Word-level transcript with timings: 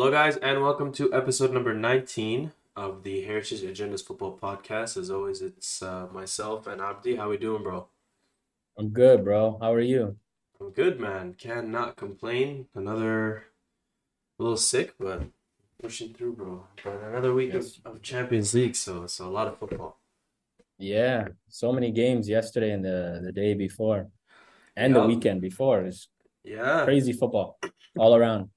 Hello, 0.00 0.10
guys, 0.10 0.38
and 0.38 0.62
welcome 0.62 0.92
to 0.92 1.12
episode 1.12 1.52
number 1.52 1.74
19 1.74 2.52
of 2.74 3.02
the 3.02 3.20
Heritage 3.20 3.60
Agendas 3.60 4.02
Football 4.02 4.38
Podcast. 4.42 4.96
As 4.96 5.10
always, 5.10 5.42
it's 5.42 5.82
uh, 5.82 6.06
myself 6.10 6.66
and 6.66 6.80
Abdi. 6.80 7.16
How 7.16 7.26
are 7.26 7.28
we 7.28 7.36
doing, 7.36 7.62
bro? 7.62 7.86
I'm 8.78 8.88
good, 8.88 9.22
bro. 9.24 9.58
How 9.60 9.74
are 9.74 9.78
you? 9.80 10.16
I'm 10.58 10.70
good, 10.70 10.98
man. 10.98 11.34
Cannot 11.34 11.96
complain. 11.96 12.68
Another 12.74 13.44
a 14.38 14.42
little 14.42 14.56
sick, 14.56 14.94
but 14.98 15.24
pushing 15.82 16.14
through, 16.14 16.32
bro. 16.32 16.64
But 16.82 17.02
another 17.02 17.34
week 17.34 17.52
Yes. 17.52 17.76
of, 17.84 17.96
of 17.96 18.00
Champions 18.02 18.54
League, 18.54 18.76
so 18.76 19.06
so 19.06 19.28
a 19.28 19.28
lot 19.28 19.48
of 19.48 19.58
football. 19.58 19.98
Yeah, 20.78 21.28
so 21.50 21.74
many 21.74 21.90
games 21.90 22.26
yesterday 22.26 22.70
and 22.70 22.82
the 22.82 23.20
the 23.22 23.32
day 23.32 23.52
before, 23.52 24.08
and 24.74 24.96
the 24.96 25.04
weekend 25.04 25.42
before. 25.42 25.82
It's 25.82 26.08
Yeah, 26.42 26.84
crazy 26.84 27.12
football 27.12 27.60
all 27.98 28.14
around. 28.16 28.48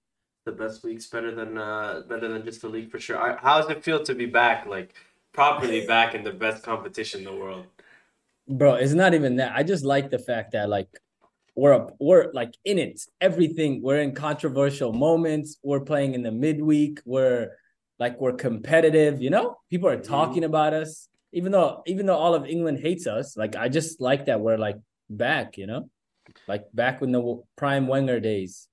The 0.45 0.51
best 0.51 0.83
week's 0.83 1.07
better 1.07 1.33
than 1.33 1.57
uh 1.57 2.01
better 2.07 2.27
than 2.27 2.43
just 2.43 2.61
the 2.61 2.67
league 2.69 2.91
for 2.91 2.99
sure. 2.99 3.17
I, 3.17 3.37
how 3.37 3.61
does 3.61 3.69
it 3.69 3.83
feel 3.83 4.03
to 4.03 4.13
be 4.15 4.25
back, 4.25 4.65
like 4.65 4.93
properly 5.33 5.85
back 5.87 6.15
in 6.15 6.23
the 6.23 6.31
best 6.33 6.63
competition 6.63 7.19
in 7.19 7.25
the 7.25 7.35
world? 7.35 7.65
Bro, 8.47 8.75
it's 8.75 8.93
not 8.93 9.13
even 9.13 9.37
that. 9.37 9.53
I 9.55 9.63
just 9.63 9.85
like 9.85 10.09
the 10.09 10.19
fact 10.19 10.51
that 10.51 10.67
like 10.69 10.89
we're 11.55 11.73
up, 11.73 11.95
we're 11.99 12.31
like 12.33 12.53
in 12.65 12.77
it. 12.77 13.01
Everything. 13.21 13.81
We're 13.81 13.99
in 13.99 14.13
controversial 14.13 14.91
moments. 14.91 15.59
We're 15.63 15.81
playing 15.81 16.13
in 16.13 16.23
the 16.23 16.31
midweek. 16.31 16.99
We're 17.05 17.51
like 17.99 18.19
we're 18.19 18.33
competitive, 18.33 19.21
you 19.21 19.29
know? 19.29 19.57
People 19.69 19.87
are 19.87 19.97
Mhm. 19.97 20.03
talking 20.07 20.43
about 20.43 20.73
us. 20.73 21.07
Even 21.31 21.51
though 21.51 21.83
even 21.85 22.05
though 22.05 22.17
all 22.17 22.35
of 22.35 22.45
England 22.45 22.79
hates 22.79 23.07
us, 23.07 23.37
like 23.37 23.55
I 23.55 23.69
just 23.69 24.01
like 24.01 24.25
that 24.25 24.41
we're 24.41 24.57
like 24.57 24.77
back, 25.09 25.57
you 25.57 25.67
know? 25.67 25.89
Like 26.47 26.65
back 26.73 27.01
in 27.01 27.11
the 27.11 27.41
prime 27.55 27.87
Wenger 27.87 28.19
days. 28.19 28.67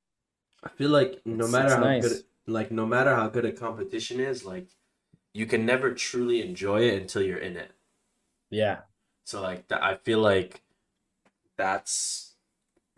I 0.63 0.69
feel 0.69 0.91
like 0.91 1.21
no 1.25 1.47
It's- 1.47 1.53
matter 1.53 1.65
it's 1.67 1.75
how 1.75 1.81
nice. 1.81 2.09
good, 2.09 2.25
like 2.47 2.71
no 2.71 2.87
matter 2.87 3.15
how 3.15 3.29
good 3.29 3.45
a 3.45 3.53
competition 3.53 4.21
is, 4.21 4.45
like 4.45 4.69
you 5.33 5.47
can 5.47 5.65
never 5.65 5.95
truly 5.95 6.43
enjoy 6.43 6.83
it 6.83 7.01
until 7.01 7.23
you're 7.23 7.39
in 7.39 7.57
it. 7.57 7.71
Yeah. 8.51 8.81
So 9.25 9.41
like 9.41 9.69
that, 9.69 9.83
I 9.83 9.95
feel 9.97 10.19
like 10.21 10.63
that's 11.57 12.27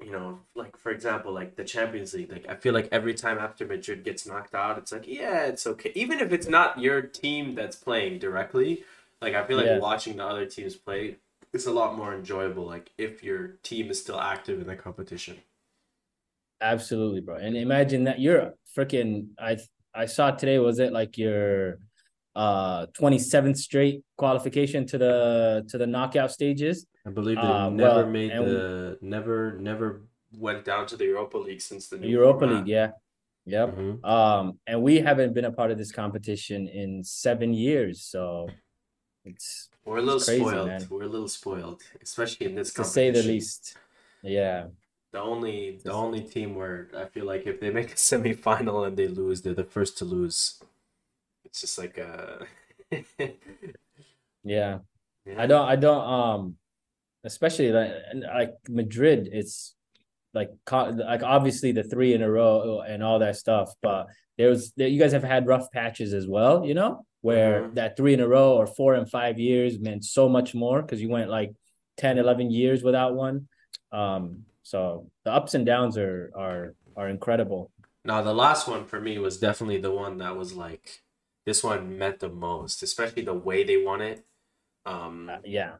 you 0.02 0.10
know 0.10 0.40
like 0.54 0.76
for 0.76 0.90
example 0.90 1.32
like 1.32 1.56
the 1.56 1.64
Champions 1.64 2.14
League. 2.14 2.30
Like 2.32 2.48
I 2.48 2.56
feel 2.56 2.74
like 2.74 2.88
every 2.90 3.14
time 3.14 3.38
after 3.38 3.66
Madrid 3.66 4.04
gets 4.04 4.26
knocked 4.26 4.54
out, 4.54 4.78
it's 4.78 4.92
like 4.92 5.06
yeah, 5.06 5.44
it's 5.44 5.66
okay. 5.66 5.92
Even 5.94 6.20
if 6.20 6.32
it's 6.32 6.48
not 6.48 6.80
your 6.80 7.02
team 7.02 7.54
that's 7.54 7.76
playing 7.76 8.18
directly, 8.18 8.84
like 9.20 9.34
I 9.34 9.44
feel 9.46 9.56
like 9.56 9.66
Yeah. 9.66 9.78
watching 9.78 10.16
the 10.16 10.24
other 10.26 10.46
teams 10.46 10.74
play 10.76 11.16
is 11.52 11.66
a 11.66 11.72
lot 11.72 11.96
more 11.96 12.14
enjoyable. 12.14 12.64
Like 12.64 12.90
if 12.98 13.22
your 13.22 13.48
team 13.62 13.90
is 13.90 14.00
still 14.00 14.18
active 14.20 14.60
in 14.60 14.66
the 14.66 14.76
competition. 14.76 15.38
Absolutely, 16.62 17.20
bro. 17.20 17.36
And 17.36 17.56
imagine 17.56 18.04
that 18.04 18.20
you're 18.20 18.54
freaking 18.76 19.28
I 19.38 19.58
I 19.94 20.06
saw 20.06 20.30
today 20.30 20.58
was 20.58 20.78
it 20.78 20.92
like 20.92 21.18
your 21.18 21.78
uh 22.34 22.86
27th 22.98 23.58
straight 23.58 24.02
qualification 24.16 24.86
to 24.86 24.96
the 24.96 25.64
to 25.68 25.76
the 25.76 25.86
knockout 25.86 26.30
stages? 26.30 26.86
I 27.06 27.10
believe 27.10 27.36
they 27.36 27.42
Uh, 27.42 27.68
never 27.68 28.02
well, 28.02 28.06
made 28.06 28.30
the 28.30 28.96
never 29.02 29.58
never 29.58 30.02
went 30.46 30.64
down 30.64 30.86
to 30.86 30.96
the 30.96 31.04
Europa 31.04 31.36
League 31.36 31.60
since 31.60 31.88
the 31.88 31.98
new 31.98 32.08
Europa 32.08 32.40
format. 32.46 32.58
League, 32.58 32.68
yeah. 32.68 32.90
Yep. 33.44 33.68
Mhm. 33.76 34.04
Um 34.16 34.58
and 34.68 34.82
we 34.82 34.94
haven't 35.08 35.32
been 35.34 35.44
a 35.46 35.52
part 35.60 35.70
of 35.72 35.78
this 35.78 35.90
competition 35.92 36.68
in 36.68 37.02
7 37.04 37.52
years, 37.52 38.02
so 38.12 38.48
it's 39.24 39.68
We're 39.84 39.98
a 39.98 40.02
little 40.02 40.20
crazy, 40.20 40.40
spoiled. 40.44 40.68
man. 40.68 40.82
We're 40.88 41.02
a 41.10 41.14
little 41.16 41.28
spoiled, 41.40 41.82
especially 42.00 42.46
in 42.46 42.54
this 42.54 42.72
to 42.74 42.84
say 42.84 43.10
the 43.10 43.22
least. 43.24 43.76
Yeah. 44.22 44.68
The 45.12 45.20
only 45.20 45.78
the 45.84 45.92
only 45.92 46.22
team 46.22 46.54
where 46.54 46.88
I 46.96 47.04
feel 47.06 47.26
like 47.26 47.46
if 47.46 47.60
they 47.60 47.70
make 47.70 47.92
a 47.92 47.94
semifinal 48.10 48.86
and 48.86 48.96
they 48.96 49.08
lose, 49.08 49.42
they're 49.42 49.54
the 49.54 49.64
first 49.64 49.98
to 49.98 50.04
lose. 50.04 50.60
It's 51.44 51.60
just 51.60 51.78
like 51.78 51.98
uh 51.98 52.44
Yeah. 54.44 54.78
yeah. 55.24 55.34
I 55.42 55.46
don't 55.46 55.68
I 55.68 55.76
don't 55.76 56.04
um 56.08 56.56
especially 57.24 57.70
like 57.70 57.92
like 58.34 58.54
Madrid 58.68 59.28
it's 59.32 59.74
like 60.34 60.50
like 60.70 61.22
obviously 61.22 61.72
the 61.72 61.84
three 61.84 62.14
in 62.14 62.22
a 62.22 62.30
row 62.30 62.80
and 62.80 63.02
all 63.02 63.18
that 63.20 63.36
stuff 63.36 63.72
but 63.82 64.06
there 64.38 64.48
was 64.48 64.72
you 64.76 64.98
guys 64.98 65.12
have 65.12 65.22
had 65.22 65.46
rough 65.46 65.70
patches 65.70 66.12
as 66.14 66.26
well 66.26 66.64
you 66.64 66.74
know 66.74 67.04
where 67.20 67.62
Mhm. 67.62 67.74
that 67.74 67.96
three 67.96 68.14
in 68.14 68.20
a 68.20 68.26
row 68.26 68.54
or 68.56 68.66
four 68.66 68.94
and 68.94 69.08
five 69.08 69.38
years 69.38 69.78
meant 69.78 70.04
so 70.04 70.28
much 70.28 70.54
more 70.54 70.82
because 70.82 71.00
you 71.00 71.08
went 71.08 71.30
like 71.30 71.52
10 71.98 72.18
11 72.18 72.50
years 72.50 72.82
without 72.82 73.14
one 73.14 73.46
um 73.92 74.44
so 74.62 75.10
the 75.24 75.32
ups 75.32 75.54
and 75.54 75.66
downs 75.66 75.96
are 75.98 76.30
are 76.36 76.74
are 76.96 77.08
incredible 77.08 77.70
Now 78.04 78.22
the 78.22 78.34
last 78.34 78.66
one 78.68 78.84
for 78.84 79.00
me 79.00 79.18
was 79.18 79.38
definitely 79.38 79.78
the 79.78 79.92
one 79.92 80.18
that 80.18 80.36
was 80.36 80.54
like 80.54 81.02
this 81.46 81.62
one 81.64 81.98
meant 81.98 82.20
the 82.20 82.28
most, 82.28 82.82
especially 82.82 83.22
the 83.22 83.34
way 83.34 83.64
they 83.64 83.82
won 83.82 84.00
it. 84.00 84.24
Um 84.86 85.30
Uh, 85.30 85.38
yeah 85.44 85.72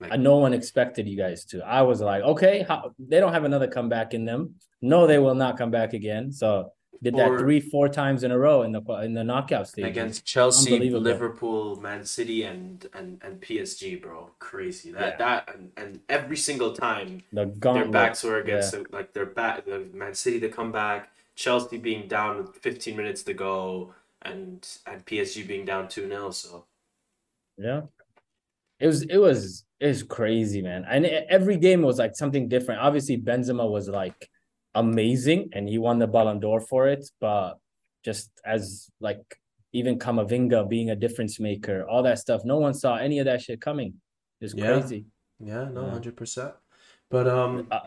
like 0.00 0.12
Uh, 0.12 0.16
no 0.16 0.36
one 0.36 0.54
expected 0.54 1.08
you 1.08 1.16
guys 1.16 1.44
to. 1.46 1.62
I 1.64 1.82
was 1.82 2.00
like, 2.00 2.22
okay, 2.22 2.62
how, 2.62 2.94
they 2.98 3.18
don't 3.20 3.32
have 3.32 3.44
another 3.44 3.66
comeback 3.68 4.14
in 4.14 4.24
them. 4.24 4.54
No, 4.80 5.06
they 5.06 5.18
will 5.18 5.34
not 5.34 5.58
come 5.58 5.70
back 5.70 5.92
again. 5.92 6.30
So 6.32 6.72
did 7.02 7.14
that 7.14 7.30
Or- 7.30 7.38
three, 7.38 7.60
four 7.60 7.88
times 7.88 8.24
in 8.24 8.30
a 8.32 8.38
row 8.38 8.62
in 8.62 8.72
the 8.72 8.80
in 9.04 9.14
the 9.14 9.22
knockout 9.24 9.68
stage. 9.68 9.84
against 9.84 10.24
Chelsea. 10.24 10.90
Liverpool, 10.90 11.76
Man 11.80 12.04
City, 12.04 12.42
and 12.44 12.86
and 12.92 13.20
and 13.22 13.40
PSG, 13.40 14.00
bro, 14.02 14.30
crazy. 14.38 14.90
That 14.92 15.12
Yeah. 15.12 15.16
that 15.18 15.54
and, 15.54 15.72
and 15.76 16.00
every 16.08 16.36
single 16.36 16.72
time 16.72 17.22
the 17.32 17.46
their 17.46 17.88
backs 17.88 18.24
were 18.24 18.38
against 18.40 18.72
the, 18.72 18.84
like 18.90 19.12
their 19.12 19.26
back, 19.26 19.64
the 19.64 19.80
Man 19.92 20.14
City 20.14 20.40
to 20.40 20.48
come 20.48 20.72
back, 20.72 21.12
Chelsea 21.36 21.78
being 21.78 22.08
down 22.08 22.38
with 22.38 22.56
15 22.56 22.96
minutes 22.96 23.22
to 23.24 23.34
go, 23.34 23.94
and 24.22 24.66
and 24.86 25.04
PSG 25.06 25.46
being 25.46 25.64
down 25.64 25.88
two 25.88 26.08
0 26.08 26.30
So 26.32 26.64
Yeah. 27.56 27.82
It 28.80 28.86
was 28.86 29.02
it 29.02 29.18
was 29.18 29.64
it 29.80 29.86
was 29.88 30.02
crazy, 30.02 30.62
man. 30.62 30.84
And 30.88 31.06
every 31.06 31.56
game 31.56 31.82
was 31.82 31.98
like 31.98 32.16
something 32.16 32.48
different. 32.48 32.80
Obviously, 32.80 33.16
Benzema 33.18 33.68
was 33.70 33.88
like 33.88 34.28
amazing 34.74 35.50
and 35.52 35.68
he 35.68 35.78
won 35.78 35.98
the 35.98 36.06
Ballon 36.06 36.40
d'Or 36.40 36.60
for 36.60 36.88
it, 36.88 37.08
but 37.20 37.54
just 38.04 38.30
as 38.44 38.90
like 39.00 39.20
even 39.72 39.98
Camavinga 39.98 40.68
being 40.68 40.90
a 40.90 40.96
difference 40.96 41.38
maker, 41.40 41.86
all 41.88 42.02
that 42.04 42.18
stuff, 42.18 42.42
no 42.44 42.58
one 42.58 42.74
saw 42.74 42.96
any 42.96 43.18
of 43.18 43.26
that 43.26 43.42
shit 43.42 43.60
coming. 43.60 43.94
It's 44.40 44.54
Yeah. 44.54 44.78
crazy. 44.78 45.06
yeah, 45.40 45.64
no, 45.64 45.84
Yeah. 45.84 45.90
hundred 45.92 46.16
percent. 46.16 46.54
But 47.10 47.26
um, 47.28 47.68
Uh, 47.70 47.80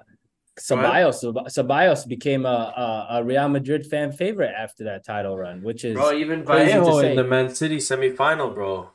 Ceballos, 0.60 1.24
Ceballos 1.50 2.06
became 2.08 2.46
a, 2.46 2.50
a 2.50 3.08
a 3.18 3.24
Real 3.24 3.48
Madrid 3.48 3.86
fan 3.86 4.12
favorite 4.12 4.54
after 4.56 4.84
that 4.84 5.06
title 5.06 5.38
run, 5.38 5.64
which 5.64 5.86
is 5.86 5.96
bro, 5.96 6.12
even 6.14 6.44
Vallejo 6.44 7.00
in 7.00 7.16
the 7.16 7.24
Man 7.24 7.50
City 7.56 7.78
semifinal, 7.78 8.54
bro, 8.54 8.92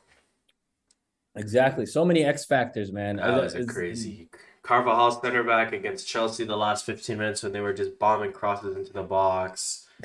exactly 1.35 1.85
so 1.85 2.05
many 2.05 2.23
X 2.23 2.45
factors, 2.45 2.91
man. 2.91 3.17
that 3.17 3.35
was 3.35 3.55
a 3.55 3.65
crazy. 3.65 4.29
Carvajal 4.67 5.21
center 5.21 5.43
back 5.43 5.71
against 5.71 6.07
Chelsea 6.09 6.43
the 6.43 6.57
last 6.57 6.85
15 6.85 7.17
minutes 7.17 7.41
when 7.41 7.53
they 7.53 7.61
were 7.61 7.73
just 7.73 7.97
bombing 7.97 8.33
crosses 8.33 8.75
into 8.75 8.91
the 8.91 9.03
box. 9.03 9.87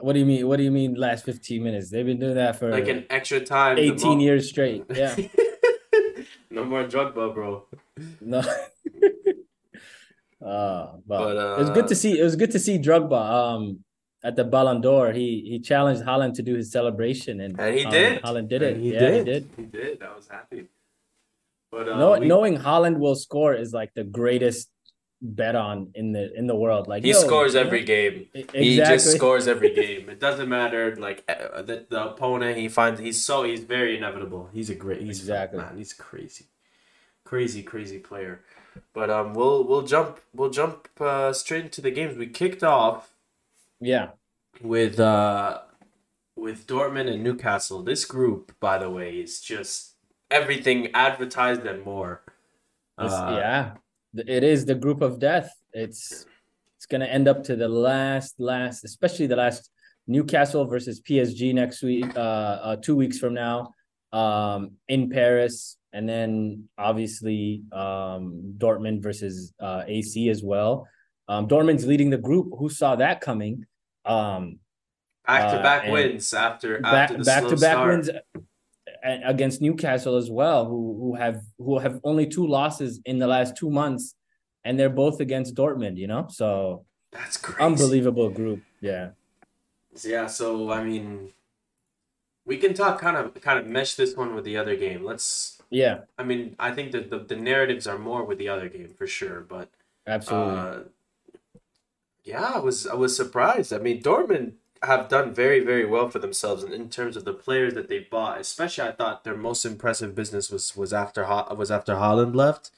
What 0.00 0.14
do 0.14 0.18
you 0.18 0.26
mean? 0.26 0.48
What 0.48 0.56
do 0.56 0.64
you 0.64 0.72
mean? 0.72 0.94
Last 0.94 1.24
fifteen 1.24 1.62
minutes? 1.62 1.88
They've 1.88 2.04
been 2.04 2.18
doing 2.18 2.34
that 2.34 2.58
for 2.58 2.68
Like 2.68 2.88
an 2.88 3.06
extra 3.10 3.38
time. 3.38 3.78
eighteen 3.78 4.18
years 4.18 4.48
straight. 4.48 4.84
Yeah, 4.92 5.14
no 6.50 6.64
more 6.64 6.84
drug 6.84 7.14
Drogba, 7.14 7.32
bro. 7.32 7.64
no. 8.20 8.38
uh, 8.38 8.42
but, 10.42 10.96
But, 11.06 11.36
it 11.36 11.58
was 11.60 11.70
good 11.70 11.84
uh, 11.84 11.88
to 11.88 11.94
see. 11.94 12.18
It 12.18 12.24
was 12.24 12.34
good 12.34 12.50
to 12.50 12.58
see 12.58 12.76
Drogba. 12.76 13.20
Um, 13.54 13.84
at 14.24 14.34
the 14.34 14.42
Ballon 14.42 14.80
d'Or, 14.80 15.12
he 15.12 15.46
he 15.48 15.60
challenged 15.60 16.02
Haaland 16.02 16.34
to 16.34 16.42
do 16.42 16.56
his 16.56 16.72
celebration, 16.72 17.40
and 17.40 17.60
And 17.60 17.78
he 17.78 17.84
um, 17.84 17.92
did. 17.92 18.22
Haaland 18.22 18.48
did 18.48 18.62
it. 18.62 18.72
And 18.74 18.82
he 18.82 18.94
yeah, 18.94 18.98
did. 18.98 19.14
he 19.14 19.32
did. 19.32 19.48
He 19.56 19.62
did. 19.66 20.02
I 20.02 20.16
was 20.16 20.26
happy. 20.26 20.66
But 21.74 21.88
uh, 21.88 21.98
Know, 21.98 22.18
we- 22.18 22.26
knowing 22.26 22.54
Haaland 22.58 22.98
will 22.98 23.16
score 23.16 23.52
is 23.54 23.72
like 23.72 23.92
the 23.94 24.04
greatest 24.04 24.70
bet 25.22 25.54
on 25.56 25.90
in 25.94 26.12
the 26.12 26.24
in 26.38 26.46
the 26.46 26.54
world. 26.54 26.86
Like 26.86 27.02
he 27.02 27.12
scores 27.14 27.54
you 27.54 27.60
know? 27.60 27.66
every 27.66 27.82
game. 27.84 28.26
Exactly. 28.34 28.64
He 28.64 28.76
just 28.76 29.06
scores 29.16 29.48
every 29.48 29.72
game. 29.82 30.08
It 30.10 30.20
doesn't 30.20 30.48
matter. 30.48 30.94
Like 30.96 31.24
uh, 31.28 31.62
the, 31.62 31.86
the 31.88 32.00
opponent, 32.10 32.58
he 32.58 32.68
finds 32.68 33.00
he's 33.00 33.24
so 33.24 33.42
he's 33.44 33.64
very 33.64 33.96
inevitable. 33.96 34.50
He's 34.52 34.70
a 34.70 34.74
great. 34.74 35.00
He's 35.00 35.18
Exactly. 35.20 35.60
man. 35.60 35.76
He's 35.78 35.92
crazy, 35.94 36.46
crazy, 37.24 37.62
crazy 37.62 37.98
player. 37.98 38.40
But 38.92 39.08
um, 39.08 39.34
we'll 39.34 39.64
we'll 39.64 39.82
jump 39.86 40.20
we'll 40.34 40.50
jump 40.50 40.88
uh, 41.00 41.32
straight 41.32 41.64
into 41.64 41.80
the 41.80 41.90
games. 41.90 42.16
We 42.18 42.26
kicked 42.26 42.62
off 42.64 43.12
Yeah, 43.80 44.10
with 44.62 44.98
uh 45.00 45.60
with 46.36 46.66
Dortmund 46.66 47.08
and 47.12 47.22
Newcastle. 47.22 47.82
This 47.82 48.04
group, 48.04 48.52
by 48.60 48.76
the 48.78 48.90
way, 48.90 49.14
is 49.18 49.40
just 49.40 49.93
everything 50.34 50.90
advertised 50.94 51.64
and 51.64 51.84
more. 51.84 52.22
Uh, 52.98 53.36
yeah. 53.38 53.72
It 54.14 54.44
is 54.44 54.66
the 54.66 54.74
group 54.74 55.00
of 55.00 55.18
death. 55.18 55.50
It's 55.72 56.26
it's 56.76 56.86
gonna 56.86 57.06
end 57.06 57.26
up 57.28 57.44
to 57.44 57.56
the 57.56 57.68
last 57.68 58.34
last, 58.38 58.84
especially 58.84 59.26
the 59.26 59.36
last 59.36 59.70
Newcastle 60.06 60.66
versus 60.66 61.00
PSG 61.00 61.54
next 61.54 61.82
week, 61.82 62.06
uh, 62.16 62.58
uh 62.68 62.76
two 62.76 62.94
weeks 62.94 63.18
from 63.18 63.34
now, 63.34 63.74
um, 64.12 64.72
in 64.88 65.08
Paris, 65.08 65.78
and 65.92 66.08
then 66.08 66.68
obviously 66.78 67.62
um 67.72 68.54
Dortmund 68.58 69.02
versus 69.02 69.52
uh 69.58 69.82
AC 69.86 70.28
as 70.28 70.42
well. 70.42 70.86
Um, 71.26 71.48
Dortmund's 71.48 71.86
leading 71.86 72.10
the 72.10 72.18
group. 72.18 72.52
Who 72.58 72.68
saw 72.68 72.96
that 72.96 73.20
coming? 73.20 73.64
Um, 74.04 74.58
Back 75.26 75.52
to 75.52 75.62
back 75.62 75.84
and 75.84 75.92
wins 75.94 76.34
after 76.34 76.80
back 76.80 77.10
after 77.10 77.16
the 77.16 77.24
back 77.24 77.42
to 77.44 77.56
back 77.56 77.56
start. 77.56 77.88
wins 77.88 78.10
against 79.04 79.60
Newcastle 79.60 80.16
as 80.16 80.30
well, 80.30 80.64
who 80.64 80.96
who 80.98 81.14
have 81.14 81.42
who 81.58 81.78
have 81.78 82.00
only 82.04 82.26
two 82.26 82.46
losses 82.46 83.00
in 83.04 83.18
the 83.18 83.26
last 83.26 83.56
two 83.56 83.70
months, 83.70 84.14
and 84.64 84.78
they're 84.78 84.90
both 84.90 85.20
against 85.20 85.54
Dortmund. 85.54 85.96
You 85.98 86.06
know, 86.06 86.26
so 86.30 86.84
That's 87.12 87.36
crazy. 87.36 87.62
unbelievable 87.62 88.30
group. 88.30 88.62
Yeah, 88.80 89.10
Yeah, 90.02 90.26
so 90.26 90.70
I 90.70 90.82
mean, 90.82 91.32
we 92.44 92.56
can 92.56 92.74
talk 92.74 93.00
kind 93.00 93.16
of 93.16 93.40
kind 93.40 93.58
of 93.58 93.66
mesh 93.66 93.94
this 93.94 94.16
one 94.16 94.34
with 94.34 94.44
the 94.44 94.56
other 94.56 94.76
game. 94.76 95.04
Let's. 95.04 95.60
yeah, 95.70 96.00
I 96.18 96.24
mean, 96.24 96.56
I 96.58 96.70
think 96.70 96.92
that 96.92 97.10
the, 97.10 97.18
the 97.18 97.36
narratives 97.36 97.86
are 97.86 97.98
more 97.98 98.24
with 98.24 98.38
the 98.38 98.48
other 98.48 98.68
game 98.68 98.94
for 98.96 99.06
sure, 99.06 99.40
but 99.40 99.68
absolutely. 100.06 100.58
uh, 100.58 100.78
yeah, 102.24 102.52
I 102.54 102.58
was 102.58 102.86
I 102.86 102.94
was 102.94 103.14
surprised. 103.14 103.72
I 103.72 103.78
mean, 103.78 104.02
Dortmund 104.02 104.54
have 104.86 105.08
done 105.08 105.32
very 105.34 105.60
very 105.60 105.84
well 105.84 106.08
for 106.08 106.18
themselves 106.18 106.62
in, 106.64 106.72
in 106.72 106.88
terms 106.90 107.16
of 107.16 107.24
the 107.24 107.32
players 107.34 107.74
that 107.74 107.88
they 107.88 108.00
bought. 108.00 108.40
Especially, 108.40 108.88
I 108.88 108.92
thought 108.92 109.24
their 109.24 109.36
most 109.36 109.64
impressive 109.64 110.14
business 110.14 110.50
was 110.50 110.76
was 110.76 110.92
after 110.92 111.24
was 111.56 111.70
after 111.70 111.94
Haaland 111.94 112.34
left, 112.34 112.70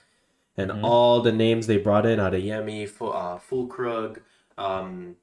and 0.57 0.71
Mhm. 0.71 0.85
all 0.85 1.21
the 1.21 1.33
names 1.33 1.67
they 1.67 1.79
brought 1.79 2.07
in 2.07 2.19
Adeyemi, 2.19 2.89
Fu- 2.89 3.09
uh, 3.09 3.39
Füllkrug, 3.39 4.21
um, 4.59 5.17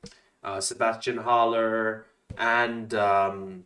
uh, 0.44 0.60
Sebastian 0.60 1.18
Haller, 1.18 2.06
and 2.38 2.94
um, 2.94 3.66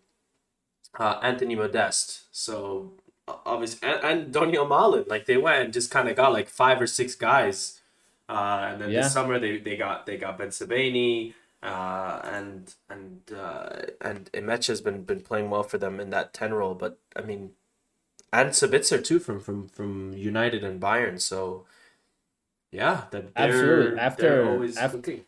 uh, 1.00 1.20
Anthony 1.22 1.56
Modeste. 1.56 2.24
So 2.32 2.94
obviously, 3.28 3.88
and, 3.88 4.04
and 4.04 4.34
Donyell 4.34 4.68
Malen, 4.68 5.08
like 5.08 5.26
they 5.26 5.38
went 5.38 5.64
and 5.66 5.74
just 5.74 5.92
kind 5.92 6.08
of 6.10 6.16
got 6.16 6.32
like 6.34 6.50
five 6.50 6.82
or 6.82 6.88
six 6.88 7.16
guys. 7.16 7.80
Uh, 8.30 8.68
and 8.72 8.82
then 8.82 8.90
Yeah. 8.92 9.02
this 9.04 9.14
summer 9.14 9.40
they, 9.40 9.58
they 9.58 9.78
got 9.78 10.06
they 10.06 10.18
got 10.18 10.38
Bensebaini, 10.38 11.34
uh, 11.64 12.20
and 12.24 12.74
and 12.90 13.22
uh, 13.36 13.70
and 14.02 14.32
Nmecha 14.32 14.68
has 14.68 14.82
been 14.82 15.04
been 15.04 15.22
playing 15.22 15.50
well 15.50 15.64
for 15.64 15.78
them 15.78 16.00
in 16.00 16.10
that 16.12 16.34
ten 16.34 16.54
role. 16.54 16.76
But 16.76 17.00
I 17.16 17.22
mean, 17.22 17.52
and 18.32 18.50
Sabitzer 18.52 19.04
too 19.04 19.20
from 19.20 19.40
from 19.40 19.68
from 19.68 20.14
United 20.14 20.64
and 20.64 20.82
Bayern. 20.82 21.20
So 21.20 21.66
yeah, 22.72 23.06
that 23.12 23.32
Absolutely. 23.36 24.00
After- 24.00 24.46
after- 24.78 25.26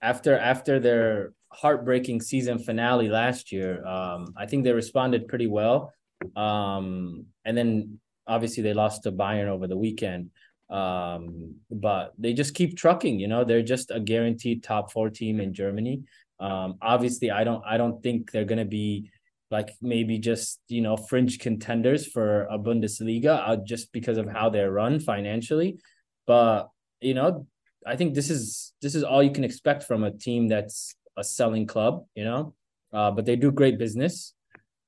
after 0.00 0.38
after 0.38 0.78
their 0.78 1.32
heartbreaking 1.50 2.20
season 2.20 2.58
finale 2.58 3.08
last 3.08 3.50
year, 3.52 3.84
um, 3.86 4.34
I 4.36 4.46
think 4.46 4.64
they 4.64 4.72
responded 4.72 5.28
pretty 5.28 5.46
well. 5.46 5.92
Um, 6.36 7.26
and 7.44 7.56
then 7.56 7.98
obviously 8.26 8.62
they 8.62 8.74
lost 8.74 9.04
to 9.04 9.12
Bayern 9.12 9.48
over 9.48 9.66
the 9.66 9.76
weekend. 9.76 10.30
Um, 10.70 11.56
but 11.70 12.12
they 12.18 12.34
just 12.34 12.54
keep 12.54 12.76
trucking, 12.76 13.18
you 13.18 13.28
know, 13.28 13.44
they're 13.44 13.62
just 13.62 13.90
a 13.90 14.00
guaranteed 14.00 14.62
top 14.62 14.92
four 14.92 15.08
team 15.08 15.40
in 15.40 15.54
Germany. 15.54 16.02
Um, 16.40 16.76
obviously 16.80 17.30
I 17.30 17.44
don't 17.44 17.64
I 17.66 17.76
don't 17.76 18.02
think 18.02 18.30
they're 18.30 18.44
gonna 18.44 18.64
be 18.64 19.10
like 19.50 19.70
maybe 19.80 20.18
just 20.18 20.60
you 20.68 20.80
know 20.80 20.96
fringe 20.96 21.38
contenders 21.38 22.06
for 22.06 22.42
a 22.44 22.58
Bundesliga 22.58 23.48
uh, 23.48 23.56
just 23.56 23.92
because 23.92 24.18
of 24.18 24.28
how 24.28 24.50
they're 24.50 24.70
run 24.70 25.00
financially. 25.00 25.78
But 26.26 26.68
you 27.00 27.14
know, 27.14 27.46
I 27.86 27.96
think 27.96 28.14
this 28.14 28.30
is 28.30 28.72
this 28.82 28.94
is 28.94 29.04
all 29.04 29.22
you 29.22 29.32
can 29.32 29.44
expect 29.44 29.84
from 29.84 30.04
a 30.04 30.10
team 30.10 30.48
that's 30.48 30.94
a 31.16 31.24
selling 31.24 31.66
club, 31.66 32.04
you 32.14 32.24
know. 32.24 32.54
Uh, 32.92 33.10
but 33.10 33.26
they 33.26 33.36
do 33.36 33.50
great 33.50 33.78
business. 33.78 34.34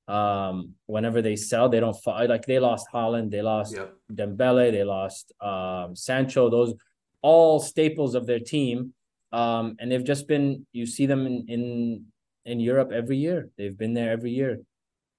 Um, 0.09 0.75
whenever 0.87 1.23
they 1.23 1.37
sell, 1.37 1.69
they 1.69 1.79
don't 1.81 1.95
fall. 2.03 2.27
Like 2.27 2.45
they 2.47 2.59
lost 2.59 2.87
Haaland, 2.93 3.31
they 3.31 3.43
lost 3.43 3.75
Yep. 3.77 3.95
Dembele, 4.13 4.73
they 4.73 4.83
lost 4.85 5.33
um, 5.41 5.95
Sancho. 5.95 6.51
Those 6.51 6.75
all 7.23 7.61
staples 7.61 8.15
of 8.15 8.27
their 8.27 8.41
team, 8.41 8.95
um, 9.33 9.77
and 9.79 9.91
they've 9.93 10.05
just 10.05 10.27
been. 10.27 10.67
You 10.73 10.87
see 10.87 11.07
them 11.07 11.27
in 11.27 11.45
in 11.49 12.07
in 12.45 12.59
Europe 12.61 12.91
every 12.93 13.19
year. 13.19 13.51
They've 13.57 13.77
been 13.77 13.95
there 13.95 14.11
every 14.11 14.33
year, 14.33 14.61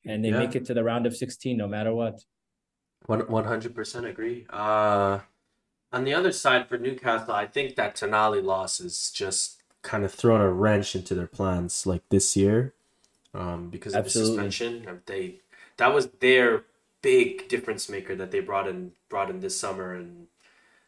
and 0.06 0.25
they 0.25 0.30
Yeah. 0.30 0.39
make 0.39 0.56
it 0.56 0.66
to 0.66 0.74
the 0.74 0.84
round 0.84 1.06
of 1.06 1.16
sixteen 1.16 1.56
no 1.57 1.68
matter 1.68 1.94
what. 1.94 2.16
One 3.06 3.22
one 3.31 3.45
hundred 3.45 3.74
percent 3.75 4.06
agree. 4.06 4.45
Uh, 4.50 5.19
on 5.94 6.04
the 6.04 6.13
other 6.13 6.31
side 6.31 6.68
for 6.68 6.77
Newcastle, 6.77 7.34
I 7.34 7.45
think 7.48 7.75
that 7.75 7.95
Tonali 7.95 8.44
loss 8.44 8.80
is 8.81 9.10
just 9.12 9.62
kind 9.84 10.04
of 10.04 10.13
thrown 10.13 10.42
a 10.42 10.51
wrench 10.51 10.95
into 10.95 11.16
their 11.16 11.27
plans, 11.27 11.86
like 11.86 12.04
this 12.10 12.36
year, 12.36 12.74
um, 13.33 13.69
because 13.69 13.94
of 13.94 14.06
Absolutely. 14.06 14.45
the 14.45 14.51
suspension. 14.51 15.01
They 15.06 15.39
that 15.78 15.94
was 15.94 16.07
their 16.19 16.63
big 17.01 17.48
difference 17.48 17.89
maker 17.89 18.16
that 18.16 18.31
they 18.31 18.39
brought 18.39 18.68
in 18.68 18.92
brought 19.10 19.30
in 19.30 19.39
this 19.39 19.60
summer, 19.60 19.94
and 19.94 20.28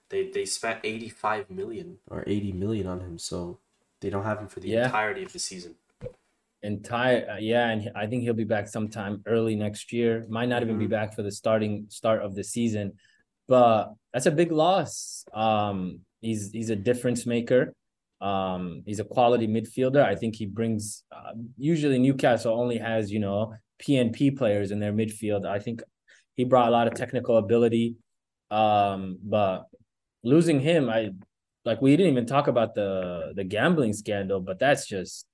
they 0.10 0.30
they 0.30 0.46
spent 0.46 0.80
eighty 0.84 1.10
five 1.10 1.50
million 1.50 1.98
or 2.10 2.24
eighty 2.28 2.52
million 2.52 2.88
on 2.88 3.00
him, 3.02 3.18
so 3.18 3.60
they 4.02 4.10
don't 4.10 4.24
have 4.26 4.40
him 4.40 4.48
for 4.48 4.60
the 4.60 4.70
Yeah. 4.70 4.86
entirety 4.86 5.24
of 5.24 5.34
the 5.34 5.40
season. 5.40 5.76
entire 6.64 7.30
uh, 7.30 7.38
yeah 7.38 7.68
and 7.72 7.92
i 7.94 8.08
think 8.08 8.24
he'll 8.24 8.34
be 8.34 8.46
back 8.46 8.70
sometime 8.70 9.22
early 9.28 9.54
next 9.54 9.92
year 9.92 10.26
might 10.30 10.48
not 10.48 10.62
even 10.64 10.78
be 10.78 10.86
Mhm. 10.88 10.96
back 10.98 11.14
for 11.14 11.22
the 11.22 11.32
starting 11.32 11.86
start 11.90 12.22
of 12.24 12.36
the 12.36 12.44
season 12.44 12.94
but 13.50 13.92
that's 14.14 14.28
a 14.28 14.32
big 14.32 14.50
loss 14.50 15.26
um 15.34 16.00
he's 16.22 16.52
he's 16.54 16.70
a 16.70 16.76
difference 16.90 17.26
maker 17.26 17.74
um 18.24 18.82
he's 18.86 19.00
a 19.00 19.04
quality 19.04 19.48
midfielder 19.48 20.04
i 20.04 20.16
think 20.16 20.36
he 20.36 20.46
brings 20.46 21.04
uh, 21.12 21.34
usually 21.58 22.00
newcastle 22.00 22.58
only 22.60 22.78
has 22.78 23.12
you 23.12 23.20
know 23.20 23.54
pnp 23.82 24.38
players 24.38 24.72
in 24.72 24.80
their 24.80 24.94
midfield 24.94 25.46
i 25.46 25.60
think 25.60 25.82
he 26.36 26.44
brought 26.46 26.70
a 26.70 26.72
lot 26.72 26.88
of 26.88 26.94
technical 26.94 27.38
ability 27.38 27.96
um 28.50 29.18
but 29.24 29.66
losing 30.24 30.60
him 30.60 30.90
i 30.90 31.10
like 31.66 31.82
we 31.82 31.96
didn't 31.98 32.12
even 32.12 32.26
talk 32.26 32.48
about 32.48 32.74
the 32.76 33.34
the 33.36 33.44
gambling 33.44 33.94
scandal 33.94 34.40
but 34.40 34.58
that's 34.58 34.88
just 34.88 35.28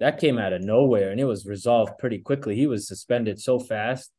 that 0.00 0.18
came 0.18 0.38
out 0.38 0.52
of 0.52 0.62
nowhere 0.62 1.10
and 1.10 1.20
it 1.20 1.24
was 1.24 1.46
resolved 1.46 1.98
pretty 1.98 2.18
quickly. 2.18 2.56
He 2.56 2.66
was 2.66 2.88
suspended 2.88 3.38
so 3.38 3.58
fast. 3.58 4.10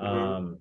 Mhm. 0.00 0.06
Um, 0.06 0.58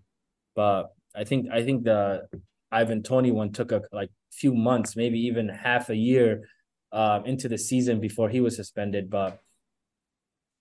but 0.55 0.91
I 1.15 1.23
think 1.23 1.49
I 1.51 1.63
think 1.63 1.83
the 1.83 2.27
Ivan 2.71 3.03
Toney 3.03 3.31
one 3.31 3.51
took 3.51 3.71
a 3.71 3.83
like 3.91 4.09
few 4.31 4.53
months, 4.53 4.95
maybe 4.95 5.19
even 5.19 5.47
half 5.47 5.89
a 5.89 5.95
year 5.95 6.49
um 6.93 7.25
into 7.25 7.49
the 7.49 7.57
season 7.57 7.99
before 7.99 8.29
he 8.29 8.39
was 8.39 8.55
suspended. 8.55 9.09
But 9.09 9.41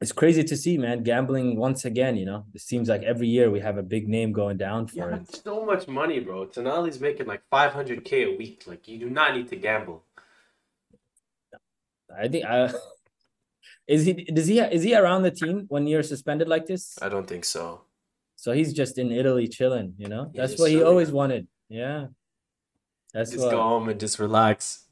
it's 0.00 0.10
crazy 0.12 0.42
to 0.42 0.56
see, 0.56 0.76
man, 0.78 1.04
gambling 1.04 1.56
once 1.56 1.84
again, 1.84 2.16
you 2.16 2.26
know. 2.26 2.46
It 2.54 2.60
seems 2.62 2.88
like 2.88 3.02
every 3.04 3.28
year 3.28 3.50
we 3.50 3.60
have 3.60 3.78
a 3.78 3.82
big 3.94 4.08
name 4.08 4.32
going 4.32 4.56
down 4.56 4.88
for 4.88 5.10
Yeah, 5.10 5.16
it. 5.18 5.42
so 5.44 5.64
much 5.64 5.86
money, 5.86 6.18
bro. 6.18 6.46
Tonali's 6.46 7.00
making 7.00 7.26
like 7.26 7.42
five 7.50 7.72
hundred 7.72 8.04
k 8.04 8.24
a 8.24 8.36
week. 8.36 8.64
Like 8.66 8.88
you 8.88 8.98
do 8.98 9.08
not 9.10 9.36
need 9.36 9.48
to 9.50 9.56
gamble. 9.56 10.02
I 12.14 12.28
think 12.28 12.44
I 12.44 12.72
is 13.86 14.04
he 14.06 14.12
does 14.38 14.46
he 14.46 14.58
is 14.60 14.82
he 14.82 14.94
around 14.94 15.22
the 15.22 15.30
team 15.30 15.66
when 15.68 15.86
you're 15.86 16.02
suspended 16.02 16.48
like 16.48 16.66
this? 16.66 16.98
I 17.00 17.08
don't 17.08 17.26
think 17.26 17.44
so. 17.44 17.82
So 18.36 18.52
he's 18.52 18.72
just 18.72 18.98
in 18.98 19.12
Italy 19.12 19.46
chilling, 19.46 19.94
you 19.98 20.08
know. 20.08 20.30
That's 20.34 20.58
what 20.58 20.70
he 20.70 20.76
chilling. 20.76 20.88
always 20.88 21.10
wanted. 21.12 21.46
Yeah, 21.68 22.06
that's 23.14 23.30
Just 23.30 23.44
what. 23.44 23.52
go 23.52 23.62
home 23.62 23.88
and 23.88 24.00
just 24.00 24.18
relax. 24.18 24.84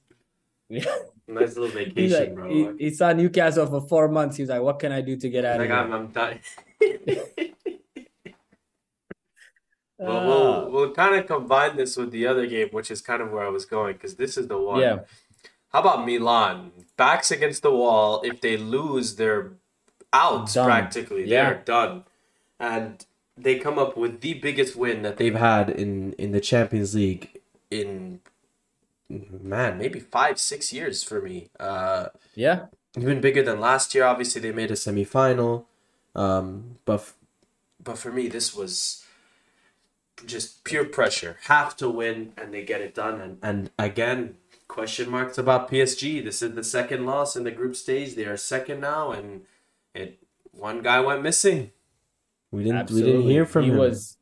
Yeah. 0.73 0.85
Nice 1.31 1.57
little 1.57 1.69
vacation, 1.85 2.19
like, 2.19 2.35
bro. 2.35 2.49
he, 2.49 2.85
he 2.87 2.91
saw 2.91 3.13
Newcastle 3.13 3.67
for 3.67 3.81
four 3.89 4.09
months. 4.09 4.37
He's 4.37 4.49
like, 4.49 4.63
"What 4.63 4.79
can 4.79 4.93
I 4.93 5.01
do 5.01 5.17
to 5.17 5.29
get 5.29 5.45
out 5.45 5.59
like 5.59 5.71
of 5.71 5.77
I'm. 5.79 5.93
I'm 5.93 6.07
done. 6.09 6.39
Ah, 10.03 10.05
well, 10.07 10.27
we'll 10.27 10.71
we'll 10.71 10.93
kind 10.95 11.15
of 11.15 11.27
combine 11.27 11.77
this 11.77 11.95
with 11.97 12.11
the 12.11 12.27
other 12.27 12.47
game, 12.47 12.69
which 12.71 12.91
is 12.91 13.03
kind 13.03 13.21
of 13.21 13.31
where 13.33 13.45
I 13.45 13.51
was 13.51 13.67
going, 13.67 13.95
because 13.95 14.15
this 14.15 14.39
is 14.39 14.49
the 14.49 14.57
one. 14.59 14.81
yeah, 14.81 15.01
How 15.73 15.81
about 15.81 16.07
Milan? 16.07 16.73
Backs 16.97 17.31
against 17.31 17.63
the 17.63 17.71
wall. 17.71 18.23
If 18.25 18.41
they 18.41 18.57
lose, 18.57 19.17
they're 19.17 19.53
out 20.13 20.51
Done. 20.55 20.65
practically. 20.65 21.29
Yeah. 21.29 21.51
They're 21.51 21.63
done. 21.65 22.05
And 22.59 23.05
they 23.37 23.59
come 23.59 23.79
up 23.79 23.97
with 23.97 24.23
the 24.23 24.35
biggest 24.35 24.75
win 24.75 25.03
that 25.03 25.19
they've 25.19 25.35
had 25.35 25.69
in, 25.69 26.13
in 26.15 26.33
the 26.33 26.41
Champions 26.41 26.95
League 26.95 27.39
in, 27.71 28.21
man, 29.11 29.79
maybe 29.79 30.01
five, 30.01 30.39
six 30.39 30.73
years 30.73 31.03
for 31.03 31.21
me. 31.21 31.49
Uh, 31.59 32.07
yeah, 32.35 32.67
even 32.97 33.21
bigger 33.21 33.43
than 33.43 33.61
last 33.61 33.95
year. 33.95 34.05
Obviously, 34.05 34.41
they 34.41 34.53
made 34.53 34.71
a 34.71 34.75
semifinal. 34.75 35.65
Um, 36.15 36.79
but, 36.85 36.95
f- 37.01 37.15
but 37.83 37.99
for 37.99 38.11
me, 38.11 38.29
this 38.29 38.55
was 38.55 39.05
just 40.27 40.65
pure 40.65 40.85
pressure. 40.85 41.39
Have 41.45 41.77
to 41.79 41.89
win, 41.89 42.33
and 42.37 42.53
they 42.53 42.65
get 42.65 42.81
it 42.81 42.95
done. 42.95 43.21
And, 43.21 43.39
and 43.43 43.71
again, 43.79 44.37
question 44.69 45.11
marks 45.11 45.39
about 45.39 45.71
PSG. 45.71 46.23
This 46.23 46.43
is 46.43 46.55
the 46.55 46.65
second 46.65 47.07
loss 47.07 47.37
in 47.37 47.45
the 47.45 47.51
group 47.51 47.77
stage. 47.77 48.15
They 48.15 48.25
are 48.25 48.37
second 48.37 48.81
now, 48.81 49.13
and 49.13 49.43
it 49.95 50.19
one 50.53 50.83
guy 50.83 51.01
went 51.01 51.23
missing. 51.23 51.73
We 52.51 52.65
didn't. 52.65 52.79
absolutely. 52.79 53.11
We 53.13 53.17
didn't 53.19 53.31
hear 53.31 53.47
from 53.47 53.65
he 53.65 53.71
him. 53.71 53.79
was, 53.79 54.17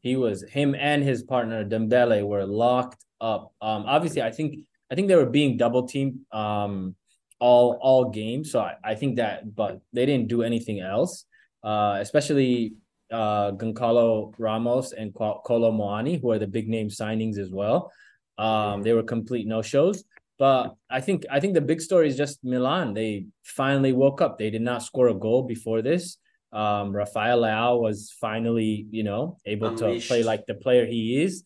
he 0.00 0.16
was 0.16 0.42
him 0.50 0.74
and 0.74 1.02
his 1.02 1.22
partner 1.22 1.64
Dembele 1.64 2.26
were 2.26 2.44
locked 2.44 3.04
up. 3.20 3.52
Um, 3.60 3.84
obviously, 3.86 4.22
I 4.22 4.30
think 4.30 4.60
I 4.90 4.94
think 4.94 5.08
they 5.08 5.16
were 5.16 5.26
being 5.26 5.56
double 5.56 5.86
teamed. 5.86 6.20
Um, 6.32 6.96
all 7.40 7.78
all 7.80 8.10
game. 8.10 8.44
So 8.44 8.60
I, 8.60 8.76
I 8.84 8.94
think 8.94 9.16
that, 9.16 9.54
but 9.56 9.80
they 9.92 10.06
didn't 10.06 10.28
do 10.28 10.42
anything 10.42 10.80
else. 10.80 11.24
Uh, 11.64 11.98
especially 12.00 12.74
uh 13.10 13.50
Goncalo 13.52 14.32
Ramos 14.38 14.92
and 14.92 15.12
Kolo 15.12 15.72
Muani, 15.72 16.20
who 16.20 16.30
are 16.30 16.38
the 16.38 16.46
big 16.46 16.68
name 16.68 16.88
signings 16.88 17.38
as 17.38 17.50
well. 17.50 17.90
Um, 18.38 18.82
they 18.82 18.92
were 18.92 19.02
complete 19.02 19.46
no 19.46 19.62
shows. 19.62 20.04
But 20.38 20.74
I 20.88 21.00
think 21.00 21.26
I 21.30 21.40
think 21.40 21.54
the 21.54 21.60
big 21.60 21.80
story 21.80 22.08
is 22.08 22.16
just 22.16 22.42
Milan. 22.42 22.94
They 22.94 23.26
finally 23.42 23.92
woke 23.92 24.22
up. 24.22 24.38
They 24.38 24.48
did 24.50 24.62
not 24.62 24.82
score 24.82 25.08
a 25.08 25.14
goal 25.14 25.42
before 25.42 25.82
this. 25.82 26.16
Um, 26.52 26.92
Rafael 26.96 27.42
Leao 27.42 27.80
was 27.80 28.10
finally, 28.20 28.86
you 28.90 29.02
know, 29.02 29.36
able 29.44 29.68
Unleashed. 29.68 30.08
to 30.08 30.08
play 30.08 30.22
like 30.22 30.46
the 30.46 30.54
player 30.54 30.86
he 30.86 31.22
is. 31.22 31.44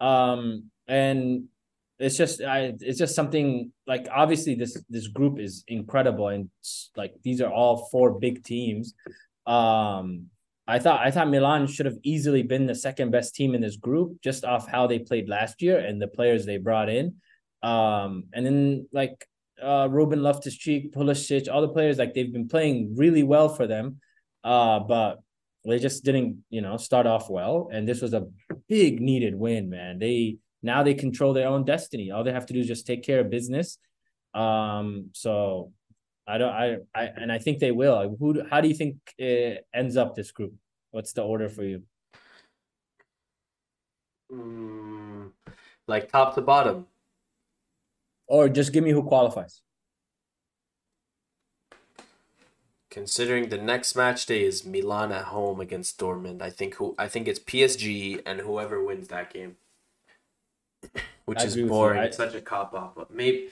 Um, 0.00 0.70
and 0.90 1.44
it's 2.00 2.16
just 2.16 2.42
I 2.42 2.74
it's 2.80 2.98
just 2.98 3.14
something 3.14 3.72
like 3.86 4.08
obviously 4.12 4.54
this 4.56 4.76
this 4.88 5.06
group 5.06 5.38
is 5.38 5.62
incredible 5.68 6.28
and 6.28 6.50
like 6.96 7.14
these 7.22 7.40
are 7.40 7.52
all 7.52 7.88
four 7.92 8.18
big 8.18 8.42
teams. 8.42 8.94
Um 9.46 10.26
I 10.66 10.78
thought 10.78 11.00
I 11.06 11.10
thought 11.10 11.30
Milan 11.30 11.66
should 11.68 11.86
have 11.86 11.98
easily 12.02 12.42
been 12.42 12.66
the 12.66 12.74
second 12.74 13.12
best 13.12 13.34
team 13.36 13.54
in 13.54 13.60
this 13.60 13.76
group 13.76 14.20
just 14.22 14.44
off 14.44 14.66
how 14.66 14.86
they 14.86 14.98
played 14.98 15.28
last 15.28 15.62
year 15.62 15.78
and 15.78 16.02
the 16.02 16.08
players 16.08 16.44
they 16.44 16.56
brought 16.56 16.88
in. 16.88 17.16
Um 17.62 18.24
and 18.32 18.44
then 18.44 18.88
like 18.92 19.24
uh 19.62 19.88
Ruben 19.90 20.22
Loftus 20.22 20.56
Cheek, 20.56 20.92
Pulisic, 20.92 21.48
all 21.48 21.60
the 21.60 21.68
players 21.68 21.98
like 21.98 22.14
they've 22.14 22.32
been 22.32 22.48
playing 22.48 22.96
really 22.96 23.22
well 23.22 23.48
for 23.48 23.68
them. 23.68 24.00
Uh 24.42 24.80
but 24.80 25.20
they 25.64 25.78
just 25.78 26.04
didn't, 26.04 26.42
you 26.48 26.62
know, 26.62 26.78
start 26.78 27.06
off 27.06 27.28
well. 27.28 27.68
And 27.70 27.86
this 27.86 28.00
was 28.00 28.14
a 28.14 28.26
big 28.66 29.00
needed 29.00 29.34
win, 29.34 29.68
man. 29.68 29.98
They 29.98 30.38
now 30.62 30.82
they 30.82 30.94
control 30.94 31.32
their 31.32 31.48
own 31.48 31.64
destiny. 31.64 32.10
All 32.10 32.24
they 32.24 32.32
have 32.32 32.46
to 32.46 32.52
do 32.52 32.60
is 32.60 32.66
just 32.66 32.86
take 32.86 33.02
care 33.02 33.20
of 33.20 33.30
business. 33.30 33.78
Um, 34.34 35.10
so 35.12 35.72
I 36.26 36.38
don't, 36.38 36.52
I, 36.52 36.76
I, 36.94 37.04
and 37.04 37.32
I 37.32 37.38
think 37.38 37.58
they 37.58 37.72
will. 37.72 38.16
Who, 38.18 38.42
how 38.48 38.60
do 38.60 38.68
you 38.68 38.74
think 38.74 38.96
it 39.18 39.66
ends 39.74 39.96
up 39.96 40.14
this 40.14 40.30
group? 40.30 40.54
What's 40.90 41.12
the 41.12 41.22
order 41.22 41.48
for 41.48 41.62
you? 41.62 41.82
Mm, 44.32 45.32
like 45.88 46.10
top 46.10 46.34
to 46.34 46.40
bottom, 46.40 46.86
or 48.28 48.48
just 48.48 48.72
give 48.72 48.84
me 48.84 48.90
who 48.90 49.02
qualifies. 49.02 49.62
Considering 52.90 53.48
the 53.48 53.58
next 53.58 53.96
match 53.96 54.26
day 54.26 54.44
is 54.44 54.64
Milan 54.64 55.10
at 55.10 55.26
home 55.26 55.60
against 55.60 55.98
Dortmund, 55.98 56.42
I 56.42 56.50
think 56.50 56.74
who 56.74 56.94
I 56.98 57.08
think 57.08 57.26
it's 57.26 57.40
PSG 57.40 58.22
and 58.24 58.40
whoever 58.40 58.84
wins 58.84 59.08
that 59.08 59.32
game 59.32 59.56
which 61.24 61.40
I 61.40 61.44
is 61.44 61.56
boring. 61.56 62.02
It's 62.02 62.16
such 62.16 62.34
a 62.34 62.40
cop 62.40 62.74
out, 62.74 62.94
but 62.96 63.12
maybe. 63.12 63.48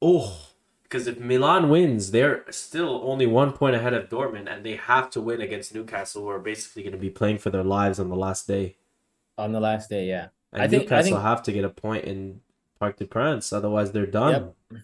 Oh, 0.00 0.48
because 0.82 1.06
if 1.06 1.18
Milan 1.20 1.68
wins, 1.68 2.10
they're 2.10 2.44
still 2.50 3.00
only 3.04 3.26
one 3.26 3.52
point 3.52 3.76
ahead 3.76 3.94
of 3.94 4.08
Dortmund, 4.08 4.52
and 4.52 4.64
they 4.64 4.76
have 4.76 5.10
to 5.10 5.20
win 5.20 5.40
against 5.40 5.74
Newcastle, 5.74 6.22
who 6.22 6.28
are 6.28 6.38
basically 6.38 6.82
going 6.82 6.92
to 6.92 6.98
be 6.98 7.10
playing 7.10 7.38
for 7.38 7.50
their 7.50 7.64
lives 7.64 8.00
on 8.00 8.08
the 8.08 8.16
last 8.16 8.46
day. 8.46 8.76
On 9.38 9.52
the 9.52 9.60
last 9.60 9.88
day, 9.88 10.06
yeah. 10.06 10.28
And 10.52 10.62
I 10.62 10.68
think 10.68 10.84
Newcastle 10.84 11.14
I 11.14 11.16
think... 11.18 11.22
have 11.22 11.42
to 11.44 11.52
get 11.52 11.64
a 11.64 11.70
point 11.70 12.04
in 12.04 12.40
Parc 12.78 12.96
des 12.96 13.06
Princes, 13.06 13.52
otherwise 13.52 13.92
they're 13.92 14.06
done. 14.06 14.54
Yep. 14.70 14.82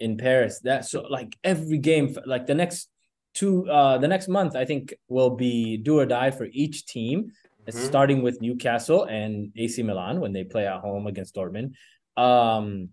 In 0.00 0.16
Paris, 0.16 0.58
that 0.60 0.84
so 0.86 1.02
like 1.02 1.36
every 1.44 1.78
game, 1.78 2.16
like 2.26 2.46
the 2.46 2.54
next 2.54 2.88
two, 3.32 3.70
uh, 3.70 3.96
the 3.98 4.08
next 4.08 4.26
month, 4.26 4.56
I 4.56 4.64
think 4.64 4.94
will 5.08 5.30
be 5.30 5.76
do 5.76 6.00
or 6.00 6.06
die 6.06 6.32
for 6.32 6.46
each 6.46 6.86
team 6.86 7.30
mm-hmm. 7.66 7.84
starting 7.84 8.22
with 8.22 8.40
Newcastle 8.40 9.04
and 9.04 9.52
AC 9.56 9.82
Milan 9.82 10.20
when 10.20 10.32
they 10.32 10.44
play 10.44 10.66
at 10.66 10.80
home 10.80 11.06
against 11.06 11.34
Dortmund. 11.34 11.72
Um, 12.16 12.90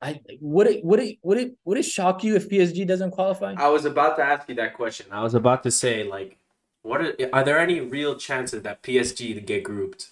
I 0.00 0.20
would 0.40 0.66
it 0.66 0.84
would 0.84 1.00
it 1.00 1.18
would 1.22 1.38
it 1.38 1.56
would 1.64 1.78
it 1.78 1.84
shock 1.84 2.24
you 2.24 2.34
if 2.34 2.48
PSG 2.48 2.86
doesn't 2.86 3.12
qualify? 3.12 3.54
I 3.56 3.68
was 3.68 3.84
about 3.84 4.16
to 4.16 4.22
ask 4.24 4.48
you 4.48 4.56
that 4.56 4.74
question. 4.74 5.06
I 5.12 5.22
was 5.22 5.34
about 5.34 5.62
to 5.62 5.70
say 5.70 6.02
like, 6.02 6.36
what 6.82 7.00
are, 7.00 7.14
are 7.32 7.44
there 7.44 7.58
any 7.58 7.80
real 7.80 8.16
chances 8.16 8.62
that 8.62 8.82
PSG 8.82 9.34
to 9.34 9.40
get 9.40 9.62
grouped? 9.62 10.10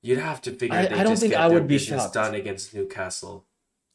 You'd 0.00 0.18
have 0.18 0.40
to 0.42 0.52
figure 0.52 0.78
I, 0.78 0.86
they 0.86 0.94
I 0.94 1.02
don't 1.02 1.12
just 1.12 1.22
think 1.22 1.32
get 1.32 1.40
I 1.40 1.48
would 1.48 1.66
be 1.66 1.78
shocked. 1.78 2.14
done 2.14 2.34
against 2.34 2.72
Newcastle 2.74 3.46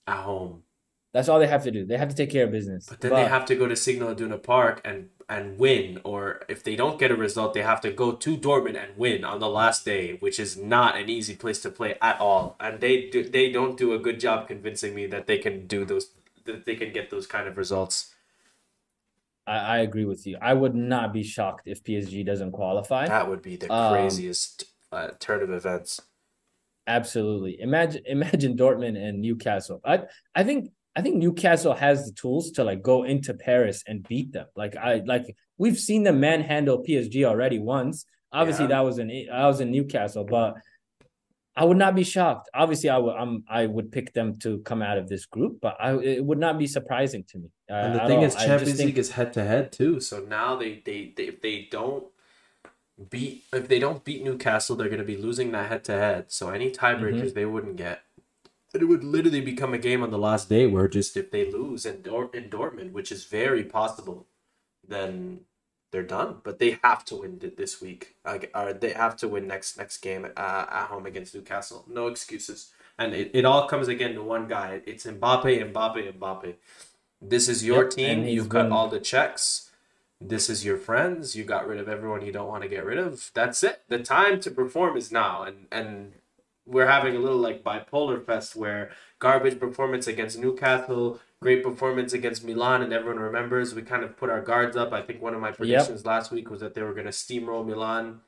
at 0.06 0.18
home. 0.18 0.64
That's 1.14 1.28
all 1.28 1.40
they 1.40 1.48
have 1.48 1.64
to 1.64 1.72
do. 1.72 1.86
They 1.86 1.98
have 1.98 2.10
to 2.10 2.16
take 2.16 2.30
care 2.30 2.46
of 2.46 2.52
business. 2.52 2.88
But 2.88 3.02
then 3.02 3.12
but, 3.12 3.24
they 3.24 3.28
have 3.28 3.46
to 3.46 3.56
go 3.56 3.68
to 3.68 3.76
Signal 3.76 4.10
Iduna 4.10 4.38
Park 4.38 4.82
and 4.86 5.10
and 5.28 5.60
win, 5.60 6.02
or 6.04 6.42
if 6.50 6.64
they 6.64 6.76
don't 6.76 7.00
get 7.00 7.12
a 7.12 7.16
result, 7.16 7.54
they 7.54 7.62
have 7.62 7.82
to 7.82 7.92
go 7.92 8.14
to 8.14 8.38
Dortmund 8.38 8.84
and 8.84 8.98
win 8.98 9.24
on 9.24 9.40
the 9.40 9.48
last 9.48 9.86
day, 9.86 10.18
which 10.20 10.40
is 10.40 10.58
not 10.58 10.98
an 10.98 11.08
easy 11.08 11.36
place 11.36 11.62
to 11.62 11.70
play 11.70 11.96
at 12.02 12.20
all. 12.20 12.56
And 12.60 12.80
they 12.80 13.10
do 13.10 13.24
they 13.28 13.52
don't 13.52 13.78
do 13.78 13.94
a 13.94 14.00
good 14.00 14.20
job 14.20 14.48
convincing 14.48 14.94
me 14.94 15.08
that 15.08 15.28
they 15.28 15.38
can 15.38 15.68
do 15.68 15.86
those 15.86 16.12
that 16.46 16.66
they 16.66 16.76
can 16.76 16.92
get 16.92 17.10
those 17.10 17.28
kind 17.28 17.48
of 17.48 17.58
results. 17.58 18.14
I, 19.48 19.58
I 19.58 19.78
agree 19.80 20.06
with 20.06 20.28
you. 20.28 20.38
I 20.42 20.54
would 20.54 20.76
not 20.76 21.12
be 21.12 21.24
shocked 21.24 21.68
if 21.68 21.84
PSG 21.84 22.26
doesn't 22.26 22.52
qualify. 22.52 23.08
That 23.08 23.30
would 23.30 23.42
be 23.42 23.56
the 23.56 23.72
um, 23.74 23.94
craziest 23.94 24.66
uh, 24.92 25.10
turn 25.20 25.42
of 25.42 25.52
events. 25.52 26.02
Absolutely. 26.86 27.60
Imagine 27.60 28.04
imagine 28.06 28.58
Dortmund 28.58 28.98
and 28.98 29.22
Newcastle. 29.22 29.82
I 29.84 30.04
I 30.36 30.44
think 30.44 30.72
I 31.00 31.02
think 31.02 31.16
Newcastle 31.16 31.74
has 31.76 32.08
the 32.08 32.12
tools 32.12 32.52
to 32.52 32.66
like 32.66 32.82
go 32.82 33.04
into 33.04 33.34
Paris 33.34 33.86
and 33.88 34.06
beat 34.06 34.34
them. 34.34 34.48
Like 34.54 34.76
I 34.76 35.02
like 35.06 35.34
we've 35.58 35.80
seen 35.80 36.04
them 36.04 36.20
manhandle 36.20 36.84
PSG 36.84 37.24
already 37.24 37.58
once. 37.58 38.06
Obviously 38.34 38.66
yeah. 38.66 38.72
that 38.72 38.82
was 38.82 39.00
in 39.00 39.28
I 39.32 39.48
was 39.48 39.62
in 39.62 39.72
Newcastle, 39.72 40.26
but 40.26 40.56
I 41.56 41.64
would 41.64 41.78
not 41.78 41.96
be 41.96 42.04
shocked. 42.04 42.50
Obviously, 42.54 42.90
I 42.90 42.98
would 42.98 43.16
I'm 43.16 43.46
I 43.50 43.66
would 43.66 43.94
pick 43.94 44.12
them 44.12 44.40
to 44.40 44.60
come 44.60 44.82
out 44.82 44.98
of 44.98 45.08
this 45.08 45.26
group, 45.26 45.60
but 45.62 45.78
I 45.80 45.96
it 45.96 46.26
would 46.26 46.38
not 46.38 46.60
be 46.60 46.68
surprising 46.68 47.24
to 47.30 47.38
me. 47.38 47.50
Uh, 47.72 47.76
and 47.76 47.96
the 47.96 48.06
thing 48.06 48.22
is, 48.22 48.36
Champions 48.36 48.76
think... 48.76 48.88
League 48.88 48.98
is 48.98 49.12
head 49.12 49.32
to 49.34 49.44
head 49.46 49.72
too. 49.72 50.02
So 50.02 50.20
now 50.20 50.58
they, 50.58 50.82
they 50.86 51.14
they 51.16 51.28
if 51.28 51.42
they 51.42 51.70
don't 51.72 52.08
beat 53.10 53.46
if 53.54 53.70
they 53.70 53.80
don't 53.80 54.04
beat 54.04 54.22
Newcastle, 54.22 54.76
they're 54.76 54.90
going 54.90 55.00
to 55.00 55.14
be 55.16 55.16
losing 55.16 55.54
that 55.54 55.70
head 55.70 55.86
to 55.86 55.94
head. 55.94 56.26
So 56.28 56.50
any 56.50 56.72
tiebreakers 56.72 57.22
mm-hmm. 57.22 57.36
they 57.36 57.46
wouldn't 57.46 57.78
get 57.78 58.02
it 58.74 58.88
would 58.88 59.04
literally 59.04 59.42
become 59.42 59.74
a 59.74 59.80
game 59.80 60.04
on 60.04 60.12
the 60.12 60.18
last 60.18 60.50
day 60.50 60.68
where 60.68 60.88
just 60.88 61.18
if 61.18 61.32
they 61.32 61.52
lose 61.52 61.86
in, 61.86 62.02
Dor- 62.02 62.30
in 62.34 62.50
Dortmund, 62.50 62.92
which 62.92 63.12
is 63.12 63.26
very 63.26 63.64
possible, 63.64 64.28
then 64.88 65.42
they're 65.92 66.04
done. 66.04 66.38
But 66.44 66.60
they 66.60 66.80
have 66.84 67.04
to 67.06 67.16
win 67.16 67.40
this 67.58 67.82
week. 67.82 68.16
Uh, 68.24 68.40
or 68.54 68.74
they 68.74 68.92
have 68.92 69.18
to 69.18 69.28
win 69.28 69.48
next 69.48 69.78
next 69.78 69.98
game 69.98 70.26
uh, 70.26 70.66
at 70.70 70.88
home 70.88 71.06
against 71.06 71.34
Newcastle. 71.34 71.86
No 71.88 72.08
excuses. 72.08 72.72
And 72.98 73.14
it, 73.14 73.32
it 73.34 73.46
all 73.46 73.68
comes 73.68 73.88
again 73.88 74.14
to 74.16 74.22
one 74.22 74.48
guy. 74.48 74.82
It's 74.86 75.06
Mbappe, 75.06 75.72
Mbappe, 75.72 76.14
Mbappe. 76.14 76.56
This 77.22 77.48
is 77.48 77.66
your 77.66 77.84
yep, 77.84 77.92
team. 77.92 78.24
You've 78.26 78.50
got 78.50 78.72
all 78.72 78.88
the 78.88 79.00
checks. 79.00 79.72
This 80.22 80.50
is 80.50 80.66
your 80.66 80.78
friends. 80.78 81.36
You 81.36 81.46
got 81.46 81.66
rid 81.66 81.80
of 81.80 81.88
everyone 81.88 82.26
you 82.26 82.34
don't 82.34 82.50
want 82.50 82.64
to 82.64 82.70
get 82.70 82.86
rid 82.86 82.98
of. 82.98 83.32
That's 83.34 83.64
it. 83.64 83.84
The 83.88 84.00
time 84.00 84.42
to 84.42 84.52
perform 84.52 84.98
is 84.98 85.12
now. 85.12 85.44
And 85.44 85.68
and 85.72 86.14
we're 86.70 86.88
having 86.88 87.16
a 87.16 87.20
little 87.20 87.38
like 87.38 87.64
bipolar 87.64 88.24
fest 88.24 88.56
where 88.56 88.92
garbage 89.18 89.60
performance 89.60 90.08
against 90.08 90.38
Newcastle, 90.38 91.20
great 91.42 91.64
performance 91.64 92.14
against 92.14 92.44
Milan, 92.44 92.82
and 92.82 92.94
everyone 92.94 93.20
remembers 93.20 93.74
we 93.74 93.82
kind 93.82 94.04
of 94.04 94.16
put 94.18 94.30
our 94.30 94.42
guards 94.42 94.78
up. 94.78 94.94
I 94.94 95.02
think 95.02 95.22
one 95.22 95.34
of 95.34 95.42
my 95.42 95.52
predictions 95.52 96.02
yep. 96.02 96.06
last 96.06 96.32
week 96.32 96.50
was 96.50 96.62
that 96.62 96.76
they 96.76 96.84
were 96.84 96.94
going 96.94 97.06
to 97.06 97.12
steamroll 97.12 97.66
Milan, 97.66 98.22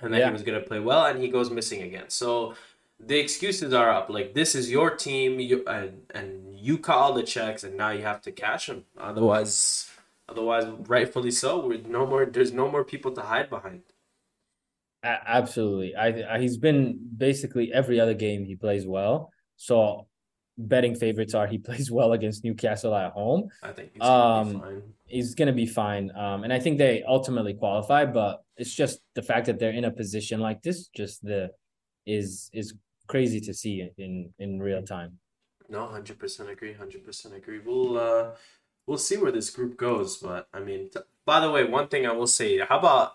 and 0.00 0.12
then 0.12 0.20
yeah. 0.20 0.26
he 0.26 0.32
was 0.32 0.42
going 0.42 0.60
to 0.60 0.66
play 0.66 0.80
well, 0.80 1.04
and 1.06 1.20
he 1.20 1.28
goes 1.28 1.50
missing 1.50 1.82
again. 1.82 2.08
So 2.08 2.54
the 2.98 3.18
excuses 3.18 3.72
are 3.72 3.90
up. 3.90 4.08
Like 4.08 4.34
this 4.34 4.54
is 4.54 4.70
your 4.70 4.90
team, 4.90 5.38
you 5.38 5.64
and 5.66 6.02
and 6.14 6.58
you 6.58 6.78
call 6.78 7.12
the 7.12 7.22
checks, 7.22 7.62
and 7.62 7.76
now 7.76 7.90
you 7.90 8.02
have 8.02 8.22
to 8.22 8.32
cash 8.32 8.66
them. 8.66 8.84
Otherwise, 8.98 9.90
otherwise, 10.28 10.64
rightfully 10.88 11.30
so. 11.30 11.66
We're 11.66 11.82
no 11.82 12.06
more. 12.06 12.24
There's 12.24 12.52
no 12.52 12.70
more 12.70 12.84
people 12.84 13.12
to 13.12 13.20
hide 13.20 13.50
behind 13.50 13.82
absolutely. 15.26 15.94
I, 15.94 16.34
I 16.34 16.40
he's 16.40 16.56
been 16.56 16.98
basically 17.16 17.72
every 17.72 18.00
other 18.00 18.14
game 18.14 18.44
he 18.44 18.56
plays 18.56 18.86
well. 18.86 19.30
So 19.56 20.06
betting 20.58 20.94
favorites 20.94 21.34
are 21.34 21.46
he 21.46 21.58
plays 21.68 21.90
well 21.90 22.12
against 22.12 22.44
Newcastle 22.44 22.94
at 22.94 23.12
home. 23.12 23.48
I 23.62 23.72
think 23.72 23.92
he's 23.92 24.00
gonna 24.00 24.40
um, 24.40 24.52
be 24.52 24.58
fine. 24.58 24.82
He's 25.06 25.34
gonna 25.34 25.52
be 25.52 25.66
fine. 25.66 26.10
Um, 26.16 26.44
and 26.44 26.52
I 26.52 26.58
think 26.58 26.78
they 26.78 27.02
ultimately 27.02 27.54
qualify, 27.54 28.04
but 28.04 28.42
it's 28.56 28.74
just 28.74 29.00
the 29.14 29.22
fact 29.22 29.46
that 29.46 29.58
they're 29.58 29.70
in 29.70 29.84
a 29.84 29.90
position 29.90 30.40
like 30.40 30.62
this, 30.62 30.88
just 30.88 31.22
the 31.22 31.50
is 32.06 32.50
is 32.52 32.74
crazy 33.06 33.40
to 33.40 33.54
see 33.54 33.88
in 33.98 34.32
in 34.38 34.60
real 34.60 34.82
time. 34.82 35.18
No, 35.68 35.86
hundred 35.86 36.18
percent 36.18 36.48
agree. 36.48 36.72
Hundred 36.72 37.04
percent 37.04 37.34
agree. 37.34 37.58
We'll 37.58 37.98
uh, 37.98 38.30
we'll 38.86 38.98
see 38.98 39.16
where 39.16 39.32
this 39.32 39.50
group 39.50 39.76
goes, 39.76 40.16
but 40.18 40.48
I 40.52 40.60
mean, 40.60 40.90
t- 40.90 41.00
by 41.24 41.40
the 41.40 41.50
way, 41.50 41.64
one 41.64 41.88
thing 41.88 42.06
I 42.06 42.12
will 42.12 42.26
say: 42.26 42.58
how 42.58 42.78
about 42.78 43.12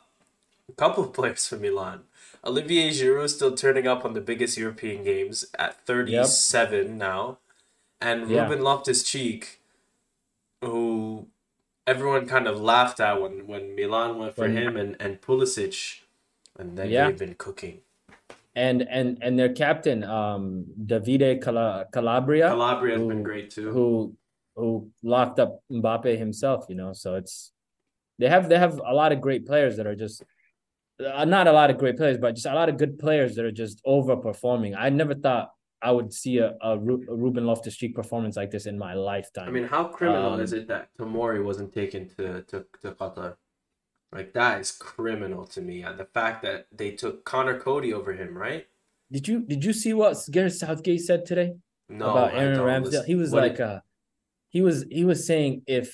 a 0.72 0.76
couple 0.76 1.04
of 1.04 1.14
players 1.14 1.48
for 1.48 1.58
Milan. 1.58 2.02
Olivier 2.44 2.90
Giroud 2.90 3.30
still 3.30 3.56
turning 3.56 3.88
up 3.88 4.04
on 4.04 4.14
the 4.14 4.22
biggest 4.22 4.58
European 4.58 5.04
games 5.04 5.46
at 5.60 5.86
37 5.86 6.80
yep. 6.80 6.90
now. 6.90 7.38
And 8.00 8.30
yeah. 8.30 8.44
Ruben 8.44 8.64
Loftus 8.64 9.04
Cheek, 9.04 9.62
who 10.62 11.28
everyone 11.86 12.28
kind 12.28 12.48
of 12.48 12.60
laughed 12.60 13.00
at 13.00 13.22
when, 13.22 13.46
when 13.46 13.76
Milan 13.76 14.18
went 14.18 14.36
for 14.36 14.48
him 14.48 14.76
and, 14.76 14.96
and 15.00 15.22
Pulisic. 15.22 16.00
And 16.58 16.78
then 16.78 16.90
yeah. 16.90 17.08
they've 17.08 17.20
been 17.20 17.36
cooking. 17.36 17.82
And 18.54 18.82
and 18.82 19.18
and 19.22 19.40
their 19.40 19.54
captain, 19.54 20.04
um, 20.04 20.66
Davide 20.86 21.42
Cala- 21.42 21.86
Calabria. 21.94 22.50
Calabria 22.50 22.98
has 22.98 23.08
been 23.08 23.24
great 23.24 23.50
too. 23.50 23.72
Who 23.72 24.14
who 24.58 24.90
locked 25.04 25.40
up 25.40 25.64
Mbappe 25.72 26.18
himself, 26.18 26.66
you 26.68 26.76
know. 26.76 26.92
So 26.92 27.16
it's 27.16 27.54
they 28.20 28.28
have 28.28 28.50
they 28.50 28.60
have 28.60 28.78
a 28.86 28.94
lot 28.94 29.14
of 29.14 29.22
great 29.22 29.46
players 29.46 29.78
that 29.78 29.88
are 29.88 29.96
just 29.96 30.24
uh, 31.02 31.26
not 31.26 31.48
a 31.48 31.52
lot 31.52 31.70
of 31.70 31.78
great 31.78 31.98
players, 31.98 32.18
but 32.18 32.36
just 32.36 32.46
a 32.46 32.54
lot 32.54 32.70
of 32.70 32.78
good 32.78 32.98
players 33.00 33.36
that 33.36 33.46
are 33.46 33.52
just 33.52 33.82
overperforming. 33.86 34.76
I 34.78 34.90
never 34.90 35.16
thought 35.16 35.50
I 35.82 35.92
would 35.92 36.14
see 36.14 36.38
a, 36.38 36.56
a, 36.62 36.78
Ru- 36.78 37.06
a 37.10 37.16
Ruben 37.16 37.46
Loftus 37.46 37.76
Cheek 37.76 37.96
performance 37.96 38.36
like 38.38 38.52
this 38.52 38.66
in 38.68 38.78
my 38.78 38.94
lifetime. 38.94 39.48
I 39.48 39.52
mean, 39.52 39.64
how 39.68 39.86
criminal 39.86 40.34
Um, 40.34 40.42
is 40.42 40.54
it 40.54 40.68
that 40.68 40.90
Tamori 41.00 41.44
wasn't 41.44 41.74
taken 41.74 42.08
to, 42.18 42.44
to, 42.44 42.66
to 42.82 42.92
Qatar? 42.92 43.36
Like, 44.12 44.34
that 44.34 44.60
is 44.62 44.72
criminal 44.72 45.46
to 45.48 45.62
me. 45.62 45.84
The 45.84 46.08
fact 46.14 46.44
that 46.44 46.68
they 46.72 46.92
took 46.92 47.24
Conor 47.26 47.60
Coady 47.60 47.94
over 47.94 48.14
him, 48.14 48.38
right? 48.38 48.66
did 49.12 49.28
you 49.28 49.42
did 49.42 49.66
you 49.66 49.74
see 49.74 49.92
what 49.94 50.16
Gareth 50.32 50.56
Southgate 50.56 51.02
said 51.02 51.26
today 51.26 51.56
No, 51.90 52.12
about 52.12 52.34
Aaron. 52.34 52.60
Ramsdale? 52.60 53.04
He 53.06 53.16
was 53.16 53.32
what 53.32 53.44
like, 53.44 53.58
did- 53.58 53.62
uh, 53.68 53.80
he 54.50 54.62
was 54.62 54.86
he 54.90 55.04
was 55.04 55.26
saying 55.28 55.64
if 55.68 55.88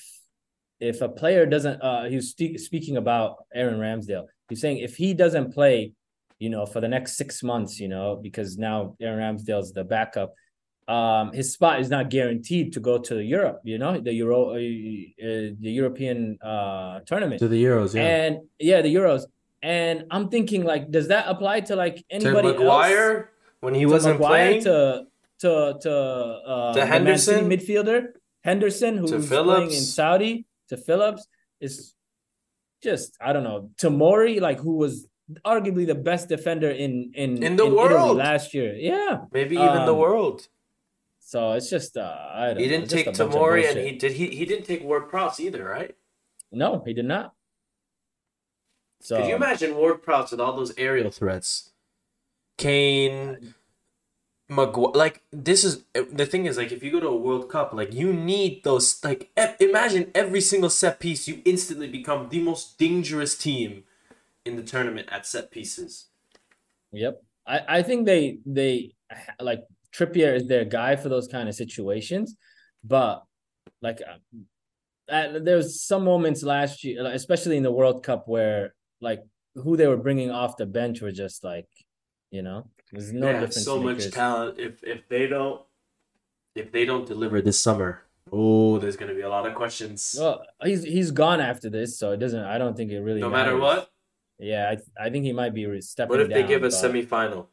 if 0.80 1.00
a 1.00 1.08
player 1.08 1.44
doesn't, 1.44 1.80
uh, 1.82 2.04
he 2.04 2.14
was 2.16 2.28
speaking 2.30 2.96
about 2.96 3.36
Aaron 3.52 3.80
Ramsdale. 3.80 4.26
He's 4.48 4.60
saying 4.60 4.78
if 4.78 4.96
he 4.96 5.14
doesn't 5.14 5.52
play, 5.52 5.92
you 6.38 6.50
know, 6.50 6.64
for 6.66 6.80
the 6.80 6.88
next 6.88 7.16
six 7.16 7.42
months, 7.42 7.78
you 7.80 7.88
know, 7.88 8.16
because 8.16 8.56
now 8.58 8.96
Aaron 9.00 9.18
Ramsdale's 9.36 9.72
the 9.72 9.84
backup. 9.84 10.34
Um, 10.86 11.32
his 11.34 11.52
spot 11.52 11.80
is 11.80 11.90
not 11.90 12.08
guaranteed 12.08 12.72
to 12.72 12.80
go 12.80 12.96
to 12.98 13.18
Europe. 13.22 13.60
You 13.64 13.76
know, 13.78 14.00
the 14.00 14.12
Euro, 14.14 14.52
uh, 14.54 14.56
the 14.56 15.56
European 15.60 16.38
uh 16.42 17.00
tournament. 17.00 17.40
to 17.40 17.48
the 17.48 17.62
Euros, 17.62 17.94
yeah. 17.94 18.02
And 18.02 18.38
yeah, 18.58 18.80
the 18.80 18.94
Euros. 18.94 19.24
And 19.62 20.04
I'm 20.10 20.30
thinking, 20.30 20.64
like, 20.64 20.90
does 20.90 21.08
that 21.08 21.26
apply 21.28 21.60
to 21.68 21.76
like 21.76 21.96
to 21.96 22.04
anybody 22.10 22.48
else? 22.48 23.24
When 23.60 23.74
he 23.74 23.82
To 23.82 23.86
wasn't 23.90 24.20
Maguire, 24.20 24.30
playing, 24.30 24.62
to 24.64 25.06
to 25.40 25.78
to 25.82 25.92
uh, 25.92 26.72
To 26.74 26.80
the 26.80 26.86
Henderson? 26.86 27.50
midfielder 27.50 28.12
Henderson, 28.42 28.96
who's 28.98 29.28
playing 29.28 29.72
in 29.72 29.82
Saudi, 29.82 30.46
to 30.68 30.76
Phillips 30.76 31.26
is 31.60 31.94
just 32.82 33.16
I 33.20 33.32
don't 33.32 33.44
know. 33.44 33.70
Tamori, 33.76 34.40
like 34.40 34.58
who 34.60 34.76
was 34.76 35.06
arguably 35.44 35.86
the 35.86 35.94
best 35.94 36.28
defender 36.28 36.70
in 36.70 37.12
in 37.14 37.42
In 37.42 37.56
the 37.56 37.64
Italy 37.66 37.76
world. 37.76 38.16
last 38.16 38.54
year. 38.54 38.74
Yeah. 38.74 39.24
maybe 39.32 39.56
even 39.56 39.84
the 39.86 39.92
um, 39.92 39.98
world. 39.98 40.48
So 41.20 41.52
it's 41.52 41.68
just 41.68 41.96
uh 41.96 42.16
I 42.32 42.46
don't 42.48 42.58
He 42.58 42.68
didn't 42.68 42.84
just 42.88 42.94
take 42.94 43.06
a 43.06 43.10
bunch 43.10 43.20
of 43.20 43.30
Tamori, 43.30 43.68
and 43.70 43.78
he 43.78 43.92
did. 43.92 44.12
He 44.12 44.28
he 44.28 44.44
didn't 44.46 44.64
take 44.64 44.82
Ward 44.82 45.08
Prowse 45.10 45.38
either, 45.40 45.64
right? 45.64 45.94
no, 46.50 46.82
he 46.86 46.94
did 46.94 47.04
not. 47.04 47.34
So 49.00 49.16
Could 49.18 49.28
you 49.28 49.36
imagine 49.36 49.76
Ward 49.76 50.02
Prowse 50.02 50.30
with 50.32 50.40
all 50.40 50.56
those 50.56 50.72
aerial 50.78 51.10
threats? 51.10 51.72
Kane, 52.56 53.54
Maguire. 54.48 54.92
Like 54.94 55.22
this 55.30 55.64
is 55.64 55.84
the 55.94 56.26
thing 56.26 56.46
is 56.46 56.56
like 56.56 56.72
if 56.72 56.82
you 56.82 56.90
go 56.90 57.00
to 57.00 57.08
a 57.08 57.16
World 57.16 57.50
Cup, 57.50 57.72
like 57.72 57.92
you 57.92 58.12
need 58.12 58.64
those. 58.64 59.02
Like 59.04 59.30
e- 59.38 59.64
imagine 59.64 60.10
every 60.14 60.40
single 60.40 60.70
set 60.70 61.00
piece, 61.00 61.28
you 61.28 61.42
instantly 61.44 61.88
become 61.88 62.28
the 62.28 62.40
most 62.40 62.78
dangerous 62.78 63.36
team 63.36 63.84
in 64.44 64.56
the 64.56 64.62
tournament 64.62 65.08
at 65.10 65.26
set 65.26 65.50
pieces. 65.50 66.06
Yep. 66.92 67.22
I, 67.46 67.60
I 67.68 67.82
think 67.82 68.06
they 68.06 68.38
they 68.46 68.94
like 69.40 69.64
Trippier 69.94 70.34
is 70.34 70.48
their 70.48 70.64
guy 70.64 70.96
for 70.96 71.08
those 71.08 71.28
kind 71.28 71.48
of 71.48 71.54
situations, 71.54 72.36
but 72.82 73.24
like 73.82 74.00
uh, 74.00 75.12
uh, 75.12 75.38
there's 75.40 75.82
some 75.82 76.04
moments 76.04 76.42
last 76.42 76.84
year, 76.84 77.04
especially 77.06 77.56
in 77.56 77.62
the 77.62 77.72
World 77.72 78.02
Cup, 78.02 78.28
where 78.28 78.74
like 79.00 79.22
who 79.54 79.76
they 79.76 79.86
were 79.86 79.96
bringing 79.96 80.30
off 80.30 80.56
the 80.56 80.66
bench 80.66 81.00
were 81.00 81.12
just 81.12 81.44
like, 81.44 81.66
you 82.30 82.42
know, 82.42 82.66
there's 82.92 83.12
no 83.12 83.26
have 83.26 83.40
difference. 83.40 83.64
so 83.64 83.80
much 83.80 84.10
talent. 84.10 84.58
If 84.58 84.82
if 84.82 85.08
they 85.08 85.26
don't, 85.26 85.62
if 86.54 86.72
they 86.72 86.84
don't 86.84 87.06
deliver 87.06 87.40
this 87.40 87.60
summer, 87.60 88.02
oh, 88.32 88.78
there's 88.78 88.96
gonna 88.96 89.14
be 89.14 89.22
a 89.22 89.28
lot 89.28 89.46
of 89.46 89.54
questions. 89.54 90.16
Well, 90.18 90.44
he's 90.64 90.82
he's 90.82 91.10
gone 91.10 91.40
after 91.40 91.68
this, 91.70 91.98
so 91.98 92.12
it 92.12 92.18
doesn't. 92.18 92.44
I 92.44 92.58
don't 92.58 92.76
think 92.76 92.90
it 92.90 93.00
really. 93.00 93.20
no 93.20 93.30
matter 93.30 93.56
matters. 93.56 93.62
what. 93.62 93.90
Yeah, 94.38 94.74
I 94.98 95.06
I 95.06 95.10
think 95.10 95.24
he 95.24 95.32
might 95.32 95.54
be 95.54 95.80
stepping. 95.80 96.10
What 96.10 96.20
if 96.20 96.28
they 96.28 96.42
give 96.44 96.62
a 96.62 96.68
but- 96.68 96.72
semifinal? 96.72 97.46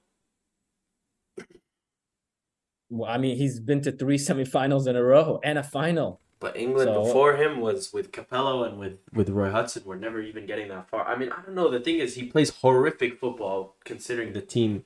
Well, 2.90 3.10
I 3.10 3.18
mean, 3.18 3.36
he's 3.36 3.60
been 3.60 3.82
to 3.82 3.92
three 3.92 4.18
semifinals 4.30 4.88
in 4.88 4.96
a 4.96 5.04
row 5.04 5.40
and 5.44 5.58
a 5.58 5.64
final. 5.64 6.22
But 6.40 6.58
England 6.58 6.90
So- 6.90 7.04
before 7.04 7.38
him 7.38 7.62
was 7.62 7.94
with 7.94 8.12
Capello 8.12 8.68
and 8.68 8.78
with, 8.78 8.98
with 9.14 9.30
Roy 9.30 9.50
Hodgson. 9.50 9.84
We're 9.86 9.96
never 9.96 10.22
even 10.22 10.46
getting 10.46 10.68
that 10.70 10.90
far. 10.90 11.06
I 11.08 11.16
mean, 11.18 11.32
I 11.32 11.42
don't 11.42 11.56
know. 11.56 11.70
The 11.72 11.80
thing 11.80 12.00
is, 12.00 12.16
he 12.16 12.24
plays 12.26 12.50
horrific 12.50 13.20
football 13.20 13.76
considering 13.86 14.34
the 14.34 14.42
team, 14.42 14.84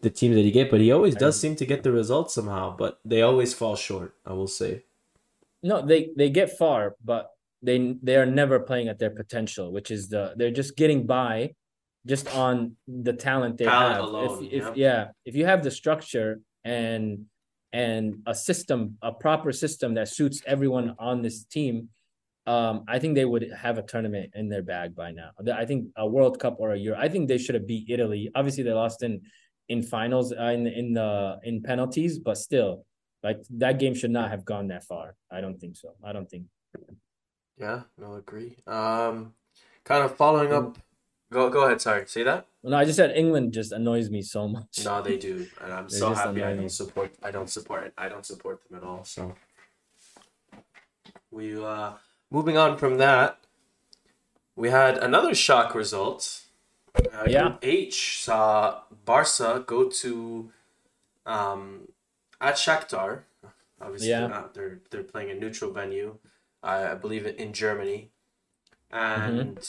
the 0.00 0.10
team 0.10 0.32
that 0.34 0.40
he 0.40 0.50
get. 0.50 0.70
But 0.70 0.80
he 0.80 0.90
always 0.90 1.14
does 1.14 1.38
seem 1.38 1.54
to 1.56 1.66
get 1.66 1.82
the 1.82 1.92
results 1.92 2.34
somehow. 2.34 2.74
But 2.76 2.98
they 3.04 3.20
always 3.22 3.52
fall 3.54 3.76
short. 3.76 4.14
I 4.24 4.32
will 4.32 4.46
say. 4.48 4.84
No, 5.62 5.84
they 5.84 6.10
they 6.16 6.30
get 6.30 6.56
far, 6.56 6.96
but 7.04 7.30
they 7.62 7.96
they 8.02 8.16
are 8.16 8.24
never 8.24 8.58
playing 8.58 8.88
at 8.88 8.98
their 8.98 9.10
potential, 9.10 9.70
which 9.70 9.90
is 9.90 10.08
the 10.08 10.32
they're 10.36 10.50
just 10.50 10.74
getting 10.74 11.06
by, 11.06 11.54
just 12.06 12.34
on 12.34 12.76
the 12.88 13.12
talent 13.12 13.58
they 13.58 13.66
Talent 13.66 13.96
have. 13.96 14.04
alone, 14.04 14.44
if 14.46 14.52
if 14.52 14.62
yeah. 14.64 14.72
yeah, 14.86 15.08
if 15.26 15.36
you 15.36 15.44
have 15.44 15.62
the 15.62 15.70
structure 15.70 16.40
and 16.64 17.26
and 17.72 18.22
a 18.26 18.34
system, 18.34 18.98
a 19.02 19.12
proper 19.12 19.52
system 19.52 19.94
that 19.94 20.08
suits 20.08 20.42
everyone 20.46 20.96
on 20.98 21.22
this 21.22 21.44
team, 21.44 21.88
um, 22.46 22.84
I 22.88 22.98
think 22.98 23.14
they 23.14 23.24
would 23.24 23.50
have 23.52 23.78
a 23.78 23.82
tournament 23.82 24.32
in 24.34 24.48
their 24.48 24.62
bag 24.62 24.96
by 24.96 25.12
now. 25.12 25.30
I 25.54 25.64
think 25.66 25.88
a 25.96 26.06
World 26.06 26.40
Cup 26.40 26.56
or 26.58 26.72
a 26.72 26.78
Euro. 26.78 26.98
I 26.98 27.08
think 27.08 27.28
they 27.28 27.38
should 27.38 27.54
have 27.54 27.66
beat 27.66 27.88
Italy. 27.88 28.30
Obviously, 28.34 28.64
they 28.64 28.72
lost 28.72 29.02
in 29.02 29.20
in 29.68 29.82
finals 29.82 30.32
uh, 30.32 30.42
in 30.44 30.66
in 30.66 30.94
the 30.94 31.38
in 31.44 31.62
penalties, 31.62 32.18
but 32.18 32.38
still, 32.38 32.84
like 33.22 33.38
that 33.50 33.78
game 33.78 33.94
should 33.94 34.10
not 34.10 34.30
have 34.30 34.44
gone 34.44 34.68
that 34.68 34.84
far. 34.84 35.14
I 35.30 35.40
don't 35.40 35.60
think 35.60 35.76
so. 35.76 35.94
I 36.02 36.12
don't 36.12 36.28
think. 36.28 36.46
Yeah. 37.56 37.82
No, 37.98 38.14
agree. 38.14 38.56
Um, 38.66 39.34
kind 39.84 40.02
of 40.02 40.16
following 40.16 40.52
up. 40.52 40.78
Go 41.32 41.48
go 41.48 41.64
ahead. 41.64 41.80
Sorry. 41.80 42.06
See 42.06 42.22
that? 42.24 42.46
No, 42.62 42.76
I 42.76 42.84
just 42.84 42.96
said 42.96 43.12
England 43.16 43.52
just 43.52 43.72
annoys 43.72 44.10
me 44.10 44.20
so 44.22 44.48
much. 44.48 44.84
No, 44.84 45.00
they 45.00 45.16
do, 45.16 45.46
and 45.62 45.72
I'm 45.72 45.88
so 45.88 46.12
happy 46.12 46.42
I 46.42 46.54
don't 46.54 46.68
support. 46.68 47.12
I 47.22 47.30
don't 47.30 47.48
support 47.48 47.84
it. 47.86 47.92
I 47.96 48.08
don't 48.08 48.26
support 48.26 48.60
them 48.68 48.78
at 48.78 48.84
all. 48.84 49.04
So 49.04 49.34
we 51.30 51.62
uh 51.62 51.92
moving 52.30 52.56
on 52.56 52.76
from 52.78 52.98
that, 52.98 53.38
we 54.56 54.70
had 54.70 54.98
another 54.98 55.34
shock 55.34 55.74
result. 55.74 56.42
Uh, 56.96 57.24
Yeah. 57.28 57.42
Group 57.42 57.58
H 57.62 58.22
saw 58.24 58.82
Barca 59.04 59.62
go 59.66 59.88
to 59.88 60.50
um 61.26 61.88
at 62.40 62.54
Shakhtar. 62.56 63.22
Obviously, 63.80 64.08
Yeah. 64.10 64.20
they're 64.20 64.28
not. 64.28 64.54
They're 64.54 64.80
they're 64.90 65.04
playing 65.04 65.30
a 65.30 65.34
neutral 65.34 65.70
venue. 65.70 66.18
I 66.62 66.88
I 66.92 66.94
believe 66.94 67.24
in 67.24 67.52
Germany, 67.52 68.10
and 68.90 69.64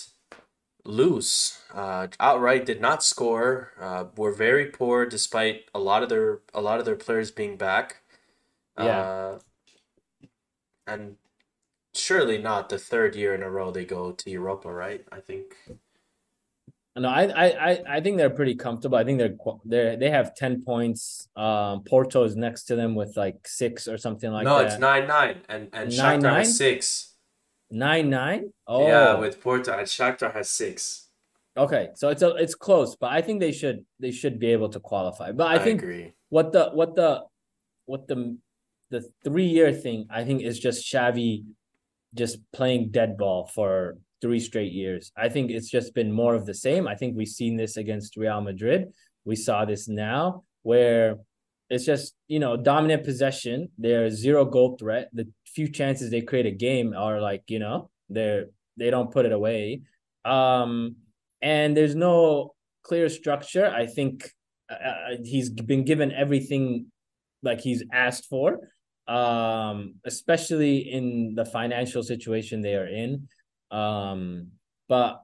lose 0.83 1.59
uh, 1.73 2.07
outright. 2.19 2.65
Did 2.65 2.81
not 2.81 3.03
score. 3.03 3.71
Uh, 3.79 4.05
were 4.15 4.31
very 4.31 4.65
poor 4.65 5.05
despite 5.05 5.65
a 5.73 5.79
lot 5.79 6.03
of 6.03 6.09
their 6.09 6.39
a 6.53 6.61
lot 6.61 6.79
of 6.79 6.85
their 6.85 6.95
players 6.95 7.31
being 7.31 7.57
back. 7.57 8.01
Yeah. 8.77 8.85
Uh, 8.85 9.39
and 10.87 11.15
surely 11.93 12.37
not 12.37 12.69
the 12.69 12.77
third 12.79 13.15
year 13.15 13.35
in 13.35 13.43
a 13.43 13.49
row 13.49 13.71
they 13.71 13.85
go 13.85 14.11
to 14.11 14.29
Europa, 14.29 14.71
right? 14.71 15.05
I 15.11 15.19
think. 15.19 15.55
No, 16.93 17.07
I, 17.07 17.23
I, 17.23 17.45
I, 17.71 17.83
I 17.87 18.01
think 18.01 18.17
they're 18.17 18.29
pretty 18.29 18.55
comfortable. 18.55 18.97
I 18.97 19.05
think 19.05 19.17
they're 19.17 19.35
they 19.63 19.95
they 19.95 20.09
have 20.09 20.35
ten 20.35 20.61
points. 20.61 21.29
Um, 21.37 21.83
Porto 21.83 22.23
is 22.23 22.35
next 22.35 22.63
to 22.65 22.75
them 22.75 22.95
with 22.95 23.15
like 23.15 23.47
six 23.47 23.87
or 23.87 23.97
something 23.97 24.29
like 24.29 24.43
no, 24.43 24.57
that. 24.57 24.67
it's 24.67 24.79
nine 24.79 25.07
nine, 25.07 25.37
and 25.47 25.69
and 25.71 25.95
Nine, 25.95 26.19
Shakhtar 26.19 26.23
nine? 26.23 26.45
six. 26.45 27.10
Nine 27.71 28.09
nine. 28.09 28.51
Oh, 28.67 28.87
Yeah, 28.87 29.15
with 29.15 29.41
Porto 29.41 29.71
and 29.77 29.87
Shakhtar 29.87 30.33
has 30.33 30.49
six. 30.49 31.09
okay. 31.57 31.89
So 31.95 32.09
it's 32.09 32.21
a, 32.21 32.35
it's 32.35 32.55
close, 32.55 32.95
but 32.95 33.11
I 33.11 33.21
think 33.21 33.39
they 33.39 33.51
should 33.51 33.85
they 33.99 34.11
should 34.11 34.39
be 34.39 34.47
able 34.47 34.69
to 34.69 34.79
qualify. 34.79 35.31
But 35.31 35.47
I, 35.47 35.55
I, 35.55 35.59
think 35.59 35.81
agree. 35.81 36.13
what 36.29 36.51
the 36.51 36.69
what 36.73 36.95
the 36.95 37.23
what 37.85 38.07
the 38.07 38.37
the 38.89 39.09
three 39.23 39.47
year 39.47 39.71
thing 39.73 40.07
I 40.09 40.23
think 40.23 40.41
is 40.43 40.59
just 40.59 40.91
Xavi 40.91 41.43
just 42.13 42.39
playing 42.51 42.91
dead 42.91 43.17
ball 43.17 43.47
for 43.47 43.97
three 44.21 44.39
straight 44.39 44.71
years. 44.71 45.11
I 45.17 45.29
think 45.29 45.49
it's 45.49 45.69
just 45.69 45.95
been 45.95 46.11
more 46.11 46.35
of 46.35 46.45
the 46.45 46.53
same. 46.53 46.87
I 46.87 46.95
think 46.95 47.15
we've 47.15 47.27
seen 47.27 47.55
this 47.57 47.77
against 47.77 48.17
Real 48.17 48.41
Madrid. 48.41 48.91
We 49.25 49.35
saw 49.35 49.65
this 49.65 49.87
now 49.87 50.43
where 50.63 51.17
it's 51.71 51.85
just, 51.85 52.15
you 52.27 52.39
know, 52.39 52.57
dominant 52.57 53.05
possession. 53.05 53.69
There's 53.77 54.15
zero 54.15 54.43
goal 54.43 54.75
threat. 54.77 55.09
The 55.13 55.27
few 55.45 55.69
chances 55.71 56.11
they 56.11 56.21
create 56.21 56.45
a 56.45 56.51
game 56.51 56.93
are 56.93 57.21
like, 57.21 57.43
you 57.47 57.59
know, 57.59 57.89
they're 58.09 58.47
they 58.77 58.89
don't 58.89 59.11
put 59.11 59.25
it 59.25 59.31
away. 59.31 59.81
Um 60.25 60.97
and 61.41 61.75
there's 61.75 61.95
no 61.95 62.53
clear 62.83 63.07
structure. 63.07 63.65
I 63.65 63.85
think 63.87 64.29
uh, 64.69 65.15
he's 65.23 65.49
been 65.49 65.85
given 65.85 66.11
everything 66.11 66.87
like 67.41 67.61
he's 67.61 67.83
asked 67.91 68.27
for 68.29 68.59
um 69.07 69.95
especially 70.05 70.77
in 70.77 71.33
the 71.35 71.43
financial 71.43 72.03
situation 72.03 72.61
they 72.61 72.75
are 72.75 72.87
in 72.87 73.27
um 73.71 74.47
but 74.87 75.21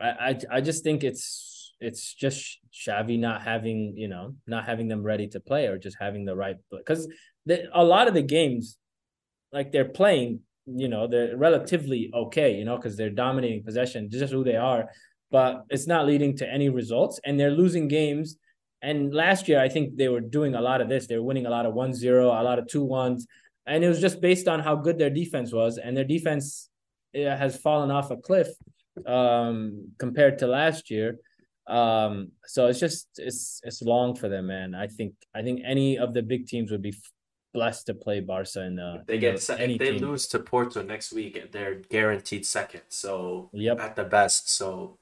I, 0.00 0.08
I 0.08 0.40
i 0.52 0.60
just 0.60 0.84
think 0.84 1.02
it's 1.02 1.55
it's 1.80 2.14
just 2.14 2.58
Xavi 2.72 3.18
not 3.18 3.42
having 3.42 3.94
you 3.96 4.08
know 4.08 4.34
not 4.46 4.64
having 4.64 4.88
them 4.88 5.02
ready 5.02 5.28
to 5.28 5.40
play 5.40 5.66
or 5.66 5.78
just 5.78 5.96
having 6.00 6.24
the 6.24 6.36
right 6.36 6.56
because 6.70 7.08
a 7.74 7.84
lot 7.84 8.08
of 8.08 8.14
the 8.14 8.22
games 8.22 8.78
like 9.52 9.72
they're 9.72 9.84
playing 9.84 10.40
you 10.66 10.88
know 10.88 11.06
they're 11.06 11.36
relatively 11.36 12.10
okay 12.14 12.56
you 12.56 12.64
know 12.64 12.76
because 12.76 12.96
they're 12.96 13.10
dominating 13.10 13.62
possession 13.62 14.10
just 14.10 14.32
who 14.32 14.42
they 14.42 14.56
are 14.56 14.88
but 15.30 15.64
it's 15.68 15.86
not 15.86 16.06
leading 16.06 16.36
to 16.36 16.48
any 16.48 16.68
results 16.68 17.20
and 17.24 17.38
they're 17.38 17.50
losing 17.50 17.88
games 17.88 18.36
And 18.82 19.12
last 19.14 19.48
year, 19.48 19.60
I 19.60 19.68
think 19.68 19.96
they 19.96 20.08
were 20.08 20.20
doing 20.20 20.54
a 20.54 20.60
lot 20.60 20.80
of 20.80 20.88
this. 20.88 21.06
They 21.06 21.16
were 21.16 21.24
winning 21.24 21.46
a 21.46 21.50
lot 21.50 21.66
of 21.66 21.74
1 21.74 21.94
0, 21.94 22.26
a 22.26 22.42
lot 22.42 22.58
of 22.58 22.68
2 22.68 22.84
1s. 22.86 23.22
And 23.66 23.82
it 23.82 23.88
was 23.88 24.00
just 24.00 24.20
based 24.20 24.46
on 24.48 24.60
how 24.60 24.76
good 24.76 24.98
their 24.98 25.10
defense 25.10 25.52
was. 25.52 25.78
And 25.78 25.96
their 25.96 26.04
defense 26.04 26.68
eh, 27.14 27.34
has 27.36 27.56
fallen 27.56 27.90
off 27.90 28.10
a 28.10 28.16
cliff 28.16 28.48
um, 29.06 29.90
compared 29.98 30.38
to 30.38 30.46
last 30.46 30.90
year. 30.90 31.18
Um, 31.66 32.30
so 32.46 32.66
it's 32.68 32.78
just 32.78 33.08
it's 33.18 33.60
it's 33.64 33.82
long 33.82 34.14
for 34.14 34.28
them, 34.28 34.46
man. 34.46 34.74
I 34.74 34.86
think 34.86 35.14
I 35.34 35.42
think 35.42 35.62
any 35.64 35.98
of 35.98 36.14
the 36.14 36.22
big 36.22 36.46
teams 36.46 36.70
would 36.70 36.82
be 36.82 36.94
blessed 37.52 37.86
to 37.86 37.94
play 37.94 38.20
Barca 38.20 38.62
in 38.62 38.76
the. 38.76 39.02
They 39.06 39.14
in 39.14 39.20
get 39.20 39.34
the- 39.36 39.40
se- 39.42 39.56
any 39.58 39.72
if 39.74 39.78
they 39.80 39.92
team. 39.98 40.02
lose 40.08 40.26
to 40.28 40.38
Porto 40.38 40.82
next 40.82 41.12
week, 41.12 41.50
they're 41.52 41.76
guaranteed 41.76 42.46
second. 42.46 42.82
So 42.88 43.50
Yep. 43.52 43.80
at 43.80 43.96
the 43.96 44.04
best. 44.04 44.48
So 44.50 44.98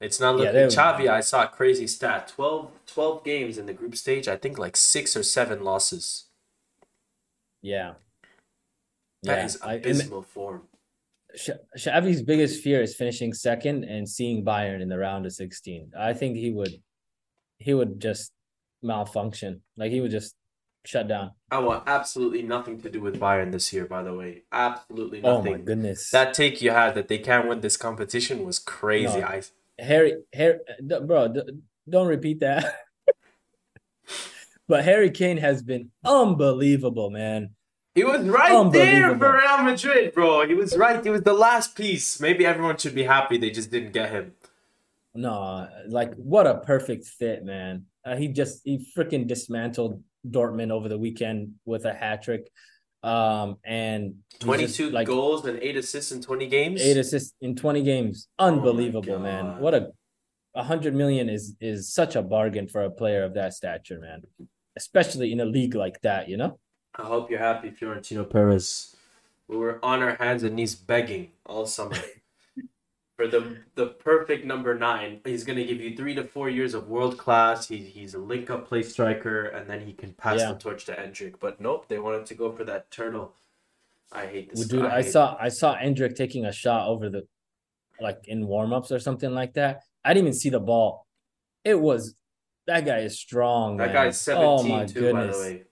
it's 0.00 0.18
not 0.20 0.38
Yeah, 0.38 0.52
looking. 0.52 0.54
they- 0.54 0.66
Xavi, 0.76 1.08
I 1.08 1.20
saw 1.20 1.44
a 1.44 1.48
crazy 1.48 1.86
stat: 1.86 2.28
12, 2.28 2.70
12 2.86 3.24
games 3.24 3.58
in 3.58 3.66
the 3.66 3.74
group 3.74 3.96
stage. 3.96 4.28
I 4.28 4.36
think 4.36 4.56
like 4.58 4.76
six 4.76 5.14
or 5.16 5.22
seven 5.22 5.62
losses. 5.62 6.26
Yeah. 7.60 7.94
That 9.24 9.38
yeah, 9.38 9.44
is 9.44 9.60
I, 9.60 9.74
abysmal 9.74 10.22
form. 10.22 10.67
Xavi's 11.78 12.22
biggest 12.22 12.62
fear 12.62 12.82
is 12.82 12.94
finishing 12.94 13.32
second 13.32 13.84
and 13.84 14.08
seeing 14.08 14.44
Bayern 14.44 14.80
in 14.80 14.88
the 14.88 14.98
round 14.98 15.26
of 15.26 15.32
16. 15.32 15.92
I 15.98 16.12
think 16.12 16.36
he 16.36 16.50
would 16.50 16.82
he 17.58 17.74
would 17.74 18.00
just 18.00 18.32
malfunction. 18.82 19.62
Like 19.76 19.90
he 19.90 20.00
would 20.00 20.10
just 20.10 20.34
shut 20.84 21.08
down. 21.08 21.32
I 21.50 21.58
want 21.58 21.84
absolutely 21.86 22.42
nothing 22.42 22.80
to 22.82 22.90
do 22.90 23.00
with 23.00 23.20
Bayern 23.20 23.52
this 23.52 23.72
year. 23.72 23.84
By 23.84 24.02
the 24.02 24.14
way, 24.14 24.44
absolutely 24.52 25.20
nothing. 25.20 25.54
Oh 25.54 25.58
my 25.58 25.62
goodness. 25.62 26.10
That 26.10 26.34
take 26.34 26.62
you 26.62 26.70
had 26.70 26.94
that 26.94 27.08
they 27.08 27.18
can't 27.18 27.48
win 27.48 27.60
this 27.60 27.76
competition 27.76 28.44
was 28.44 28.58
crazy. 28.58 29.20
No. 29.20 29.26
I 29.26 29.42
Harry 29.78 30.22
Harry 30.32 30.58
bro, 30.80 31.34
don't 31.88 32.08
repeat 32.08 32.40
that. 32.40 32.74
but 34.68 34.84
Harry 34.84 35.10
Kane 35.10 35.36
has 35.38 35.62
been 35.62 35.90
unbelievable, 36.04 37.10
man. 37.10 37.50
He 37.98 38.04
was 38.04 38.22
right 38.28 38.70
there 38.70 39.18
for 39.18 39.32
Real 39.32 39.62
Madrid, 39.64 40.14
bro. 40.14 40.46
He 40.46 40.54
was 40.54 40.76
right. 40.76 41.02
He 41.02 41.10
was 41.10 41.22
the 41.22 41.32
last 41.32 41.74
piece. 41.74 42.20
Maybe 42.20 42.46
everyone 42.46 42.76
should 42.76 42.94
be 42.94 43.02
happy 43.02 43.38
they 43.38 43.50
just 43.50 43.72
didn't 43.72 43.92
get 43.92 44.10
him. 44.10 44.32
No, 45.16 45.66
like 45.88 46.14
what 46.14 46.46
a 46.46 46.58
perfect 46.58 47.06
fit, 47.06 47.44
man. 47.44 47.86
Uh, 48.04 48.14
he 48.14 48.28
just 48.28 48.60
he 48.64 48.86
freaking 48.96 49.26
dismantled 49.26 50.00
Dortmund 50.24 50.70
over 50.70 50.88
the 50.88 50.96
weekend 50.96 51.54
with 51.64 51.86
a 51.86 51.92
hat 51.92 52.22
trick. 52.22 52.48
Um 53.02 53.56
and 53.64 54.14
he's 54.40 54.60
just, 54.60 54.76
22 54.78 54.90
like 54.90 55.08
goals 55.08 55.44
and 55.44 55.58
8 55.60 55.76
assists 55.76 56.12
in 56.12 56.20
20 56.20 56.46
games. 56.46 56.80
eight 56.80 56.96
assists 56.96 57.34
in 57.40 57.56
20 57.56 57.82
games. 57.82 58.28
Unbelievable, 58.38 59.18
man. 59.18 59.58
What 59.58 59.74
a 59.74 59.90
a 60.54 60.62
hundred 60.62 60.94
million 60.94 61.28
is 61.28 61.56
is 61.60 61.92
such 61.92 62.14
a 62.14 62.22
bargain 62.22 62.68
for 62.68 62.82
a 62.84 62.90
player 62.90 63.24
of 63.24 63.34
that 63.34 63.54
stature, 63.54 63.98
man. 63.98 64.22
Especially 64.76 65.32
in 65.32 65.40
a 65.40 65.44
league 65.44 65.74
like 65.74 66.00
that, 66.02 66.28
you 66.28 66.36
know? 66.36 66.58
I 66.98 67.02
hope 67.04 67.30
you're 67.30 67.38
happy, 67.38 67.70
Florentino 67.70 68.24
Perez. 68.24 68.96
We 69.46 69.56
were 69.56 69.78
on 69.84 70.02
our 70.02 70.16
hands 70.16 70.42
and 70.42 70.56
knees 70.56 70.74
begging 70.74 71.30
all 71.46 71.64
summer 71.66 71.96
for 73.16 73.26
the 73.26 73.58
the 73.76 73.86
perfect 73.86 74.44
number 74.44 74.74
nine. 74.76 75.20
He's 75.24 75.44
gonna 75.44 75.64
give 75.64 75.80
you 75.80 75.96
three 75.96 76.14
to 76.16 76.24
four 76.24 76.50
years 76.50 76.74
of 76.74 76.88
world 76.88 77.16
class. 77.16 77.68
He, 77.68 77.78
he's 77.78 78.14
a 78.14 78.18
link 78.18 78.50
up 78.50 78.68
play 78.68 78.82
striker, 78.82 79.46
and 79.46 79.68
then 79.70 79.80
he 79.80 79.92
can 79.92 80.12
pass 80.12 80.40
Yeah. 80.40 80.52
the 80.52 80.58
torch 80.58 80.84
to 80.86 80.92
Endrick. 80.96 81.34
But 81.40 81.60
nope, 81.60 81.86
they 81.88 81.98
wanted 81.98 82.26
to 82.26 82.34
go 82.34 82.52
for 82.52 82.64
that 82.64 82.90
turtle. 82.90 83.34
I 84.12 84.26
hate 84.26 84.50
this. 84.50 84.60
Well, 84.60 84.82
dude, 84.82 84.90
I 84.90 85.02
hate- 85.02 85.12
saw 85.12 85.36
I 85.40 85.48
saw 85.48 85.76
Endrick 85.76 86.14
taking 86.16 86.44
a 86.44 86.52
shot 86.52 86.88
over 86.88 87.08
the 87.08 87.26
like 88.00 88.20
in 88.28 88.46
warm-ups 88.46 88.92
or 88.92 88.98
something 88.98 89.32
like 89.34 89.54
that. 89.54 89.82
I 90.04 90.14
didn't 90.14 90.28
even 90.28 90.38
see 90.38 90.50
the 90.50 90.60
ball. 90.60 91.06
It 91.64 91.80
was 91.80 92.14
that 92.66 92.84
guy 92.84 92.98
is 92.98 93.18
strong. 93.18 93.76
that 93.78 93.86
man. 93.86 93.94
guy's 93.94 94.28
Oh 94.28 94.58
17 94.58 94.68
my 94.76 94.84
too, 94.86 95.00
goodness. 95.00 95.36
by 95.38 95.42
the 95.42 95.54
way. 95.54 95.62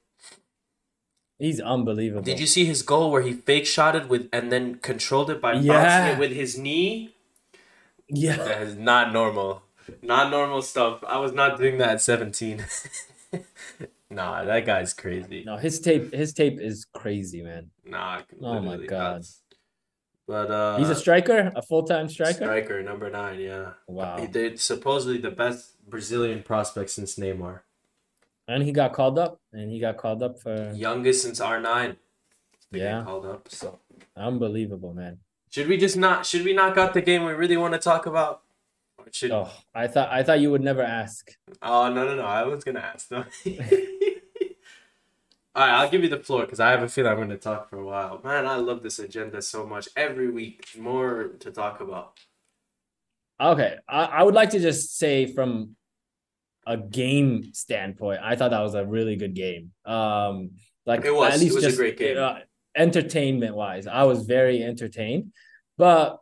He's 1.38 1.60
unbelievable. 1.60 2.22
Did 2.22 2.40
you 2.40 2.46
see 2.46 2.64
his 2.64 2.82
goal 2.82 3.10
where 3.10 3.22
he 3.22 3.32
fake 3.34 3.66
shot 3.66 3.94
it 3.94 4.08
with 4.08 4.28
and 4.32 4.50
then 4.50 4.76
controlled 4.76 5.30
it 5.30 5.40
by 5.40 5.54
Yeah. 5.54 5.72
bouncing 5.82 6.14
it 6.16 6.18
with 6.18 6.32
his 6.36 6.56
knee? 6.58 7.14
Yeah. 8.08 8.36
That 8.36 8.62
is 8.62 8.76
not 8.76 9.12
normal. 9.12 9.62
Not 10.02 10.30
normal 10.30 10.62
stuff. 10.62 11.04
I 11.06 11.18
was 11.18 11.32
not 11.32 11.58
doing 11.58 11.78
that 11.78 11.90
at 11.90 12.00
17. 12.00 12.64
nah, 14.10 14.44
that 14.44 14.64
guy's 14.66 14.94
crazy. 14.94 15.44
No, 15.44 15.56
his 15.56 15.80
tape 15.80 16.12
his 16.12 16.32
tape 16.32 16.58
is 16.60 16.86
crazy, 16.94 17.42
man. 17.42 17.70
Nah, 17.84 18.22
Oh 18.42 18.60
my 18.60 18.76
God. 18.78 19.16
nuts. 19.16 19.42
But 20.26 20.50
uh 20.50 20.78
He's 20.78 20.88
a 20.88 20.94
striker, 20.94 21.52
a 21.54 21.62
full-time 21.62 22.08
striker. 22.08 22.32
striker, 22.44 22.82
number 22.82 23.10
nine, 23.10 23.40
yeah. 23.40 23.72
Wow. 23.86 24.18
He 24.18 24.26
did 24.26 24.58
supposedly 24.58 25.18
the 25.18 25.30
best 25.30 25.74
Brazilian 25.88 26.42
prospect 26.42 26.90
since 26.90 27.16
Neymar. 27.16 27.60
And 28.48 28.62
he 28.62 28.72
got 28.72 28.92
called 28.92 29.18
up 29.18 29.40
and 29.52 29.70
he 29.70 29.80
got 29.80 29.96
called 29.96 30.22
up 30.22 30.38
for 30.38 30.72
Youngest 30.74 31.22
since 31.22 31.40
R9. 31.40 31.96
Yeah. 32.70 33.02
called 33.04 33.26
up. 33.26 33.48
So 33.48 33.78
unbelievable, 34.16 34.92
man. 34.92 35.18
should 35.50 35.68
we 35.68 35.76
just 35.76 35.96
not 35.96 36.26
should 36.26 36.44
we 36.44 36.52
knock 36.52 36.76
out 36.76 36.94
the 36.94 37.02
game 37.02 37.24
we 37.24 37.32
really 37.32 37.56
want 37.56 37.74
to 37.74 37.80
talk 37.80 38.06
about? 38.06 38.42
Should 39.12 39.30
Oh, 39.30 39.50
I 39.74 39.86
thought 39.86 40.10
I 40.10 40.22
thought 40.22 40.40
you 40.40 40.50
would 40.50 40.62
never 40.62 40.82
ask. 40.82 41.30
Oh 41.62 41.92
no 41.92 42.04
no 42.04 42.16
no! 42.16 42.22
I 42.22 42.42
was 42.44 42.64
gonna 42.64 42.80
ask. 42.80 43.10
No. 43.10 43.24
All 45.54 45.66
right, 45.66 45.72
I'll 45.74 45.88
give 45.88 46.02
you 46.02 46.10
the 46.10 46.18
floor 46.18 46.42
because 46.42 46.60
I 46.60 46.70
have 46.70 46.82
a 46.82 46.88
feeling 46.88 47.12
I'm 47.12 47.16
going 47.16 47.30
to 47.30 47.38
talk 47.38 47.70
for 47.70 47.78
a 47.78 47.84
while. 47.84 48.20
Man, 48.22 48.46
I 48.46 48.56
love 48.56 48.82
this 48.82 48.98
agenda 48.98 49.40
so 49.40 49.66
much. 49.66 49.88
Every 49.96 50.30
week, 50.30 50.68
more 50.78 51.28
to 51.40 51.50
talk 51.50 51.80
about. 51.80 52.20
Okay, 53.40 53.76
I, 53.88 54.04
I 54.04 54.22
would 54.22 54.34
like 54.34 54.50
to 54.50 54.60
just 54.60 54.98
say 54.98 55.24
from 55.24 55.76
a 56.66 56.76
game 56.76 57.52
standpoint, 57.52 58.20
I 58.22 58.36
thought 58.36 58.50
that 58.50 58.60
was 58.60 58.74
a 58.74 58.84
really 58.84 59.16
good 59.16 59.34
game. 59.34 59.70
Um, 59.84 60.50
like 60.84 61.04
It 61.04 61.12
was. 61.14 61.34
at 61.34 61.40
It 61.40 61.44
least 61.44 61.54
was 61.54 61.64
a 61.64 61.68
just 61.68 61.78
great 61.78 61.96
game. 61.98 62.18
Uh, 62.18 62.38
entertainment 62.76 63.54
wise, 63.56 63.86
I 63.86 64.02
was 64.04 64.26
very 64.26 64.62
entertained, 64.62 65.32
but 65.78 66.18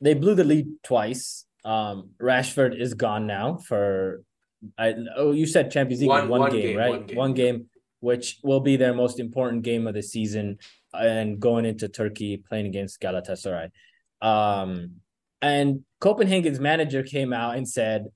they 0.00 0.14
blew 0.14 0.34
the 0.34 0.44
lead 0.44 0.66
twice. 0.82 1.44
Um, 1.64 2.10
Rashford 2.20 2.78
is 2.78 2.94
gone 2.94 3.26
now 3.26 3.58
for. 3.58 4.22
I 4.78 4.94
oh, 5.16 5.32
you 5.32 5.46
said 5.46 5.70
Champions 5.70 6.00
League 6.00 6.08
One- 6.08 6.28
one, 6.28 6.40
one 6.40 6.52
game, 6.52 6.62
game, 6.62 6.76
right? 6.76 6.90
one 6.90 7.06
game. 7.06 7.16
One 7.16 7.34
game, 7.34 7.66
which 8.00 8.38
will 8.42 8.60
be 8.60 8.76
their 8.76 8.94
most 8.94 9.18
important 9.20 9.62
game 9.64 9.86
of 9.86 9.94
the 9.94 10.02
season, 10.02 10.58
and 10.92 11.38
going 11.40 11.64
into 11.64 11.88
Turkey 11.88 12.36
playing 12.36 12.66
against 12.66 13.00
Galatasaray. 13.00 13.70
Um, 14.20 14.96
and 15.40 15.84
Copenhagen's 16.00 16.60
manager 16.60 17.02
came 17.02 17.32
out 17.32 17.56
and 17.56 17.68
said, 17.68 18.06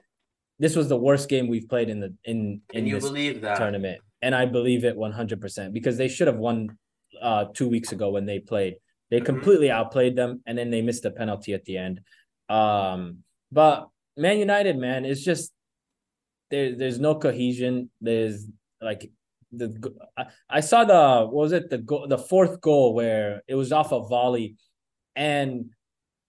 "This 0.59 0.75
was 0.77 0.89
the 0.89 0.97
worst 0.97 1.29
game 1.29 1.49
we've 1.49 1.69
played 1.69 1.89
in 1.89 2.01
the 2.01 2.15
in 2.25 2.61
in 2.73 2.79
And 2.81 2.89
you 2.89 2.95
this 2.97 3.05
believe 3.05 3.41
that? 3.43 3.59
tournament." 3.59 4.01
And 4.23 4.35
I 4.35 4.47
believe 4.47 4.85
it 4.85 4.97
one 4.97 5.13
hundred 5.13 5.41
percent 5.41 5.73
because 5.75 5.97
they 5.97 6.09
should 6.09 6.27
have 6.27 6.39
won 6.39 6.77
uh 7.21 7.47
two 7.55 7.69
weeks 7.69 7.93
ago 7.93 8.11
when 8.11 8.27
they 8.27 8.39
played. 8.39 8.77
They 9.11 9.21
Mhm. 9.21 9.27
completely 9.27 9.71
outplayed 9.71 10.17
them, 10.17 10.43
and 10.47 10.57
then 10.59 10.71
they 10.71 10.83
missed 10.83 11.05
a 11.05 11.11
penalty 11.11 11.53
at 11.55 11.65
the 11.65 11.77
end. 11.79 12.01
Um, 12.49 13.23
but 13.53 13.89
Man 14.17 14.39
United, 14.39 14.77
man, 14.79 15.05
it's 15.05 15.23
just 15.23 15.53
there. 16.51 16.75
There's 16.75 16.99
no 16.99 17.15
cohesion. 17.17 17.91
There's 18.01 18.47
like 18.81 19.11
the 19.53 19.69
I, 20.17 20.27
I 20.49 20.61
saw 20.61 20.85
the 20.85 21.27
what 21.27 21.43
was 21.43 21.53
it 21.53 21.71
the 21.71 21.79
go, 21.79 22.07
the 22.07 22.19
fourth 22.19 22.61
goal 22.61 22.95
where 22.95 23.43
it 23.47 23.55
was 23.55 23.73
off 23.73 23.93
a 23.93 24.01
volley, 24.01 24.57
and 25.15 25.71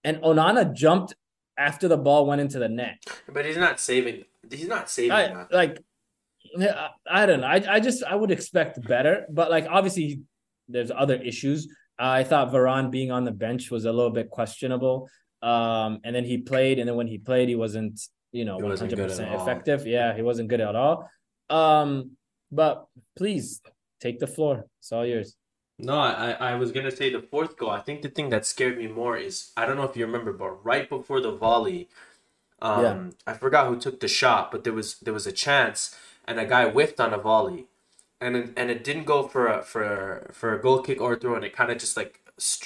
and 0.04 0.18
Onana 0.18 0.72
jumped 0.74 1.14
after 1.58 1.88
the 1.88 1.96
ball 1.96 2.24
went 2.26 2.40
into 2.40 2.58
the 2.58 2.68
net. 2.68 3.02
But 3.32 3.44
he's 3.44 3.56
not 3.56 3.80
saving. 3.80 4.24
He's 4.50 4.68
not 4.68 4.88
saving 4.88 5.12
I 5.12 5.28
that. 5.28 5.52
like 5.52 5.78
I, 6.58 6.88
I 7.10 7.26
don't 7.26 7.40
know. 7.40 7.46
I 7.46 7.62
I 7.68 7.80
just 7.80 8.02
I 8.04 8.14
would 8.14 8.30
expect 8.30 8.82
better, 8.86 9.26
but 9.28 9.50
like 9.50 9.66
obviously 9.68 10.22
there's 10.68 10.90
other 10.90 11.16
issues. 11.16 11.68
I 11.98 12.22
thought 12.22 12.52
Varane 12.52 12.90
being 12.90 13.10
on 13.10 13.24
the 13.24 13.32
bench 13.32 13.70
was 13.70 13.84
a 13.84 13.92
little 13.92 14.12
bit 14.12 14.30
questionable. 14.30 15.08
Um, 15.42 16.00
and 16.04 16.14
then 16.14 16.24
he 16.24 16.38
played, 16.38 16.78
and 16.78 16.88
then 16.88 16.96
when 16.96 17.06
he 17.06 17.18
played, 17.18 17.48
he 17.48 17.56
wasn't 17.56 18.00
you 18.32 18.44
know 18.44 18.56
one 18.56 18.76
hundred 18.76 18.98
percent 18.98 19.34
effective. 19.34 19.86
Yeah, 19.86 20.14
he 20.14 20.22
wasn't 20.22 20.48
good 20.48 20.60
at 20.60 20.74
all. 20.74 21.08
Um, 21.50 22.12
but 22.50 22.86
please 23.16 23.60
take 24.00 24.18
the 24.18 24.26
floor. 24.26 24.64
It's 24.80 24.92
all 24.92 25.06
yours. 25.06 25.36
No, 25.78 25.96
I, 25.98 26.32
I 26.32 26.54
was 26.56 26.72
gonna 26.72 26.90
say 26.90 27.10
the 27.12 27.22
fourth 27.22 27.56
goal. 27.56 27.70
I 27.70 27.80
think 27.80 28.02
the 28.02 28.08
thing 28.08 28.30
that 28.30 28.44
scared 28.46 28.78
me 28.78 28.88
more 28.88 29.16
is 29.16 29.52
I 29.56 29.64
don't 29.64 29.76
know 29.76 29.84
if 29.84 29.96
you 29.96 30.06
remember, 30.06 30.32
but 30.32 30.64
right 30.64 30.88
before 30.88 31.20
the 31.20 31.30
volley, 31.30 31.88
um, 32.60 32.84
Yeah. 32.84 33.10
I 33.26 33.34
forgot 33.34 33.68
who 33.68 33.78
took 33.78 34.00
the 34.00 34.08
shot, 34.08 34.50
but 34.52 34.64
there 34.64 34.72
was 34.72 34.98
there 35.00 35.14
was 35.14 35.26
a 35.26 35.32
chance, 35.32 35.96
and 36.26 36.40
a 36.40 36.46
guy 36.46 36.68
whiffed 36.70 37.00
on 37.00 37.14
a 37.14 37.18
volley, 37.18 37.66
and 38.20 38.36
it, 38.36 38.50
and 38.56 38.70
it 38.70 38.84
didn't 38.84 39.04
go 39.04 39.28
for 39.28 39.46
a 39.48 39.62
for 39.62 40.30
for 40.32 40.54
a 40.54 40.60
goal 40.60 40.82
kick 40.82 41.00
or 41.00 41.14
a 41.14 41.16
throw, 41.20 41.36
and 41.36 41.44
it 41.44 41.54
kind 41.54 41.70
of 41.70 41.78
just 41.78 41.96
like 41.96 42.20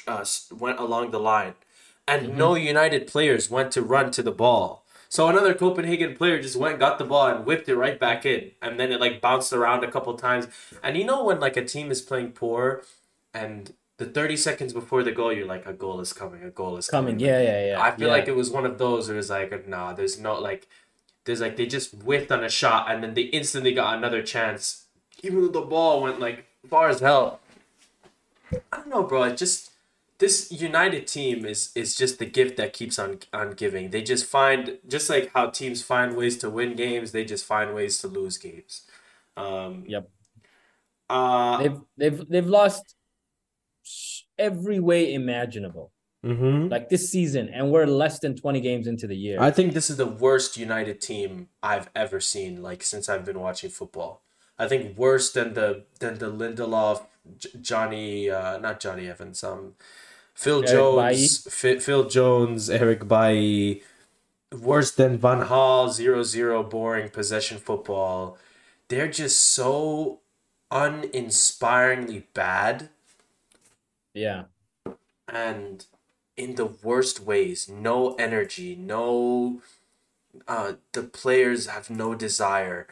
uh, 0.06 0.24
went 0.52 0.78
along 0.80 1.10
the 1.10 1.20
line, 1.20 1.54
and 2.08 2.36
no 2.36 2.54
United 2.54 3.06
players 3.06 3.50
went 3.50 3.72
to 3.72 3.82
run 3.82 4.10
to 4.12 4.22
the 4.22 4.32
ball. 4.32 4.84
So 5.08 5.28
another 5.28 5.52
Copenhagen 5.54 6.16
player 6.16 6.40
just 6.40 6.56
went, 6.56 6.78
got 6.78 6.98
the 6.98 7.04
ball, 7.04 7.26
and 7.28 7.44
whipped 7.46 7.68
it 7.68 7.76
right 7.76 8.00
back 8.00 8.24
in, 8.24 8.52
and 8.62 8.80
then 8.80 8.92
it 8.92 9.00
like 9.00 9.20
bounced 9.20 9.52
around 9.52 9.84
a 9.84 9.90
couple 9.90 10.14
times. 10.14 10.48
And 10.82 10.96
you 10.96 11.04
know 11.04 11.24
when 11.24 11.40
like 11.40 11.56
a 11.58 11.64
team 11.64 11.90
is 11.90 12.00
playing 12.00 12.32
poor, 12.32 12.82
and 13.34 13.74
the 13.98 14.06
30 14.06 14.36
seconds 14.36 14.72
before 14.72 15.02
the 15.02 15.12
goal, 15.12 15.32
you're 15.32 15.46
like, 15.46 15.66
a 15.66 15.72
goal 15.72 16.00
is 16.00 16.12
coming, 16.12 16.42
a 16.42 16.50
goal 16.50 16.76
is 16.76 16.88
coming. 16.88 17.14
Coming, 17.14 17.20
yeah, 17.20 17.40
yeah, 17.40 17.66
yeah. 17.66 17.80
I 17.80 17.92
feel 17.92 18.08
yeah. 18.08 18.14
like 18.14 18.28
it 18.28 18.36
was 18.36 18.50
one 18.50 18.66
of 18.66 18.78
those 18.78 19.08
where 19.08 19.16
was 19.16 19.30
like, 19.30 19.68
nah, 19.68 19.92
there's 19.92 20.18
no 20.18 20.34
like, 20.38 20.66
there's 21.24 21.40
like 21.40 21.56
they 21.56 21.66
just 21.66 21.92
whiffed 22.02 22.32
on 22.32 22.42
a 22.42 22.48
shot 22.48 22.90
and 22.90 23.02
then 23.02 23.14
they 23.14 23.22
instantly 23.22 23.72
got 23.72 23.96
another 23.96 24.22
chance, 24.22 24.86
even 25.22 25.42
though 25.42 25.60
the 25.60 25.66
ball 25.66 26.02
went 26.02 26.20
like 26.20 26.46
far 26.68 26.88
as 26.88 27.00
hell. 27.00 27.40
I 28.72 28.76
don't 28.78 28.88
know, 28.88 29.02
bro. 29.04 29.24
It 29.24 29.36
just 29.36 29.70
this 30.18 30.50
United 30.52 31.06
team 31.06 31.44
is 31.46 31.72
is 31.74 31.96
just 31.96 32.18
the 32.18 32.26
gift 32.26 32.56
that 32.56 32.72
keeps 32.72 32.98
on 32.98 33.20
on 33.32 33.52
giving. 33.52 33.90
They 33.90 34.02
just 34.02 34.26
find 34.26 34.78
just 34.86 35.08
like 35.10 35.30
how 35.32 35.50
teams 35.50 35.82
find 35.82 36.16
ways 36.16 36.36
to 36.38 36.50
win 36.50 36.74
games, 36.76 37.12
they 37.12 37.24
just 37.24 37.44
find 37.44 37.74
ways 37.74 37.98
to 37.98 38.08
lose 38.08 38.36
games. 38.38 38.82
Um, 39.36 39.84
Yep. 39.86 40.10
uh, 41.08 41.58
They've 41.58 41.80
they've 41.96 42.28
they've 42.28 42.46
lost 42.46 42.94
every 44.46 44.80
way 44.90 45.00
imaginable. 45.22 45.88
mhm. 46.24 46.70
Like 46.74 46.86
this 46.94 47.04
season, 47.16 47.44
and 47.56 47.64
we're 47.72 47.86
less 48.02 48.16
than 48.24 48.32
20 48.36 48.60
games 48.68 48.86
into 48.92 49.06
the 49.12 49.16
year. 49.26 49.38
I 49.48 49.50
think 49.56 49.68
this 49.74 49.88
is 49.92 49.96
the 50.04 50.12
worst 50.26 50.50
United 50.68 50.96
team 51.08 51.30
I've 51.70 51.88
ever 52.04 52.18
seen, 52.32 52.52
like 52.68 52.80
since 52.92 53.04
I've 53.10 53.24
been 53.30 53.40
watching 53.46 53.70
football. 53.78 54.12
I 54.62 54.64
think 54.70 54.82
worse 55.06 55.26
than 55.36 55.48
the 55.58 55.68
than 56.02 56.14
the 56.22 56.30
Lindelof, 56.40 56.98
J- 57.42 57.54
Johnny, 57.70 58.30
uh, 58.38 58.54
not 58.66 58.74
Johnny 58.84 59.06
Evans, 59.14 59.38
um, 59.50 59.62
Phil 60.42 60.60
Eric 60.62 60.70
Jones, 60.70 61.32
Fi 61.58 61.78
Phil 61.86 62.04
Jones, 62.16 62.60
Eric 62.82 63.00
Bailly. 63.14 63.82
Worse 64.72 64.92
than 65.00 65.12
Van 65.24 65.40
Gaal, 65.50 65.90
zero 66.00 66.20
zero, 66.36 66.56
boring 66.76 67.08
possession 67.18 67.58
football. 67.68 68.38
They're 68.88 69.14
just 69.22 69.38
so 69.58 70.20
uninspiringly 70.70 72.24
bad 72.34 72.90
yeah. 74.14 74.44
and 75.28 75.86
in 76.36 76.54
the 76.56 76.66
worst 76.66 77.20
ways 77.20 77.68
no 77.68 78.14
energy 78.14 78.74
no 78.74 79.60
uh 80.48 80.72
the 80.92 81.02
players 81.02 81.66
have 81.66 81.90
no 81.90 82.14
desire. 82.14 82.86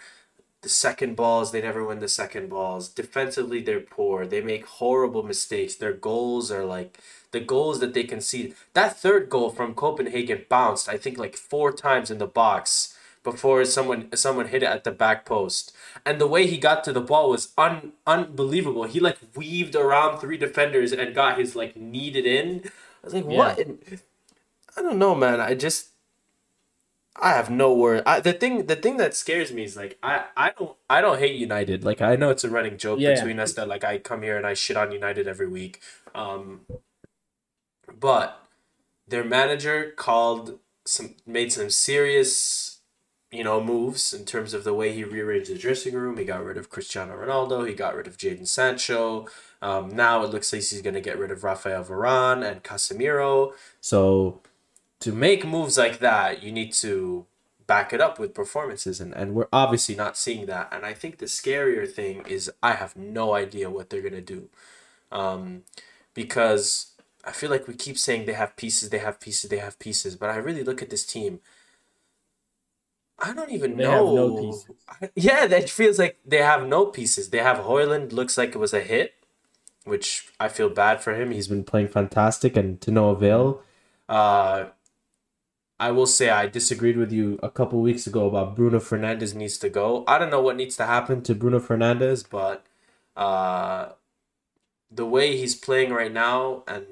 The 0.63 0.69
second 0.69 1.17
balls 1.17 1.53
they 1.53 1.63
never 1.63 1.85
win 1.85 2.01
the 2.01 2.09
second 2.09 2.51
balls. 2.51 2.89
Defensively 2.89 3.63
they're 3.63 3.81
poor. 3.81 4.27
They 4.27 4.43
make 4.43 4.67
horrible 4.67 5.23
mistakes. 5.23 5.75
Their 5.75 5.95
goals 5.95 6.51
are 6.53 6.65
like 6.67 6.99
the 7.33 7.41
goals 7.41 7.81
that 7.81 7.95
they 7.95 8.05
concede. 8.05 8.55
That 8.75 8.99
third 8.99 9.31
goal 9.31 9.51
from 9.51 9.75
copenhagen 9.75 10.45
bounced 10.49 10.89
i 10.89 10.97
think 10.99 11.19
like 11.19 11.37
four 11.37 11.73
times 11.73 12.11
in 12.11 12.19
the 12.19 12.27
box 12.27 12.97
before 13.23 13.65
someone 13.65 14.09
someone 14.17 14.49
hit 14.49 14.63
it 14.63 14.67
at 14.67 14.85
the 14.85 14.91
back 14.91 15.27
post 15.27 15.75
and 16.07 16.21
the 16.21 16.27
way 16.27 16.47
he 16.47 16.57
got 16.59 16.83
to 16.85 16.93
the 16.93 17.01
ball 17.01 17.31
was 17.31 17.53
un, 17.59 17.93
unbelievable 18.07 18.85
he 18.85 19.01
like 19.01 19.19
weaved 19.37 19.75
around 19.77 20.19
three 20.19 20.37
defenders 20.39 20.93
and 20.93 21.15
got 21.15 21.39
his 21.39 21.55
like 21.55 21.77
kneaded 21.77 22.27
in 22.27 22.63
i 22.67 23.07
was 23.07 23.15
like 23.15 23.25
what 23.25 23.59
in- 23.59 23.79
i 24.77 24.83
don't 24.83 24.99
know 24.99 25.15
man 25.15 25.41
i 25.41 25.55
just 25.55 25.89
I 27.21 27.31
have 27.31 27.51
no 27.51 27.75
word. 27.75 28.03
I, 28.07 28.21
the 28.21 28.33
thing, 28.33 28.67
the 28.67 28.77
thing 28.77 28.97
that 28.97 29.15
scares 29.15 29.53
me 29.53 29.65
is 29.65 29.77
like 29.77 29.99
I, 30.03 30.25
I 30.37 30.53
don't, 30.59 30.77
I 30.89 31.01
don't 31.03 31.19
hate 31.19 31.35
United. 31.37 31.85
Like 31.85 32.01
I 32.01 32.17
know 32.17 32.31
it's 32.31 32.45
a 32.45 32.49
running 32.51 32.79
joke 32.79 32.99
Yeah. 33.01 33.15
between 33.15 33.39
us 33.39 33.53
that 33.55 33.69
like 33.69 33.85
I 33.85 33.99
come 33.99 34.23
here 34.23 34.37
and 34.39 34.47
I 34.47 34.55
shit 34.55 34.77
on 34.77 34.91
United 34.93 35.27
every 35.29 35.49
week. 35.49 35.81
Um, 36.15 36.63
but 37.99 38.41
their 39.07 39.25
manager 39.25 39.93
called 39.97 40.61
some, 40.87 41.17
made 41.27 41.53
some 41.53 41.69
serious, 41.69 42.70
you 43.31 43.45
know, 43.45 43.63
moves 43.63 44.13
in 44.13 44.25
terms 44.25 44.55
of 44.55 44.65
the 44.65 44.75
way 44.75 44.93
he 44.93 45.05
rearranged 45.05 45.51
the 45.51 45.59
dressing 45.59 45.95
room. 45.95 46.17
He 46.17 46.25
got 46.25 46.45
rid 46.45 46.57
of 46.57 46.69
Cristiano 46.69 47.17
Ronaldo. 47.17 47.67
He 47.67 47.75
got 47.75 47.95
rid 47.95 48.09
of 48.09 48.17
Jaden 48.17 48.49
Sancho. 48.49 49.27
Um, 49.63 49.95
now 49.95 50.25
it 50.25 50.31
looks 50.31 50.53
like 50.53 50.63
he's 50.63 50.83
gonna 50.83 51.01
get 51.01 51.19
rid 51.19 51.31
of 51.31 51.45
Rafael 51.45 51.85
Varane 51.85 52.49
and 52.49 52.65
Casemiro. 52.65 53.53
So 53.81 54.41
to 55.01 55.13
make 55.13 55.47
moves 55.47 55.79
like 55.79 55.99
that, 56.01 56.43
you 56.43 56.51
need 56.51 56.73
to 56.75 57.27
back 57.67 57.93
it 57.93 58.01
up 58.01 58.19
with 58.19 58.35
performances, 58.35 59.01
and, 59.01 59.15
and 59.15 59.33
we're 59.33 59.47
obviously 59.53 59.95
not 59.95 60.17
seeing 60.17 60.47
that. 60.47 60.69
And 60.73 60.85
I 60.85 60.93
think 60.93 61.19
the 61.19 61.27
scarier 61.27 61.89
thing 61.89 62.25
is 62.27 62.51
I 62.63 62.73
have 62.73 62.97
no 62.97 63.35
idea 63.35 63.71
what 63.71 63.91
they're 63.91 64.03
gonna 64.03 64.21
do, 64.21 64.49
um, 65.13 65.63
because 66.15 66.93
I 67.25 67.31
feel 67.31 67.49
like 67.49 67.69
we 67.69 67.75
keep 67.75 67.97
saying 67.97 68.27
they 68.27 68.33
have 68.33 68.57
pieces, 68.57 68.91
they 68.91 68.99
have 68.99 69.21
pieces, 69.21 69.51
they 69.51 69.59
have 69.59 69.79
pieces, 69.79 70.17
but 70.17 70.31
I 70.31 70.37
really 70.37 70.65
look 70.65 70.83
at 70.83 70.91
this 70.91 71.07
team. 71.07 71.39
I 73.21 73.35
don't 73.35 73.51
even 73.51 73.77
They 73.77 73.85
know. 73.85 74.15
no 74.15 74.37
pieces. 74.43 74.71
Yeah, 75.15 75.47
that 75.47 75.69
feels 75.71 75.99
like 75.99 76.19
they 76.25 76.39
have 76.39 76.67
no 76.67 76.87
pieces. 76.87 77.31
They 77.31 77.39
have 77.39 77.59
Højlund. 77.59 78.13
Looks 78.13 78.37
like 78.39 78.51
it 78.51 78.59
was 78.59 78.73
a 78.75 78.81
hit, 78.81 79.15
which 79.85 80.29
I 80.39 80.49
feel 80.49 80.69
bad 80.71 81.01
for 81.03 81.15
him. 81.15 81.31
He's 81.31 81.49
been 81.49 81.65
playing 81.65 81.89
fantastic 81.89 82.57
and 82.57 82.81
to 82.81 82.91
no 82.91 83.11
avail. 83.11 83.63
Uh, 84.09 84.67
I 85.79 85.91
will 85.93 86.07
say 86.07 86.29
I 86.29 86.47
disagreed 86.47 86.97
with 86.97 87.13
you 87.13 87.39
a 87.43 87.51
couple 87.51 87.81
weeks 87.81 88.07
ago 88.07 88.27
about 88.27 88.57
Bruno 88.57 88.79
Fernandes 88.81 89.35
needs 89.35 89.57
to 89.59 89.69
go. 89.71 90.05
I 90.07 90.19
don't 90.19 90.31
know 90.31 90.43
what 90.43 90.57
needs 90.57 90.77
to 90.77 90.87
happen 90.87 91.23
to 91.23 91.35
Bruno 91.35 91.59
Fernandes, 91.61 92.25
but 92.29 92.67
uh, 93.17 93.91
the 94.91 95.07
way 95.07 95.37
he's 95.37 95.55
playing 95.55 95.93
right 95.93 96.13
now 96.13 96.65
and 96.69 96.87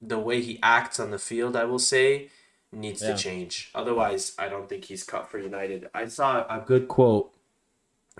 the 0.00 0.18
way 0.18 0.40
he 0.40 0.58
acts 0.62 0.98
on 1.00 1.10
the 1.10 1.18
field, 1.18 1.56
I 1.56 1.64
will 1.64 1.78
say, 1.78 2.28
needs 2.76 3.02
Yeah. 3.02 3.12
to 3.12 3.18
change. 3.18 3.70
Otherwise, 3.74 4.32
I 4.38 4.48
don't 4.48 4.68
think 4.68 4.84
he's 4.84 5.02
cut 5.04 5.30
for 5.30 5.38
United. 5.38 5.88
I 5.94 6.06
saw 6.06 6.46
a 6.48 6.62
good 6.64 6.88
quote 6.88 7.32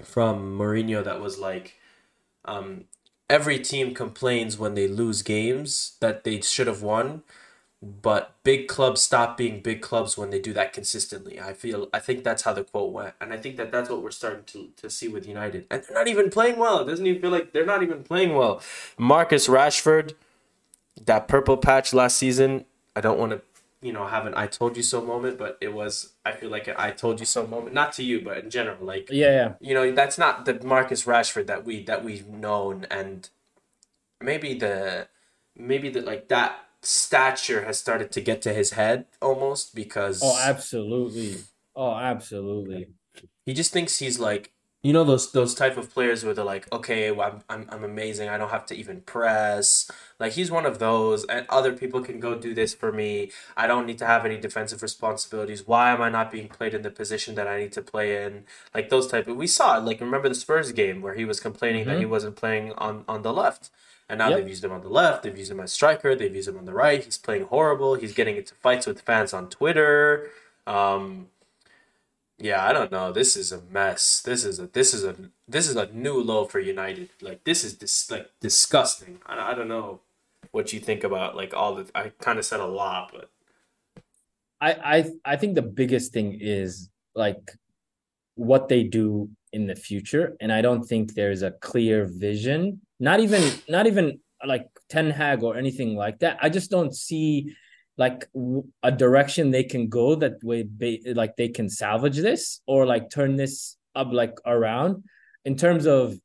from 0.03 0.59
Mourinho 0.59 1.03
that 1.05 1.21
was 1.21 1.39
like, 1.39 1.75
um, 2.45 2.85
every 3.29 3.59
team 3.59 3.95
complains 3.95 4.59
when 4.59 4.75
they 4.75 4.89
lose 4.89 5.23
games 5.23 5.97
that 6.01 6.25
they 6.25 6.41
should 6.41 6.67
have 6.67 6.83
won, 6.83 7.23
but 7.83 8.35
big 8.43 8.69
clubs 8.69 9.03
stop 9.03 9.37
being 9.37 9.61
big 9.61 9.81
clubs 9.83 10.17
when 10.17 10.31
they 10.31 10.39
do 10.41 10.53
that 10.53 10.73
consistently. 10.73 11.39
I 11.41 11.53
feel 11.53 11.89
I 11.93 11.99
think 11.99 12.25
that's 12.25 12.43
how 12.43 12.53
the 12.53 12.65
quote 12.65 12.93
went, 12.93 13.15
and 13.21 13.33
I 13.33 13.37
think 13.37 13.57
that 13.59 13.71
that's 13.71 13.91
what 13.91 14.03
we're 14.03 14.11
starting 14.11 14.45
to, 14.45 14.71
to 14.77 14.91
see 14.91 15.09
with 15.09 15.27
United, 15.27 15.67
and 15.71 15.83
they're 15.83 15.95
not 15.97 16.09
even 16.09 16.31
playing 16.31 16.57
well. 16.59 16.81
It 16.81 16.87
doesn't 16.87 17.07
even 17.07 17.21
feel 17.21 17.31
like 17.31 17.53
they're 17.53 17.67
not 17.67 17.83
even 17.83 18.03
playing 18.03 18.35
well. 18.35 18.63
Marcus 18.97 19.47
Rashford, 19.49 20.15
that 21.05 21.29
purple 21.29 21.57
patch 21.57 21.93
last 21.93 22.17
season. 22.17 22.65
I 22.95 23.01
don't 23.03 23.19
want 23.19 23.33
to, 23.33 23.43
you 23.87 23.93
know, 23.93 24.07
have 24.07 24.27
an 24.27 24.35
"I 24.37 24.47
told 24.49 24.77
you 24.77 24.83
so" 24.83 25.01
moment, 25.01 25.39
but 25.39 25.57
it 25.61 25.73
was. 25.73 26.15
I 26.25 26.33
feel 26.33 26.51
like 26.51 26.67
an 26.69 26.75
"I 26.77 26.91
told 26.91 27.21
you 27.21 27.27
so" 27.27 27.47
moment, 27.47 27.73
not 27.75 27.93
to 27.95 28.03
you, 28.03 28.21
but 28.21 28.39
in 28.39 28.51
general, 28.51 28.85
like 28.85 29.09
Yeah, 29.11 29.31
yeah. 29.41 29.53
you 29.61 29.75
know 29.75 29.93
that's 29.93 30.19
not 30.19 30.45
the 30.45 30.55
Marcus 30.65 31.05
Rashford 31.05 31.47
that 31.47 31.65
we 31.65 31.85
that 31.85 32.05
we've 32.05 32.27
known 32.27 32.87
and 32.91 33.29
maybe 34.21 34.55
the 34.55 35.09
maybe 35.55 35.89
the 35.89 36.01
like 36.01 36.29
that 36.29 36.59
stature 36.83 37.65
has 37.65 37.79
started 37.79 38.13
to 38.13 38.21
get 38.21 38.43
to 38.43 38.53
his 38.53 38.73
head 38.73 39.07
almost 39.21 39.75
because 39.75 40.21
Oh, 40.23 40.39
absolutely. 40.43 41.37
Oh, 41.75 41.95
absolutely. 41.95 42.89
he 43.45 43.53
just 43.55 43.73
thinks 43.73 43.99
he's 43.99 44.19
like 44.19 44.53
you 44.87 44.93
know 44.97 45.05
those 45.05 45.33
those 45.33 45.55
type 45.63 45.77
of 45.77 45.87
players 45.97 46.25
where 46.25 46.35
they're 46.35 46.45
like 46.55 46.67
okay 46.79 47.11
well, 47.17 47.29
I'm, 47.31 47.39
I'm 47.53 47.63
I'm 47.73 47.85
amazing. 47.93 48.29
I 48.29 48.37
don't 48.41 48.51
have 48.57 48.67
to 48.71 48.75
even 48.83 48.99
press. 49.03 49.91
Like 50.23 50.33
he's 50.39 50.51
one 50.59 50.67
of 50.67 50.79
those 50.87 51.25
and 51.35 51.45
other 51.59 51.73
people 51.83 52.01
can 52.09 52.19
go 52.27 52.33
do 52.47 52.53
this 52.61 52.73
for 52.81 52.91
me. 53.01 53.11
I 53.57 53.65
don't 53.71 53.87
need 53.89 53.99
to 53.99 54.07
have 54.07 54.25
any 54.29 54.39
defensive 54.47 54.81
responsibilities. 54.83 55.67
Why 55.67 55.87
am 55.95 56.01
I 56.03 56.09
not 56.19 56.31
being 56.37 56.49
played 56.49 56.75
in 56.75 56.83
the 56.83 56.91
position 57.03 57.35
that 57.37 57.49
I 57.49 57.57
need 57.63 57.73
to 57.73 57.83
play 57.83 58.09
in? 58.25 58.45
Like 58.75 58.89
those 58.89 59.07
type 59.13 59.27
of 59.29 59.37
we 59.37 59.49
saw 59.59 59.69
it. 59.79 59.85
Like 59.89 60.01
remember 60.01 60.29
the 60.29 60.35
Spurs 60.45 60.71
game 60.73 60.99
where 61.03 61.15
he 61.15 61.25
was 61.25 61.41
complaining 61.41 61.85
that 61.87 61.99
he 61.99 62.07
wasn't 62.07 62.37
playing 62.37 62.73
on 62.87 63.05
on 63.09 63.23
the 63.23 63.33
left. 63.33 63.71
And 64.09 64.19
now 64.21 64.29
Yep. 64.29 64.39
they've 64.39 64.49
used 64.55 64.65
him 64.65 64.73
on 64.73 64.83
the 64.83 64.89
left. 65.03 65.19
They've 65.25 65.37
used 65.43 65.51
him 65.51 65.61
as 65.61 65.73
striker. 65.73 66.15
They've 66.15 66.35
used 66.41 66.49
him 66.49 66.59
on 66.59 66.65
the 66.65 66.73
right. 66.85 67.03
He's 67.05 67.19
playing 67.19 67.45
horrible. 67.55 67.93
He's 68.03 68.15
getting 68.15 68.37
into 68.37 68.55
fights 68.55 68.87
with 68.87 69.01
fans 69.09 69.33
on 69.39 69.45
Twitter. 69.59 70.31
Um 70.77 71.29
yeah, 72.39 72.67
I 72.67 72.73
don't 72.73 72.93
know. 72.93 73.13
This 73.13 73.37
is 73.37 73.51
a 73.51 73.63
mess. 73.71 74.21
This 74.23 74.45
is 74.45 74.59
a 74.59 74.67
this 74.67 74.93
is 74.93 75.05
a 75.05 75.17
this 75.49 75.69
is 75.69 75.77
a 75.77 75.87
new 75.93 76.21
low 76.21 76.45
for 76.45 76.61
United. 76.61 77.09
Like 77.23 77.45
this 77.45 77.65
is 77.65 77.75
dis- 77.75 78.11
like 78.11 78.31
disgusting. 78.41 79.21
I, 79.27 79.53
I 79.53 79.55
don't 79.55 79.69
know 79.69 80.01
what 80.51 80.73
you 80.73 80.81
think 80.81 81.03
about 81.03 81.35
like 81.35 81.55
all 81.55 81.75
the. 81.77 81.91
I 81.95 82.11
kind 82.21 82.39
of 82.39 82.45
said 82.45 82.61
a 82.61 82.67
lot, 82.67 83.11
but 83.13 83.31
I 84.61 84.73
I 84.73 85.33
I 85.33 85.37
think 85.37 85.55
the 85.55 85.63
biggest 85.63 86.13
thing 86.13 86.39
is 86.41 86.91
like 87.15 87.53
what 88.35 88.69
they 88.69 88.83
do 88.83 89.31
in 89.55 89.67
the 89.67 89.77
future, 89.77 90.37
and 90.41 90.53
I 90.53 90.61
don't 90.61 90.85
think 90.85 91.15
there's 91.15 91.43
a 91.43 91.53
clear 91.53 92.07
vision. 92.07 92.83
Not 93.01 93.21
even 93.21 93.43
not 93.67 93.87
even 93.87 94.21
like 94.47 94.69
Ten 94.91 95.11
Hag 95.11 95.43
or 95.43 95.57
anything 95.57 95.97
like 95.97 96.19
that. 96.19 96.39
I 96.43 96.51
just 96.51 96.71
don't 96.71 96.95
see 96.95 97.55
like 97.99 98.29
a 98.83 98.93
direction 98.93 99.51
they 99.51 99.65
can 99.65 99.89
go 99.89 100.15
that 100.17 100.43
way 100.43 100.69
like 101.15 101.37
they 101.37 101.49
can 101.49 101.69
salvage 101.69 102.19
this 102.19 102.61
or 102.67 102.85
like 102.85 103.11
turn 103.11 103.37
this 103.37 103.77
up 103.95 104.09
like 104.13 104.39
around. 104.45 105.05
In 105.45 105.57
terms 105.57 105.87
of 105.87 106.19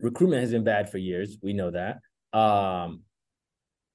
recruitment 0.00 0.40
has 0.40 0.52
been 0.52 0.64
bad 0.64 0.90
for 0.90 0.98
years. 0.98 1.36
We 1.42 1.52
know 1.52 1.70
that. 1.70 1.98
Um 2.36 3.02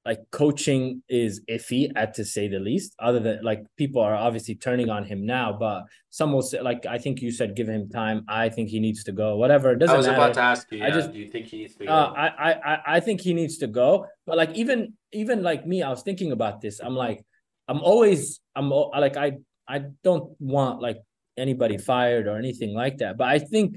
like 0.10 0.22
coaching 0.42 0.82
is 1.10 1.32
iffy 1.56 1.84
at 2.02 2.10
to 2.18 2.24
say 2.34 2.48
the 2.48 2.62
least 2.70 2.90
other 3.08 3.20
than 3.26 3.38
like 3.50 3.62
people 3.82 4.02
are 4.08 4.16
obviously 4.28 4.56
turning 4.68 4.90
on 4.98 5.02
him 5.12 5.20
now 5.38 5.48
but 5.66 5.80
some 6.20 6.30
will 6.34 6.42
say 6.52 6.60
like 6.70 6.82
i 6.96 6.98
think 7.04 7.16
you 7.26 7.30
said 7.40 7.50
give 7.60 7.70
him 7.76 7.84
time 8.02 8.18
i 8.44 8.46
think 8.56 8.66
he 8.76 8.80
needs 8.88 9.02
to 9.04 9.12
go 9.24 9.28
whatever 9.42 9.68
it 9.74 9.80
doesn't 9.80 9.94
I 9.96 9.98
was 9.98 10.08
matter 10.08 10.22
about 10.22 10.34
to 10.36 10.46
ask 10.54 10.64
you. 10.72 10.80
I 10.84 10.88
Yeah, 10.88 10.94
just- 11.00 11.12
do 11.16 11.20
you 11.24 11.30
think 11.34 11.46
he 11.52 11.58
needs 11.62 11.76
to 11.80 11.84
go? 11.86 11.92
uh, 11.98 12.14
I, 12.26 12.28
I 12.48 12.52
I 12.72 12.76
I 12.96 13.00
think 13.06 13.18
he 13.28 13.34
needs 13.42 13.56
to 13.64 13.68
go. 13.82 13.90
But 14.28 14.36
like 14.42 14.52
even 14.62 14.80
even 15.22 15.38
like 15.50 15.62
me, 15.72 15.78
I 15.88 15.90
was 15.96 16.02
thinking 16.08 16.32
about 16.38 16.56
this. 16.64 16.76
I'm 16.86 16.98
like, 17.06 17.20
I'm 17.70 17.82
always 17.92 18.20
I'm 18.58 18.68
like 19.06 19.16
I 19.26 19.30
I 19.76 19.78
don't 20.08 20.28
want 20.56 20.76
like 20.88 21.00
anybody 21.46 21.78
fired 21.92 22.26
or 22.30 22.36
anything 22.44 22.72
like 22.84 22.96
that. 23.02 23.14
But 23.22 23.28
I 23.36 23.40
think 23.52 23.68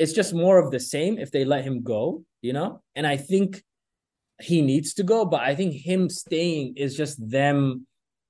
it's 0.00 0.14
just 0.20 0.32
more 0.44 0.56
of 0.62 0.66
the 0.74 0.82
same 0.94 1.12
if 1.24 1.28
they 1.34 1.44
let 1.54 1.62
him 1.68 1.76
go, 1.82 2.02
you 2.46 2.52
know? 2.58 2.70
And 2.96 3.04
I 3.14 3.16
think 3.30 3.50
he 4.40 4.62
needs 4.62 4.94
to 4.94 5.02
go, 5.02 5.24
but 5.24 5.40
I 5.40 5.54
think 5.54 5.74
him 5.74 6.08
staying 6.08 6.74
is 6.76 6.96
just 6.96 7.16
them 7.28 7.86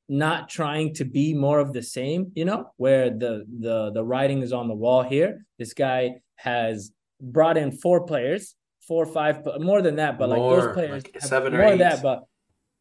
not 0.09 0.49
trying 0.49 0.93
to 0.95 1.05
be 1.05 1.35
more 1.35 1.61
of 1.61 1.73
the 1.73 1.83
same, 1.83 2.33
you 2.35 2.45
know, 2.45 2.71
where 2.77 3.11
the 3.11 3.45
the 3.61 3.93
the 3.93 4.05
writing 4.05 4.43
is 4.43 4.53
on 4.53 4.69
the 4.69 4.75
wall 4.75 5.03
here. 5.03 5.47
This 5.59 5.73
guy 5.73 6.17
has 6.37 6.91
brought 7.21 7.57
in 7.57 7.71
four 7.71 8.07
players, 8.07 8.57
four 8.87 9.05
or 9.05 9.13
five, 9.13 9.45
but 9.45 9.61
more 9.61 9.83
than 9.83 9.97
that, 9.97 10.19
but 10.19 10.31
more, 10.31 10.39
like 10.39 10.65
those 10.65 10.75
players 10.75 11.05
like 11.05 11.23
seven 11.23 11.55
or 11.55 11.59
more 11.59 11.73
eight. 11.75 11.79
that, 11.79 12.03
but 12.03 12.25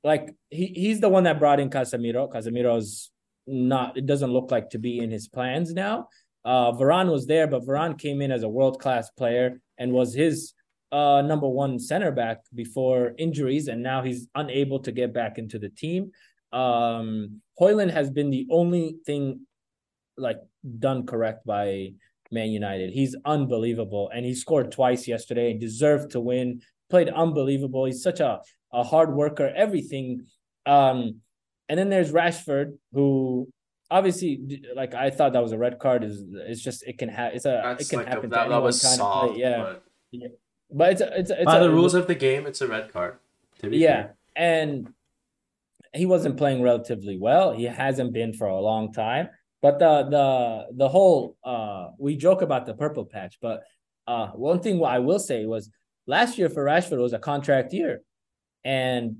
like 0.03 0.33
he 0.49 0.67
he's 0.67 0.99
the 0.99 1.09
one 1.09 1.25
that 1.25 1.39
brought 1.39 1.59
in 1.59 1.69
Casemiro. 1.69 2.31
Casemiro's 2.33 3.11
not 3.45 3.97
it 3.97 4.05
doesn't 4.05 4.31
look 4.31 4.49
like 4.49 4.71
to 4.71 4.79
be 4.79 4.99
in 4.99 5.11
his 5.11 5.27
plans 5.27 5.73
now. 5.73 6.07
Uh 6.43 6.71
Varane 6.71 7.11
was 7.11 7.27
there, 7.27 7.47
but 7.47 7.63
Varane 7.63 7.97
came 7.97 8.21
in 8.21 8.31
as 8.31 8.43
a 8.43 8.49
world-class 8.49 9.11
player 9.11 9.61
and 9.77 9.91
was 9.91 10.13
his 10.13 10.53
uh 10.91 11.21
number 11.21 11.47
one 11.47 11.80
center 11.80 12.12
back 12.12 12.39
before 12.54 13.13
injuries, 13.17 13.67
and 13.67 13.84
now 13.84 14.02
he's 14.02 14.28
unable 14.36 14.80
to 14.80 14.91
get 14.91 15.13
back 15.13 15.38
into 15.38 15.60
the 15.60 15.69
team. 15.69 16.12
Um, 16.52 17.41
Højlund 17.60 17.91
has 17.91 18.10
been 18.10 18.30
the 18.30 18.47
only 18.49 18.97
thing 19.06 19.41
like 20.17 20.39
done 20.80 21.06
correct 21.06 21.45
by 21.45 21.93
Man 22.32 22.49
United. 22.49 22.91
He's 22.91 23.15
unbelievable, 23.25 24.10
and 24.13 24.25
he 24.25 24.34
scored 24.34 24.71
twice 24.71 25.08
yesterday. 25.08 25.52
and 25.52 25.60
Deserved 25.60 26.12
to 26.12 26.19
win. 26.19 26.62
Played 26.89 27.10
unbelievable. 27.10 27.86
He's 27.86 28.02
such 28.02 28.19
a 28.19 28.41
a 28.71 28.84
hard 28.84 29.13
worker. 29.13 29.52
Everything. 29.56 30.25
Um, 30.65 31.21
and 31.67 31.78
then 31.78 31.89
there's 31.89 32.12
Rashford, 32.12 32.78
who 32.93 33.47
obviously, 33.91 34.63
like 34.75 34.93
I 34.93 35.10
thought 35.10 35.34
that 35.34 35.43
was 35.43 35.52
a 35.52 35.58
red 35.58 35.80
card. 35.80 36.04
Is 36.04 36.23
it's 36.34 36.62
just 36.62 36.84
it 36.88 36.97
can 36.97 37.10
have 37.10 37.34
it's 37.34 37.45
a 37.45 37.62
That's 37.63 37.86
it 37.86 37.89
can 37.89 37.99
like 37.99 38.08
happen 38.08 38.25
a, 38.25 38.30
that, 38.30 38.36
to 38.36 38.41
anyone. 38.41 38.60
That 38.60 38.65
was 38.65 38.82
soft. 38.82 39.38
Yeah. 39.38 39.58
But... 39.58 39.84
yeah. 40.12 40.28
But 40.71 40.93
it's 40.93 41.01
a, 41.01 41.19
it's 41.19 41.32
a, 41.32 41.36
it's 41.38 41.45
by 41.45 41.58
a, 41.58 41.63
the 41.63 41.71
rules 41.71 41.95
of 41.95 42.08
the 42.08 42.15
game, 42.15 42.45
it's 42.45 42.62
a 42.62 42.67
red 42.67 42.93
card. 42.93 43.17
yeah, 43.63 44.03
fair. 44.03 44.15
and 44.36 44.93
he 45.93 46.05
wasn't 46.05 46.38
playing 46.38 46.62
relatively 46.62 47.17
well. 47.17 47.53
He 47.53 47.63
hasn't 47.63 48.13
been 48.13 48.34
for 48.34 48.47
a 48.47 48.60
long 48.60 48.93
time. 48.93 49.29
But 49.62 49.79
the 49.79 50.03
the 50.03 50.67
the 50.77 50.89
whole 50.89 51.36
uh 51.43 51.89
we 51.97 52.15
joke 52.15 52.41
about 52.41 52.65
the 52.65 52.73
purple 52.73 53.05
patch, 53.05 53.38
but 53.41 53.63
uh 54.08 54.27
one 54.27 54.62
thing 54.62 54.84
I 54.84 54.99
will 54.99 55.19
say 55.19 55.45
was 55.45 55.69
last 56.08 56.38
year 56.38 56.49
for 56.49 56.63
Rashford 56.63 56.99
was 56.99 57.13
a 57.13 57.19
contract 57.19 57.73
year. 57.73 58.01
And 58.63 59.17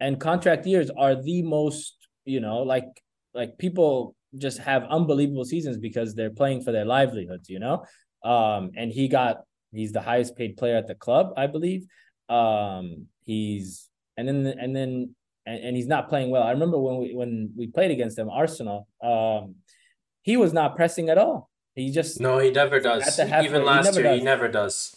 and 0.00 0.20
contract 0.20 0.66
years 0.66 0.90
are 0.90 1.14
the 1.14 1.42
most, 1.42 1.94
you 2.24 2.40
know, 2.40 2.58
like 2.58 2.84
like 3.32 3.56
people 3.56 4.14
just 4.36 4.58
have 4.58 4.84
unbelievable 4.84 5.44
seasons 5.44 5.78
because 5.78 6.14
they're 6.14 6.30
playing 6.30 6.62
for 6.62 6.72
their 6.72 6.84
livelihoods, 6.84 7.48
you 7.48 7.60
know? 7.60 7.84
Um 8.24 8.72
and 8.76 8.92
he 8.92 9.08
got 9.08 9.42
he's 9.72 9.92
the 9.92 10.02
highest 10.02 10.36
paid 10.36 10.56
player 10.56 10.76
at 10.76 10.86
the 10.86 10.94
club, 10.94 11.32
I 11.36 11.46
believe. 11.46 11.86
Um 12.28 13.06
he's 13.24 13.88
and 14.16 14.28
then 14.28 14.46
and 14.46 14.74
then 14.74 15.14
and, 15.46 15.64
and 15.64 15.76
he's 15.76 15.86
not 15.86 16.08
playing 16.08 16.30
well. 16.30 16.42
I 16.42 16.50
remember 16.52 16.78
when 16.78 16.98
we 16.98 17.14
when 17.14 17.52
we 17.56 17.66
played 17.66 17.90
against 17.90 18.16
them, 18.16 18.30
Arsenal. 18.30 18.86
Um, 19.02 19.56
he 20.22 20.36
was 20.36 20.52
not 20.52 20.76
pressing 20.76 21.08
at 21.08 21.18
all. 21.18 21.50
He 21.74 21.90
just 21.90 22.20
no, 22.20 22.38
he 22.38 22.50
never 22.50 22.80
does. 22.80 23.18
Even 23.18 23.64
last 23.64 23.90
he 23.90 23.94
year, 23.94 24.02
does. 24.04 24.18
he 24.18 24.24
never 24.24 24.48
does. 24.48 24.96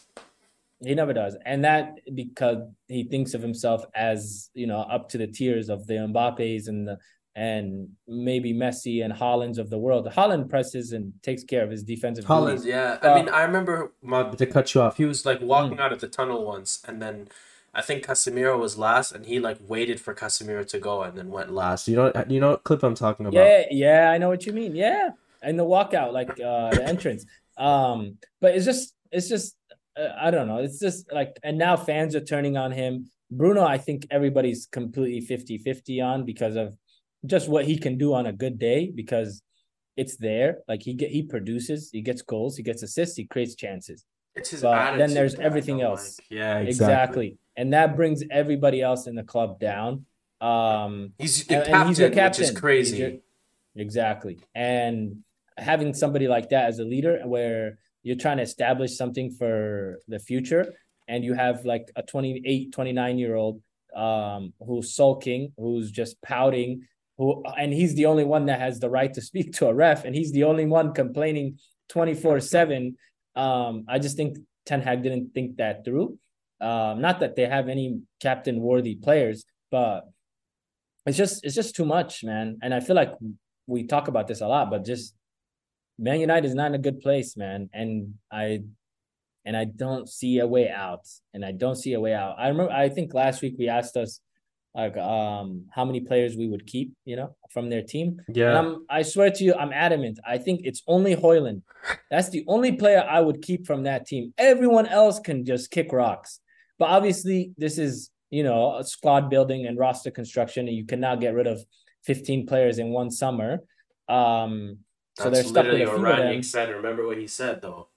He 0.83 0.93
never 0.93 1.13
does, 1.13 1.37
and 1.45 1.63
that 1.63 1.99
because 2.13 2.57
he 2.87 3.05
thinks 3.05 3.33
of 3.33 3.41
himself 3.41 3.85
as 3.95 4.49
you 4.53 4.67
know 4.67 4.81
up 4.81 5.09
to 5.09 5.17
the 5.17 5.27
tiers 5.27 5.69
of 5.69 5.87
the 5.87 5.93
Mbappe's 5.93 6.67
and 6.67 6.87
the 6.87 6.99
and 7.35 7.89
maybe 8.07 8.53
Messi 8.53 9.03
and 9.03 9.13
Haaland's 9.13 9.57
of 9.57 9.69
the 9.69 9.77
world. 9.77 10.07
Haaland 10.07 10.49
presses 10.49 10.93
and 10.93 11.11
takes 11.21 11.43
care 11.43 11.63
of 11.63 11.69
his 11.69 11.83
defensive. 11.83 12.25
Haaland, 12.25 12.63
yeah. 12.63 12.97
Uh, 13.03 13.09
I 13.09 13.15
mean, 13.15 13.29
I 13.29 13.43
remember 13.43 13.91
to 14.37 14.45
cut 14.45 14.73
you 14.73 14.81
off. 14.81 14.97
He 14.97 15.05
was 15.05 15.25
like 15.25 15.41
walking 15.41 15.77
mm. 15.77 15.81
out 15.81 15.91
of 15.91 15.99
the 15.99 16.07
tunnel 16.07 16.45
once, 16.45 16.81
and 16.87 17.01
then 17.01 17.27
I 17.73 17.81
think 17.81 18.05
Casemiro 18.05 18.57
was 18.57 18.77
last, 18.77 19.11
and 19.11 19.25
he 19.25 19.39
like 19.39 19.57
waited 19.59 19.99
for 19.99 20.15
Casemiro 20.15 20.65
to 20.67 20.79
go 20.79 21.03
and 21.03 21.17
then 21.17 21.29
went 21.29 21.51
last. 21.51 21.89
You 21.89 21.97
know, 21.97 22.25
you 22.29 22.39
know 22.39 22.51
what 22.51 22.63
clip 22.63 22.83
I'm 22.83 22.95
talking 22.95 23.25
about? 23.25 23.37
Yeah, 23.37 23.63
yeah, 23.69 24.11
I 24.11 24.17
know 24.17 24.29
what 24.29 24.45
you 24.45 24.53
mean. 24.53 24.73
Yeah, 24.73 25.09
and 25.43 25.59
the 25.59 25.65
walkout, 25.65 26.13
like 26.13 26.31
uh, 26.39 26.69
the 26.71 26.83
entrance. 26.87 27.25
Um, 27.57 28.17
but 28.39 28.55
it's 28.55 28.65
just, 28.65 28.93
it's 29.11 29.27
just, 29.27 29.55
uh, 29.97 30.09
I 30.19 30.31
don't 30.31 30.47
know. 30.47 30.57
It's 30.57 30.79
just 30.79 31.11
like, 31.11 31.37
and 31.43 31.57
now 31.57 31.75
fans 31.75 32.15
are 32.15 32.21
turning 32.21 32.55
on 32.55 32.71
him. 32.71 33.09
Bruno, 33.29 33.65
I 33.65 33.77
think 33.77 34.07
everybody's 34.11 34.67
completely 34.67 35.19
50 35.19 35.57
50 35.57 36.01
on 36.01 36.25
because 36.25 36.55
of 36.55 36.77
just 37.25 37.49
what 37.49 37.65
he 37.65 37.77
can 37.77 37.97
do 37.97 38.13
on 38.13 38.25
a 38.25 38.33
good 38.33 38.59
day 38.59 38.91
because 38.93 39.41
it's 39.97 40.17
there. 40.17 40.59
Like 40.67 40.83
he 40.83 40.93
get, 40.93 41.11
he 41.11 41.23
produces, 41.23 41.89
he 41.91 42.01
gets 42.01 42.21
goals, 42.21 42.57
he 42.57 42.63
gets 42.63 42.83
assists, 42.83 43.15
he 43.17 43.25
creates 43.25 43.55
chances. 43.55 44.05
It's 44.35 44.49
his 44.49 44.61
but 44.61 44.97
then 44.97 45.13
there's 45.13 45.35
everything 45.35 45.81
else. 45.81 46.19
Like. 46.19 46.27
Yeah, 46.29 46.57
exactly. 46.57 46.67
exactly 46.67 47.39
and 47.57 47.73
that 47.73 47.95
brings 47.95 48.23
everybody 48.29 48.81
else 48.81 49.07
in 49.07 49.15
the 49.15 49.23
club 49.23 49.59
down. 49.59 50.05
Um, 50.41 51.13
he's 51.17 51.45
the 51.45 51.55
and, 51.55 51.65
captain, 51.65 51.81
and 51.81 51.89
he's 51.89 51.97
captain, 51.99 52.41
which 52.43 52.51
is 52.51 52.59
crazy. 52.59 52.97
Your, 52.97 53.11
exactly, 53.75 54.39
and 54.53 55.23
having 55.57 55.93
somebody 55.93 56.27
like 56.27 56.49
that 56.49 56.65
as 56.65 56.79
a 56.79 56.83
leader, 56.83 57.21
where 57.25 57.79
you're 58.03 58.17
trying 58.17 58.37
to 58.37 58.43
establish 58.43 58.97
something 58.97 59.31
for 59.31 59.99
the 60.07 60.19
future, 60.19 60.73
and 61.07 61.23
you 61.23 61.33
have 61.33 61.65
like 61.65 61.91
a 61.95 62.03
28, 62.03 62.73
29 62.73 63.17
year 63.17 63.35
old 63.35 63.61
um, 63.95 64.53
who's 64.65 64.93
sulking, 64.93 65.53
who's 65.57 65.91
just 65.91 66.21
pouting, 66.21 66.87
who, 67.17 67.43
and 67.57 67.73
he's 67.73 67.95
the 67.95 68.05
only 68.07 68.23
one 68.23 68.45
that 68.47 68.59
has 68.59 68.79
the 68.79 68.89
right 68.89 69.13
to 69.13 69.21
speak 69.21 69.53
to 69.53 69.67
a 69.67 69.73
ref, 69.73 70.05
and 70.05 70.15
he's 70.15 70.31
the 70.31 70.43
only 70.43 70.65
one 70.65 70.93
complaining 70.93 71.59
24 71.89 72.39
seven. 72.41 72.97
Um, 73.35 73.85
I 73.87 73.99
just 73.99 74.17
think 74.17 74.37
Ten 74.65 74.81
Hag 74.81 75.03
didn't 75.03 75.33
think 75.33 75.57
that 75.57 75.85
through. 75.85 76.17
Um, 76.61 77.01
not 77.01 77.19
that 77.19 77.35
they 77.35 77.45
have 77.45 77.67
any 77.67 78.01
captain 78.21 78.59
worthy 78.59 78.95
players, 78.95 79.45
but 79.71 80.09
it's 81.05 81.17
just 81.17 81.45
it's 81.45 81.55
just 81.55 81.75
too 81.75 81.85
much, 81.85 82.23
man. 82.23 82.57
And 82.61 82.73
I 82.73 82.79
feel 82.79 82.95
like 82.95 83.13
we 83.67 83.85
talk 83.85 84.07
about 84.07 84.27
this 84.27 84.41
a 84.41 84.47
lot, 84.47 84.69
but 84.69 84.85
just 84.85 85.13
Man 85.97 86.19
United 86.19 86.47
is 86.47 86.55
not 86.55 86.67
in 86.67 86.75
a 86.75 86.79
good 86.79 86.99
place, 86.99 87.37
man. 87.37 87.69
And 87.73 88.15
I 88.31 88.63
and 89.45 89.55
I 89.55 89.65
don't 89.65 90.09
see 90.09 90.39
a 90.39 90.47
way 90.47 90.69
out. 90.69 91.05
And 91.33 91.45
I 91.45 91.51
don't 91.51 91.75
see 91.75 91.93
a 91.93 91.99
way 91.99 92.13
out. 92.13 92.35
I 92.39 92.47
remember 92.47 92.71
I 92.71 92.89
think 92.89 93.13
last 93.13 93.41
week 93.41 93.55
we 93.59 93.69
asked 93.69 93.95
us 93.95 94.19
like 94.75 94.97
um 94.97 95.65
how 95.71 95.85
many 95.85 96.01
players 96.01 96.35
we 96.35 96.47
would 96.47 96.67
keep, 96.67 96.93
you 97.05 97.15
know, 97.15 97.35
from 97.51 97.69
their 97.69 97.81
team. 97.81 98.21
Yeah. 98.27 98.49
And 98.49 98.57
I'm 98.57 98.85
I 98.89 99.01
swear 99.03 99.31
to 99.31 99.43
you, 99.43 99.53
I'm 99.53 99.71
adamant. 99.71 100.19
I 100.27 100.37
think 100.37 100.61
it's 100.63 100.83
only 100.87 101.15
Højlund. 101.15 101.61
That's 102.11 102.29
the 102.29 102.43
only 102.47 102.73
player 102.73 103.05
I 103.09 103.21
would 103.21 103.41
keep 103.41 103.65
from 103.65 103.83
that 103.83 104.05
team. 104.05 104.33
Everyone 104.37 104.87
else 104.87 105.19
can 105.19 105.45
just 105.45 105.71
kick 105.71 105.91
rocks. 105.93 106.39
But 106.77 106.89
obviously, 106.89 107.53
this 107.57 107.77
is 107.77 108.11
you 108.29 108.43
know 108.43 108.81
squad 108.81 109.29
building 109.29 109.65
and 109.65 109.79
roster 109.79 110.11
construction, 110.11 110.67
and 110.67 110.75
you 110.75 110.85
cannot 110.85 111.21
get 111.21 111.33
rid 111.33 111.47
of 111.47 111.63
15 112.03 112.45
players 112.45 112.77
in 112.77 112.89
one 112.89 113.11
summer. 113.11 113.59
Um, 114.09 114.79
so 115.17 115.29
That's 115.29 115.35
they're 115.35 115.43
stuck 115.49 115.65
with 115.65 115.75
a 115.75 115.85
few 115.85 115.87
what 115.87 116.19
Rangnick 116.19 116.43
said. 116.43 116.69
Remember 116.69 117.07
what 117.07 117.17
he 117.17 117.27
said 117.27 117.61
though. 117.61 117.87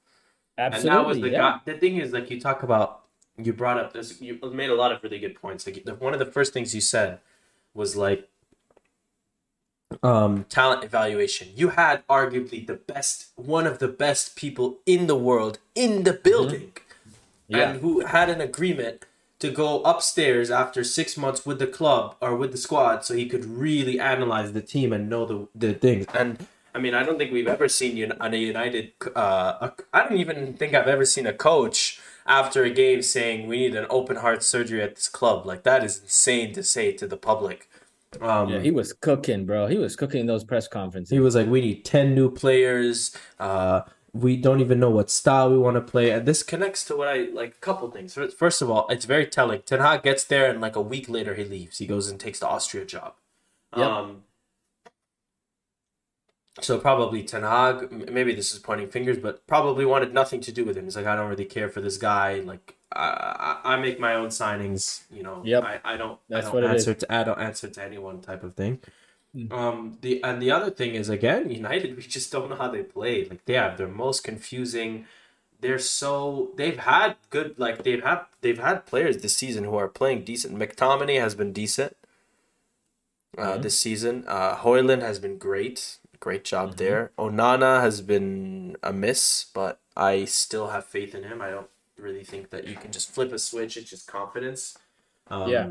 Absolutely. 0.56 0.90
And 0.90 0.98
that 0.98 1.06
was 1.06 1.20
the 1.20 1.30
yeah. 1.30 1.38
guy. 1.38 1.60
The 1.64 1.78
thing 1.78 1.96
is, 1.96 2.12
like 2.12 2.30
you 2.30 2.40
talk 2.40 2.62
about, 2.62 3.04
you 3.40 3.52
brought 3.52 3.78
up 3.78 3.92
this. 3.92 4.20
You 4.20 4.38
made 4.52 4.70
a 4.70 4.74
lot 4.74 4.92
of 4.92 5.02
really 5.02 5.18
good 5.18 5.40
points. 5.40 5.66
Like 5.66 5.84
one 6.00 6.12
of 6.12 6.18
the 6.18 6.26
first 6.26 6.52
things 6.52 6.74
you 6.74 6.80
said 6.80 7.20
was 7.74 7.96
like 7.96 8.28
um 10.02 10.44
talent 10.50 10.84
evaluation 10.84 11.48
you 11.56 11.70
had 11.70 12.06
arguably 12.08 12.66
the 12.66 12.74
best 12.74 13.28
one 13.36 13.66
of 13.66 13.78
the 13.78 13.88
best 13.88 14.36
people 14.36 14.76
in 14.84 15.06
the 15.06 15.16
world 15.16 15.58
in 15.74 16.02
the 16.02 16.12
building 16.12 16.60
mm-hmm 16.60 16.88
yeah. 17.48 17.70
and 17.70 17.80
who 17.80 18.06
had 18.06 18.30
an 18.30 18.40
agreement 18.40 19.04
to 19.40 19.50
go 19.50 19.82
upstairs 19.82 20.50
after 20.50 20.84
six 20.84 21.16
months 21.16 21.46
with 21.46 21.58
the 21.58 21.66
club 21.66 22.16
or 22.20 22.36
with 22.36 22.52
the 22.52 22.58
squad 22.58 23.04
so 23.04 23.14
he 23.14 23.26
could 23.26 23.44
really 23.44 23.98
analyze 23.98 24.52
the 24.52 24.60
team 24.60 24.92
and 24.92 25.08
know 25.08 25.24
the, 25.24 25.48
the 25.54 25.74
things. 25.74 26.06
And 26.14 26.46
I 26.74 26.78
mean, 26.78 26.94
I 26.94 27.02
don't 27.02 27.18
think 27.18 27.32
we've 27.32 27.48
ever 27.48 27.68
seen 27.68 27.96
you 27.96 28.12
on 28.20 28.34
a 28.34 28.36
United. 28.36 28.92
Uh, 29.14 29.70
I 29.92 30.08
don't 30.08 30.18
even 30.18 30.54
think 30.54 30.74
I've 30.74 30.88
ever 30.88 31.04
seen 31.04 31.26
a 31.26 31.32
coach 31.32 32.00
after 32.28 32.62
a 32.62 32.70
game 32.70 33.02
saying 33.02 33.48
we 33.48 33.56
need 33.56 33.74
an 33.74 33.86
open 33.90 34.16
heart 34.16 34.42
surgery 34.44 34.82
at 34.82 34.94
this 34.94 35.08
club. 35.08 35.46
Like 35.46 35.64
that 35.64 35.82
is 35.82 36.00
insane 36.02 36.52
to 36.52 36.62
say 36.62 36.92
to 36.92 37.06
the 37.06 37.16
public. 37.16 37.68
Um, 38.20 38.48
yeah, 38.48 38.60
he 38.60 38.70
was 38.70 38.92
cooking, 38.92 39.44
bro. 39.44 39.66
He 39.66 39.76
was 39.76 39.96
cooking 39.96 40.26
those 40.26 40.44
press 40.44 40.68
conferences. 40.68 41.10
He 41.10 41.18
was 41.18 41.34
like, 41.34 41.46
"We 41.46 41.60
need 41.60 41.84
ten 41.84 42.14
new 42.14 42.30
players. 42.30 43.16
Uh, 43.38 43.82
we 44.12 44.36
don't 44.36 44.60
even 44.60 44.80
know 44.80 44.90
what 44.90 45.10
style 45.10 45.50
we 45.50 45.58
want 45.58 45.76
to 45.76 45.80
play. 45.80 46.10
And 46.10 46.26
this 46.26 46.42
connects 46.42 46.84
to 46.86 46.96
what 46.96 47.08
I 47.08 47.28
like 47.32 47.50
a 47.50 47.60
couple 47.60 47.90
things. 47.90 48.16
First 48.36 48.62
of 48.62 48.70
all, 48.70 48.86
it's 48.88 49.04
very 49.04 49.26
telling. 49.26 49.62
Ten 49.62 49.80
Hag 49.80 50.02
gets 50.02 50.24
there 50.24 50.50
and 50.50 50.60
like 50.60 50.76
a 50.76 50.80
week 50.80 51.08
later 51.08 51.34
he 51.34 51.44
leaves. 51.44 51.78
He 51.78 51.86
goes 51.86 52.08
and 52.10 52.18
takes 52.18 52.40
the 52.40 52.48
Austria 52.48 52.84
job. 52.84 53.14
Yep. 53.76 53.86
Um 53.86 54.24
so 56.60 56.78
probably 56.78 57.22
Ten 57.22 57.42
Hag, 57.42 58.10
maybe 58.10 58.34
this 58.34 58.52
is 58.52 58.58
pointing 58.58 58.88
fingers, 58.88 59.18
but 59.18 59.46
probably 59.46 59.84
wanted 59.84 60.12
nothing 60.14 60.40
to 60.42 60.52
do 60.52 60.64
with 60.64 60.76
him. 60.76 60.84
He's 60.84 60.96
like, 60.96 61.06
I 61.06 61.16
don't 61.16 61.28
really 61.28 61.44
care 61.44 61.68
for 61.68 61.80
this 61.80 61.96
guy. 61.96 62.40
Like, 62.40 62.74
I, 62.92 63.58
I, 63.64 63.74
I 63.74 63.76
make 63.76 63.98
my 64.00 64.14
own 64.14 64.28
signings. 64.28 65.02
You 65.10 65.22
know, 65.22 65.42
yep. 65.44 65.62
I, 65.64 65.80
I 65.84 65.96
don't, 65.96 66.18
That's 66.28 66.46
I 66.48 66.52
don't 66.52 66.64
answer 66.64 66.94
to, 66.94 67.14
I 67.14 67.24
don't 67.24 67.40
answer 67.40 67.68
to 67.68 67.82
anyone 67.82 68.20
type 68.20 68.42
of 68.42 68.54
thing. 68.54 68.80
Um, 69.50 69.98
the 70.00 70.22
and 70.24 70.40
the 70.42 70.50
other 70.50 70.70
thing 70.70 70.94
is 70.94 71.08
again, 71.08 71.50
United. 71.50 71.96
We 71.96 72.02
just 72.02 72.32
don't 72.32 72.48
know 72.50 72.56
how 72.56 72.70
they 72.70 72.82
play. 72.82 73.24
Like 73.24 73.44
they 73.44 73.54
have 73.54 73.76
their 73.76 73.86
most 73.88 74.24
confusing. 74.24 75.04
They're 75.60 75.78
so 75.78 76.50
they've 76.56 76.78
had 76.78 77.16
good 77.30 77.58
like 77.58 77.84
they've 77.84 78.02
had 78.02 78.22
they've 78.40 78.58
had 78.58 78.86
players 78.86 79.18
this 79.18 79.36
season 79.36 79.64
who 79.64 79.76
are 79.76 79.86
playing 79.88 80.24
decent. 80.24 80.58
McTominay 80.58 81.20
has 81.20 81.34
been 81.34 81.52
decent. 81.52 81.96
Uh, 83.36 83.58
Mhm. 83.58 83.62
this 83.62 83.78
season, 83.78 84.24
uh, 84.26 84.56
Højlund 84.56 85.02
has 85.02 85.18
been 85.20 85.36
great. 85.38 85.97
Great 86.20 86.44
job 86.44 86.72
Mhm. 86.72 86.76
there. 86.76 87.12
Onana 87.18 87.80
has 87.80 88.00
been 88.00 88.76
a 88.82 88.92
miss, 88.92 89.44
but 89.54 89.80
I 89.96 90.24
still 90.24 90.68
have 90.68 90.84
faith 90.84 91.14
in 91.14 91.24
him. 91.24 91.40
I 91.40 91.50
don't 91.50 91.70
really 91.96 92.24
think 92.24 92.50
that 92.50 92.66
you 92.66 92.76
can 92.76 92.92
just 92.92 93.10
flip 93.12 93.32
a 93.32 93.38
switch. 93.38 93.76
It's 93.76 93.90
just 93.90 94.06
confidence. 94.06 94.76
Um, 95.28 95.50
Yeah. 95.50 95.70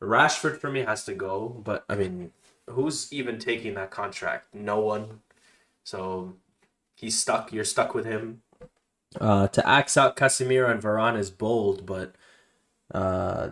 Rashford 0.00 0.58
for 0.60 0.70
me 0.70 0.80
has 0.80 1.04
to 1.06 1.14
go, 1.14 1.48
but 1.48 1.84
I 1.88 1.96
mean, 1.96 2.32
who's 2.68 3.12
even 3.12 3.38
taking 3.38 3.74
that 3.74 3.90
contract? 3.90 4.54
No 4.54 4.78
one. 4.80 5.22
So 5.84 6.34
he's 6.94 7.18
stuck. 7.18 7.52
You're 7.52 7.64
stuck 7.64 7.94
with 7.94 8.04
him. 8.04 8.42
Uh, 9.20 9.48
to 9.48 9.66
axe 9.66 9.96
out 9.96 10.16
Casemiro 10.16 10.70
and 10.70 10.82
Varane 10.82 11.18
is 11.18 11.30
bold, 11.30 11.86
but 11.86 12.14
uh, 12.94 13.50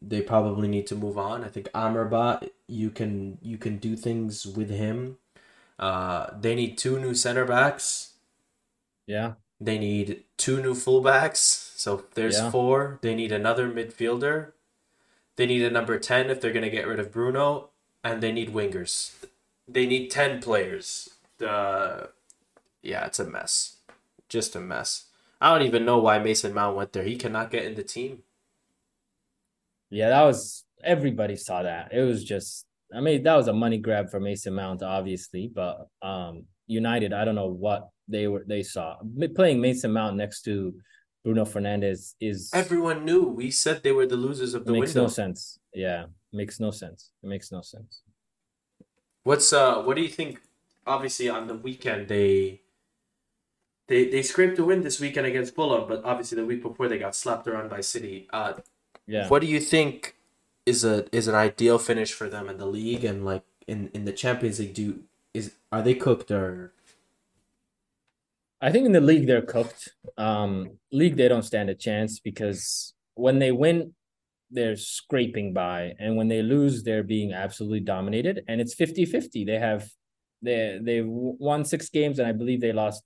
they 0.00 0.22
probably 0.22 0.66
need 0.68 0.86
to 0.88 0.94
move 0.96 1.18
on. 1.18 1.44
I 1.44 1.48
think 1.48 1.68
Amrabat, 1.72 2.50
you 2.66 2.90
can 2.90 3.38
you 3.42 3.58
can 3.58 3.76
do 3.78 3.96
things 3.96 4.46
with 4.46 4.70
him. 4.70 5.18
Uh, 5.78 6.30
they 6.40 6.54
need 6.54 6.78
two 6.78 6.98
new 6.98 7.14
center 7.14 7.44
backs. 7.44 8.14
Yeah. 9.06 9.34
They 9.60 9.78
need 9.78 10.24
two 10.36 10.62
new 10.62 10.74
fullbacks. 10.74 11.72
So 11.76 12.04
there's 12.14 12.38
Yeah. 12.38 12.50
four. 12.50 12.98
They 13.02 13.14
need 13.14 13.32
another 13.32 13.68
midfielder. 13.68 14.52
They 15.36 15.46
need 15.46 15.62
a 15.62 15.70
number 15.70 15.98
10 15.98 16.30
if 16.30 16.40
they're 16.40 16.52
going 16.52 16.64
to 16.64 16.70
get 16.70 16.86
rid 16.86 17.00
of 17.00 17.12
Bruno. 17.12 17.70
And 18.02 18.22
they 18.22 18.32
need 18.32 18.52
wingers. 18.52 19.12
They 19.66 19.86
need 19.86 20.10
10 20.10 20.40
players. 20.40 21.10
Uh, 21.40 22.08
yeah, 22.82 23.06
it's 23.06 23.18
a 23.18 23.24
mess. 23.24 23.76
Just 24.28 24.54
a 24.54 24.60
mess. 24.60 25.06
I 25.40 25.50
don't 25.52 25.66
even 25.66 25.84
know 25.84 25.98
why 25.98 26.18
Mason 26.18 26.54
Mount 26.54 26.76
went 26.76 26.92
there. 26.92 27.02
He 27.02 27.16
cannot 27.16 27.50
get 27.50 27.64
in 27.64 27.74
the 27.74 27.82
team. 27.82 28.22
Yeah, 29.90 30.08
that 30.10 30.22
was 30.22 30.64
everybody 30.82 31.36
saw 31.36 31.62
that. 31.62 31.92
It 31.92 32.02
was 32.02 32.24
just 32.24 32.66
I 32.94 33.00
mean, 33.00 33.22
that 33.24 33.34
was 33.34 33.48
a 33.48 33.52
money 33.52 33.78
grab 33.78 34.10
for 34.10 34.20
Mason 34.20 34.54
Mount, 34.54 34.82
obviously, 34.82 35.48
but 35.52 35.88
um 36.02 36.44
United, 36.66 37.12
I 37.12 37.24
don't 37.24 37.34
know 37.34 37.48
what 37.48 37.90
they 38.08 38.26
were 38.28 38.44
they 38.46 38.62
saw. 38.62 38.96
Playing 39.34 39.60
Mason 39.60 39.92
Mount 39.92 40.16
next 40.16 40.42
to 40.42 40.74
Bruno 41.24 41.44
Fernandes 41.44 42.14
is 42.20 42.50
Everyone 42.54 43.04
knew. 43.04 43.22
We 43.28 43.50
said 43.50 43.82
they 43.82 43.92
were 43.92 44.06
the 44.06 44.16
losers 44.16 44.54
of 44.54 44.64
the 44.64 44.72
makes 44.72 44.94
window. 44.94 45.02
no 45.02 45.08
sense. 45.08 45.58
Yeah, 45.72 46.06
makes 46.32 46.60
no 46.60 46.70
sense. 46.70 47.10
It 47.22 47.26
makes 47.28 47.50
no 47.50 47.62
sense. 47.62 48.02
What's 49.24 49.52
uh 49.52 49.82
what 49.82 49.96
do 49.96 50.02
you 50.02 50.08
think 50.08 50.40
obviously 50.86 51.28
on 51.28 51.46
the 51.46 51.54
weekend 51.54 52.08
they 52.08 52.60
they 53.88 54.08
they 54.08 54.22
scraped 54.22 54.58
a 54.58 54.64
win 54.64 54.82
this 54.82 55.00
weekend 55.00 55.26
against 55.26 55.54
Fulham, 55.54 55.88
but 55.88 56.04
obviously 56.04 56.36
the 56.36 56.44
week 56.46 56.62
before 56.62 56.88
they 56.88 56.98
got 56.98 57.14
slapped 57.16 57.46
around 57.48 57.68
by 57.70 57.80
City. 57.80 58.28
Uh 58.32 58.54
Yeah. 59.06 59.28
what 59.28 59.40
do 59.40 59.46
you 59.48 59.60
think 59.60 60.16
is 60.66 60.84
a 60.84 61.06
is 61.14 61.28
an 61.28 61.34
ideal 61.34 61.78
finish 61.78 62.12
for 62.12 62.28
them 62.28 62.48
in 62.48 62.58
the 62.58 62.66
league 62.66 63.04
and 63.04 63.24
like 63.24 63.44
in 63.66 63.90
in 63.94 64.04
the 64.04 64.12
Champions 64.12 64.58
League 64.58 64.74
do 64.74 65.00
is 65.32 65.52
are 65.70 65.82
they 65.82 65.94
cooked 65.94 66.30
or 66.30 66.72
I 68.64 68.72
think 68.72 68.86
in 68.86 68.92
the 68.92 69.00
league 69.00 69.26
they're 69.26 69.42
cooked. 69.42 69.90
Um, 70.16 70.78
league 70.90 71.16
they 71.16 71.28
don't 71.28 71.42
stand 71.42 71.68
a 71.68 71.74
chance 71.74 72.18
because 72.18 72.94
when 73.14 73.38
they 73.38 73.52
win, 73.52 73.92
they're 74.50 74.76
scraping 74.76 75.52
by, 75.52 75.92
and 75.98 76.16
when 76.16 76.28
they 76.28 76.40
lose, 76.40 76.82
they're 76.82 77.02
being 77.02 77.34
absolutely 77.34 77.80
dominated. 77.80 78.42
And 78.48 78.62
it's 78.62 78.74
50-50. 78.74 79.44
They 79.44 79.58
have 79.58 79.86
they 80.40 80.78
they 80.80 81.02
won 81.04 81.66
six 81.66 81.90
games, 81.90 82.18
and 82.18 82.26
I 82.26 82.32
believe 82.32 82.62
they 82.62 82.72
lost 82.72 83.02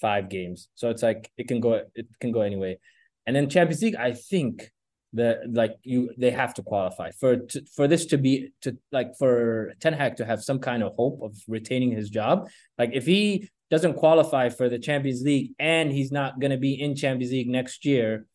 five 0.00 0.28
games. 0.28 0.68
So 0.76 0.88
it's 0.90 1.02
like 1.02 1.32
it 1.36 1.48
can 1.48 1.58
go 1.58 1.82
it 1.96 2.06
can 2.20 2.30
go 2.30 2.42
anyway. 2.42 2.78
And 3.26 3.34
then 3.34 3.50
Champions 3.50 3.82
League, 3.82 3.96
I 3.96 4.12
think 4.12 4.70
the 5.12 5.40
like 5.50 5.76
you 5.82 6.10
they 6.16 6.30
have 6.30 6.54
to 6.54 6.62
qualify 6.62 7.10
for 7.10 7.36
to, 7.36 7.64
for 7.76 7.86
this 7.86 8.06
to 8.06 8.18
be 8.18 8.50
to 8.62 8.76
like 8.92 9.16
for 9.18 9.72
Ten 9.80 9.92
Hag 9.92 10.16
to 10.16 10.24
have 10.24 10.42
some 10.42 10.58
kind 10.58 10.82
of 10.82 10.94
hope 10.96 11.20
of 11.22 11.36
retaining 11.46 11.92
his 11.92 12.08
job. 12.08 12.48
Like 12.78 12.90
if 12.94 13.04
he 13.04 13.50
doesn't 13.70 13.94
qualify 13.94 14.48
for 14.48 14.68
the 14.68 14.78
Champions 14.78 15.22
League 15.22 15.52
and 15.58 15.90
he's 15.90 16.12
not 16.12 16.40
going 16.40 16.50
to 16.50 16.56
be 16.56 16.80
in 16.80 16.94
Champions 16.94 17.32
League 17.32 17.48
next 17.48 17.84
year, 17.84 18.26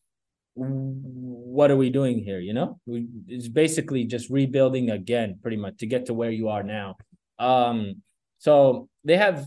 what 0.56 1.70
are 1.70 1.78
we 1.78 1.90
doing 1.90 2.20
here? 2.20 2.40
You 2.40 2.54
know, 2.54 2.80
we, 2.86 3.08
it's 3.28 3.48
basically 3.48 4.06
just 4.06 4.30
rebuilding 4.30 4.90
again, 4.90 5.40
pretty 5.42 5.58
much 5.58 5.78
to 5.78 5.86
get 5.86 6.08
to 6.08 6.14
where 6.14 6.32
you 6.32 6.50
are 6.50 6.64
now. 6.64 6.98
Um, 7.40 8.02
so 8.40 8.90
they 9.04 9.18
have. 9.18 9.46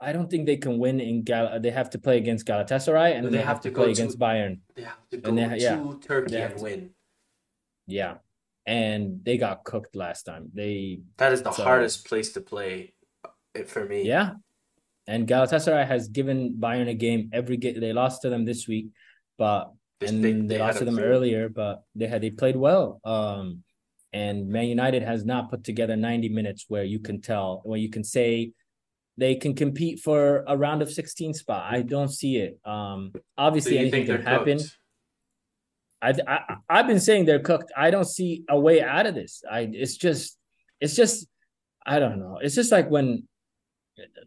I 0.00 0.12
don't 0.12 0.30
think 0.30 0.46
they 0.46 0.56
can 0.56 0.78
win 0.78 1.00
in 1.00 1.22
Gal. 1.22 1.58
They 1.60 1.70
have 1.70 1.90
to 1.90 1.98
play 1.98 2.18
against 2.18 2.46
Galatasaray 2.46 3.16
and 3.16 3.26
They 3.26 3.30
they, 3.30 3.36
have 3.38 3.46
have 3.46 3.60
to 3.62 3.70
to 3.70 3.74
go 3.74 3.82
play 3.82 3.94
to- 3.94 4.00
against 4.02 4.18
Bayern. 4.18 4.60
they 4.76 4.82
have 4.82 5.08
to 5.10 5.16
go 5.16 5.28
And 5.28 5.38
they 5.38 5.44
ha- 5.44 5.54
yeah. 5.58 5.76
to 5.76 5.98
Turkey 6.00 6.32
They 6.32 6.42
and 6.42 6.56
to- 6.56 6.62
win? 6.62 6.90
Yeah, 7.86 8.18
and 8.66 9.24
they 9.24 9.38
got 9.38 9.64
cooked 9.64 9.96
last 9.96 10.22
time. 10.24 10.50
They 10.54 11.00
That 11.16 11.32
is 11.32 11.42
the 11.42 11.52
So- 11.52 11.64
hardest 11.64 12.06
place 12.06 12.32
to 12.34 12.40
play 12.40 12.92
for 13.66 13.84
me. 13.84 14.02
Yeah. 14.06 14.34
And 15.08 15.26
Galatasaray 15.26 15.86
has 15.86 16.08
given 16.08 16.54
Bayern 16.60 16.88
a 16.88 16.94
game 16.94 17.30
every 17.32 17.56
game. 17.56 17.80
They 17.80 17.92
lost 17.94 18.22
to 18.22 18.28
them 18.30 18.44
this 18.44 18.68
week, 18.68 18.88
but 19.38 19.72
This- 20.00 20.10
and 20.10 20.22
they, 20.22 20.58
had 20.58 20.60
lost 20.60 20.78
to 20.78 20.84
them 20.84 20.98
earlier, 20.98 21.48
but 21.48 21.82
they 21.94 22.06
had 22.06 22.22
they 22.22 22.30
played 22.30 22.56
well. 22.56 23.00
Um 23.04 23.64
and 24.12 24.48
Man 24.48 24.66
United 24.68 25.02
has 25.02 25.24
not 25.24 25.50
put 25.50 25.64
together 25.64 25.96
90 25.96 26.28
minutes 26.30 26.64
where 26.68 26.84
you 26.84 26.98
can 27.00 27.20
tell 27.20 27.60
where 27.64 27.78
you 27.78 27.90
can 27.90 28.04
say 28.04 28.52
they 29.18 29.34
can 29.34 29.54
compete 29.54 30.00
for 30.00 30.44
a 30.46 30.56
round 30.56 30.80
of 30.80 30.90
16 30.90 31.34
spot. 31.34 31.66
I 31.70 31.82
don't 31.82 32.08
see 32.08 32.36
it. 32.36 32.58
Um 32.64 33.12
obviously 33.36 33.74
you 33.74 33.80
anything 33.80 34.06
can 34.06 34.22
happen. 34.22 34.58
cooked? 34.58 34.78
I, 36.00 36.14
I 36.26 36.56
I've 36.70 36.86
been 36.86 37.00
saying 37.00 37.26
they're 37.26 37.40
cooked. 37.40 37.72
I 37.76 37.90
don't 37.90 38.06
see 38.06 38.44
a 38.48 38.58
way 38.58 38.80
out 38.80 39.06
of 39.06 39.14
this. 39.14 39.42
I 39.50 39.68
it's 39.72 39.96
just 39.96 40.38
it's 40.80 40.94
just 40.94 41.26
I 41.84 41.98
don't 41.98 42.20
know. 42.20 42.38
It's 42.40 42.54
just 42.54 42.70
like 42.70 42.88
when 42.88 43.26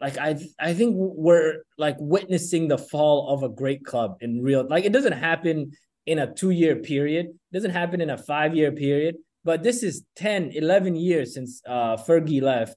like 0.02 0.18
I 0.18 0.38
I 0.60 0.74
think 0.74 0.96
we're 0.98 1.64
like 1.78 1.96
witnessing 2.00 2.68
the 2.68 2.78
fall 2.78 3.34
of 3.34 3.44
a 3.44 3.50
great 3.50 3.86
club 3.86 4.18
in 4.20 4.42
real 4.44 4.68
like 4.68 4.84
it 4.84 4.92
doesn't 4.92 5.14
happen 5.14 5.72
in 6.06 6.20
a 6.20 6.34
2 6.34 6.50
year 6.50 6.76
period. 6.76 7.28
It 7.28 7.54
doesn't 7.54 7.72
happen 7.72 8.02
in 8.02 8.10
a 8.10 8.18
5 8.18 8.56
year 8.56 8.74
period, 8.74 9.16
but 9.46 9.64
this 9.64 9.84
is 9.84 10.04
10 10.18 10.52
11 10.52 10.96
years 10.96 11.34
since 11.34 11.62
uh 11.66 11.96
Fergie 11.96 12.42
left 12.42 12.76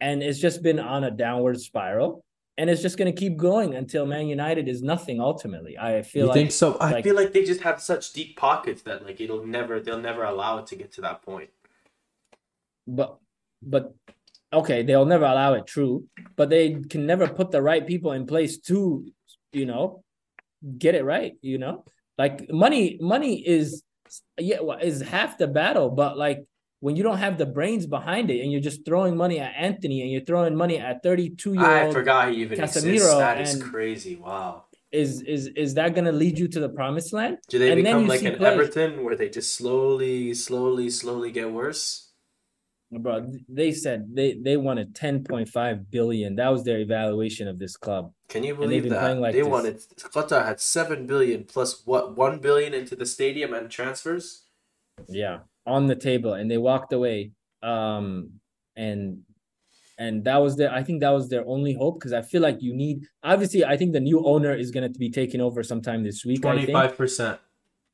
and 0.00 0.22
it's 0.22 0.38
just 0.38 0.62
been 0.62 0.78
on 0.78 1.04
a 1.04 1.10
downward 1.10 1.60
spiral 1.60 2.24
and 2.56 2.70
it's 2.70 2.82
just 2.82 2.96
going 2.98 3.12
to 3.12 3.18
keep 3.18 3.36
going 3.36 3.74
until 3.74 4.06
Man 4.06 4.28
United 4.28 4.68
is 4.68 4.80
nothing 4.82 5.20
ultimately. 5.20 5.76
I 5.78 6.02
feel 6.02 6.22
You 6.22 6.28
like 6.28 6.34
think 6.36 6.52
so? 6.52 6.76
I 6.76 6.92
like- 6.92 7.04
feel 7.04 7.16
like 7.16 7.32
they 7.32 7.44
just 7.44 7.60
have 7.62 7.80
such 7.82 8.12
deep 8.12 8.36
pockets 8.36 8.82
that 8.82 9.04
like 9.04 9.20
it'll 9.20 9.44
never 9.46 9.80
they'll 9.80 10.00
never 10.00 10.24
allow 10.24 10.58
it 10.58 10.66
to 10.68 10.76
get 10.76 10.92
to 10.92 11.00
that 11.02 11.22
point. 11.22 11.50
but 12.86 13.18
but 13.62 13.94
okay 14.52 14.82
they'll 14.82 15.06
never 15.06 15.24
allow 15.24 15.54
it 15.54 15.66
true 15.66 16.04
but 16.36 16.50
they 16.50 16.74
can 16.90 17.06
never 17.06 17.26
put 17.26 17.50
the 17.50 17.60
right 17.62 17.86
people 17.86 18.12
in 18.12 18.26
place 18.26 18.58
to 18.58 19.06
you 19.52 19.64
know 19.66 20.04
get 20.78 20.94
it 20.94 21.02
right 21.02 21.32
you 21.40 21.56
know 21.58 21.82
like 22.18 22.50
money 22.52 22.98
money 23.00 23.34
is 23.56 23.82
yeah 24.38 24.60
well, 24.60 24.78
is 24.78 25.00
half 25.00 25.38
the 25.38 25.46
battle 25.48 25.88
but 25.90 26.18
like 26.18 26.44
when 26.84 26.96
you 26.96 27.02
don't 27.08 27.16
have 27.26 27.38
the 27.38 27.46
brains 27.58 27.84
behind 27.86 28.30
it 28.30 28.38
and 28.42 28.48
you're 28.52 28.66
just 28.70 28.84
throwing 28.84 29.14
money 29.16 29.38
at 29.46 29.52
Antony 29.68 29.98
and 30.02 30.10
you're 30.12 30.26
throwing 30.30 30.54
money 30.64 30.76
at 30.88 31.02
32 31.02 31.54
year 31.54 31.64
I 31.64 31.84
old 31.86 31.94
forgot 31.94 32.30
he 32.30 32.42
even 32.42 32.60
exists. 32.60 32.84
Casemiro 32.86 33.18
That 33.26 33.40
is 33.40 33.52
crazy. 33.70 34.14
Wow. 34.16 34.64
is 35.02 35.10
is 35.36 35.42
is 35.64 35.70
that 35.78 35.88
going 35.96 36.04
to 36.12 36.16
lead 36.22 36.36
you 36.42 36.46
to 36.54 36.60
the 36.64 36.68
promised 36.80 37.10
land 37.18 37.34
Do 37.48 37.58
they 37.58 37.70
And 37.72 37.78
then 37.86 37.94
become 38.02 38.06
like 38.14 38.22
an 38.30 38.36
players- 38.36 38.54
Everton 38.58 38.90
where 39.04 39.16
they 39.20 39.30
just 39.38 39.50
slowly, 39.60 40.34
slowly, 40.46 40.88
slowly 41.00 41.30
get 41.38 41.48
worse? 41.60 41.84
bro 43.04 43.14
they 43.60 43.70
said 43.84 43.98
they 44.18 44.28
they 44.46 44.56
wanted 44.68 44.88
10.5 44.94 45.90
billion 45.96 46.30
that 46.40 46.50
was 46.54 46.62
their 46.68 46.78
evaluation 46.88 47.46
of 47.52 47.56
this 47.58 47.74
club 47.84 48.04
Can 48.32 48.42
you 48.48 48.54
believe 48.54 48.84
that? 48.90 49.18
like 49.24 49.32
they 49.32 49.40
this. 49.40 49.48
wanted 49.56 49.76
Qatar 50.14 50.40
had 50.50 50.58
seven 50.60 51.00
billion 51.12 51.40
plus 51.54 51.70
what 51.90 52.04
one 52.24 52.36
billion 52.46 52.72
into 52.80 52.94
the 52.94 53.06
stadium 53.16 53.50
and 53.58 53.66
transfers. 53.78 54.24
yeah 55.08 55.38
on 55.66 55.86
the 55.86 55.96
table 55.96 56.34
and 56.34 56.50
they 56.50 56.58
walked 56.58 56.92
away 56.92 57.30
um 57.62 58.30
and 58.76 59.22
and 59.98 60.24
that 60.24 60.36
was 60.38 60.56
their 60.56 60.72
i 60.72 60.82
think 60.82 61.00
that 61.00 61.10
was 61.10 61.28
their 61.28 61.44
only 61.46 61.72
hope 61.72 61.98
because 61.98 62.12
i 62.12 62.20
feel 62.20 62.42
like 62.42 62.60
you 62.60 62.74
need 62.74 63.06
obviously 63.22 63.64
i 63.64 63.76
think 63.76 63.92
the 63.92 64.00
new 64.00 64.24
owner 64.26 64.52
is 64.52 64.70
going 64.70 64.90
to 64.92 64.98
be 64.98 65.08
taking 65.10 65.40
over 65.40 65.62
sometime 65.62 66.02
this 66.04 66.24
week 66.24 66.44
i 66.44 66.56
think 66.64 66.68
5% 66.76 67.38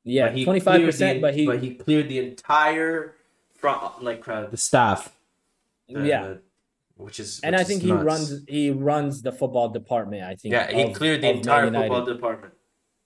yeah 0.03 0.29
25% 0.31 1.21
but 1.21 1.33
he 1.33 1.45
but 1.45 1.59
he 1.59 1.75
cleared 1.75 2.09
the 2.09 2.19
entire 2.19 3.15
front 3.55 4.03
like 4.03 4.19
crowd 4.21 4.51
the 4.51 4.57
staff. 4.57 5.15
uh, 5.95 5.99
yeah 6.01 6.33
which 6.95 7.19
is 7.19 7.39
and 7.43 7.53
which 7.55 7.61
i 7.61 7.63
think 7.63 7.81
he 7.83 7.89
nuts. 7.89 8.03
runs 8.03 8.43
he 8.47 8.69
runs 8.71 9.21
the 9.21 9.31
football 9.31 9.69
department 9.69 10.23
i 10.23 10.35
think 10.35 10.51
Yeah, 10.53 10.69
he 10.71 10.83
of- 10.83 10.93
cleared 10.93 11.21
the 11.21 11.29
entire 11.29 11.71
football 11.71 12.05
department. 12.05 12.53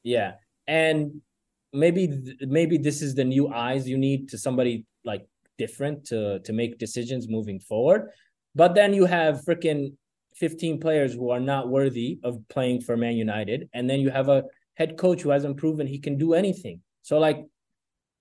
Yeah, 0.04 0.34
and 0.68 1.22
maybe 1.76 2.36
maybe 2.42 2.78
this 2.78 3.02
is 3.02 3.16
the 3.16 3.24
new 3.24 3.54
eyes 3.54 3.88
you 3.88 3.98
need 3.98 4.30
to 4.30 4.38
somebody 4.38 4.86
like 5.04 5.28
different 5.58 6.06
to 6.06 6.40
to 6.40 6.54
make 6.54 6.78
decisions 6.78 7.28
moving 7.30 7.60
forward. 7.60 8.10
But 8.56 8.74
then 8.74 8.94
you 8.94 9.06
have 9.06 9.42
freaking 9.48 9.94
15 10.36 10.80
players 10.80 11.14
who 11.14 11.30
are 11.30 11.40
not 11.40 11.70
worthy 11.70 12.20
of 12.24 12.40
playing 12.50 12.82
for 12.82 12.98
Man 12.98 13.16
United, 13.16 13.70
and 13.74 13.90
then 13.90 14.00
you 14.00 14.10
have 14.10 14.30
a 14.30 14.44
head 14.76 14.98
coach 14.98 15.22
who 15.22 15.30
hasn't 15.30 15.58
proven 15.58 15.88
he 15.88 16.00
can 16.00 16.18
do 16.18 16.34
anything. 16.34 16.82
So 17.02 17.20
like, 17.20 17.46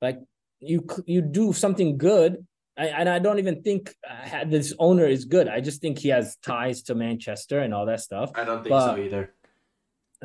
like 0.02 0.18
you 0.60 0.86
you 1.06 1.22
do 1.22 1.52
something 1.52 1.98
good, 1.98 2.44
I, 2.76 2.86
and 2.86 3.08
I 3.08 3.18
don't 3.18 3.38
even 3.38 3.62
think 3.62 3.94
uh, 4.08 4.44
this 4.44 4.74
owner 4.78 5.06
is 5.06 5.24
good. 5.24 5.48
I 5.48 5.60
just 5.60 5.80
think 5.80 5.98
he 5.98 6.08
has 6.08 6.36
ties 6.36 6.82
to 6.84 6.94
Manchester 6.94 7.60
and 7.60 7.72
all 7.72 7.86
that 7.86 8.00
stuff. 8.00 8.30
I 8.34 8.44
don't 8.44 8.62
think 8.62 8.70
but, 8.70 8.94
so 8.94 9.00
either. 9.00 9.34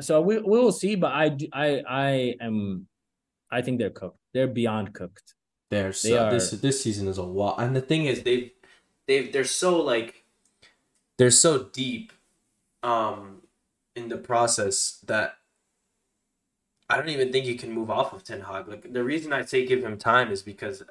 So 0.00 0.20
we 0.20 0.38
we 0.38 0.58
will 0.58 0.72
see, 0.72 0.94
but 0.96 1.12
I 1.12 1.36
I 1.52 1.82
I 1.88 2.34
am, 2.40 2.86
I 3.50 3.62
think 3.62 3.78
they're 3.78 3.90
cooked. 3.90 4.18
They're 4.32 4.46
beyond 4.46 4.94
cooked. 4.94 5.34
They're 5.70 5.92
so, 5.92 6.08
they 6.08 6.18
are, 6.18 6.30
this 6.30 6.50
this 6.50 6.82
season 6.82 7.08
is 7.08 7.18
a 7.18 7.22
lot, 7.22 7.60
and 7.60 7.74
the 7.74 7.80
thing 7.80 8.06
is 8.06 8.22
they 8.22 8.52
they 9.06 9.28
they're 9.28 9.44
so 9.44 9.80
like 9.80 10.24
they're 11.16 11.30
so 11.30 11.64
deep, 11.72 12.12
um, 12.82 13.42
in 13.94 14.08
the 14.08 14.16
process 14.16 15.02
that 15.06 15.36
I 16.88 16.96
don't 16.96 17.08
even 17.08 17.30
think 17.30 17.46
you 17.46 17.56
can 17.56 17.72
move 17.72 17.90
off 17.90 18.12
of 18.12 18.24
Ten 18.24 18.40
Hag. 18.40 18.66
Like 18.66 18.92
the 18.92 19.04
reason 19.04 19.32
I 19.32 19.44
say 19.44 19.66
give 19.66 19.84
him 19.84 19.96
time 19.96 20.32
is 20.32 20.42
because 20.42 20.82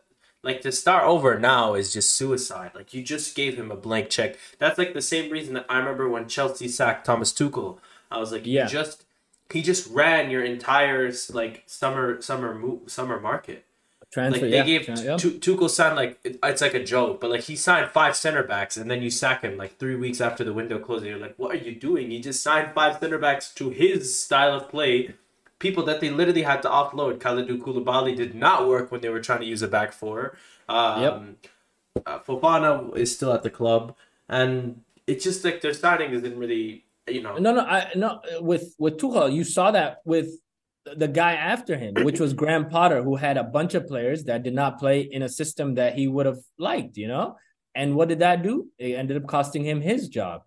like 0.44 0.62
to 0.62 0.72
start 0.72 1.04
over 1.04 1.38
now 1.38 1.74
is 1.74 1.92
just 1.92 2.16
suicide. 2.16 2.72
Like 2.74 2.94
you 2.94 3.04
just 3.04 3.36
gave 3.36 3.58
him 3.58 3.72
a 3.72 3.76
blank 3.76 4.10
check. 4.10 4.38
That's 4.60 4.78
like 4.78 4.94
the 4.94 5.02
same 5.02 5.32
reason 5.32 5.56
that 5.56 5.66
I 5.70 5.78
remember 5.78 6.08
when 6.08 6.30
Chelsea 6.30 6.70
sacked 6.70 7.06
Thomas 7.06 7.34
Tuchel. 7.34 7.80
I 8.10 8.18
was 8.18 8.32
like, 8.32 8.46
yeah, 8.46 8.66
just 8.66 9.04
he 9.52 9.62
just 9.62 9.90
ran 9.92 10.30
your 10.30 10.44
entire 10.44 11.12
like 11.32 11.64
summer 11.66 12.22
summer 12.22 12.80
summer 12.88 13.20
market. 13.20 13.66
Transfer, 14.12 14.42
like 14.42 14.50
they 14.50 14.58
yeah. 14.58 14.64
gave 14.64 14.88
yeah. 14.88 15.14
Tuchel 15.18 15.70
signed 15.70 15.96
like 15.96 16.20
it, 16.24 16.40
it's 16.42 16.62
like 16.62 16.74
a 16.74 16.84
joke, 16.84 17.22
but 17.22 17.30
like 17.30 17.42
he 17.42 17.56
signed 17.56 17.92
five 17.92 18.16
center 18.16 18.42
backs 18.42 18.76
and 18.76 18.90
then 18.90 19.04
you 19.04 19.12
sack 19.12 19.44
him 19.44 19.56
like 19.56 19.78
three 19.78 19.96
weeks 19.96 20.20
after 20.20 20.44
the 20.44 20.54
window 20.54 20.80
closes. 20.80 21.08
You're 21.08 21.20
like, 21.20 21.36
what 21.38 21.54
are 21.54 21.60
you 21.60 21.76
doing? 21.76 22.10
He 22.10 22.20
just 22.20 22.42
signed 22.42 22.72
five 22.74 23.00
center 23.00 23.20
backs 23.20 23.54
to 23.56 23.70
his 23.70 24.20
style 24.20 24.56
of 24.56 24.70
play 24.70 25.14
people 25.60 25.84
that 25.84 26.00
they 26.00 26.10
literally 26.10 26.42
had 26.42 26.62
to 26.64 26.70
offload. 26.70 27.20
Kalidou 27.20 27.60
Koulibaly 27.60 28.16
did 28.16 28.34
not 28.34 28.68
work 28.68 28.92
when 28.92 29.02
they 29.02 29.10
were 29.10 29.22
trying 29.22 29.42
to 29.42 29.46
use 29.46 29.62
a 29.62 29.68
back 29.68 29.92
four. 29.92 30.38
Um, 30.68 31.02
yep. 31.02 32.04
Uh, 32.06 32.20
Fofana 32.20 32.96
is 32.98 33.14
still 33.14 33.34
at 33.34 33.44
the 33.44 33.50
club, 33.50 33.96
and 34.28 34.82
it's 35.06 35.24
just 35.24 35.44
like 35.44 35.62
their 35.62 35.74
signing 35.74 36.12
isn't 36.12 36.38
really, 36.38 36.86
you 37.10 37.22
know. 37.22 37.38
No, 37.38 37.54
no, 37.54 37.62
I 37.62 37.92
no 37.96 38.22
with 38.40 38.76
with 38.78 38.98
Tuchel, 38.98 39.34
you 39.34 39.44
saw 39.44 39.72
that 39.72 39.98
with 40.06 40.30
the 40.96 41.08
guy 41.08 41.34
after 41.34 41.78
him, 41.78 41.94
which 42.04 42.20
was 42.20 42.34
Graham 42.34 42.70
Potter, 42.70 43.04
who 43.04 43.16
had 43.16 43.38
a 43.38 43.44
bunch 43.44 43.74
of 43.76 43.88
players 43.88 44.24
that 44.26 44.44
did 44.44 44.54
not 44.54 44.80
play 44.80 45.02
in 45.02 45.22
a 45.22 45.30
system 45.30 45.76
that 45.76 45.96
he 45.96 46.08
would 46.08 46.26
have 46.26 46.40
liked, 46.58 46.98
you 46.98 47.08
know. 47.08 47.36
And 47.76 47.96
what 47.96 48.10
did 48.10 48.20
that 48.20 48.44
do? 48.44 48.68
It 48.78 48.94
ended 48.94 49.18
up 49.18 49.28
costing 49.28 49.64
him 49.64 49.82
his 49.82 50.10
job. 50.10 50.42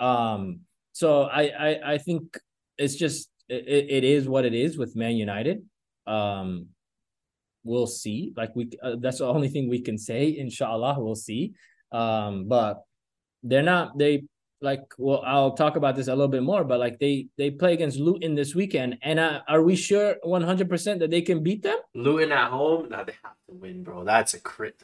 Um, 0.00 0.60
so 0.92 1.22
I, 1.22 1.42
I 1.42 1.92
I 1.94 1.98
think 1.98 2.38
it's 2.76 2.94
just 2.94 3.28
it, 3.48 3.86
it 3.90 4.04
is 4.04 4.28
what 4.28 4.44
it 4.44 4.54
is 4.54 4.78
with 4.78 4.96
Man 4.96 5.16
United. 5.16 5.64
Um, 6.06 6.68
we'll 7.64 7.86
see. 7.86 8.32
Like 8.36 8.54
we, 8.54 8.70
uh, 8.82 8.96
that's 9.00 9.18
the 9.18 9.26
only 9.26 9.48
thing 9.48 9.68
we 9.68 9.80
can 9.80 9.98
say. 9.98 10.36
Inshallah, 10.36 10.96
we'll 10.98 11.14
see. 11.14 11.54
Um, 11.92 12.46
but 12.46 12.82
they're 13.42 13.62
not. 13.62 13.98
They 13.98 14.24
like. 14.60 14.82
Well, 14.98 15.22
I'll 15.24 15.52
talk 15.52 15.76
about 15.76 15.96
this 15.96 16.08
a 16.08 16.14
little 16.14 16.28
bit 16.28 16.42
more. 16.42 16.64
But 16.64 16.80
like 16.80 16.98
they 16.98 17.28
they 17.36 17.50
play 17.50 17.72
against 17.74 17.98
Luton 17.98 18.34
this 18.34 18.54
weekend, 18.54 18.98
and 19.02 19.18
uh, 19.18 19.40
are 19.48 19.62
we 19.62 19.76
sure 19.76 20.16
one 20.22 20.42
hundred 20.42 20.68
percent 20.68 21.00
that 21.00 21.10
they 21.10 21.22
can 21.22 21.42
beat 21.42 21.62
them? 21.62 21.78
Luton 21.94 22.32
at 22.32 22.50
home? 22.50 22.88
Now 22.90 23.04
they 23.04 23.14
have 23.22 23.36
to 23.48 23.54
win, 23.54 23.82
bro. 23.82 24.04
That's 24.04 24.34
a 24.34 24.40
crit. 24.40 24.82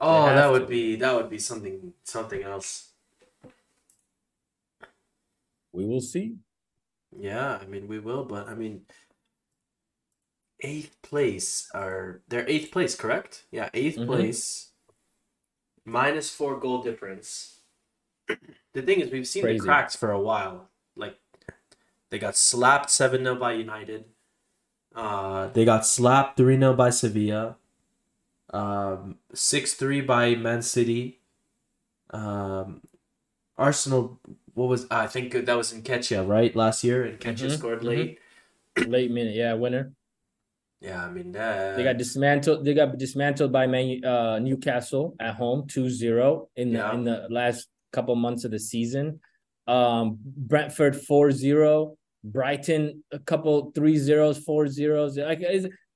Oh, 0.00 0.26
that 0.26 0.50
would 0.50 0.68
be 0.68 0.96
that 0.96 1.14
would 1.14 1.30
be 1.30 1.38
something 1.38 1.92
something 2.04 2.42
else. 2.42 2.90
We 5.72 5.86
will 5.86 6.00
see. 6.00 6.36
Yeah, 7.18 7.58
I 7.60 7.66
mean 7.66 7.88
we 7.88 7.98
will, 7.98 8.24
but 8.24 8.48
I 8.48 8.54
mean 8.54 8.82
eighth 10.60 11.00
place 11.02 11.68
are 11.74 12.22
they're 12.28 12.48
eighth 12.48 12.70
place, 12.72 12.94
correct? 12.94 13.44
Yeah, 13.50 13.68
8th 13.70 13.96
mm-hmm. 13.96 14.06
place 14.06 14.70
minus 15.84 16.30
four 16.30 16.58
goal 16.58 16.82
difference. 16.82 17.53
The 18.72 18.82
thing 18.82 19.00
is 19.00 19.10
we've 19.10 19.26
seen 19.26 19.42
Crazy. 19.42 19.58
the 19.58 19.64
cracks 19.64 19.96
for 19.96 20.10
a 20.10 20.20
while. 20.20 20.68
Like 20.96 21.18
they 22.10 22.18
got 22.18 22.36
slapped 22.36 22.90
7 22.90 23.22
0 23.22 23.36
by 23.36 23.52
United. 23.52 24.04
Uh 24.94 25.48
they 25.48 25.64
got 25.64 25.86
slapped 25.86 26.36
3 26.36 26.58
0 26.58 26.74
by 26.74 26.90
Sevilla. 26.90 27.56
Um 28.50 29.18
6 29.32 29.74
3 29.74 30.00
by 30.02 30.34
Man 30.34 30.62
City. 30.62 31.20
Um 32.10 32.82
Arsenal 33.56 34.20
what 34.54 34.68
was 34.68 34.86
I 34.90 35.06
think 35.06 35.32
that 35.32 35.56
was 35.56 35.72
Nketiah 35.72 36.26
right 36.26 36.54
last 36.54 36.84
year, 36.84 37.04
and 37.04 37.18
Nketiah 37.18 37.34
mm-hmm, 37.34 37.54
scored 37.56 37.78
mm-hmm. 37.80 37.88
late. 37.88 38.18
late 38.86 39.10
minute, 39.10 39.34
yeah, 39.34 39.54
winner. 39.54 39.92
Yeah, 40.80 41.04
I 41.04 41.10
mean 41.10 41.32
that. 41.32 41.76
They 41.76 41.84
got 41.84 41.96
dismantled. 41.96 42.64
They 42.64 42.74
got 42.74 42.96
dismantled 42.98 43.50
by 43.50 43.66
Man, 43.66 44.04
uh, 44.04 44.38
Newcastle 44.38 45.16
at 45.18 45.34
home 45.34 45.66
2-0 45.66 46.48
in 46.56 46.72
the 46.72 46.78
yeah. 46.78 46.94
in 46.94 47.04
the 47.04 47.26
last 47.30 47.68
couple 47.94 48.14
months 48.16 48.44
of 48.44 48.50
the 48.50 48.58
season. 48.58 49.20
Um, 49.66 50.18
Brentford 50.20 50.94
4-0. 50.94 51.96
Brighton 52.24 53.04
a 53.12 53.18
couple 53.18 53.70
three 53.74 53.98
zeros, 53.98 54.38
four 54.38 54.66
zeros. 54.66 55.18
Like 55.18 55.42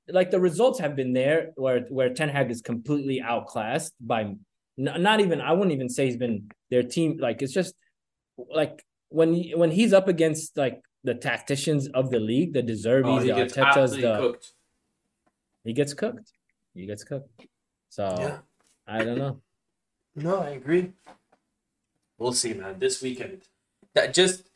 like 0.08 0.30
the 0.30 0.38
results 0.38 0.78
have 0.78 0.94
been 0.94 1.14
there 1.14 1.52
where 1.56 1.80
where 1.88 2.12
Ten 2.12 2.28
Hag 2.28 2.50
is 2.50 2.60
completely 2.60 3.20
outclassed 3.22 3.94
by 3.98 4.34
not 4.76 5.20
even 5.20 5.40
I 5.40 5.52
wouldn't 5.52 5.72
even 5.72 5.88
say 5.88 6.04
he's 6.06 6.18
been 6.18 6.50
their 6.70 6.82
team. 6.82 7.16
Like 7.18 7.40
it's 7.40 7.52
just 7.52 7.74
like 8.36 8.84
when 9.08 9.42
when 9.56 9.70
he's 9.70 9.94
up 9.94 10.06
against 10.06 10.56
like 10.56 10.82
the 11.02 11.14
tacticians 11.14 11.88
of 11.88 12.10
the 12.10 12.20
league, 12.20 12.52
the 12.52 12.62
De 12.62 12.74
Zerbis, 12.74 13.20
oh, 13.20 13.20
the 13.20 13.30
Arteta's, 13.30 13.92
the 13.92 14.18
cooked. 14.18 14.52
he 15.64 15.72
gets 15.72 15.94
cooked. 15.94 16.30
He 16.74 16.86
gets 16.86 17.04
cooked. 17.04 17.46
So 17.88 18.14
yeah. 18.18 18.38
I 18.86 19.02
don't 19.04 19.18
know. 19.18 19.40
No, 20.14 20.40
I 20.40 20.50
agree. 20.50 20.92
We'll 22.18 22.32
see, 22.32 22.54
man. 22.54 22.78
This 22.78 23.00
weekend, 23.00 23.42
that 23.94 24.12
just 24.12 24.48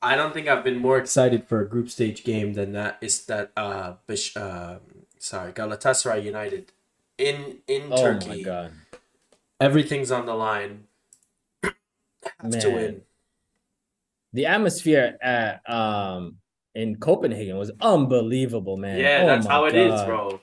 I 0.00 0.14
don't 0.16 0.32
think 0.32 0.48
I've 0.48 0.64
been 0.64 0.78
more 0.78 0.98
excited 0.98 1.44
for 1.44 1.60
a 1.60 1.68
group 1.68 1.90
stage 1.90 2.24
game 2.24 2.54
than 2.54 2.72
that. 2.72 2.98
Is 3.00 3.24
that 3.26 3.52
uh, 3.56 3.94
Bish, 4.06 4.36
uh 4.36 4.76
sorry, 5.18 5.52
Galatasaray 5.52 6.22
United 6.22 6.72
in 7.16 7.58
in 7.66 7.88
oh 7.90 8.02
Turkey. 8.02 8.26
Oh 8.26 8.36
my 8.36 8.42
god! 8.42 8.72
Everything's 9.60 10.10
on 10.10 10.26
the 10.26 10.34
line. 10.34 10.84
Have 11.62 12.52
Man. 12.52 12.60
to 12.60 12.70
win 12.70 13.02
the 14.32 14.46
atmosphere 14.46 15.16
at 15.20 15.68
um 15.68 16.36
in 16.74 16.96
Copenhagen 16.96 17.56
was 17.56 17.72
unbelievable, 17.80 18.76
man. 18.76 18.98
Yeah, 18.98 19.20
oh 19.22 19.26
that's 19.26 19.46
how 19.46 19.64
it 19.64 19.72
god. 19.72 19.94
is, 19.94 20.04
bro. 20.04 20.40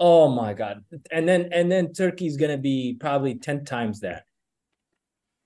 Oh 0.00 0.28
my 0.28 0.54
god. 0.54 0.84
And 1.10 1.28
then 1.28 1.50
and 1.52 1.70
then 1.70 1.92
Turkey's 1.92 2.36
gonna 2.36 2.58
be 2.58 2.96
probably 2.98 3.34
10 3.34 3.64
times 3.64 4.00
that. 4.00 4.26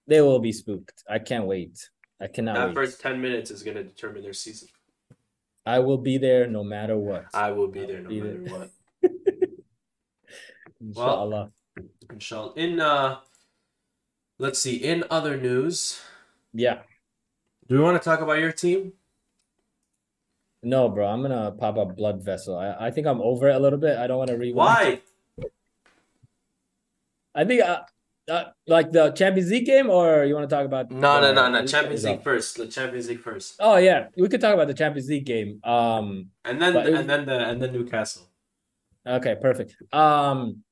They 0.08 0.22
will 0.22 0.38
be 0.38 0.52
spooked. 0.52 1.04
I 1.08 1.18
can't 1.18 1.46
wait. 1.46 1.90
I 2.18 2.28
cannot 2.28 2.54
that 2.54 2.68
wait. 2.68 2.74
first 2.74 3.00
10 3.02 3.20
minutes 3.20 3.50
is 3.50 3.62
gonna 3.62 3.84
determine 3.84 4.22
their 4.22 4.32
season. 4.32 4.68
I 5.66 5.80
will 5.80 5.98
be 5.98 6.16
there 6.16 6.46
no 6.48 6.64
matter 6.64 6.96
what. 6.96 7.26
I 7.34 7.52
will 7.52 7.68
be 7.68 7.84
there 7.84 8.00
no 8.00 8.08
be 8.08 8.20
matter 8.22 8.38
there. 8.42 8.58
what. 8.58 8.70
inshallah. 10.80 11.52
Well, 11.76 11.86
inshallah. 12.10 12.52
In 12.56 12.80
uh 12.80 13.18
let's 14.38 14.58
see, 14.58 14.76
in 14.76 15.04
other 15.10 15.36
news. 15.36 16.00
Yeah. 16.54 16.80
Do 17.68 17.76
we 17.76 17.82
want 17.82 18.02
to 18.02 18.04
talk 18.04 18.22
about 18.22 18.38
your 18.38 18.52
team? 18.52 18.94
No, 20.62 20.88
bro. 20.88 21.06
I'm 21.06 21.20
gonna 21.20 21.52
pop 21.52 21.76
a 21.76 21.84
blood 21.84 22.24
vessel. 22.24 22.56
I, 22.56 22.86
I 22.86 22.90
think 22.90 23.06
I'm 23.06 23.20
over 23.20 23.50
it 23.50 23.56
a 23.56 23.58
little 23.58 23.78
bit. 23.78 23.98
I 23.98 24.06
don't 24.06 24.18
want 24.18 24.30
to 24.30 24.38
rewind. 24.38 24.56
Why? 24.56 25.48
I 27.34 27.44
think 27.44 27.62
uh, 27.62 27.82
uh, 28.28 28.44
like 28.66 28.92
the 28.92 29.10
Champions 29.12 29.50
League 29.50 29.66
game, 29.66 29.90
or 29.90 30.24
you 30.24 30.34
want 30.34 30.48
to 30.48 30.54
talk 30.54 30.64
about? 30.64 30.90
No, 30.90 31.20
no, 31.20 31.32
no, 31.32 31.50
no. 31.50 31.66
Champions 31.66 32.04
League 32.04 32.22
first. 32.22 32.56
The 32.56 32.66
Champions 32.66 33.08
League 33.08 33.20
first. 33.20 33.56
Oh 33.60 33.76
yeah, 33.76 34.08
we 34.16 34.28
could 34.28 34.40
talk 34.40 34.54
about 34.54 34.68
the 34.68 34.74
Champions 34.74 35.08
League 35.08 35.26
game. 35.26 35.60
Um, 35.64 36.30
and 36.44 36.60
then 36.60 36.72
the, 36.72 36.80
was... 36.80 37.00
and 37.00 37.10
then 37.10 37.26
the 37.26 37.48
and 37.48 37.62
then 37.62 37.72
Newcastle. 37.72 38.28
Okay, 39.06 39.36
perfect. 39.40 39.76
Um, 39.92 40.62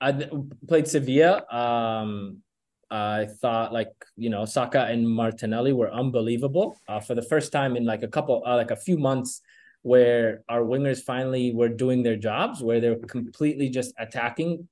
I 0.00 0.28
played 0.66 0.88
Sevilla. 0.88 1.44
Um, 1.52 2.42
I 2.90 3.26
thought 3.26 3.72
like 3.72 3.92
you 4.16 4.30
know 4.30 4.44
Saka 4.44 4.84
and 4.84 5.08
Martinelli 5.08 5.72
were 5.72 5.92
unbelievable 5.92 6.76
uh, 6.88 7.00
for 7.00 7.14
the 7.14 7.22
first 7.22 7.52
time 7.52 7.76
in 7.76 7.84
like 7.84 8.02
a 8.02 8.08
couple 8.08 8.42
uh, 8.46 8.56
like 8.56 8.70
a 8.70 8.76
few 8.76 8.98
months 8.98 9.40
where 9.82 10.42
our 10.48 10.62
wingers 10.62 11.02
finally 11.02 11.52
were 11.54 11.68
doing 11.68 12.02
their 12.02 12.16
jobs 12.16 12.62
where 12.62 12.80
they're 12.80 12.96
completely 12.96 13.68
just 13.68 13.92
attacking 13.98 14.66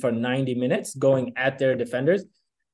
for 0.00 0.10
90 0.10 0.54
minutes 0.54 0.94
going 0.94 1.32
at 1.36 1.58
their 1.58 1.74
defenders 1.74 2.24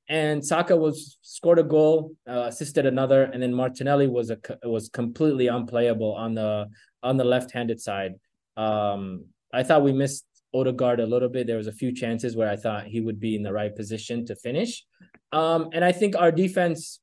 and 0.09 0.45
Saka 0.45 0.77
was 0.77 1.19
scored 1.23 1.59
a 1.59 1.63
goal 1.63 2.13
uh, 2.29 2.45
assisted 2.49 2.87
another 2.87 3.25
and 3.25 3.43
then 3.43 3.53
Martinelli 3.53 4.07
was 4.07 4.31
a 4.31 4.39
was 4.63 4.89
completely 4.89 5.49
unplayable 5.49 6.15
on 6.15 6.35
the 6.35 6.67
on 7.03 7.17
the 7.17 7.25
left-handed 7.25 7.81
side 7.81 8.15
um, 8.57 9.27
I 9.53 9.63
thought 9.63 9.83
we 9.83 9.93
missed 9.93 10.25
Odegaard 10.55 11.01
a 11.01 11.07
little 11.07 11.29
bit. 11.29 11.47
There 11.47 11.57
was 11.57 11.67
a 11.67 11.73
few 11.73 11.93
chances 11.93 12.37
where 12.37 12.49
I 12.49 12.57
thought 12.57 12.87
he 12.87 13.01
would 13.01 13.21
be 13.21 13.35
in 13.35 13.43
the 13.43 13.53
right 13.53 13.75
position 13.75 14.25
to 14.27 14.37
finish. 14.37 14.85
Um, 15.33 15.71
and 15.73 15.85
I 15.85 15.93
think 15.93 16.17
our 16.17 16.31
defense 16.31 17.01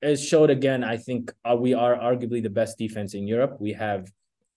is 0.00 0.24
showed 0.24 0.50
again. 0.50 0.84
I 0.84 0.96
think 0.96 1.32
uh, 1.44 1.56
we 1.56 1.74
are 1.74 1.96
arguably 1.96 2.42
the 2.42 2.50
best 2.50 2.78
defense 2.78 3.14
in 3.14 3.26
Europe. 3.26 3.56
We 3.60 3.72
have 3.72 4.10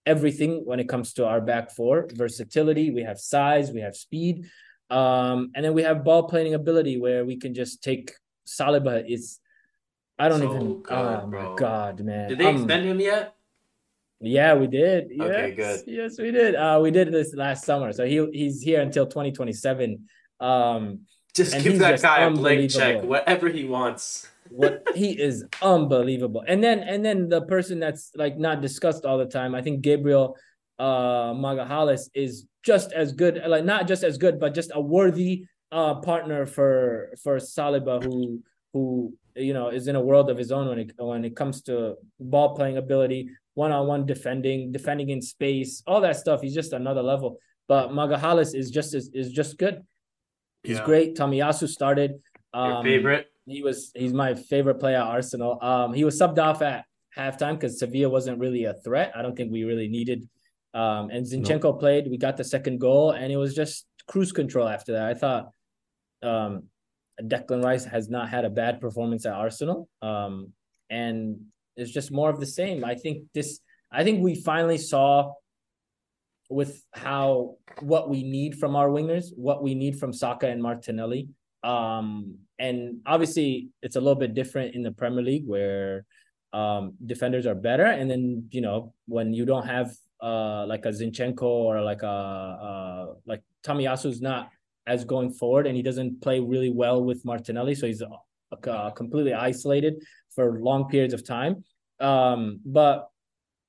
everything 0.06 0.62
when 0.66 0.80
it 0.80 0.88
comes 0.88 1.14
to 1.14 1.26
our 1.26 1.41
back 1.41 1.72
four 1.72 2.08
versatility. 2.14 2.91
We 2.91 3.03
have 3.03 3.20
size, 3.20 3.72
we 3.72 3.82
have 3.82 3.95
speed, 3.95 4.45
um, 4.89 5.51
and 5.56 5.66
then 5.66 5.74
we 5.74 5.84
have 5.84 6.03
ball 6.03 6.24
playing 6.30 6.53
ability 6.53 6.97
where 6.97 7.26
we 7.26 7.38
can 7.38 7.53
just 7.53 7.84
take 7.84 8.14
Saliba 8.47 9.03
is. 9.10 9.39
I 10.18 10.30
don't 10.30 10.39
So 10.39 10.49
even. 10.56 10.82
good, 10.82 10.93
oh 10.93 11.28
bro. 11.28 11.49
my 11.51 11.56
god, 11.58 11.99
man! 11.99 12.30
Did 12.30 12.38
they 12.38 12.45
Um, 12.45 12.58
extend 12.58 12.86
him 12.86 12.99
yet? 13.01 13.36
yeah, 14.22 14.53
we 14.53 14.68
did. 14.68 15.08
Yes, 15.12 15.22
Okay, 15.30 15.51
good. 15.56 15.84
Yes, 15.88 16.18
we 16.18 16.32
did. 16.32 16.56
Uh, 16.56 16.80
we 16.82 16.89
did 16.91 17.12
this 17.12 17.34
last 17.36 17.66
summer, 17.66 17.91
so 17.91 18.06
he 18.06 18.26
he's 18.32 18.62
here 18.62 18.82
until 18.82 19.08
twenty 19.08 19.32
twenty 19.34 19.51
seven. 19.53 20.08
Um, 20.39 21.01
Just 21.34 21.53
give 21.64 21.80
that 21.80 21.91
just 21.99 22.03
guy 22.03 22.24
a 22.24 22.32
blank 22.32 22.72
check, 22.72 23.03
whatever 23.03 23.49
he 23.49 23.66
wants. 23.66 24.30
What 24.50 24.84
he 24.96 25.20
is 25.20 25.43
unbelievable. 25.62 26.43
And 26.48 26.64
then 26.64 26.80
and 26.80 27.04
then 27.04 27.30
the 27.30 27.41
person 27.41 27.80
that's 27.80 28.12
like 28.16 28.38
not 28.38 28.62
discussed 28.62 29.06
all 29.06 29.18
the 29.18 29.26
time 29.26 29.56
i 29.56 29.62
think 29.62 29.82
gabriel 29.82 30.38
uh 30.78 31.34
Magalhães 31.34 32.10
is 32.14 32.46
just 32.64 32.91
as 32.91 33.12
good 33.14 33.41
like 33.48 33.66
not 33.66 33.88
just 33.88 34.04
as 34.04 34.18
good 34.18 34.39
but 34.39 34.54
just 34.54 34.72
a 34.74 34.82
worthy 34.82 35.46
uh 35.72 35.96
partner 35.96 36.46
for 36.46 37.10
for 37.24 37.38
saliba 37.38 38.04
who 38.04 38.41
who 38.74 39.14
you 39.36 39.54
know 39.54 39.70
is 39.70 39.88
in 39.88 39.96
a 39.96 40.02
world 40.02 40.30
of 40.30 40.38
his 40.38 40.52
own 40.52 40.68
when 40.68 40.80
it 40.80 40.91
when 40.98 41.26
it 41.26 41.36
comes 41.36 41.62
to 41.64 41.96
ball 42.20 42.56
playing 42.56 42.78
ability 42.78 43.30
one-on-one 43.56 44.06
defending 44.06 44.72
defending 44.72 45.10
in 45.10 45.22
space 45.22 45.82
all 45.88 46.02
that 46.02 46.18
stuff. 46.18 46.41
He's 46.41 46.54
just 46.54 46.74
another 46.74 47.02
level. 47.02 47.39
But 47.68 47.89
Magalhães 47.89 48.54
is 48.54 48.70
just 48.70 48.93
is, 48.93 49.10
is 49.14 49.32
just 49.32 49.58
good. 49.58 49.82
He's 50.64 50.78
Yeah. 50.78 50.86
great. 50.86 51.16
Tomiyasu 51.16 51.68
started 51.68 52.12
Your 52.54 52.74
um, 52.74 52.84
favorite? 52.84 53.28
He 53.46 53.62
was 53.62 53.91
he's 53.96 54.14
my 54.14 54.34
favorite 54.36 54.80
player 54.80 54.98
at 54.98 55.04
Arsenal. 55.04 55.60
Um, 55.62 55.93
he 55.93 56.04
was 56.04 56.20
subbed 56.20 56.39
off 56.39 56.62
at 56.62 56.86
halftime 57.18 57.54
because 57.54 57.80
Sevilla 57.80 58.10
wasn't 58.10 58.39
really 58.39 58.66
a 58.66 58.74
threat. 58.74 59.12
I 59.16 59.22
don't 59.22 59.36
think 59.36 59.52
we 59.52 59.64
really 59.64 59.88
needed. 59.88 60.28
Um, 60.74 61.10
and 61.10 61.26
Zinchenko 61.26 61.80
played. 61.80 62.10
We 62.10 62.18
got 62.18 62.38
the 62.38 62.43
second 62.43 62.80
goal, 62.80 63.12
and 63.12 63.32
it 63.32 63.38
was 63.38 63.56
just 63.56 63.86
cruise 64.08 64.32
control 64.32 64.68
after 64.68 64.93
that. 64.93 65.06
I 65.06 65.14
thought 65.14 65.50
um, 66.22 66.64
Declan 67.22 67.64
Rice 67.64 67.86
has 67.86 68.10
not 68.10 68.30
had 68.30 68.43
a 68.46 68.50
bad 68.50 68.82
performance 68.82 69.26
at 69.26 69.34
Arsenal, 69.34 69.88
um, 70.02 70.52
and 70.89 71.39
it's 71.78 71.91
just 71.91 72.12
more 72.12 72.30
of 72.30 72.39
the 72.39 72.46
same. 72.46 72.84
I 72.84 72.96
think 72.96 73.24
this. 73.34 73.60
I 73.91 74.04
think 74.04 74.22
we 74.22 74.36
finally 74.36 74.78
saw 74.78 75.34
with 76.50 76.84
how 76.93 77.56
what 77.80 78.10
we 78.10 78.24
need 78.24 78.60
from 78.60 78.76
our 78.76 78.89
wingers, 78.89 79.28
what 79.36 79.64
we 79.64 79.76
need 79.76 79.98
from 79.98 80.12
Saka 80.12 80.48
and 80.48 80.62
Martinelli. 80.62 81.30
Um, 81.64 82.39
and 82.60 83.01
obviously 83.06 83.70
it's 83.82 83.95
a 83.95 83.99
little 83.99 84.20
bit 84.20 84.34
different 84.34 84.76
in 84.76 84.84
the 84.84 84.91
Premier 84.91 85.24
League 85.24 85.45
where 85.45 86.06
um 86.53 86.93
defenders 87.06 87.45
are 87.45 87.56
better. 87.56 87.86
And 87.86 88.10
then, 88.10 88.47
you 88.51 88.62
know, 88.62 88.93
when 89.08 89.34
you 89.34 89.45
don't 89.45 89.66
have 89.68 89.91
uh 90.22 90.66
like 90.66 90.86
a 90.86 90.89
Zinchenko 90.89 91.43
or 91.43 91.82
like 91.82 92.03
a 92.03 92.08
uh 92.08 93.14
like 93.26 93.41
Tomiyasu's 93.64 94.22
not 94.22 94.49
as 94.88 95.03
going 95.03 95.32
forward 95.32 95.68
and 95.68 95.76
he 95.76 95.84
doesn't 95.84 96.22
play 96.22 96.39
really 96.39 96.70
well 96.70 97.03
with 97.03 97.26
Martinelli, 97.26 97.76
so 97.76 97.88
he's 97.88 98.03
uh, 98.68 98.89
completely 98.91 99.34
isolated 99.34 99.95
for 100.34 100.60
long 100.60 100.88
periods 100.88 101.14
of 101.14 101.26
time. 101.26 101.64
Um, 101.99 102.60
but 102.66 103.10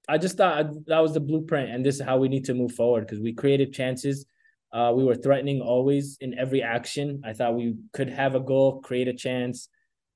I 0.08 0.18
just 0.18 0.36
thought 0.36 0.86
that 0.86 1.00
was 1.00 1.14
the 1.14 1.20
blueprint, 1.20 1.70
and 1.70 1.84
this 1.84 1.96
is 1.96 2.02
how 2.02 2.18
we 2.18 2.28
need 2.28 2.44
to 2.44 2.54
move 2.54 2.72
forward 2.72 3.06
because 3.06 3.20
we 3.20 3.32
created 3.32 3.72
chances. 3.72 4.26
Uh, 4.72 4.92
we 4.94 5.04
were 5.04 5.14
threatening 5.14 5.60
always 5.60 6.18
in 6.20 6.38
every 6.38 6.62
action. 6.62 7.22
I 7.24 7.32
thought 7.32 7.54
we 7.54 7.76
could 7.92 8.10
have 8.10 8.34
a 8.34 8.40
goal, 8.40 8.80
create 8.80 9.08
a 9.08 9.14
chance, 9.14 9.68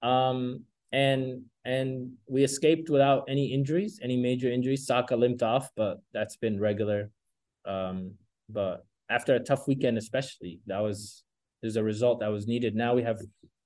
um, 0.03 0.63
and 0.93 1.43
and 1.65 2.13
we 2.27 2.43
escaped 2.43 2.91
without 2.91 3.25
any 3.29 3.53
injuries, 3.53 4.01
any 4.03 4.17
major 4.17 4.51
injuries. 4.51 4.87
Saka 4.87 5.15
limped 5.15 5.43
off, 5.43 5.71
but 5.77 6.01
that's 6.13 6.37
been 6.37 6.59
regular. 6.59 7.11
Um, 7.65 8.15
but 8.49 8.85
after 9.09 9.35
a 9.35 9.41
tough 9.41 9.69
weekend, 9.69 9.99
especially, 9.99 10.61
that 10.67 10.81
was 10.81 11.23
there's 11.63 11.77
a 11.77 11.85
result 11.85 12.21
that 12.21 12.29
was 12.29 12.47
needed. 12.47 12.75
Now 12.75 12.95
we 12.95 13.03
have 13.03 13.21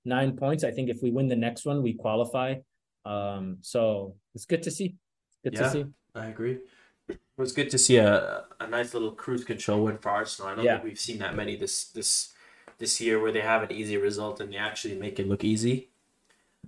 nine 0.05 0.37
points. 0.37 0.65
I 0.65 0.71
think 0.71 0.91
if 0.91 0.99
we 1.03 1.11
win 1.11 1.29
the 1.29 1.37
next 1.37 1.65
one, 1.65 1.83
we 1.83 1.95
qualify. 1.95 2.57
Um, 3.05 3.59
so 3.61 4.17
it's 4.35 4.47
good 4.47 4.63
to 4.65 4.71
see. 4.71 4.97
Good 5.43 5.55
Yeah. 5.55 5.63
to 5.63 5.71
see. 5.71 5.85
I 6.15 6.27
agree. 6.27 6.59
It 7.09 7.19
was 7.37 7.53
good 7.53 7.71
to 7.71 7.79
see 7.79 7.97
a, 7.97 8.45
a 8.61 8.67
nice 8.67 8.95
little 8.95 9.11
cruise 9.13 9.45
control 9.45 9.85
win 9.85 9.99
for 9.99 10.11
Arsenal. 10.11 10.51
I 10.53 10.55
don't 10.55 10.65
Yeah. 10.65 10.75
think 10.75 10.85
we've 10.85 10.99
seen 10.99 11.19
that 11.19 11.35
many 11.35 11.57
this 11.57 11.85
this 11.85 12.33
this 12.79 13.01
year 13.01 13.21
where 13.21 13.31
they 13.33 13.41
have 13.41 13.63
an 13.63 13.73
easy 13.73 13.97
result 13.97 14.41
and 14.41 14.53
they 14.53 14.57
actually 14.57 14.95
make 14.97 15.19
it 15.19 15.29
look 15.29 15.45
easy. 15.45 15.89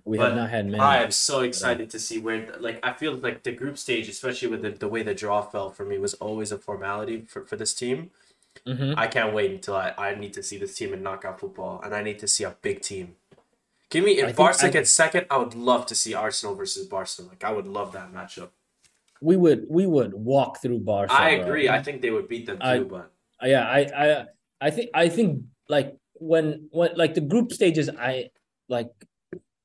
We 0.05 0.19
But 0.19 0.29
have 0.29 0.37
not 0.37 0.51
had 0.51 0.67
many. 0.67 0.79
I 0.79 1.03
am 1.03 1.11
so 1.11 1.41
excited 1.41 1.91
to 1.91 1.99
see 1.99 2.19
where 2.19 2.55
like 2.61 2.79
I 2.83 2.93
feel 2.93 3.15
like 3.15 3.43
the 3.43 3.53
group 3.53 3.79
stage, 3.79 4.09
especially 4.09 4.49
with 4.49 4.63
the, 4.63 4.71
the 4.71 4.89
way 4.89 5.03
the 5.03 5.15
draw 5.15 5.41
fell 5.43 5.71
for 5.71 5.85
me, 5.85 5.99
was 5.99 6.15
always 6.15 6.53
a 6.53 6.59
formality 6.59 7.23
for, 7.23 7.45
for 7.45 7.57
this 7.57 7.75
team. 7.75 8.11
Mhm. 8.67 8.95
I 8.97 9.07
can't 9.07 9.35
wait 9.35 9.51
until 9.51 9.77
I, 9.77 9.95
I 9.99 10.15
need 10.15 10.33
to 10.35 10.43
see 10.43 10.59
this 10.59 10.75
team 10.75 10.93
in 10.95 11.03
knockout 11.03 11.41
football 11.41 11.81
and 11.83 11.95
I 11.95 12.03
need 12.03 12.19
to 12.21 12.29
see 12.29 12.45
a 12.45 12.57
big 12.63 12.81
team. 12.83 13.17
Give 13.91 14.05
me 14.05 14.13
if 14.19 14.35
Barca 14.37 14.69
gets 14.71 14.91
second, 14.91 15.27
I 15.31 15.37
would 15.39 15.55
love 15.55 15.87
to 15.87 15.95
see 15.95 16.13
Arsenal 16.15 16.55
versus 16.57 16.87
Barcelona. 16.87 17.33
Like 17.33 17.45
I 17.45 17.53
would 17.53 17.67
love 17.67 17.93
that 17.93 18.13
matchup. 18.13 18.49
We 19.21 19.37
would 19.37 19.67
we 19.69 19.87
would 19.87 20.13
walk 20.15 20.61
through 20.63 20.81
Barca. 20.81 21.13
I 21.13 21.31
agree. 21.31 21.69
I 21.69 21.83
think 21.83 22.03
they 22.03 22.11
would 22.11 22.29
beat 22.29 22.47
them 22.47 22.59
too, 22.59 22.65
I- 22.65 22.81
but 22.81 23.11
yeah, 23.43 23.65
I 23.69 23.81
I 24.05 24.25
I 24.61 24.71
think 24.71 24.91
I 24.95 25.09
think 25.09 25.43
like 25.69 25.95
when 26.15 26.69
when 26.71 26.91
like 26.97 27.15
the 27.15 27.21
group 27.21 27.53
stages, 27.53 27.89
I 27.89 28.31
like 28.69 28.89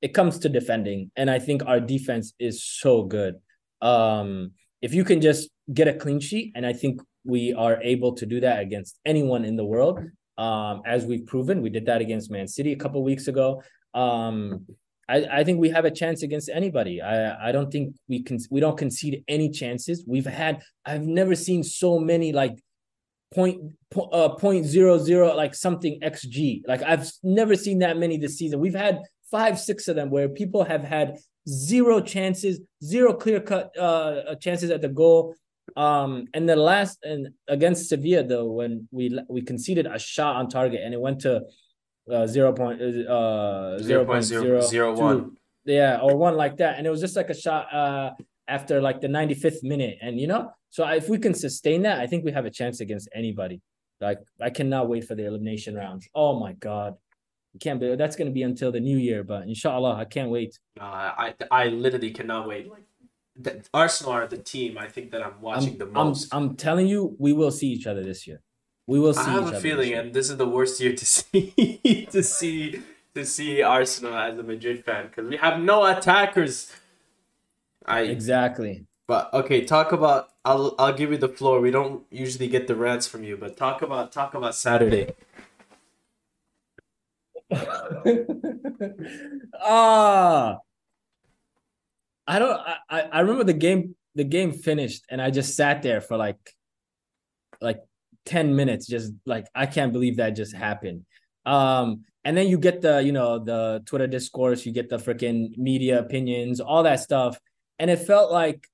it 0.02 0.14
comes 0.14 0.40
to 0.40 0.50
defending, 0.50 1.12
and 1.16 1.30
I 1.30 1.40
think 1.40 1.64
our 1.66 1.80
defense 1.80 2.34
is 2.40 2.64
so 2.64 3.04
good. 3.04 3.36
Um, 3.82 4.52
if 4.82 4.94
you 4.94 5.04
can 5.04 5.22
just 5.22 5.50
get 5.74 5.88
a 5.88 5.94
clean 5.94 6.20
sheet, 6.20 6.54
and 6.56 6.66
I 6.66 6.74
think 6.74 7.02
we 7.24 7.54
are 7.54 7.80
able 7.82 8.14
to 8.16 8.26
do 8.26 8.40
that 8.42 8.60
against 8.62 9.00
anyone 9.06 9.46
in 9.46 9.56
the 9.56 9.66
world. 9.66 10.00
Um, 10.38 10.82
as 10.86 11.06
we've 11.06 11.26
proven, 11.26 11.62
we 11.62 11.70
did 11.70 11.86
that 11.86 12.02
against 12.02 12.32
Man 12.32 12.48
City 12.48 12.72
a 12.74 12.76
couple 12.76 13.04
weeks 13.04 13.28
ago. 13.28 13.62
Um, 13.94 14.66
I, 15.12 15.40
I 15.40 15.44
think 15.44 15.60
we 15.60 15.70
have 15.70 15.84
a 15.86 15.92
chance 15.92 16.24
against 16.24 16.50
anybody. 16.50 17.02
I 17.02 17.50
I 17.50 17.52
don't 17.52 17.70
think 17.72 17.96
we 18.08 18.24
can 18.24 18.38
we 18.50 18.60
don't 18.62 18.78
concede 18.78 19.24
any 19.28 19.50
chances. 19.50 20.06
We've 20.08 20.26
had 20.26 20.64
I've 20.86 21.06
never 21.06 21.36
seen 21.36 21.64
so 21.64 22.00
many 22.00 22.32
like 22.32 22.56
point 23.34 23.58
po- 23.90 24.10
uh 24.20 24.30
point 24.36 24.66
zero 24.66 24.98
zero 24.98 25.36
like 25.36 25.54
something 25.54 26.00
xg. 26.02 26.62
Like 26.66 26.82
I've 26.84 27.12
never 27.24 27.56
seen 27.56 27.80
that 27.80 27.98
many 27.98 28.18
this 28.18 28.38
season. 28.38 28.60
We've 28.60 28.82
had 28.88 29.02
five 29.30 29.60
six 29.60 29.88
of 29.90 29.96
them 29.98 30.10
where 30.12 30.30
people 30.30 30.64
have 30.64 30.84
had 30.84 31.18
zero 31.50 32.00
chances, 32.00 32.62
zero 32.84 33.14
clear 33.14 33.42
cut 33.42 33.78
uh 33.78 34.36
chances 34.36 34.70
at 34.72 34.82
the 34.82 34.90
goal. 34.90 35.36
Um 35.76 36.28
and 36.34 36.48
the 36.48 36.56
last 36.56 37.00
and 37.04 37.30
against 37.50 37.90
Sevilla 37.90 38.24
though 38.24 38.50
when 38.60 38.88
we 38.92 39.20
we 39.30 39.42
conceded 39.42 39.88
a 39.88 40.00
shot 40.00 40.38
on 40.38 40.48
target 40.48 40.82
and 40.84 40.94
it 40.94 41.02
went 41.02 41.20
to 41.22 41.42
uh 42.10 42.28
zero 42.28 42.54
point 42.54 42.82
uh 42.82 43.78
zero 43.80 44.06
point 44.06 44.24
zero 44.24 44.62
zero 44.62 44.96
two. 44.96 45.02
one. 45.02 45.38
Yeah, 45.66 46.00
or 46.02 46.18
one 46.18 46.36
like 46.36 46.58
that. 46.58 46.78
And 46.78 46.88
it 46.88 46.90
was 46.90 47.02
just 47.02 47.16
like 47.16 47.30
a 47.30 47.36
shot 47.36 47.74
uh 47.74 48.12
after 48.48 48.82
like 48.82 49.02
the 49.02 49.08
95th 49.08 49.64
minute. 49.64 49.98
And 50.02 50.20
you 50.20 50.28
know, 50.28 50.52
so 50.70 50.88
if 50.88 51.10
we 51.10 51.18
can 51.18 51.34
sustain 51.34 51.84
that, 51.84 52.00
I 52.00 52.08
think 52.08 52.26
we 52.26 52.32
have 52.32 52.46
a 52.46 52.50
chance 52.50 52.80
against 52.80 53.10
anybody. 53.14 53.62
Like 54.00 54.20
I 54.42 54.50
cannot 54.50 54.90
wait 54.90 55.06
for 55.06 55.16
the 55.16 55.26
elimination 55.26 55.76
rounds. 55.76 56.08
Oh 56.16 56.40
my 56.40 56.54
god. 56.54 56.96
I 57.54 57.58
can't 57.60 57.80
be 57.80 57.96
that's 57.96 58.16
gonna 58.16 58.32
be 58.32 58.44
until 58.44 58.72
the 58.72 58.80
new 58.80 58.98
year, 58.98 59.24
but 59.24 59.44
inshallah, 59.44 59.96
I 59.96 60.06
can't 60.06 60.30
wait. 60.30 60.58
Uh, 60.80 60.84
I 60.84 61.34
I 61.52 61.68
literally 61.68 62.12
cannot 62.12 62.48
wait. 62.48 62.70
Like 62.72 62.84
the, 63.36 63.62
Arsenal 63.74 64.14
are 64.14 64.28
the 64.28 64.38
team 64.38 64.78
I 64.78 64.88
think 64.88 65.12
that 65.12 65.22
I'm 65.26 65.42
watching 65.42 65.74
I'm, 65.74 65.92
the 65.92 66.00
I'm. 66.00 66.16
I'm 66.32 66.56
telling 66.56 66.88
you, 66.88 67.16
we 67.20 67.34
will 67.34 67.52
see 67.52 67.68
each 67.68 67.88
other 67.88 68.04
this 68.04 68.26
year. 68.26 68.42
We 68.88 69.00
will 69.00 69.14
see 69.14 69.22
I 69.22 69.34
have 69.34 69.54
a 69.54 69.60
feeling, 69.62 69.94
and 69.94 70.14
this 70.14 70.30
is 70.30 70.38
the 70.38 70.48
worst 70.48 70.80
year 70.82 70.94
to 70.96 71.06
see 71.18 72.08
to 72.12 72.24
see 72.24 72.82
to 73.16 73.26
see 73.26 73.62
Arsenal 73.62 74.16
as 74.16 74.38
a 74.38 74.44
Madrid 74.44 74.84
fan 74.84 75.08
because 75.08 75.28
we 75.28 75.38
have 75.38 75.62
no 75.62 75.86
attackers. 75.86 76.72
I 77.86 78.02
Exactly. 78.02 78.86
but 79.08 79.34
okay, 79.34 79.66
talk 79.66 79.92
about. 79.92 80.30
I'll 80.44 80.76
I'll 80.80 80.94
give 80.94 81.12
you 81.12 81.18
the 81.18 81.30
floor. 81.30 81.62
We 81.62 81.70
don't 81.72 82.04
usually 82.10 82.48
get 82.48 82.68
the 82.68 82.76
rants 82.76 83.06
from 83.08 83.24
you, 83.24 83.38
but 83.38 83.58
talk 83.58 83.82
about 83.82 84.12
talk 84.12 84.34
about 84.34 84.56
Saturday. 84.56 85.14
ah, 89.62 90.58
I 92.26 92.40
don't. 92.40 92.60
I 92.90 93.02
I 93.12 93.20
remember 93.20 93.44
the 93.44 93.54
game. 93.54 93.96
The 94.16 94.24
game 94.24 94.52
finished, 94.52 95.06
and 95.10 95.22
I 95.22 95.30
just 95.30 95.56
sat 95.56 95.84
there 95.84 96.02
for 96.02 96.18
like, 96.18 96.56
like 97.62 97.80
ten 98.26 98.56
minutes, 98.56 98.88
just 98.88 99.14
like 99.26 99.48
I 99.56 99.66
can't 99.66 99.94
believe 99.94 100.18
that 100.18 100.32
just 100.32 100.56
happened. 100.56 101.06
Um, 101.46 102.04
and 102.24 102.38
then 102.38 102.48
you 102.48 102.58
get 102.58 102.82
the 102.82 103.02
you 103.02 103.12
know 103.12 103.40
the 103.40 103.82
Twitter 103.86 104.08
discourse, 104.08 104.66
you 104.66 104.72
get 104.72 104.90
the 104.90 104.98
freaking 104.98 105.58
media 105.58 106.00
opinions, 106.00 106.60
all 106.60 106.84
that 106.84 107.00
stuff, 107.00 107.40
and 107.80 107.90
it 107.90 107.98
felt 107.98 108.32
like, 108.32 108.68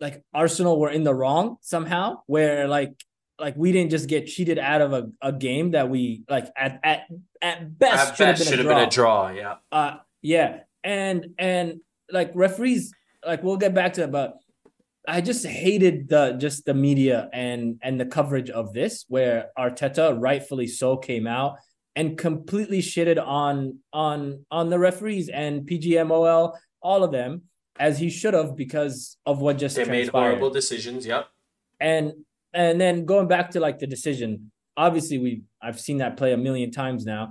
like 0.00 0.22
Arsenal 0.32 0.78
were 0.78 0.90
in 0.90 1.02
the 1.04 1.14
wrong 1.14 1.56
somehow, 1.60 2.20
where 2.26 2.68
like 2.68 2.94
like 3.40 3.56
we 3.56 3.72
didn't 3.72 3.90
just 3.90 4.08
get 4.08 4.26
cheated 4.28 4.58
out 4.58 4.80
of 4.80 4.92
a, 4.92 5.10
a 5.20 5.32
game 5.32 5.72
that 5.72 5.88
we 5.88 6.22
like 6.28 6.46
at 6.56 6.78
at 6.84 7.06
at 7.42 7.76
best 7.78 8.10
At 8.12 8.16
should 8.16 8.26
have 8.28 8.38
been, 8.38 8.46
should 8.46 8.54
a 8.54 8.56
have 8.58 8.66
draw. 8.66 8.78
been 8.78 8.88
a 8.88 8.90
draw. 8.90 9.28
Yeah. 9.30 9.54
Uh, 9.72 9.96
yeah, 10.22 10.60
and 10.84 11.34
and 11.38 11.80
like 12.10 12.30
referees, 12.34 12.92
like 13.26 13.42
we'll 13.42 13.56
get 13.56 13.74
back 13.74 13.94
to 13.94 14.04
it, 14.04 14.12
but 14.12 14.38
I 15.06 15.20
just 15.20 15.46
hated 15.46 16.08
the 16.08 16.32
just 16.32 16.64
the 16.64 16.74
media 16.74 17.28
and 17.32 17.78
and 17.82 18.00
the 18.00 18.06
coverage 18.06 18.50
of 18.50 18.72
this, 18.72 19.04
where 19.08 19.50
Arteta 19.58 20.16
rightfully 20.18 20.66
so 20.66 20.96
came 20.96 21.26
out 21.26 21.56
and 21.96 22.16
completely 22.16 22.80
shitted 22.80 23.24
on 23.24 23.78
on 23.92 24.44
on 24.50 24.70
the 24.70 24.78
referees 24.78 25.28
and 25.28 25.62
PGMOL, 25.68 26.54
all 26.80 27.04
of 27.04 27.12
them, 27.12 27.42
as 27.78 27.98
he 27.98 28.08
should 28.10 28.34
have 28.34 28.56
because 28.56 29.16
of 29.26 29.40
what 29.40 29.58
just 29.58 29.76
They 29.76 29.84
made 29.84 30.08
horrible 30.08 30.50
decisions. 30.50 31.06
Yep. 31.06 31.26
and 31.80 32.12
and 32.52 32.80
then 32.80 33.04
going 33.04 33.28
back 33.28 33.50
to 33.50 33.60
like 33.60 33.78
the 33.80 33.86
decision 33.86 34.50
obviously 34.76 35.18
we 35.18 35.42
i've 35.60 35.80
seen 35.80 35.98
that 35.98 36.16
play 36.16 36.32
a 36.32 36.36
million 36.36 36.70
times 36.70 37.04
now 37.04 37.30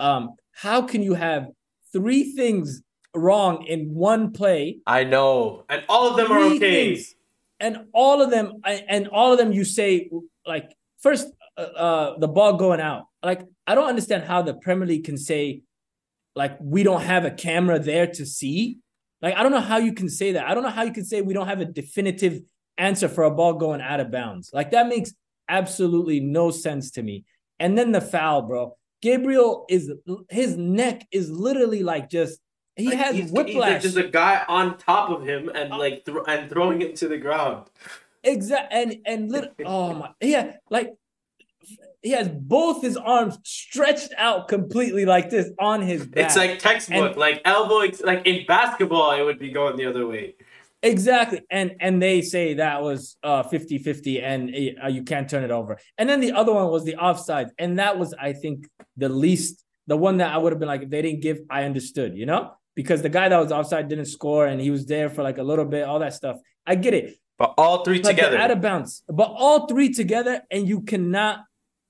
um 0.00 0.30
how 0.52 0.82
can 0.82 1.02
you 1.02 1.14
have 1.14 1.46
three 1.92 2.32
things 2.32 2.82
wrong 3.14 3.64
in 3.66 3.94
one 3.94 4.32
play. 4.32 4.78
I 4.86 5.04
know, 5.04 5.64
and 5.68 5.84
all 5.88 6.10
of 6.10 6.16
them 6.16 6.32
are 6.32 6.40
okay. 6.40 6.58
things, 6.94 7.14
and 7.60 7.86
all 7.92 8.20
of 8.20 8.30
them 8.30 8.60
and 8.64 9.08
all 9.08 9.32
of 9.32 9.38
them 9.38 9.52
you 9.52 9.64
say 9.64 10.10
like 10.46 10.70
first 11.00 11.28
uh, 11.56 11.60
uh 11.60 12.18
the 12.18 12.28
ball 12.28 12.56
going 12.56 12.80
out. 12.80 13.04
Like 13.22 13.42
i 13.66 13.74
don't 13.74 13.88
understand 13.88 14.24
how 14.24 14.42
the 14.42 14.52
premier 14.52 14.86
league 14.86 15.04
can 15.04 15.16
say 15.16 15.62
like 16.36 16.58
we 16.60 16.82
don't 16.82 17.00
have 17.00 17.24
a 17.24 17.30
camera 17.30 17.78
there 17.78 18.06
to 18.06 18.26
see. 18.26 18.78
Like 19.22 19.36
i 19.36 19.42
don't 19.42 19.52
know 19.52 19.60
how 19.60 19.78
you 19.78 19.92
can 19.92 20.08
say 20.08 20.32
that. 20.32 20.46
I 20.46 20.54
don't 20.54 20.62
know 20.62 20.70
how 20.70 20.82
you 20.82 20.92
can 20.92 21.04
say 21.04 21.22
we 21.22 21.34
don't 21.34 21.46
have 21.46 21.60
a 21.60 21.64
definitive 21.64 22.42
answer 22.76 23.08
for 23.08 23.24
a 23.24 23.30
ball 23.30 23.54
going 23.54 23.80
out 23.80 24.00
of 24.00 24.10
bounds. 24.10 24.50
Like 24.52 24.72
that 24.72 24.88
makes 24.88 25.12
absolutely 25.48 26.20
no 26.20 26.50
sense 26.50 26.90
to 26.92 27.02
me. 27.02 27.24
And 27.58 27.78
then 27.78 27.92
the 27.92 28.00
foul 28.00 28.42
bro. 28.42 28.76
Gabriel 29.00 29.66
is 29.68 29.92
his 30.30 30.56
neck 30.56 31.06
is 31.12 31.30
literally 31.30 31.82
like 31.82 32.08
just 32.08 32.40
he 32.76 32.88
Like, 32.88 32.98
has 32.98 33.14
he's, 33.14 33.24
he's 33.24 33.32
like 33.32 33.46
whiplash 33.46 33.82
just 33.82 33.96
a 33.96 34.08
guy 34.08 34.44
on 34.48 34.76
top 34.78 35.10
of 35.10 35.26
him 35.26 35.48
and 35.54 35.70
like 35.70 36.04
thro- 36.04 36.24
and 36.24 36.50
throwing 36.50 36.82
it 36.82 36.96
to 36.96 37.08
the 37.08 37.18
ground. 37.18 37.66
Exact 38.22 38.72
and 38.72 38.96
and 39.06 39.30
lit- 39.30 39.54
oh 39.64 39.94
my 39.94 40.10
yeah, 40.20 40.56
like 40.70 40.94
he 42.02 42.10
has 42.10 42.28
both 42.28 42.82
his 42.82 42.96
arms 42.96 43.38
stretched 43.44 44.12
out 44.18 44.48
completely 44.48 45.04
like 45.06 45.30
this 45.30 45.50
on 45.58 45.80
his 45.82 46.06
back. 46.06 46.26
It's 46.26 46.36
like 46.36 46.58
textbook, 46.58 47.12
And- 47.12 47.16
like 47.16 47.40
elbow. 47.44 47.86
Like 48.02 48.26
in 48.26 48.44
basketball, 48.46 49.12
it 49.12 49.22
would 49.22 49.38
be 49.38 49.50
going 49.50 49.76
the 49.76 49.86
other 49.86 50.06
way. 50.06 50.34
exactly 50.82 51.40
and 51.50 51.76
and 51.80 52.02
they 52.02 52.20
say 52.20 52.54
that 52.54 52.82
was 52.82 53.16
uh 53.22 53.42
50-50 53.44 54.22
and 54.22 54.40
uh, 54.84 54.88
you 54.88 55.02
can't 55.02 55.28
turn 55.30 55.42
it 55.44 55.50
over. 55.50 55.78
And 55.98 56.08
then 56.08 56.20
the 56.20 56.32
other 56.32 56.52
one 56.52 56.68
was 56.70 56.84
the 56.84 56.96
offside 56.96 57.48
and 57.58 57.78
that 57.78 57.98
was 57.98 58.14
I 58.28 58.32
think 58.34 58.68
the 58.96 59.08
least 59.08 59.64
the 59.86 59.96
one 59.96 60.16
that 60.18 60.30
I 60.34 60.36
would 60.38 60.52
have 60.52 60.60
been 60.60 60.68
like 60.74 60.82
if 60.82 60.90
they 60.90 61.02
didn't 61.02 61.22
give 61.22 61.38
I 61.50 61.64
understood, 61.64 62.16
you 62.16 62.26
know? 62.26 62.52
Because 62.74 63.02
the 63.02 63.08
guy 63.08 63.28
that 63.28 63.38
was 63.38 63.52
offside 63.52 63.88
didn't 63.88 64.06
score 64.06 64.46
and 64.46 64.60
he 64.60 64.70
was 64.70 64.86
there 64.86 65.08
for 65.08 65.22
like 65.22 65.38
a 65.38 65.42
little 65.42 65.64
bit, 65.64 65.84
all 65.84 66.00
that 66.00 66.14
stuff. 66.14 66.38
I 66.66 66.74
get 66.74 66.94
it. 66.94 67.16
But 67.38 67.54
all 67.56 67.84
three 67.84 68.00
But 68.00 68.10
together. 68.10 68.36
out 68.38 68.50
of 68.50 68.60
bounds. 68.60 69.02
But 69.08 69.32
all 69.36 69.66
three 69.66 69.92
together, 69.92 70.42
and 70.50 70.68
you 70.68 70.82
cannot 70.82 71.40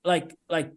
like 0.03 0.35
like 0.49 0.71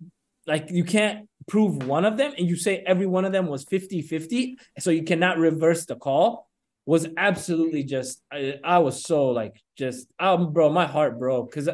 like 0.47 0.71
you 0.71 0.85
can't 0.85 1.29
prove 1.47 1.87
one 1.87 2.05
of 2.05 2.17
them, 2.17 2.33
and 2.37 2.47
you 2.49 2.57
say 2.57 2.83
every 2.87 3.07
one 3.07 3.25
of 3.25 3.33
them 3.33 3.47
was 3.47 3.65
50-50, 3.65 4.55
so 4.79 4.91
you 4.91 5.03
cannot 5.05 5.39
reverse 5.39 5.87
the 5.87 5.97
call. 5.97 6.49
Was 6.85 7.07
absolutely 7.17 7.85
just 7.85 8.23
I, 8.33 8.55
I 8.65 8.79
was 8.79 9.03
so 9.03 9.27
like 9.29 9.61
just 9.77 10.07
um 10.19 10.53
bro, 10.53 10.71
my 10.71 10.87
heart 10.87 11.19
broke 11.19 11.51
because 11.51 11.69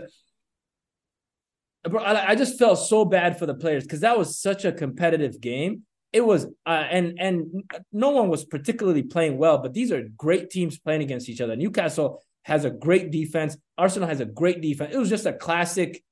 bro, 1.88 2.02
I, 2.02 2.30
I 2.30 2.34
just 2.34 2.58
felt 2.58 2.78
so 2.78 3.04
bad 3.04 3.38
for 3.38 3.46
the 3.46 3.54
players 3.54 3.84
because 3.84 4.00
that 4.00 4.18
was 4.18 4.38
such 4.38 4.64
a 4.64 4.72
competitive 4.72 5.40
game. 5.40 5.82
It 6.14 6.24
was, 6.24 6.46
uh, 6.64 6.86
and 6.96 7.18
and 7.18 7.64
no 7.92 8.10
one 8.10 8.28
was 8.28 8.44
particularly 8.44 9.02
playing 9.02 9.36
well, 9.36 9.58
but 9.58 9.74
these 9.74 9.90
are 9.90 10.08
great 10.16 10.48
teams 10.48 10.78
playing 10.78 11.02
against 11.02 11.28
each 11.28 11.40
other. 11.40 11.56
Newcastle 11.56 12.22
has 12.44 12.64
a 12.64 12.70
great 12.70 13.10
defense. 13.10 13.56
Arsenal 13.76 14.08
has 14.08 14.20
a 14.20 14.24
great 14.24 14.60
defense. 14.62 14.94
It 14.94 14.98
was 14.98 15.08
just 15.08 15.26
a 15.26 15.32
classic, 15.32 16.04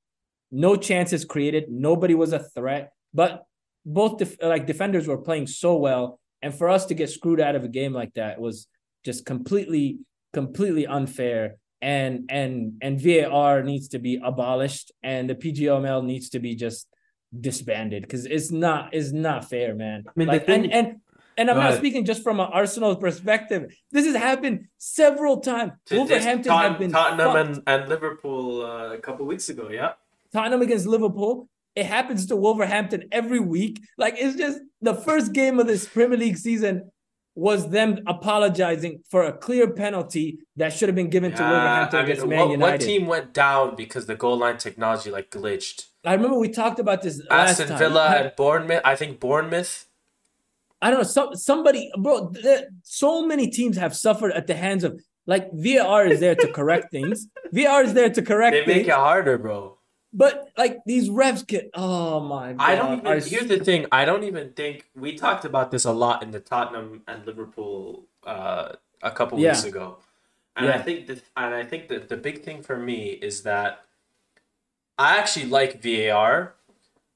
no 0.51 0.75
chances 0.75 1.23
created. 1.23 1.69
Nobody 1.69 2.15
was 2.15 2.33
a 2.33 2.39
threat, 2.39 2.91
but 3.13 3.45
both 3.85 4.17
def- 4.17 4.41
like 4.41 4.67
defenders 4.67 5.07
were 5.07 5.19
playing 5.19 5.47
so 5.47 5.77
well, 5.77 6.19
and 6.41 6.53
for 6.53 6.67
us 6.67 6.85
to 6.87 6.93
get 6.93 7.09
screwed 7.09 7.39
out 7.39 7.55
of 7.55 7.63
a 7.63 7.69
game 7.69 7.93
like 7.93 8.13
that 8.15 8.41
was 8.41 8.67
just 9.05 9.25
completely, 9.25 9.99
completely 10.33 10.85
unfair. 10.85 11.55
And 11.81 12.25
and 12.29 12.73
and 12.81 12.99
VAR 12.99 13.63
needs 13.63 13.87
to 13.89 13.99
be 13.99 14.19
abolished, 14.21 14.91
and 15.01 15.29
the 15.29 15.35
PGML 15.35 16.03
needs 16.03 16.27
to 16.31 16.39
be 16.39 16.55
just 16.55 16.87
disbanded 17.39 18.03
because 18.03 18.25
it's 18.25 18.51
not 18.51 18.93
it's 18.93 19.11
not 19.11 19.49
fair, 19.49 19.73
man. 19.75 20.03
I 20.07 20.11
mean, 20.15 20.27
like, 20.27 20.45
thing- 20.45 20.65
and 20.65 20.73
and 20.73 20.97
and 21.35 21.49
I'm 21.49 21.55
Go 21.55 21.61
not 21.61 21.69
ahead. 21.69 21.79
speaking 21.79 22.05
just 22.05 22.21
from 22.21 22.39
an 22.39 22.47
Arsenal 22.51 22.95
perspective. 22.95 23.75
This 23.91 24.05
has 24.05 24.15
happened 24.15 24.67
several 24.77 25.39
times. 25.39 25.71
To 25.87 25.95
this 25.95 25.97
Wolverhampton 25.97 26.51
Tot- 26.51 26.63
have 26.63 26.79
been 26.79 26.91
Tottenham 26.91 27.35
and, 27.35 27.63
and 27.65 27.89
Liverpool 27.89 28.63
uh, 28.63 28.93
a 28.93 28.99
couple 28.99 29.25
weeks 29.25 29.49
ago. 29.49 29.69
Yeah. 29.71 29.93
Tottenham 30.31 30.61
against 30.61 30.85
Liverpool. 30.85 31.49
It 31.75 31.87
happens 31.87 32.27
to 32.27 32.35
Wolverhampton 32.35 33.05
every 33.11 33.39
week. 33.39 33.81
Like 33.97 34.13
it's 34.17 34.35
just 34.37 34.59
the 34.81 34.93
first 34.93 35.33
game 35.33 35.59
of 35.59 35.65
this 35.65 35.87
Premier 35.87 36.19
League 36.19 36.37
season 36.37 36.91
was 37.35 37.69
them 37.71 37.97
apologizing 38.05 39.01
for 39.09 39.23
a 39.23 39.33
clear 39.33 39.71
penalty 39.71 40.37
that 40.55 40.71
should 40.71 40.87
have 40.87 40.95
been 40.95 41.09
given 41.09 41.31
to 41.31 41.41
Wolverhampton 41.41 41.99
I 41.99 42.03
mean, 42.03 42.11
against 42.11 42.27
Man 42.27 42.39
what, 42.39 42.51
United. 42.51 42.71
what 42.73 42.81
team 42.81 43.07
went 43.07 43.33
down 43.33 43.75
because 43.75 44.05
the 44.05 44.13
goal 44.13 44.37
line 44.37 44.57
technology 44.59 45.09
like 45.09 45.31
glitched? 45.31 45.87
I 46.05 46.13
remember 46.13 46.37
we 46.37 46.49
talked 46.49 46.79
about 46.79 47.01
this 47.01 47.21
last 47.29 47.51
Aston 47.51 47.67
time. 47.69 47.77
Villa 47.79 48.07
and 48.17 48.31
Bournemouth. 48.35 48.81
I 48.83 48.95
think 48.95 49.19
Bournemouth. 49.19 49.87
I 50.81 50.89
don't 50.89 50.99
know. 50.99 51.03
Some 51.03 51.35
somebody, 51.35 51.91
bro. 51.97 52.33
So 52.83 53.25
many 53.25 53.49
teams 53.49 53.77
have 53.77 53.95
suffered 53.95 54.33
at 54.33 54.47
the 54.47 54.53
hands 54.55 54.83
of 54.83 54.99
like 55.25 55.49
VAR 55.53 56.05
is 56.05 56.19
there 56.19 56.35
to 56.35 56.51
correct 56.51 56.91
things. 56.91 57.27
VAR 57.53 57.83
is 57.83 57.93
there 57.93 58.09
to 58.09 58.21
correct 58.21 58.53
They 58.53 58.65
make 58.65 58.75
things. 58.75 58.87
it 58.89 58.93
harder, 58.93 59.37
bro. 59.37 59.77
But 60.11 60.49
like 60.57 60.79
these 60.85 61.09
refs 61.09 61.47
get. 61.47 61.69
Oh 61.73 62.19
my 62.19 62.53
god. 62.53 62.61
I 62.69 62.75
don't 62.75 62.93
even. 62.99 63.07
are 63.07 63.19
Here's 63.19 63.47
the 63.47 63.59
thing. 63.63 63.85
I 63.91 64.03
don't 64.03 64.23
even 64.25 64.51
think 64.51 64.89
we 64.95 65.15
talked 65.15 65.45
about 65.45 65.71
this 65.71 65.85
a 65.85 65.91
lot 65.93 66.21
in 66.21 66.31
the 66.31 66.39
Tottenham 66.41 67.01
and 67.07 67.25
Liverpool 67.25 68.03
uh, 68.27 68.73
a 69.01 69.09
couple 69.11 69.39
Yeah. 69.39 69.51
weeks 69.51 69.63
ago, 69.63 69.97
and 70.57 70.69
I 70.69 70.79
think 70.79 71.07
that 71.07 71.21
and 71.37 71.55
I 71.55 71.63
think 71.63 71.87
that 71.87 72.09
the 72.09 72.17
big 72.17 72.43
thing 72.43 72.61
for 72.61 72.77
me 72.77 73.05
is 73.29 73.41
that 73.43 73.85
I 74.97 75.17
actually 75.17 75.45
like 75.45 75.81
VAR. 75.81 76.53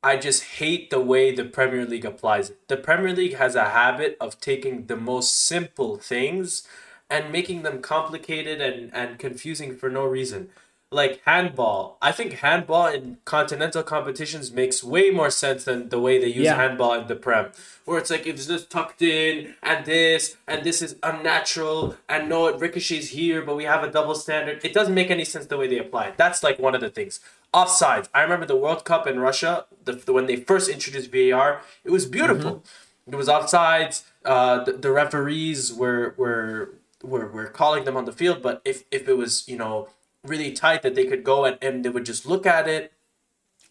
I 0.04 0.18
just 0.18 0.44
hate 0.44 0.90
the 0.90 1.00
way 1.00 1.34
the 1.34 1.44
Premier 1.44 1.86
League 1.86 2.06
applies 2.06 2.50
it. 2.52 2.68
The 2.68 2.78
Premier 2.78 3.14
League 3.14 3.36
has 3.36 3.56
a 3.56 3.70
habit 3.70 4.16
of 4.22 4.40
taking 4.40 4.86
the 4.86 4.96
most 4.96 5.36
simple 5.46 5.98
things 5.98 6.68
and 7.10 7.32
making 7.32 7.64
them 7.64 7.82
complicated 7.82 8.62
and, 8.62 8.94
and 8.94 9.18
confusing 9.20 9.76
for 9.76 9.90
no 9.90 10.06
reason. 10.06 10.50
Like 10.90 11.22
handball. 11.26 11.98
I 12.02 12.14
think 12.14 12.34
handball 12.34 12.88
in 12.88 13.18
continental 13.26 13.84
competitions 13.84 14.54
makes 14.54 14.82
way 14.84 15.10
more 15.10 15.30
sense 15.30 15.66
than 15.66 15.90
the 15.90 16.00
way 16.00 16.18
they 16.18 16.28
use 16.28 16.46
Yeah. 16.46 16.56
handball 16.56 16.94
in 16.94 17.08
the 17.08 17.16
Prem. 17.16 17.52
Where 17.84 17.98
it's 17.98 18.10
like 18.10 18.26
it's 18.26 18.46
just 18.48 18.70
tucked 18.70 19.02
in 19.02 19.56
and 19.62 19.86
this 19.86 20.38
and 20.48 20.64
this 20.64 20.82
is 20.82 20.96
unnatural 21.04 21.98
and 22.08 22.30
no 22.30 22.48
it 22.48 22.62
ricochets 22.62 23.10
here, 23.10 23.42
but 23.42 23.58
we 23.58 23.66
have 23.66 23.84
a 23.84 23.92
double 23.92 24.16
standard. 24.16 24.64
It 24.64 24.74
doesn't 24.74 24.94
make 24.94 25.12
any 25.12 25.26
sense 25.26 25.48
the 25.48 25.58
way 25.58 25.68
they 25.68 25.80
apply 25.80 26.06
it. 26.08 26.18
That's 26.18 26.42
like 26.42 26.58
one 26.58 26.74
of 26.74 26.80
the 26.80 26.90
things. 26.90 27.20
Offsides. 27.58 28.08
I 28.14 28.22
remember 28.22 28.46
the 28.46 28.56
World 28.56 28.84
Cup 28.86 29.08
in 29.08 29.20
Russia, 29.20 29.66
the, 29.86 29.94
the 29.94 30.14
when 30.14 30.28
they 30.28 30.38
first 30.52 30.70
introduced 30.70 31.12
VAR, 31.12 31.62
it 31.84 31.92
was 31.92 32.06
beautiful. 32.06 32.64
It 33.12 33.16
was 33.16 33.28
offsides. 33.28 34.04
Uh, 34.26 34.64
the, 34.66 34.74
the 34.74 34.92
referees 34.92 35.74
were 35.82 36.14
were 36.18 36.74
were 37.12 37.28
were 37.36 37.48
calling 37.48 37.84
them 37.86 37.96
on 37.96 38.06
the 38.06 38.12
field, 38.12 38.42
but 38.42 38.62
if 38.66 38.84
if 38.92 39.08
it 39.08 39.18
was 39.24 39.48
you 39.48 39.58
know 39.62 39.90
really 40.24 40.52
tight 40.52 40.82
that 40.84 40.94
they 40.94 41.06
could 41.06 41.24
go 41.24 41.46
and, 41.46 41.58
and 41.62 41.86
they 41.86 41.90
would 41.90 42.06
just 42.06 42.26
look 42.26 42.46
at 42.46 42.68
it 42.68 42.92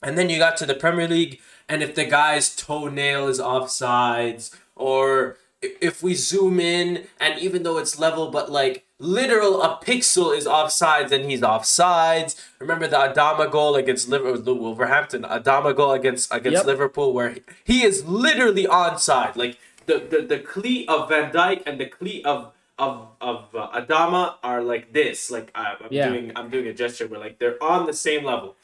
and 0.02 0.16
then 0.16 0.30
you 0.30 0.38
got 0.38 0.56
to 0.58 0.66
the 0.66 0.74
Premier 0.74 1.08
League, 1.08 1.40
and 1.68 1.82
if 1.82 1.94
the 1.94 2.04
guy's 2.04 2.54
toenail 2.54 3.28
is 3.28 3.40
offsides, 3.40 4.54
or 4.74 5.36
if 5.60 6.02
we 6.02 6.14
zoom 6.14 6.60
in, 6.60 7.06
and 7.18 7.38
even 7.40 7.62
though 7.62 7.78
it's 7.78 7.98
level, 7.98 8.30
but 8.30 8.50
like 8.50 8.85
literal 8.98 9.62
a 9.62 9.78
pixel 9.84 10.36
is 10.36 10.46
offsides, 10.46 11.12
and 11.12 11.30
he's 11.30 11.40
offsides. 11.42 12.34
Remember 12.58 12.86
the 12.86 12.96
Adama 12.96 13.50
goal 13.50 13.76
against 13.76 14.08
Liverpool, 14.08 14.54
Wolverhampton, 14.58 15.22
Adama 15.22 15.74
goal 15.76 15.92
against 15.92 16.32
against 16.32 16.58
Yep. 16.58 16.66
Liverpool, 16.66 17.12
where 17.12 17.30
he, 17.30 17.42
he 17.64 17.82
is 17.84 18.04
literally 18.06 18.64
onside. 18.66 19.36
Like 19.36 19.58
the 19.86 19.98
the 19.98 20.22
the 20.26 20.38
cleat 20.38 20.88
of 20.88 21.08
Van 21.08 21.30
Dijk 21.32 21.62
and 21.66 21.78
the 21.80 21.86
cleat 21.86 22.24
of 22.26 22.52
of 22.78 23.08
of 23.20 23.54
uh, 23.54 23.68
Adama 23.80 24.34
are 24.42 24.62
like 24.62 24.92
this. 24.92 25.30
Like 25.30 25.50
I, 25.54 25.74
I'm 25.80 25.88
Yeah. 25.90 26.08
doing 26.08 26.32
I'm 26.36 26.50
doing 26.50 26.66
a 26.66 26.74
gesture 26.74 27.06
where 27.06 27.20
like 27.20 27.38
they're 27.38 27.62
on 27.62 27.86
the 27.86 27.92
same 27.92 28.24
level 28.24 28.56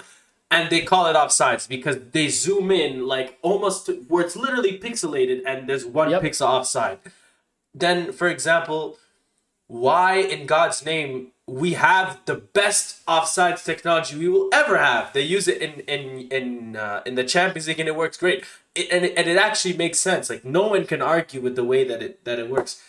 and 0.50 0.68
they 0.68 0.82
call 0.82 1.06
it 1.06 1.14
offsides 1.16 1.66
because 1.68 1.96
they 2.12 2.28
zoom 2.28 2.70
in 2.70 3.06
like 3.06 3.38
almost 3.42 3.86
to, 3.86 3.92
where 4.08 4.22
it's 4.24 4.36
literally 4.36 4.78
pixelated 4.78 5.42
and 5.46 5.66
there's 5.68 5.86
one 5.86 6.10
Yep. 6.10 6.22
pixel 6.22 6.46
offside. 6.46 6.98
Then, 7.74 8.12
for 8.12 8.28
example, 8.28 8.98
why 9.72 10.16
in 10.16 10.44
God's 10.44 10.84
name 10.84 11.28
we 11.46 11.72
have 11.72 12.20
the 12.26 12.34
best 12.34 13.04
offsides 13.06 13.64
technology 13.64 14.18
we 14.18 14.28
will 14.28 14.50
ever 14.52 14.76
have. 14.76 15.14
They 15.14 15.22
use 15.22 15.48
it 15.48 15.62
in 15.62 15.80
in 15.80 16.28
in 16.28 16.76
uh, 16.76 17.00
in 17.06 17.14
the 17.14 17.24
Champions 17.24 17.66
League 17.66 17.80
and 17.80 17.88
it 17.88 17.96
works 17.96 18.18
great. 18.18 18.44
It, 18.74 18.88
and 18.92 19.06
it, 19.06 19.14
and 19.16 19.28
it 19.28 19.38
actually 19.38 19.76
makes 19.76 19.98
sense. 19.98 20.28
Like 20.28 20.44
no 20.44 20.68
one 20.68 20.84
can 20.86 21.00
argue 21.00 21.40
with 21.40 21.56
the 21.56 21.64
way 21.64 21.84
that 21.84 22.02
it 22.02 22.22
that 22.26 22.38
it 22.38 22.50
works. 22.50 22.82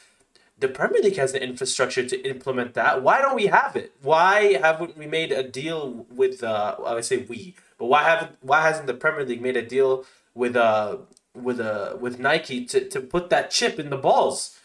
The 0.59 0.67
Premier 0.67 1.01
League 1.01 1.15
has 1.15 1.31
the 1.31 1.41
infrastructure 1.41 2.05
to 2.05 2.29
implement 2.29 2.73
that. 2.73 3.01
Why 3.01 3.21
don't 3.21 3.35
we 3.35 3.47
have 3.47 3.77
it? 3.77 3.93
Why 4.01 4.53
haven't 4.61 4.97
we 4.97 5.07
made 5.07 5.31
a 5.31 5.43
deal 5.43 6.05
with? 6.13 6.43
Uh, 6.43 6.75
I 6.85 6.95
would 6.95 7.05
say 7.05 7.25
we, 7.29 7.55
but 7.77 7.85
why 7.85 8.03
haven't 8.03 8.37
why 8.41 8.61
hasn't 8.61 8.87
the 8.87 8.93
Premier 8.93 9.25
League 9.25 9.41
made 9.41 9.55
a 9.55 9.65
deal 9.65 10.05
with 10.35 10.57
uh 10.57 10.97
with 11.33 11.61
uh 11.61 11.95
with 11.97 12.19
Nike 12.19 12.65
to, 12.65 12.87
to 12.89 12.99
put 12.99 13.29
that 13.29 13.51
chip 13.51 13.79
in 13.79 13.89
the 13.89 13.97
balls? 13.97 14.59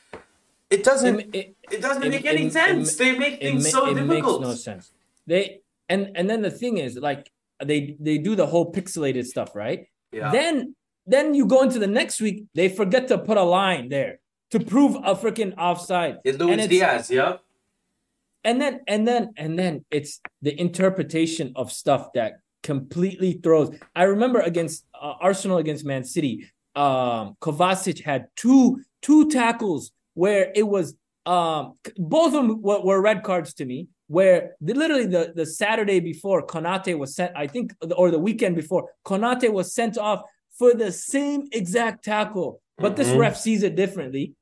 It 0.71 0.85
doesn't. 0.85 1.21
It, 1.21 1.35
it, 1.35 1.57
it 1.71 1.81
doesn't 1.81 2.03
it, 2.03 2.11
make 2.11 2.27
any 2.27 2.51
sense. 2.51 2.97
they 2.97 3.19
make 3.19 3.41
things 3.41 3.71
so 3.71 3.93
difficult. 3.95 4.43
It 4.43 4.47
makes 4.47 4.49
no 4.49 4.55
sense. 4.55 4.93
They 5.27 5.61
and 5.89 6.11
and 6.15 6.29
then 6.29 6.43
the 6.43 6.51
thing 6.51 6.79
is 6.79 6.97
like 6.97 7.31
they 7.65 7.97
they 7.99 8.19
do 8.19 8.35
the 8.35 8.47
whole 8.47 8.71
pixelated 8.73 9.27
stuff, 9.27 9.55
right? 9.55 9.89
Yeah. 10.13 10.31
Then 10.31 10.75
then 11.07 11.35
you 11.35 11.47
go 11.47 11.63
into 11.63 11.79
the 11.79 11.87
next 11.87 12.21
week, 12.21 12.45
they 12.55 12.69
forget 12.69 13.09
to 13.09 13.19
put 13.19 13.39
a 13.39 13.43
line 13.43 13.89
there 13.89 14.21
to 14.51 14.61
prove 14.61 14.95
a 14.97 15.15
freaking 15.15 15.55
offside. 15.57 16.19
It's 16.25 16.39
Luis 16.39 16.67
Diaz, 16.67 17.11
yeah. 17.11 17.37
And 18.45 18.61
then 18.61 18.81
and 18.87 19.09
then 19.09 19.33
and 19.37 19.59
then 19.59 19.85
it's 19.91 20.21
the 20.43 20.59
interpretation 20.59 21.53
of 21.57 21.73
stuff 21.73 22.13
that 22.13 22.41
completely 22.63 23.33
throws. 23.43 23.75
I 23.97 24.05
remember 24.05 24.41
against 24.41 24.85
uh, 24.95 25.15
Arsenal 25.21 25.59
against 25.59 25.85
Man 25.85 26.05
City, 26.05 26.51
um, 26.77 27.37
Kovacic 27.41 28.03
had 28.03 28.29
two 28.37 28.83
two 29.01 29.31
tackles 29.31 29.93
where 30.19 30.45
it 30.61 30.67
was 30.75 30.87
um 31.27 31.75
both 31.97 32.33
of 32.35 32.39
them 32.41 32.63
were, 32.63 32.81
were 32.87 33.01
red 33.11 33.23
cards 33.23 33.55
to 33.55 33.65
me 33.65 33.89
where 34.09 34.57
the, 34.61 34.75
literally 34.75 35.07
the, 35.07 35.33
the 35.37 35.47
Saturday 35.47 36.01
before 36.01 36.45
Konate 36.47 36.99
was 36.99 37.15
sent, 37.15 37.33
I 37.37 37.47
think, 37.47 37.75
or 37.97 38.11
the 38.11 38.19
weekend 38.19 38.57
before, 38.57 38.91
Konate 39.05 39.53
was 39.53 39.75
sent 39.75 39.99
off 39.99 40.23
for 40.59 40.75
the 40.75 40.91
same 40.91 41.47
exact 41.53 42.05
tackle, 42.05 42.61
but 42.79 42.93
mm-hmm. 42.93 43.03
this 43.03 43.11
ref 43.11 43.37
sees 43.37 43.63
it 43.63 43.77
differently. 43.77 44.35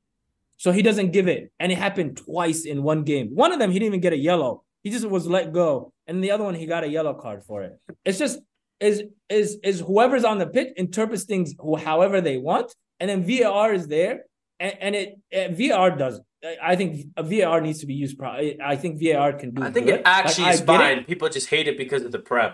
So 0.55 0.71
he 0.71 0.81
doesn't 0.81 1.11
give 1.11 1.27
it. 1.27 1.51
And 1.59 1.71
it 1.71 1.77
happened 1.77 2.17
twice 2.17 2.65
in 2.65 2.81
one 2.81 3.03
game. 3.03 3.27
One 3.35 3.51
of 3.51 3.59
them, 3.59 3.69
he 3.71 3.77
didn't 3.77 3.91
even 3.91 3.99
get 3.99 4.13
a 4.13 4.17
yellow. 4.17 4.63
He 4.83 4.89
just 4.89 5.05
was 5.05 5.27
let 5.27 5.51
go. 5.53 5.91
And 6.07 6.23
the 6.23 6.31
other 6.31 6.45
one, 6.45 6.55
he 6.55 6.65
got 6.65 6.85
a 6.85 6.87
yellow 6.87 7.13
card 7.13 7.43
for 7.43 7.63
it. 7.63 7.73
It's 8.05 8.17
just, 8.17 8.39
is 8.79 9.03
is 9.27 9.57
is 9.63 9.79
whoever's 9.79 10.23
on 10.23 10.37
the 10.37 10.47
pitch 10.47 10.69
interprets 10.77 11.23
things 11.23 11.53
however 11.83 12.21
they 12.21 12.37
want. 12.37 12.73
And 12.99 13.09
then 13.09 13.23
VAR 13.23 13.73
is 13.73 13.87
there 13.87 14.21
and, 14.59 14.75
and 14.79 14.95
it, 14.95 15.19
VR 15.57 15.97
does. 15.97 16.19
I 16.61 16.75
think 16.75 17.07
VAR 17.17 17.61
needs 17.61 17.79
to 17.79 17.87
be 17.87 17.95
used. 17.95 18.17
Pro- 18.17 18.53
I 18.63 18.75
think 18.75 19.01
VAR 19.01 19.33
can 19.33 19.53
do. 19.53 19.63
I 19.63 19.71
think 19.71 19.87
good. 19.87 19.95
it 19.95 20.01
actually 20.05 20.45
like, 20.45 20.53
is 20.53 20.61
fine. 20.61 20.99
It. 20.99 21.07
People 21.07 21.29
just 21.29 21.49
hate 21.49 21.67
it 21.67 21.77
because 21.77 22.03
of 22.03 22.11
the 22.11 22.19
prem, 22.19 22.53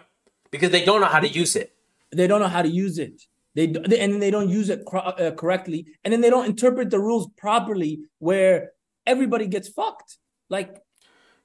because 0.51 0.71
they 0.71 0.85
don't 0.85 1.01
know 1.01 1.07
how 1.07 1.19
to 1.19 1.27
use 1.27 1.55
it. 1.55 1.73
They 2.11 2.27
don't 2.27 2.39
know 2.39 2.47
how 2.47 2.61
to 2.61 2.69
use 2.69 2.97
it. 2.97 3.21
They, 3.55 3.67
they 3.67 3.99
and 3.99 4.13
then 4.13 4.19
they 4.19 4.31
don't 4.31 4.49
use 4.49 4.69
it 4.69 4.83
uh, 4.91 5.31
correctly, 5.31 5.85
and 6.03 6.13
then 6.13 6.21
they 6.21 6.29
don't 6.29 6.45
interpret 6.45 6.89
the 6.89 6.99
rules 6.99 7.29
properly, 7.37 7.99
where 8.19 8.71
everybody 9.05 9.47
gets 9.47 9.67
fucked. 9.67 10.17
Like, 10.49 10.77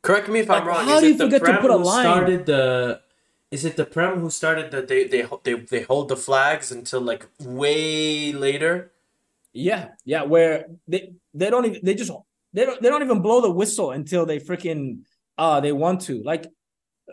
correct 0.03 0.29
me 0.29 0.41
if 0.41 0.49
like, 0.49 0.63
I'm 0.63 0.69
wrong. 0.69 0.85
How 0.85 0.97
is 0.97 1.01
do 1.03 1.09
you 1.09 1.19
forget 1.19 1.45
to 1.45 1.59
put 1.59 1.71
a 1.71 1.77
line? 1.77 2.05
Started 2.05 2.47
the 2.47 3.01
is 3.51 3.65
it 3.65 3.77
the 3.77 3.85
Prem 3.85 4.21
who 4.21 4.31
started 4.31 4.71
that 4.71 4.89
they, 4.89 5.05
they 5.05 5.27
they 5.43 5.55
they 5.55 5.83
hold 5.83 6.09
the 6.09 6.17
flags 6.17 6.71
until 6.71 7.01
like 7.01 7.27
way 7.41 8.33
later? 8.33 8.93
Yeah, 9.59 9.89
yeah, 10.05 10.23
where 10.23 10.67
they 10.87 11.15
they 11.35 11.51
don't 11.51 11.67
even 11.67 11.81
they 11.83 11.95
just 11.95 12.13
they 12.53 12.65
don't 12.65 12.81
they 12.81 12.89
don't 12.89 13.03
even 13.03 13.21
blow 13.21 13.41
the 13.41 13.51
whistle 13.51 13.91
until 13.91 14.25
they 14.25 14.39
freaking 14.39 15.01
uh 15.37 15.59
they 15.61 15.73
want 15.73 16.01
to. 16.03 16.23
Like 16.23 16.47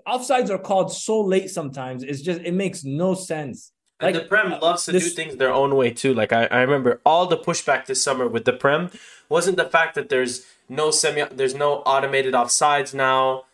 offsides 0.07 0.51
are 0.51 0.59
called 0.59 0.93
so 0.93 1.21
late 1.21 1.49
sometimes. 1.49 2.03
It's 2.03 2.21
just 2.21 2.41
it 2.41 2.53
makes 2.53 2.83
no 2.83 3.15
sense. 3.15 3.71
Like, 3.99 4.13
and 4.13 4.23
the 4.23 4.27
Prem 4.27 4.59
loves 4.59 4.85
to 4.85 4.91
this, 4.91 5.05
do 5.05 5.09
things 5.09 5.37
their 5.37 5.51
own 5.51 5.75
way 5.75 5.89
too. 5.89 6.13
Like 6.13 6.31
I, 6.33 6.45
I 6.45 6.61
remember 6.61 7.01
all 7.03 7.25
the 7.25 7.37
pushback 7.37 7.87
this 7.87 8.03
summer 8.03 8.27
with 8.27 8.45
the 8.45 8.53
Prem 8.53 8.91
wasn't 9.27 9.57
the 9.57 9.65
fact 9.65 9.95
that 9.95 10.09
there's 10.09 10.45
no 10.69 10.91
semi 10.91 11.23
there's 11.25 11.55
no 11.55 11.77
automated 11.79 12.35
offsides 12.35 12.93
now. 12.93 13.45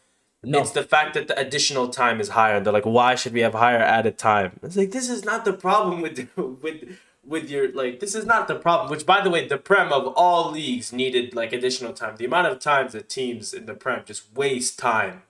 No. 0.43 0.59
It's 0.59 0.71
the 0.71 0.83
fact 0.83 1.13
that 1.13 1.29
the 1.29 1.39
additional 1.39 1.87
time 1.89 2.19
is 2.19 2.29
higher. 2.29 2.59
They're 2.59 2.73
like, 2.73 2.85
why 2.85 3.15
should 3.15 3.31
we 3.31 3.41
have 3.41 3.53
higher 3.53 3.77
added 3.77 4.17
time? 4.17 4.59
It's 4.63 4.75
like 4.75 4.91
this 4.91 5.07
is 5.09 5.23
not 5.23 5.45
the 5.45 5.53
problem 5.53 6.01
with 6.01 6.27
with 6.35 6.97
with 7.23 7.49
your 7.49 7.71
like 7.73 7.99
this 7.99 8.15
is 8.15 8.25
not 8.25 8.47
the 8.47 8.55
problem 8.55 8.89
which 8.89 9.05
by 9.05 9.21
the 9.21 9.29
way 9.29 9.47
the 9.47 9.57
prem 9.57 9.93
of 9.93 10.07
all 10.15 10.51
leagues 10.51 10.91
needed 10.91 11.35
like 11.35 11.53
additional 11.53 11.93
time. 11.93 12.15
The 12.15 12.25
amount 12.25 12.47
of 12.47 12.59
times 12.59 12.93
that 12.93 13.09
teams 13.09 13.53
in 13.53 13.65
the 13.65 13.73
prem 13.73 14.03
just 14.05 14.33
waste 14.35 14.79
time. 14.79 15.23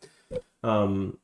Um 0.63 1.17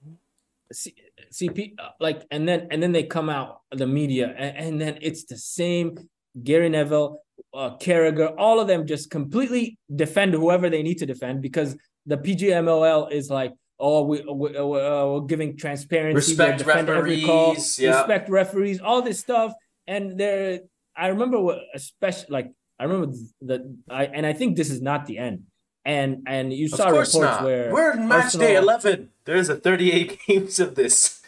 see, 0.72 0.95
see 1.32 1.76
uh, 1.80 1.89
like 1.99 2.26
and 2.32 2.47
then 2.47 2.68
and 2.72 2.84
then 2.84 2.91
they 2.91 3.03
come 3.03 3.30
out 3.30 3.61
the 3.72 3.88
media 3.88 4.34
and, 4.38 4.57
and 4.57 4.82
then 4.82 4.97
it's 5.01 5.24
the 5.26 5.38
same 5.38 6.09
gary 6.43 6.70
neville 6.70 7.22
uh, 7.53 7.76
Carragher, 7.78 8.34
all 8.38 8.59
of 8.59 8.68
them 8.68 8.86
just 8.86 9.09
completely 9.09 9.78
defend 9.95 10.34
whoever 10.34 10.70
they 10.70 10.84
need 10.84 10.97
to 10.99 11.05
defend 11.05 11.41
because 11.41 11.76
the 12.05 12.18
PGMOL 12.18 13.11
is 13.11 13.30
like, 13.30 13.53
oh, 13.80 14.03
we, 14.03 14.22
we, 14.22 14.57
uh, 14.57 14.65
we're 14.65 15.22
giving 15.22 15.57
transparency, 15.57 16.34
respect 16.36 16.65
referees, 16.65 17.26
call, 17.26 17.55
yeah. 17.78 17.97
respect 17.97 18.30
referees, 18.30 18.80
all 18.80 19.01
this 19.01 19.20
stuff 19.20 19.53
and 19.88 20.19
there 20.19 20.61
I 20.95 21.07
remember 21.07 21.39
what 21.39 21.59
especially 21.73 22.27
like 22.29 22.51
I 22.79 22.83
remember 22.83 23.15
that 23.41 23.61
I 23.89 24.05
and 24.05 24.25
I 24.25 24.33
think 24.33 24.57
this 24.57 24.69
is 24.69 24.81
not 24.81 25.05
the 25.05 25.17
end. 25.17 25.43
And 25.85 26.23
and 26.27 26.51
you 26.51 26.67
saw 26.67 26.89
reports 26.89 27.15
not. 27.15 27.43
where 27.43 27.71
we're 27.71 27.93
in 27.93 28.07
match 28.07 28.25
Arsenal, 28.25 28.47
day 28.47 28.55
eleven. 28.55 29.09
There's 29.23 29.49
a 29.49 29.55
38 29.55 30.19
games 30.27 30.59
of 30.59 30.75
this, 30.75 31.21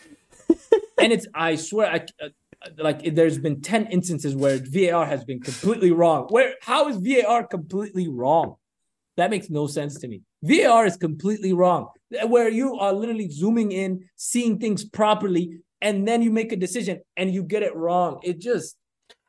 and 1.01 1.13
it's 1.13 1.27
I 1.33 1.55
swear 1.55 1.91
I. 1.91 2.05
Uh, 2.23 2.29
like 2.77 3.15
there's 3.15 3.37
been 3.37 3.61
10 3.61 3.85
instances 3.87 4.35
where 4.35 4.59
VAR 4.61 5.05
has 5.05 5.23
been 5.23 5.39
completely 5.39 5.91
wrong. 5.91 6.27
Where 6.27 6.55
how 6.61 6.89
is 6.89 6.97
VAR 6.97 7.47
completely 7.47 8.09
wrong? 8.09 8.55
That 9.15 9.29
makes 9.29 9.49
no 9.49 9.65
sense 9.65 9.97
to 9.99 10.09
me. 10.09 10.23
VAR 10.43 10.85
is 10.85 10.97
completely 10.97 11.53
wrong. 11.53 11.87
Where 12.27 12.49
you 12.49 12.75
are 12.75 12.91
literally 12.91 13.29
zooming 13.29 13.71
in, 13.71 14.09
seeing 14.17 14.59
things 14.59 14.83
properly, 14.83 15.59
and 15.81 16.07
then 16.07 16.21
you 16.21 16.31
make 16.31 16.51
a 16.51 16.55
decision 16.55 17.01
and 17.17 17.33
you 17.33 17.43
get 17.43 17.63
it 17.63 17.75
wrong. 17.75 18.19
It 18.23 18.39
just 18.39 18.75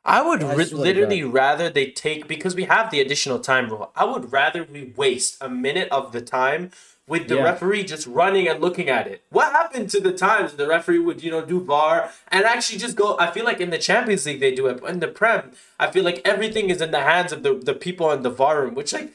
I 0.03 0.21
would 0.21 0.41
literally 0.41 1.23
rather 1.23 1.69
they 1.69 1.91
take 1.91 2.27
because 2.27 2.55
we 2.55 2.63
have 2.63 2.89
the 2.89 3.01
additional 3.01 3.39
time 3.39 3.69
rule. 3.69 3.91
I 3.95 4.05
would 4.05 4.31
rather 4.31 4.63
we 4.63 4.93
waste 4.95 5.37
a 5.39 5.49
minute 5.49 5.89
of 5.91 6.11
the 6.11 6.21
time 6.21 6.71
with 7.07 7.27
the 7.27 7.35
yeah. 7.35 7.43
referee 7.43 7.83
just 7.83 8.07
running 8.07 8.47
and 8.47 8.61
looking 8.61 8.89
at 8.89 9.05
it. 9.05 9.21
What 9.29 9.51
happened 9.51 9.89
to 9.91 9.99
the 9.99 10.13
times 10.13 10.53
the 10.53 10.67
referee 10.67 10.99
would, 10.99 11.21
you 11.21 11.29
know, 11.29 11.43
do 11.43 11.59
VAR 11.59 12.09
and 12.29 12.45
actually 12.45 12.79
just 12.79 12.95
go? 12.95 13.17
I 13.19 13.29
feel 13.29 13.45
like 13.45 13.59
in 13.59 13.69
the 13.69 13.77
Champions 13.77 14.25
League 14.25 14.39
they 14.39 14.55
do 14.55 14.67
it, 14.67 14.81
but 14.81 14.89
in 14.89 15.01
the 15.01 15.07
Prem, 15.07 15.51
I 15.79 15.91
feel 15.91 16.03
like 16.03 16.21
everything 16.25 16.69
is 16.69 16.81
in 16.81 16.91
the 16.91 17.01
hands 17.01 17.31
of 17.31 17.43
the, 17.43 17.53
the 17.53 17.73
people 17.73 18.11
in 18.11 18.23
the 18.23 18.29
VAR 18.29 18.63
room, 18.63 18.75
which 18.75 18.93
like 18.93 19.13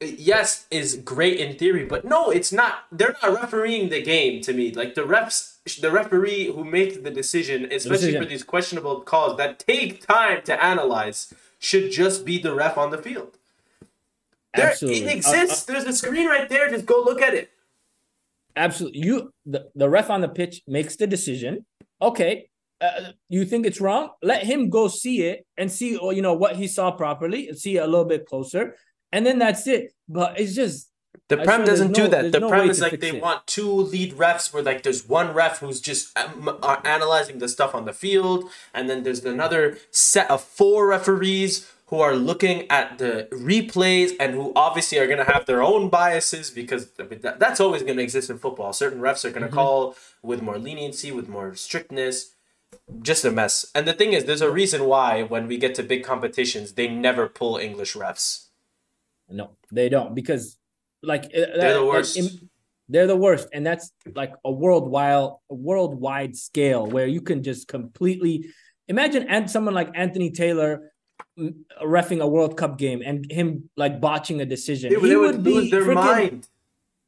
yes 0.00 0.66
is 0.70 0.96
great 0.96 1.40
in 1.40 1.56
theory, 1.56 1.84
but 1.84 2.04
no, 2.04 2.30
it's 2.30 2.52
not. 2.52 2.84
They're 2.92 3.16
not 3.22 3.34
refereeing 3.34 3.88
the 3.88 4.02
game 4.02 4.40
to 4.42 4.52
me. 4.52 4.72
Like 4.72 4.94
the 4.94 5.02
refs 5.02 5.58
the 5.80 5.90
referee 5.90 6.46
who 6.46 6.64
makes 6.64 6.96
the 6.96 7.10
decision, 7.10 7.64
especially 7.64 7.98
decision. 7.98 8.22
for 8.22 8.28
these 8.28 8.44
questionable 8.44 9.00
calls 9.00 9.36
that 9.36 9.58
take 9.58 10.06
time 10.06 10.42
to 10.44 10.64
analyze, 10.64 11.34
should 11.58 11.90
just 11.90 12.24
be 12.24 12.38
the 12.38 12.54
ref 12.54 12.78
on 12.78 12.90
the 12.90 12.98
field. 12.98 13.36
There, 14.54 14.70
Absolutely. 14.70 15.02
It 15.02 15.16
exists. 15.16 15.68
Uh, 15.68 15.72
uh, 15.72 15.74
There's 15.74 15.88
a 15.88 15.92
screen 15.92 16.26
right 16.26 16.48
there. 16.48 16.70
Just 16.70 16.86
go 16.86 17.02
look 17.04 17.20
at 17.20 17.34
it. 17.34 17.50
Absolutely. 18.56 19.00
You 19.00 19.32
the, 19.46 19.68
the 19.74 19.88
ref 19.88 20.10
on 20.10 20.20
the 20.20 20.28
pitch 20.28 20.62
makes 20.66 20.96
the 20.96 21.06
decision. 21.06 21.66
Okay. 22.00 22.48
Uh, 22.80 23.10
you 23.28 23.44
think 23.44 23.66
it's 23.66 23.80
wrong? 23.80 24.10
Let 24.22 24.44
him 24.44 24.70
go 24.70 24.86
see 24.86 25.22
it 25.22 25.44
and 25.56 25.70
see, 25.70 25.96
or 25.96 26.12
you 26.12 26.22
know, 26.22 26.34
what 26.34 26.56
he 26.56 26.68
saw 26.68 26.92
properly 26.92 27.48
and 27.48 27.58
see 27.58 27.76
it 27.76 27.80
a 27.80 27.86
little 27.86 28.04
bit 28.04 28.24
closer, 28.26 28.76
and 29.12 29.24
then 29.24 29.38
that's 29.38 29.66
it. 29.66 29.94
But 30.08 30.38
it's 30.40 30.54
just 30.54 30.88
the 31.28 31.36
Prem 31.36 31.64
doesn't 31.64 31.92
do 31.92 32.08
that. 32.08 32.32
The 32.32 32.40
no 32.40 32.48
Prem 32.48 32.70
is 32.70 32.80
like 32.80 33.00
they 33.00 33.16
it. 33.16 33.22
want 33.22 33.46
two 33.46 33.70
lead 33.70 34.14
refs 34.14 34.52
where 34.52 34.62
like 34.62 34.82
there's 34.82 35.06
one 35.06 35.34
ref 35.34 35.58
who's 35.58 35.80
just 35.80 36.16
um, 36.18 36.58
analyzing 36.84 37.38
the 37.38 37.48
stuff 37.48 37.74
on 37.74 37.84
the 37.84 37.92
field, 37.92 38.50
and 38.72 38.88
then 38.88 39.02
there's 39.02 39.24
another 39.24 39.78
set 39.90 40.30
of 40.30 40.42
four 40.42 40.88
referees 40.88 41.70
who 41.88 42.00
are 42.00 42.14
looking 42.14 42.70
at 42.70 42.98
the 42.98 43.28
replays 43.32 44.12
and 44.20 44.34
who 44.34 44.52
obviously 44.54 44.98
are 44.98 45.06
going 45.06 45.18
to 45.18 45.32
have 45.32 45.46
their 45.46 45.62
own 45.62 45.88
biases 45.88 46.50
because 46.50 46.90
I 46.98 47.04
mean, 47.04 47.20
that, 47.22 47.40
that's 47.40 47.60
always 47.60 47.82
going 47.82 47.96
to 47.96 48.02
exist 48.02 48.28
in 48.28 48.38
football. 48.38 48.72
Certain 48.72 49.00
refs 49.00 49.24
are 49.24 49.30
going 49.30 49.42
to 49.42 49.48
mm-hmm. 49.48 49.54
call 49.54 49.96
with 50.22 50.42
more 50.42 50.58
leniency, 50.58 51.12
with 51.12 51.28
more 51.28 51.54
strictness. 51.54 52.34
Just 53.00 53.24
a 53.24 53.30
mess. 53.30 53.70
And 53.74 53.88
the 53.88 53.94
thing 53.94 54.12
is, 54.12 54.26
there's 54.26 54.42
a 54.42 54.50
reason 54.50 54.84
why 54.84 55.22
when 55.22 55.46
we 55.46 55.56
get 55.56 55.74
to 55.76 55.82
big 55.82 56.04
competitions, 56.04 56.72
they 56.72 56.88
never 56.88 57.26
pull 57.26 57.56
English 57.56 57.94
refs. 57.94 58.47
No, 59.28 59.56
they 59.70 59.88
don't 59.88 60.14
because 60.14 60.56
like 61.02 61.24
uh, 61.26 61.56
they're 61.56 61.74
the 61.74 61.84
worst. 61.84 62.20
Like, 62.20 62.32
they're 62.88 63.06
the 63.06 63.16
worst, 63.16 63.48
and 63.52 63.66
that's 63.66 63.92
like 64.14 64.32
a 64.44 64.50
worldwide 64.50 65.32
a 65.50 65.54
worldwide 65.54 66.36
scale 66.36 66.86
where 66.86 67.06
you 67.06 67.20
can 67.20 67.42
just 67.42 67.68
completely 67.68 68.46
imagine 68.88 69.26
and 69.28 69.50
someone 69.50 69.74
like 69.74 69.90
Anthony 69.94 70.30
Taylor 70.30 70.92
refing 71.82 72.20
a 72.20 72.26
World 72.26 72.56
Cup 72.56 72.78
game 72.78 73.02
and 73.04 73.30
him 73.30 73.68
like 73.76 74.00
botching 74.00 74.40
a 74.40 74.46
decision. 74.46 74.90
He 74.90 75.16
would, 75.16 75.44
lose 75.44 75.70
their 75.70 75.82
freaking, 75.82 75.94
mind. 75.94 76.48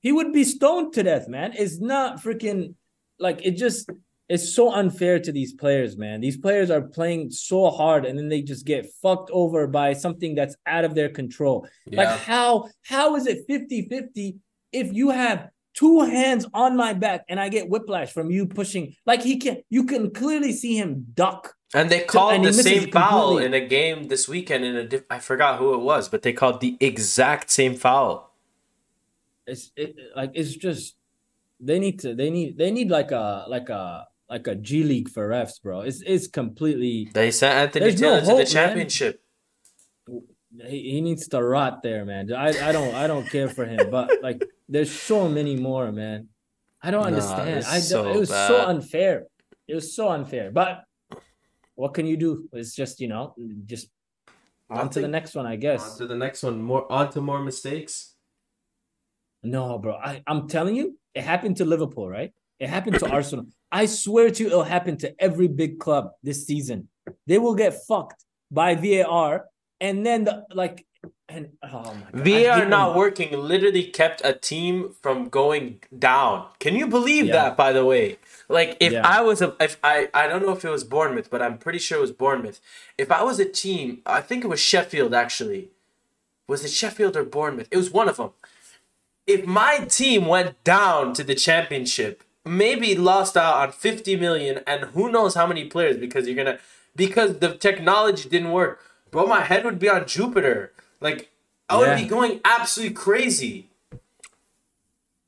he 0.01 0.13
would 0.13 0.33
be 0.33 0.45
stoned 0.45 0.93
to 0.95 1.03
death, 1.03 1.29
man. 1.29 1.53
It's 1.57 1.81
not 1.81 2.23
freaking 2.23 2.75
like 3.19 3.45
it 3.45 3.53
just 3.53 3.91
it's 4.31 4.55
so 4.55 4.73
unfair 4.73 5.19
to 5.19 5.33
these 5.33 5.53
players, 5.53 5.97
man. 5.97 6.21
These 6.21 6.37
players 6.37 6.71
are 6.71 6.81
playing 6.81 7.33
so 7.33 7.69
hard 7.69 8.05
and 8.05 8.17
then 8.17 8.29
they 8.29 8.43
just 8.43 8.65
get 8.65 8.87
fucked 9.03 9.29
over 9.33 9.67
by 9.67 9.93
something 9.93 10.37
that's 10.37 10.55
out 10.67 10.85
of 10.85 10.95
their 10.95 11.09
control. 11.09 11.67
Yeah. 11.87 12.05
Like 12.05 12.21
how 12.21 12.69
how 12.85 13.17
is 13.17 13.27
it 13.27 13.47
50-50 13.49 14.39
if 14.73 14.93
you 14.93 15.11
have 15.11 15.49
two 15.75 16.03
hands 16.03 16.47
on 16.55 16.77
my 16.77 16.93
back 16.93 17.25
and 17.29 17.41
I 17.41 17.49
get 17.49 17.69
whiplash 17.69 18.13
from 18.13 18.31
you 18.31 18.47
pushing 18.47 18.95
like 19.05 19.21
he 19.21 19.37
can 19.37 19.63
you 19.69 19.85
can 19.85 20.13
clearly 20.13 20.53
see 20.53 20.77
him 20.77 21.07
duck. 21.13 21.57
And 21.75 21.91
they 21.91 22.01
called 22.01 22.35
and 22.35 22.45
the 22.45 22.53
same 22.53 22.89
foul 22.93 23.39
in 23.39 23.53
a 23.53 23.61
game 23.61 24.07
this 24.07 24.29
weekend 24.29 24.65
in 24.65 24.77
a 24.77 24.85
diff- 24.87 25.11
I 25.11 25.19
forgot 25.19 25.59
who 25.59 25.75
it 25.75 25.81
was, 25.81 26.09
but 26.09 26.23
they 26.23 26.33
called 26.33 26.61
the 26.61 26.77
exact 26.79 27.51
same 27.51 27.75
foul. 27.75 28.33
It's 29.45 29.73
it, 29.75 29.97
like 30.15 30.31
it's 30.35 30.55
just 30.55 30.95
they 31.59 31.81
need 31.81 31.99
to 32.01 32.15
they 32.15 32.31
need 32.31 32.57
they 32.57 32.71
need 32.71 32.91
like 32.91 33.11
a 33.11 33.45
like 33.49 33.69
a 33.69 34.07
like 34.31 34.47
a 34.47 34.55
G 34.55 34.85
League 34.85 35.11
for 35.11 35.29
refs, 35.29 35.61
bro. 35.61 35.81
It's 35.81 36.03
it's 36.07 36.29
completely. 36.29 37.11
They 37.13 37.33
sent 37.33 37.55
Anthony 37.55 37.95
Taylor 37.95 38.23
no 38.23 38.31
to 38.31 38.37
the 38.37 38.47
championship. 38.47 39.21
He, 40.67 40.93
he 40.93 41.01
needs 41.01 41.29
to 41.29 41.43
rot 41.43 41.83
there, 41.83 42.05
man. 42.05 42.33
I, 42.33 42.69
I 42.69 42.73
don't 42.73 42.95
I 42.95 43.07
don't 43.07 43.29
care 43.29 43.49
for 43.49 43.67
him, 43.67 43.91
but 43.91 44.11
like 44.23 44.47
there's 44.69 44.93
so 44.93 45.29
many 45.29 45.57
more, 45.57 45.91
man. 45.91 46.29
I 46.83 46.91
don't 46.91 47.03
nah, 47.03 47.09
understand. 47.09 47.65
I 47.67 47.81
so 47.81 48.09
it 48.13 48.19
was 48.19 48.31
bad. 48.31 48.49
so 48.49 48.67
unfair. 48.67 49.27
It 49.67 49.75
was 49.75 49.95
so 49.95 50.09
unfair. 50.09 50.51
But 50.51 50.85
what 51.75 51.93
can 51.95 52.07
you 52.07 52.17
do? 52.17 52.49
It's 52.53 52.75
just 52.75 53.01
you 53.01 53.09
know 53.09 53.35
just 53.67 53.89
on 54.71 54.91
to 54.91 55.01
the 55.01 55.09
next 55.09 55.35
one, 55.35 55.47
I 55.47 55.57
guess. 55.57 55.83
On 55.93 55.99
to 55.99 56.07
the 56.07 56.17
next 56.17 56.45
one. 56.45 56.63
More 56.63 56.91
on 56.91 57.11
to 57.13 57.21
more 57.21 57.43
mistakes. 57.43 58.15
No, 59.43 59.79
bro. 59.79 59.95
I, 59.97 60.23
I'm 60.27 60.49
telling 60.49 60.77
you, 60.77 60.99
it 61.15 61.23
happened 61.23 61.57
to 61.57 61.65
Liverpool, 61.65 62.09
right? 62.09 62.33
It 62.61 62.69
happened 62.69 62.99
to 62.99 63.11
Arsenal. 63.11 63.47
I 63.73 63.87
swear 63.87 64.31
to 64.31 64.43
you, 64.43 64.49
it'll 64.49 64.63
happen 64.65 64.99
to 64.99 65.15
every 65.19 65.49
big 65.49 65.81
club 65.81 66.13
this 66.23 66.47
season. 66.47 66.89
They 67.27 67.39
will 67.39 67.55
get 67.55 67.83
fucked 67.89 68.25
by 68.51 68.75
VAR, 68.75 69.47
and 69.81 70.05
then 70.05 70.25
the 70.25 70.45
like. 70.53 70.87
And 71.31 71.51
oh 71.63 71.95
my 71.95 72.11
God. 72.13 72.27
VAR 72.27 72.67
not 72.67 72.97
working 72.97 73.33
literally 73.39 73.85
kept 73.85 74.21
a 74.25 74.35
team 74.35 74.95
from 75.01 75.29
going 75.29 75.81
down. 75.97 76.49
Can 76.59 76.75
you 76.75 76.87
believe 76.89 77.27
yeah. 77.27 77.33
that? 77.33 77.57
By 77.57 77.73
the 77.73 77.87
way, 77.87 78.19
like 78.49 78.77
if 78.81 78.93
yeah. 78.93 79.07
I 79.07 79.23
was 79.23 79.41
a, 79.41 79.57
if 79.61 79.79
I, 79.83 80.09
I 80.13 80.27
don't 80.27 80.43
know 80.43 80.53
if 80.53 80.65
it 80.65 80.71
was 80.71 80.85
Bournemouth, 80.85 81.31
but 81.31 81.41
I'm 81.41 81.57
pretty 81.57 81.79
sure 81.79 81.99
it 81.99 82.03
was 82.03 82.13
Bournemouth. 82.13 82.61
If 82.99 83.11
I 83.11 83.23
was 83.23 83.39
a 83.39 83.45
team, 83.49 84.03
I 84.05 84.21
think 84.21 84.45
it 84.45 84.49
was 84.49 84.61
Sheffield 84.61 85.15
actually. 85.15 85.71
Was 86.49 86.65
it 86.65 86.73
Sheffield 86.73 87.17
or 87.17 87.25
Bournemouth? 87.25 87.69
It 87.71 87.77
was 87.77 87.93
one 87.93 88.09
of 88.09 88.17
them. 88.17 88.33
If 89.27 89.47
my 89.47 89.87
team 89.89 90.27
went 90.27 90.63
down 90.65 91.15
to 91.15 91.23
the 91.23 91.37
championship 91.37 92.25
maybe 92.45 92.95
lost 92.95 93.37
out 93.37 93.57
on 93.57 93.73
50 93.73 94.17
million 94.17 94.61
and 94.67 94.85
who 94.91 95.11
knows 95.11 95.35
how 95.35 95.47
many 95.47 95.65
players 95.65 95.97
because 95.97 96.27
you're 96.27 96.37
gonna 96.37 96.59
because 96.97 97.39
the 97.39 97.55
technology 97.57 98.29
didn't 98.29 98.53
work. 98.53 98.81
Bro 99.11 99.27
my 99.27 99.43
head 99.43 99.65
would 99.65 99.79
be 99.79 99.89
on 99.89 100.07
jupiter. 100.07 100.73
Like 101.01 101.31
i 101.69 101.77
would 101.77 101.97
be 101.97 102.07
going 102.07 102.41
absolutely 102.45 102.95
crazy. 102.95 103.71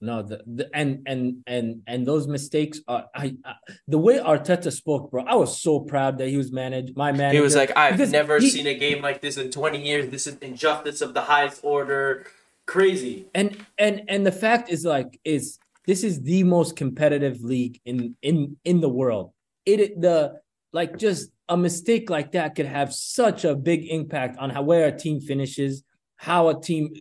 No 0.01 0.23
the, 0.23 0.43
the 0.47 0.71
and 0.75 1.03
and 1.07 1.43
and 1.47 1.83
and 1.87 2.07
those 2.07 2.27
mistakes 2.27 2.81
are 2.89 3.07
I, 3.15 3.37
I, 3.45 3.55
the 3.87 3.99
way 3.99 4.19
arteta 4.19 4.73
spoke 4.73 5.13
bro 5.13 5.23
i 5.23 5.37
was 5.37 5.61
so 5.63 5.79
proud 5.79 6.19
that 6.19 6.27
he 6.27 6.37
was 6.37 6.51
managed 6.51 6.97
my 6.97 7.13
manager. 7.13 7.37
he 7.37 7.41
was 7.41 7.55
like 7.55 7.71
i've 7.77 8.11
never 8.11 8.41
he, 8.41 8.51
seen 8.51 8.67
a 8.67 8.75
game 8.75 9.01
like 9.01 9.21
this 9.21 9.37
in 9.37 9.53
20 9.53 9.81
years. 9.81 10.11
This 10.11 10.27
is 10.27 10.39
injustice 10.39 11.03
of 11.03 11.15
the 11.15 11.23
highest 11.23 11.61
order. 11.63 12.27
Crazy. 12.67 13.27
And 13.33 13.65
and 13.79 14.03
and 14.09 14.27
the 14.27 14.33
fact 14.33 14.71
is 14.71 14.85
like 14.85 15.21
is 15.25 15.61
this 15.87 16.05
is 16.05 16.23
the 16.23 16.45
most 16.45 16.77
competitive 16.77 17.43
league 17.43 17.81
in 17.85 18.17
in 18.23 18.57
in 18.65 18.81
the 18.81 18.89
world. 18.89 19.33
It 19.67 20.01
the 20.01 20.41
like 20.73 20.99
just 20.99 21.31
a 21.49 21.57
mistake 21.57 22.09
like 22.09 22.33
that 22.33 22.55
could 22.55 22.67
have 22.67 22.93
such 22.93 23.45
a 23.45 23.55
big 23.55 23.87
impact 23.87 24.39
on 24.39 24.51
how 24.51 24.63
where 24.63 24.87
a 24.87 24.97
team 24.97 25.21
finishes, 25.21 25.83
how 26.17 26.49
a 26.49 26.61
team 26.61 26.95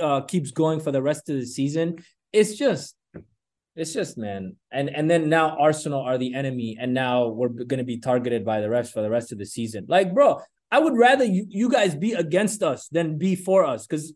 uh, 0.00 0.20
keeps 0.22 0.50
going 0.50 0.80
for 0.80 0.92
the 0.92 1.02
rest 1.02 1.28
of 1.28 1.36
the 1.36 1.46
season. 1.46 1.96
It's 2.32 2.56
just 2.56 2.96
it's 3.76 3.92
just 3.92 4.18
man 4.18 4.56
and 4.72 4.90
and 4.90 5.08
then 5.10 5.28
now 5.28 5.56
arsenal 5.58 6.02
are 6.02 6.18
the 6.18 6.34
enemy 6.34 6.76
and 6.78 6.92
now 6.92 7.28
we're 7.28 7.48
going 7.48 7.78
to 7.78 7.84
be 7.84 7.98
targeted 7.98 8.44
by 8.44 8.60
the 8.60 8.66
refs 8.66 8.92
for 8.92 9.00
the 9.00 9.08
rest 9.08 9.30
of 9.32 9.38
the 9.38 9.46
season 9.46 9.86
like 9.88 10.12
bro 10.12 10.40
i 10.72 10.78
would 10.78 10.96
rather 10.96 11.24
you, 11.24 11.46
you 11.48 11.70
guys 11.70 11.94
be 11.94 12.12
against 12.12 12.62
us 12.62 12.88
than 12.88 13.16
be 13.16 13.36
for 13.36 13.64
us 13.64 13.86
because 13.86 14.12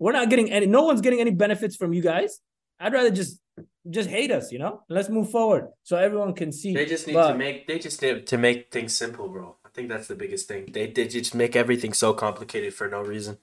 we're 0.00 0.12
not 0.12 0.28
getting 0.28 0.50
any 0.50 0.66
no 0.66 0.82
one's 0.82 1.00
getting 1.00 1.20
any 1.20 1.30
benefits 1.30 1.76
from 1.76 1.92
you 1.92 2.02
guys 2.02 2.40
I'd 2.78 2.92
rather 2.92 3.10
just 3.10 3.40
just 3.88 4.08
hate 4.08 4.30
us, 4.30 4.52
you 4.52 4.58
know. 4.58 4.82
Let's 4.88 5.08
move 5.08 5.30
forward 5.30 5.68
so 5.82 5.96
everyone 5.96 6.34
can 6.34 6.52
see. 6.52 6.74
They 6.74 6.86
just 6.86 7.06
need 7.06 7.14
but, 7.14 7.32
to 7.32 7.38
make 7.38 7.66
they 7.66 7.78
just 7.78 8.02
need 8.02 8.26
to 8.26 8.38
make 8.38 8.70
things 8.70 8.94
simple, 8.94 9.28
bro. 9.28 9.56
I 9.64 9.68
think 9.70 9.88
that's 9.88 10.08
the 10.08 10.14
biggest 10.14 10.48
thing. 10.48 10.66
They 10.72 10.90
they 10.90 11.06
just 11.06 11.34
make 11.34 11.56
everything 11.56 11.92
so 11.92 12.12
complicated 12.12 12.74
for 12.74 12.88
no 12.88 13.00
reason. 13.00 13.38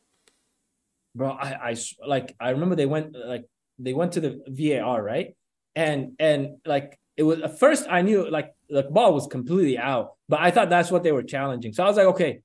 Bro, 1.16 1.32
I 1.32 1.72
I 1.72 1.76
like 2.06 2.36
I 2.40 2.52
remember 2.52 2.76
they 2.76 2.86
went 2.86 3.16
like 3.16 3.46
they 3.80 3.94
went 3.94 4.14
to 4.14 4.22
the 4.22 4.42
VAR 4.48 5.02
right, 5.02 5.36
and 5.76 6.14
and 6.20 6.58
like 6.66 7.00
it 7.18 7.24
was 7.24 7.42
at 7.42 7.60
first 7.60 7.86
I 7.90 8.02
knew 8.02 8.30
like 8.30 8.54
the 8.70 8.84
ball 8.84 9.14
was 9.14 9.28
completely 9.28 9.78
out, 9.78 10.14
but 10.28 10.40
I 10.40 10.52
thought 10.52 10.70
that's 10.70 10.92
what 10.92 11.04
they 11.04 11.12
were 11.12 11.24
challenging. 11.24 11.74
So 11.74 11.84
I 11.84 11.88
was 11.88 11.98
like, 11.98 12.08
okay, 12.08 12.42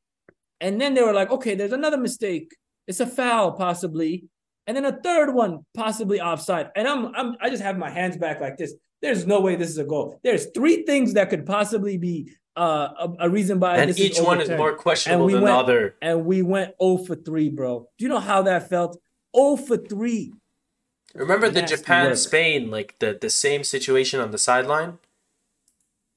and 0.60 0.80
then 0.80 0.94
they 0.94 1.02
were 1.02 1.14
like, 1.14 1.30
okay, 1.30 1.54
there's 1.54 1.72
another 1.72 1.96
mistake. 1.96 2.54
It's 2.86 3.00
a 3.00 3.06
foul 3.06 3.52
possibly 3.52 4.24
and 4.68 4.76
then 4.76 4.84
a 4.84 4.92
third 4.92 5.32
one 5.32 5.64
possibly 5.72 6.20
offside. 6.20 6.70
And 6.76 6.86
I'm, 6.86 7.06
I'm 7.16 7.36
I 7.40 7.48
just 7.48 7.62
have 7.62 7.78
my 7.78 7.90
hands 7.90 8.18
back 8.18 8.38
like 8.40 8.58
this. 8.58 8.74
There's 9.00 9.26
no 9.26 9.40
way 9.40 9.56
this 9.56 9.70
is 9.70 9.78
a 9.78 9.84
goal. 9.84 10.20
There's 10.22 10.48
three 10.54 10.82
things 10.82 11.14
that 11.14 11.30
could 11.30 11.46
possibly 11.46 11.96
be 11.96 12.32
uh, 12.54 12.88
a, 12.98 13.12
a 13.20 13.30
reason 13.30 13.60
why. 13.60 13.78
And 13.78 13.98
each 13.98 14.18
is 14.18 14.20
one 14.20 14.42
is 14.42 14.50
more 14.50 14.76
questionable 14.76 15.28
than 15.28 15.40
went, 15.40 15.46
the 15.46 15.58
other. 15.58 15.96
And 16.02 16.26
we 16.26 16.42
went 16.42 16.74
0 16.82 16.98
for 16.98 17.14
3, 17.14 17.48
bro. 17.48 17.88
Do 17.96 18.04
you 18.04 18.10
know 18.10 18.20
how 18.20 18.42
that 18.42 18.68
felt? 18.68 19.00
0 19.34 19.56
for 19.56 19.78
3. 19.78 20.34
Remember 21.14 21.48
the 21.48 21.62
Japan 21.62 22.14
Spain, 22.16 22.70
like 22.70 22.98
the, 22.98 23.16
the 23.18 23.30
same 23.30 23.64
situation 23.64 24.20
on 24.20 24.32
the 24.32 24.38
sideline? 24.38 24.98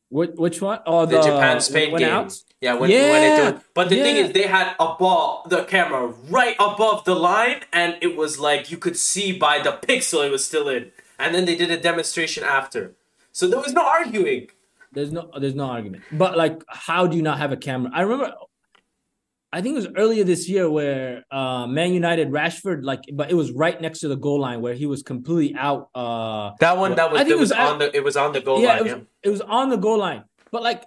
Which, 0.10 0.32
which 0.36 0.62
one? 0.62 0.80
Oh, 0.86 1.06
the, 1.06 1.18
the 1.18 1.24
Japan 1.24 1.62
Spain 1.62 1.96
game. 1.96 2.10
Out? 2.10 2.34
Yeah, 2.62 2.76
when, 2.76 2.92
yeah, 2.92 3.10
when 3.10 3.24
it 3.24 3.54
do, 3.56 3.62
but 3.74 3.90
the 3.90 3.96
yeah. 3.96 4.04
thing 4.04 4.16
is, 4.18 4.34
they 4.34 4.44
had 4.46 4.76
a 4.80 4.94
ball, 4.94 5.48
the 5.50 5.64
camera 5.64 6.14
right 6.30 6.56
above 6.60 7.06
the 7.06 7.16
line, 7.16 7.62
and 7.74 7.98
it 8.02 8.16
was 8.16 8.40
like 8.40 8.70
you 8.70 8.78
could 8.78 8.96
see 8.96 9.32
by 9.32 9.58
the 9.58 9.72
pixel 9.72 10.24
it 10.24 10.32
was 10.32 10.46
still 10.46 10.70
in. 10.70 10.92
And 11.18 11.34
then 11.34 11.46
they 11.46 11.56
did 11.56 11.72
a 11.72 11.78
demonstration 11.78 12.44
after, 12.44 12.94
so 13.32 13.48
there 13.48 13.60
was 13.60 13.74
no 13.74 13.84
arguing. 13.84 14.50
There's 14.92 15.12
no, 15.12 15.32
there's 15.40 15.56
no 15.56 15.66
argument. 15.66 16.04
But 16.12 16.38
like, 16.38 16.64
how 16.68 17.08
do 17.08 17.18
you 17.18 17.24
not 17.24 17.40
have 17.40 17.52
a 17.52 17.58
camera? 17.58 17.90
I 17.96 18.02
remember, 18.02 18.32
I 19.52 19.62
think 19.62 19.74
it 19.74 19.78
was 19.78 19.88
earlier 19.98 20.24
this 20.24 20.48
year 20.48 20.70
where 20.70 21.26
uh, 21.32 21.66
Man 21.66 21.94
United 21.94 22.30
Rashford, 22.30 22.84
like, 22.84 23.02
but 23.12 23.32
it 23.32 23.36
was 23.36 23.52
right 23.52 23.82
next 23.82 24.02
to 24.02 24.08
the 24.08 24.18
goal 24.18 24.40
line 24.40 24.62
where 24.62 24.76
he 24.76 24.86
was 24.86 25.02
completely 25.02 25.58
out. 25.58 25.90
Uh, 25.96 26.52
that 26.60 26.78
one, 26.78 26.94
that 26.96 27.12
was, 27.12 27.22
I 27.22 27.24
think 27.24 27.38
it 27.38 27.40
was, 27.40 27.50
was 27.50 27.58
on 27.58 27.80
the, 27.80 27.96
it 27.96 28.04
was 28.04 28.16
on 28.18 28.34
the 28.34 28.42
goal 28.42 28.62
yeah, 28.62 28.68
line. 28.68 28.78
It 28.78 28.84
was, 28.84 28.92
yeah. 28.92 29.00
it 29.24 29.30
was 29.30 29.42
on 29.42 29.70
the 29.70 29.78
goal 29.78 29.98
line. 29.98 30.26
But 30.52 30.62
like 30.64 30.84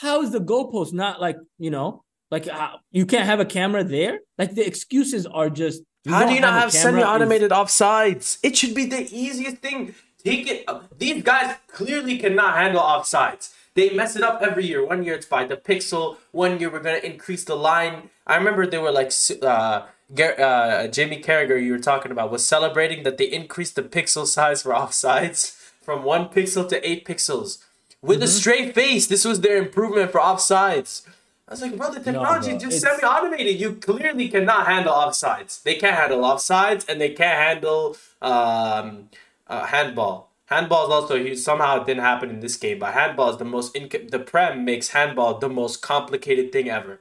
how 0.00 0.22
is 0.22 0.30
the 0.30 0.40
goalpost 0.40 0.92
not 0.92 1.20
like 1.20 1.36
you 1.58 1.70
know 1.70 2.04
like 2.30 2.48
uh, 2.48 2.76
you 2.90 3.06
can't 3.06 3.26
have 3.26 3.40
a 3.40 3.44
camera 3.44 3.84
there? 3.84 4.20
Like 4.38 4.54
the 4.54 4.66
excuses 4.66 5.26
are 5.26 5.50
just. 5.50 5.82
How 6.08 6.26
do 6.26 6.34
you 6.34 6.40
not 6.40 6.52
have, 6.52 6.62
have 6.62 6.72
semi-automated 6.72 7.50
is... 7.50 7.58
offsides? 7.58 8.38
It 8.42 8.56
should 8.56 8.74
be 8.74 8.86
the 8.86 9.08
easiest 9.12 9.58
thing. 9.58 9.94
Take 10.22 10.48
it. 10.48 10.64
Uh, 10.68 10.80
these 10.96 11.22
guys 11.22 11.56
clearly 11.68 12.18
cannot 12.18 12.56
handle 12.56 12.80
offsides. 12.80 13.52
They 13.74 13.90
mess 13.90 14.16
it 14.16 14.22
up 14.22 14.40
every 14.40 14.66
year. 14.66 14.86
One 14.86 15.02
year 15.02 15.14
it's 15.14 15.26
by 15.26 15.44
the 15.44 15.56
pixel. 15.56 16.16
One 16.32 16.58
year 16.58 16.70
we're 16.70 16.80
gonna 16.80 16.98
increase 16.98 17.44
the 17.44 17.56
line. 17.56 18.10
I 18.26 18.36
remember 18.36 18.66
they 18.66 18.78
were 18.78 18.92
like 18.92 19.12
uh, 19.42 19.86
uh, 20.18 20.86
Jamie 20.88 21.22
Carragher 21.22 21.62
you 21.62 21.72
were 21.72 21.78
talking 21.78 22.12
about 22.12 22.30
was 22.30 22.46
celebrating 22.46 23.02
that 23.02 23.18
they 23.18 23.26
increased 23.26 23.76
the 23.76 23.82
pixel 23.82 24.26
size 24.26 24.62
for 24.62 24.72
offsides 24.82 25.56
from 25.82 26.02
one 26.02 26.26
pixel 26.26 26.68
to 26.68 26.88
eight 26.88 27.04
pixels 27.04 27.58
with 28.06 28.18
mm-hmm. 28.18 28.24
a 28.24 28.28
straight 28.28 28.74
face. 28.74 29.06
This 29.06 29.24
was 29.24 29.40
their 29.40 29.56
improvement 29.56 30.12
for 30.12 30.20
offsides. 30.20 31.06
I 31.48 31.52
was 31.52 31.62
like, 31.62 31.76
bro, 31.76 31.92
the 31.92 32.00
technology 32.00 32.50
no, 32.50 32.56
is 32.56 32.62
just 32.62 32.80
semi 32.80 33.02
automated. 33.02 33.60
You 33.60 33.74
clearly 33.74 34.28
cannot 34.28 34.66
handle 34.66 34.94
offsides. 34.94 35.62
They 35.62 35.74
can't 35.76 35.94
handle 35.94 36.20
offsides 36.22 36.88
and 36.88 37.00
they 37.00 37.10
can't 37.10 37.38
handle 37.38 37.96
um, 38.20 39.10
uh, 39.46 39.66
handball. 39.66 40.32
Handball 40.46 40.86
is 40.86 40.90
also 40.90 41.34
somehow 41.34 41.80
it 41.80 41.86
didn't 41.86 42.04
happen 42.04 42.30
in 42.30 42.40
this 42.40 42.56
game, 42.56 42.78
but 42.78 42.94
handball 42.94 43.30
is 43.30 43.36
the 43.36 43.44
most 43.44 43.74
inc- 43.74 44.10
the 44.10 44.18
prem 44.18 44.64
makes 44.64 44.88
handball 44.88 45.38
the 45.38 45.48
most 45.48 45.82
complicated 45.82 46.52
thing 46.52 46.68
ever. 46.68 47.00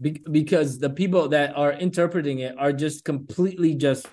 Be- 0.00 0.22
because 0.30 0.78
the 0.78 0.88
people 0.88 1.28
that 1.28 1.54
are 1.56 1.72
interpreting 1.72 2.38
it 2.38 2.56
are 2.58 2.72
just 2.72 3.04
completely 3.04 3.74
just 3.74 4.06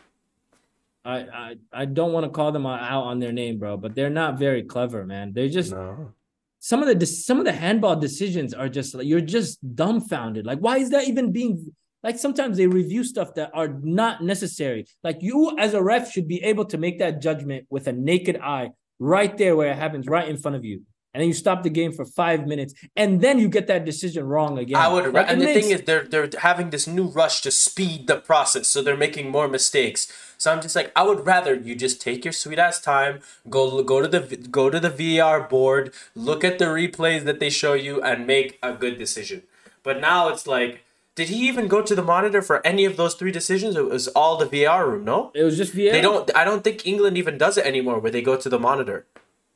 I 1.08 1.18
I, 1.18 1.56
I 1.74 1.86
don't 1.86 2.12
want 2.12 2.26
to 2.26 2.30
call 2.30 2.52
them 2.52 2.66
out 2.66 3.04
on 3.04 3.20
their 3.20 3.32
name, 3.32 3.58
bro, 3.58 3.78
but 3.78 3.96
they're 3.96 4.10
not 4.10 4.38
very 4.38 4.64
clever, 4.64 5.06
man. 5.06 5.32
They're 5.34 5.50
just 5.50 5.72
no. 5.72 6.14
some 6.60 6.84
of 6.84 7.00
the 7.00 7.06
some 7.06 7.40
of 7.40 7.46
the 7.46 7.54
handball 7.54 7.96
decisions 7.96 8.54
are 8.54 8.70
just 8.70 8.94
like 8.94 9.08
you're 9.08 9.22
just 9.22 9.60
dumbfounded. 9.76 10.46
Like, 10.46 10.60
why 10.60 10.78
is 10.78 10.90
that 10.90 11.08
even 11.08 11.32
being 11.32 11.74
like 12.04 12.20
sometimes 12.20 12.58
they 12.58 12.68
review 12.68 13.04
stuff 13.04 13.34
that 13.36 13.52
are 13.54 13.68
not 13.68 14.24
necessary. 14.24 14.86
Like 15.04 15.18
you 15.22 15.56
as 15.58 15.74
a 15.74 15.82
ref 15.82 16.12
should 16.12 16.28
be 16.28 16.44
able 16.44 16.66
to 16.66 16.78
make 16.78 17.00
that 17.00 17.22
judgment 17.22 17.66
with 17.70 17.88
a 17.88 17.94
naked 17.94 18.38
eye 18.38 18.72
right 19.00 19.36
there 19.38 19.56
where 19.56 19.72
it 19.72 19.78
happens 19.78 20.08
right 20.08 20.28
in 20.28 20.38
front 20.38 20.56
of 20.56 20.66
you. 20.66 20.84
And 21.18 21.24
then 21.24 21.30
you 21.30 21.34
stop 21.34 21.64
the 21.64 21.72
game 21.72 21.94
for 21.94 22.06
five 22.06 22.46
minutes, 22.46 22.76
and 22.96 23.22
then 23.22 23.40
you 23.40 23.50
get 23.50 23.66
that 23.66 23.86
decision 23.86 24.28
wrong 24.28 24.60
again. 24.60 24.76
I 24.76 24.88
would, 24.88 25.12
Like, 25.12 25.28
and 25.28 25.42
the 25.42 25.48
thing 25.48 25.72
is, 25.72 25.82
they're 25.82 26.04
they're 26.04 26.30
having 26.42 26.70
this 26.70 26.86
new 26.86 27.08
rush 27.08 27.42
to 27.42 27.50
speed 27.50 28.06
the 28.06 28.18
process, 28.18 28.68
so 28.68 28.84
they're 28.84 28.96
making 28.96 29.32
more 29.32 29.48
mistakes. 29.48 30.14
So 30.38 30.52
I'm 30.52 30.62
just 30.62 30.76
like, 30.76 30.92
I 30.96 31.02
would 31.02 31.26
rather 31.26 31.56
you 31.56 31.74
just 31.74 32.00
take 32.00 32.24
your 32.24 32.34
sweet 32.34 32.60
ass 32.60 32.80
time, 32.80 33.22
go 33.50 33.82
go 33.82 34.00
to 34.00 34.08
the 34.08 34.38
go 34.60 34.70
to 34.70 34.80
the 34.80 34.92
VAR 34.92 35.42
board, 35.42 35.92
look 36.14 36.44
at 36.44 36.60
the 36.60 36.66
replays 36.66 37.24
that 37.24 37.40
they 37.40 37.50
show 37.50 37.74
you, 37.74 38.00
and 38.04 38.28
make 38.28 38.60
a 38.62 38.74
good 38.74 39.00
decision. 39.00 39.42
But 39.82 40.00
now 40.00 40.30
it's 40.30 40.46
like, 40.46 40.84
did 41.16 41.30
he 41.30 41.48
even 41.48 41.68
go 41.68 41.82
to 41.82 41.96
the 41.96 42.04
monitor 42.04 42.44
for 42.44 42.62
any 42.64 42.86
of 42.86 42.96
those 42.96 43.16
three 43.16 43.32
decisions? 43.32 43.76
It 43.76 43.90
was 43.90 44.08
all 44.10 44.38
the 44.38 44.46
VR 44.46 44.88
room, 44.88 45.04
no? 45.04 45.32
it 45.34 45.42
was 45.42 45.58
just 45.58 45.74
VAR. 45.74 45.94
They 45.94 46.02
don't. 46.02 46.30
I 46.36 46.46
don't 46.46 46.64
think 46.64 46.86
England 46.86 47.18
even 47.18 47.40
does 47.40 47.58
it 47.58 47.66
anymore, 47.66 47.98
where 47.98 48.12
they 48.12 48.22
go 48.22 48.38
to 48.38 48.50
the 48.50 48.60
monitor. 48.60 49.08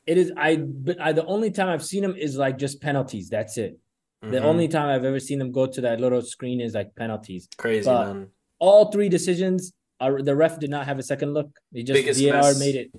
It 0.06 0.18
is 0.18 0.32
I 0.36 0.56
but 0.56 1.00
I 1.00 1.12
the 1.12 1.24
only 1.26 1.50
time 1.50 1.68
I've 1.68 1.84
seen 1.84 2.02
them 2.02 2.16
is 2.16 2.36
like 2.36 2.58
just 2.58 2.80
penalties. 2.80 3.28
That's 3.28 3.56
it. 3.58 3.78
The 4.22 4.38
Mhm. 4.38 4.42
only 4.44 4.68
time 4.68 4.88
I've 4.88 5.04
ever 5.04 5.18
seen 5.20 5.38
them 5.38 5.50
go 5.52 5.66
to 5.66 5.80
that 5.82 6.00
little 6.00 6.22
screen 6.22 6.60
is 6.60 6.74
like 6.74 6.94
penalties. 6.96 7.48
crazy 7.56 7.84
but- 7.86 8.06
man. 8.14 8.28
All 8.58 8.92
three 8.92 9.08
decisions 9.08 9.72
are 9.98 10.22
the 10.22 10.36
ref 10.36 10.58
did 10.60 10.70
not 10.70 10.86
have 10.86 10.98
a 10.98 11.02
second 11.02 11.34
look. 11.34 11.50
They 11.72 11.82
just 11.82 11.98
Biggest 11.98 12.20
VAR 12.20 12.42
mess. 12.42 12.58
made 12.60 12.76
it. 12.76 12.92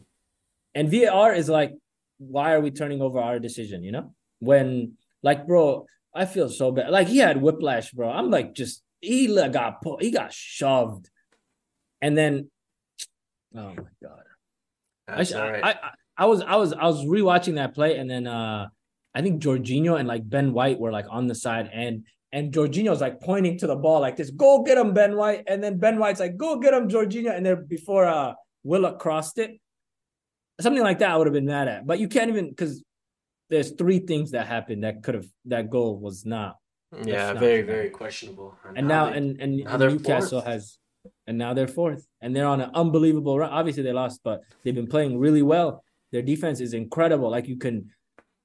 And 0.75 0.89
VAR 0.89 1.33
is 1.33 1.47
like, 1.49 1.73
why 2.17 2.53
are 2.53 2.59
we 2.61 2.71
turning 2.71 3.01
over 3.01 3.19
our 3.19 3.39
decision? 3.39 3.83
You 3.83 3.91
know? 3.93 4.15
When 4.39 4.97
like 5.21 5.47
bro, 5.47 5.85
I 6.13 6.25
feel 6.25 6.49
so 6.49 6.71
bad. 6.71 6.89
Like 6.89 7.07
he 7.07 7.17
had 7.19 7.41
whiplash, 7.41 7.91
bro. 7.91 8.09
I'm 8.09 8.29
like 8.29 8.53
just 8.53 8.83
he 8.99 9.27
got 9.27 9.81
pulled, 9.81 10.01
he 10.01 10.11
got 10.11 10.33
shoved. 10.33 11.09
And 12.01 12.17
then 12.17 12.49
oh 13.55 13.69
my 13.75 13.91
god. 14.01 14.23
I, 15.07 15.15
That's 15.17 15.29
sh- 15.31 15.33
all 15.35 15.49
right. 15.51 15.63
I, 15.63 15.71
I 15.71 15.89
I 16.17 16.25
was 16.25 16.41
I 16.41 16.55
was 16.55 16.73
I 16.73 16.85
was 16.85 17.03
rewatching 17.05 17.55
that 17.55 17.73
play 17.73 17.97
and 17.97 18.09
then 18.09 18.27
uh 18.27 18.67
I 19.15 19.21
think 19.21 19.41
Jorginho 19.41 19.99
and 19.99 20.07
like 20.07 20.27
Ben 20.27 20.53
White 20.53 20.79
were 20.79 20.91
like 20.91 21.05
on 21.09 21.27
the 21.27 21.35
side 21.35 21.69
and 21.73 22.05
and 22.31 22.51
Jorginho's 22.51 23.01
like 23.01 23.19
pointing 23.21 23.57
to 23.59 23.67
the 23.67 23.75
ball 23.75 23.99
like 24.01 24.15
this, 24.15 24.31
go 24.31 24.63
get 24.63 24.77
him, 24.77 24.93
Ben 24.95 25.15
White. 25.15 25.43
And 25.45 25.63
then 25.63 25.77
Ben 25.77 25.99
White's 25.99 26.19
like, 26.19 26.35
go 26.35 26.57
get 26.57 26.73
him, 26.73 26.89
Jorginho. 26.89 27.35
And 27.35 27.45
then 27.45 27.65
before 27.67 28.05
uh 28.05 28.33
Willock 28.63 28.97
crossed 28.99 29.37
it, 29.37 29.59
something 30.61 30.81
like 30.83 30.99
that 30.99 31.11
I 31.11 31.17
would 31.17 31.27
have 31.27 31.33
been 31.33 31.45
mad 31.45 31.67
at. 31.67 31.85
But 31.85 31.99
you 31.99 32.07
can't 32.07 32.29
even 32.29 32.49
because 32.49 32.83
there's 33.49 33.71
three 33.71 33.99
things 33.99 34.31
that 34.31 34.47
happened 34.47 34.83
that 34.83 35.03
could 35.03 35.15
have 35.15 35.27
that 35.45 35.69
goal 35.69 35.97
was 35.99 36.25
not. 36.25 36.57
yeah, 37.03 37.33
very 37.33 37.61
very 37.63 37.89
questionable. 37.89 38.55
And 38.75 38.87
now 38.87 39.09
they- 39.09 39.17
and 39.17 39.41
and, 39.41 39.57
now 39.57 39.71
and 39.73 39.79
Newcastle 39.93 40.41
fourth. 40.41 40.45
has 40.51 40.77
and 41.27 41.37
now 41.37 41.53
they're 41.53 41.67
fourth 41.67 42.07
and 42.21 42.35
they're 42.35 42.47
on 42.47 42.61
an 42.61 42.71
unbelievable 42.73 43.37
run. 43.37 43.51
Obviously 43.51 43.83
they 43.83 43.93
lost, 43.93 44.21
but 44.23 44.41
they've 44.63 44.75
been 44.75 44.87
playing 44.87 45.19
really 45.19 45.41
well. 45.41 45.83
Their 46.13 46.21
defense 46.21 46.61
is 46.61 46.73
incredible. 46.73 47.29
Like 47.29 47.47
you 47.47 47.57
can 47.57 47.89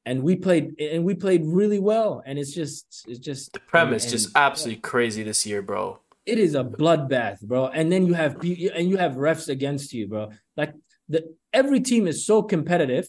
and 0.06 0.22
we 0.22 0.34
played 0.36 0.80
and 0.80 1.04
we 1.04 1.14
played 1.14 1.42
really 1.44 1.78
well. 1.78 2.22
And 2.26 2.38
it's 2.40 2.52
just 2.52 3.04
it's 3.06 3.20
just 3.20 3.52
the 3.52 3.60
premise 3.60 4.04
and- 4.04 4.12
just 4.12 4.30
absolutely 4.34 4.80
crazy 4.80 5.22
this 5.22 5.46
year, 5.46 5.60
bro. 5.62 6.00
it 6.26 6.38
is 6.38 6.54
a 6.54 6.64
bloodbath, 6.64 7.40
bro. 7.50 7.62
And 7.78 7.92
then 7.92 8.02
you 8.08 8.14
have 8.14 8.32
and 8.78 8.84
you 8.90 8.96
have 9.04 9.12
refs 9.28 9.48
against 9.48 9.92
you, 9.92 10.08
bro. 10.08 10.30
Like 10.56 10.72
the 11.08 11.20
every 11.60 11.80
team 11.80 12.06
is 12.12 12.18
so 12.30 12.36
competitive, 12.42 13.06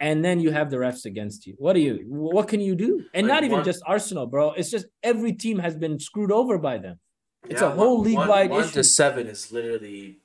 and 0.00 0.24
then 0.24 0.40
you 0.40 0.50
have 0.58 0.68
the 0.72 0.76
refs 0.86 1.04
against 1.12 1.46
you. 1.46 1.54
What 1.58 1.74
do 1.74 1.80
you? 1.80 1.94
What 2.08 2.48
can 2.48 2.60
you 2.60 2.74
do? 2.74 3.04
And 3.14 3.26
Like 3.28 3.34
not 3.34 3.44
even 3.44 3.56
one- 3.58 3.64
just 3.64 3.82
Arsenal, 3.86 4.26
bro. 4.26 4.52
It's 4.58 4.70
just 4.70 4.86
every 5.02 5.32
team 5.44 5.58
has 5.60 5.74
been 5.76 5.98
screwed 6.08 6.32
over 6.32 6.58
by 6.58 6.78
them. 6.78 6.96
It's 7.48 7.60
Yeah, 7.60 7.72
a 7.72 7.76
whole 7.80 8.00
league-wide 8.00 8.50
one, 8.50 8.62
one 8.62 8.68
to 8.72 8.82
seven 8.82 9.26
is 9.26 9.52
literally 9.52 10.18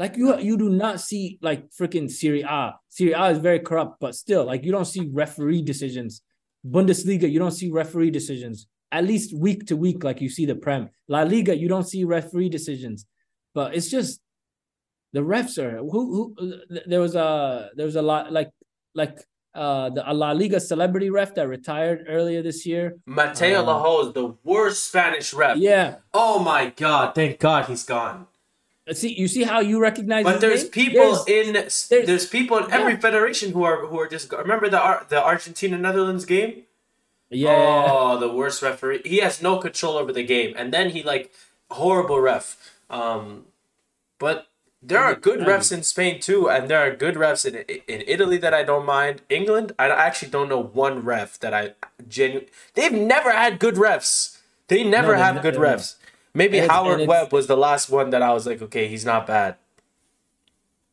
Like 0.00 0.16
you, 0.16 0.34
you 0.38 0.56
do 0.56 0.70
not 0.70 0.98
see 0.98 1.38
like 1.42 1.68
freaking 1.78 2.10
Serie 2.10 2.40
A. 2.40 2.72
Serie 2.88 3.12
A 3.12 3.26
is 3.26 3.38
very 3.38 3.58
corrupt, 3.60 4.00
but 4.00 4.14
still, 4.14 4.46
like 4.46 4.64
you 4.64 4.72
don't 4.72 4.86
see 4.86 5.10
referee 5.12 5.60
decisions. 5.60 6.22
Bundesliga, 6.66 7.30
you 7.30 7.38
don't 7.38 7.50
see 7.50 7.70
referee 7.70 8.10
decisions. 8.10 8.66
At 8.90 9.04
least 9.04 9.36
week 9.36 9.66
to 9.66 9.76
week, 9.76 10.02
like 10.02 10.22
you 10.22 10.30
see 10.30 10.46
the 10.46 10.54
Prem. 10.54 10.88
La 11.06 11.20
Liga, 11.24 11.54
you 11.54 11.68
don't 11.68 11.86
see 11.86 12.04
referee 12.04 12.48
decisions. 12.48 13.04
But 13.54 13.74
it's 13.74 13.90
just 13.90 14.22
the 15.12 15.20
refs 15.20 15.58
are 15.58 15.76
who 15.76 16.34
who. 16.34 16.54
There 16.86 17.00
was 17.02 17.14
a 17.14 17.68
there 17.76 17.84
was 17.84 17.96
a 17.96 18.02
lot 18.02 18.32
like 18.32 18.50
like 18.94 19.18
uh 19.54 19.90
the 19.90 20.10
a 20.10 20.14
La 20.14 20.32
Liga 20.32 20.60
celebrity 20.60 21.10
ref 21.10 21.34
that 21.34 21.46
retired 21.46 22.06
earlier 22.08 22.40
this 22.40 22.64
year. 22.64 22.96
Mateu 23.06 23.58
Uh, 23.58 23.64
Lahoz 23.64 24.06
is 24.06 24.12
the 24.14 24.34
worst 24.44 24.88
Spanish 24.88 25.34
ref. 25.34 25.58
Yeah, 25.58 25.96
Oh 26.14 26.38
my 26.38 26.70
god! 26.70 27.14
Thank 27.14 27.38
God 27.38 27.66
he's 27.66 27.84
gone. 27.84 28.28
See 28.92 29.12
you 29.18 29.28
see 29.28 29.42
how 29.44 29.60
you 29.60 29.80
recognize. 29.80 30.24
But 30.24 30.40
there's 30.40 30.62
name? 30.64 30.72
people 30.72 31.24
There's- 31.24 31.90
in 31.90 32.06
there's, 32.06 32.26
people 32.26 32.58
in 32.58 32.70
every 32.72 32.94
yeah. 32.94 32.98
federation 33.00 33.52
who 33.52 33.62
are 33.64 33.86
who 33.86 33.98
are 34.00 34.08
just 34.08 34.32
remember 34.32 34.68
the 34.68 34.80
the 35.08 35.22
Argentina 35.22 35.76
Netherlands 35.78 36.24
game. 36.24 36.64
yeah. 37.30 37.86
Oh, 37.88 38.18
the 38.18 38.28
worst 38.28 38.62
referee. 38.62 39.02
He 39.04 39.18
has 39.18 39.40
no 39.42 39.58
control 39.58 39.96
over 39.96 40.12
the 40.12 40.24
game, 40.24 40.54
and 40.56 40.72
then 40.74 40.90
he 40.90 41.02
like 41.02 41.32
horrible 41.70 42.20
ref. 42.20 42.56
Um, 42.90 43.44
but 44.18 44.48
there 44.82 44.98
are 45.00 45.14
good 45.14 45.40
refs 45.40 45.70
in 45.72 45.82
Spain 45.82 46.20
too, 46.20 46.48
and 46.50 46.68
there 46.68 46.78
are 46.80 46.90
good 46.94 47.14
refs 47.14 47.44
in 47.46 47.54
in 47.86 48.02
Italy 48.06 48.38
that 48.38 48.54
I 48.54 48.62
don't 48.64 48.86
mind. 48.86 49.22
England, 49.28 49.72
I 49.78 49.86
actually 49.90 50.30
don't 50.30 50.48
know 50.48 50.62
one 50.62 51.04
ref 51.04 51.38
that 51.40 51.52
I 51.54 51.74
genuine. 52.08 52.46
They've 52.74 52.92
never 52.92 53.30
had 53.30 53.58
good 53.60 53.74
refs. 53.76 54.38
They 54.68 54.82
never 54.84 55.12
they 55.12 55.22
have 55.22 55.42
good 55.42 55.54
they 55.54 55.58
refs. 55.58 55.94
Maybe 56.34 56.58
And 56.58 56.70
Howard 56.70 57.00
and 57.00 57.08
Webb 57.08 57.32
was 57.32 57.46
the 57.46 57.56
last 57.56 57.90
one 57.90 58.10
that 58.10 58.22
I 58.22 58.32
was 58.32 58.46
like, 58.46 58.62
okay, 58.62 58.86
he's 58.88 59.04
not 59.04 59.26
bad. 59.26 59.56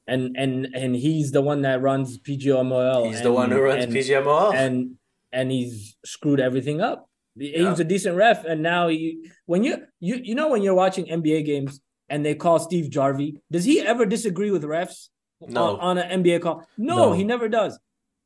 and 0.07 0.35
and 0.37 0.67
and 0.73 0.95
he's 0.95 1.31
the 1.31 1.41
one 1.41 1.61
that 1.63 1.81
runs 1.81 2.17
PGMOL. 2.17 3.07
He's 3.07 3.17
and, 3.17 3.25
the 3.25 3.31
one 3.33 3.51
who 3.51 3.59
runs 3.61 3.83
and, 3.83 3.93
PGMOL. 3.93 4.53
and 4.53 4.95
and 5.33 5.51
he's 5.51 5.97
screwed 6.05 6.39
everything 6.39 6.79
up. 6.81 7.09
He 7.37 7.57
Yeah. 7.61 7.69
was 7.69 7.79
a 7.79 7.83
decent 7.83 8.15
ref, 8.15 8.45
and 8.45 8.63
now 8.63 8.87
he 8.87 9.29
when 9.45 9.63
you 9.63 9.83
you 9.99 10.15
you 10.15 10.33
know 10.35 10.47
when 10.49 10.61
you're 10.63 10.73
watching 10.75 11.05
NBA 11.05 11.45
games 11.45 11.81
and 12.09 12.25
they 12.25 12.35
call 12.35 12.57
Steve 12.59 12.89
Javie, 12.89 13.41
does 13.51 13.65
he 13.65 13.81
ever 13.81 14.05
disagree 14.05 14.49
with 14.49 14.63
refs 14.63 15.09
No. 15.41 15.75
on, 15.77 15.79
on 15.79 15.97
an 15.97 16.23
NBA 16.23 16.41
call? 16.41 16.65
No, 16.77 16.95
No. 16.95 17.13
he 17.13 17.23
never 17.25 17.49
does. 17.49 17.77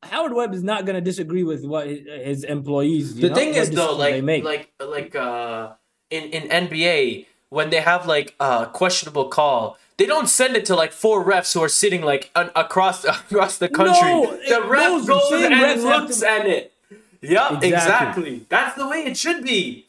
Howard 0.04 0.34
Webb 0.34 0.54
is 0.54 0.64
not 0.64 0.86
going 0.86 0.96
to 0.96 1.02
disagree 1.02 1.44
with 1.44 1.64
what 1.66 1.86
his, 1.88 2.44
employees. 2.44 3.16
you 3.16 3.22
the 3.24 3.30
know, 3.30 3.36
thing 3.36 3.54
is 3.56 3.70
though 3.72 3.96
like 3.96 4.24
make. 4.24 4.44
like 4.44 4.72
like 4.80 5.16
uh 5.16 5.74
in 6.12 6.24
in 6.32 6.44
nba 6.68 7.26
when 7.50 7.70
they 7.72 7.82
have 7.82 8.06
like 8.06 8.36
a 8.40 8.68
questionable 8.72 9.28
call 9.30 9.78
they 9.98 10.06
don't 10.06 10.28
send 10.30 10.56
it 10.56 10.66
to 10.66 10.76
like 10.76 10.92
four 10.92 11.24
refs 11.24 11.54
who 11.54 11.62
are 11.64 11.70
sitting 11.70 12.02
like 12.02 12.30
un- 12.36 12.52
across 12.56 13.04
across 13.16 13.58
the 13.58 13.70
country 13.70 14.10
No, 14.12 14.36
the 14.48 14.58
it- 14.58 14.66
ref 14.66 14.84
those 14.88 15.08
goes 15.08 15.30
same 15.30 15.52
and 15.52 15.62
refs 15.64 15.84
looks 15.84 16.20
to- 16.20 16.30
at 16.30 16.46
it 16.48 16.74
yep 17.22 17.64
exactly. 17.64 17.70
Exactly. 17.74 18.46
that's 18.50 18.76
the 18.78 18.88
way 18.88 19.00
it 19.10 19.16
should 19.18 19.44
be 19.44 19.86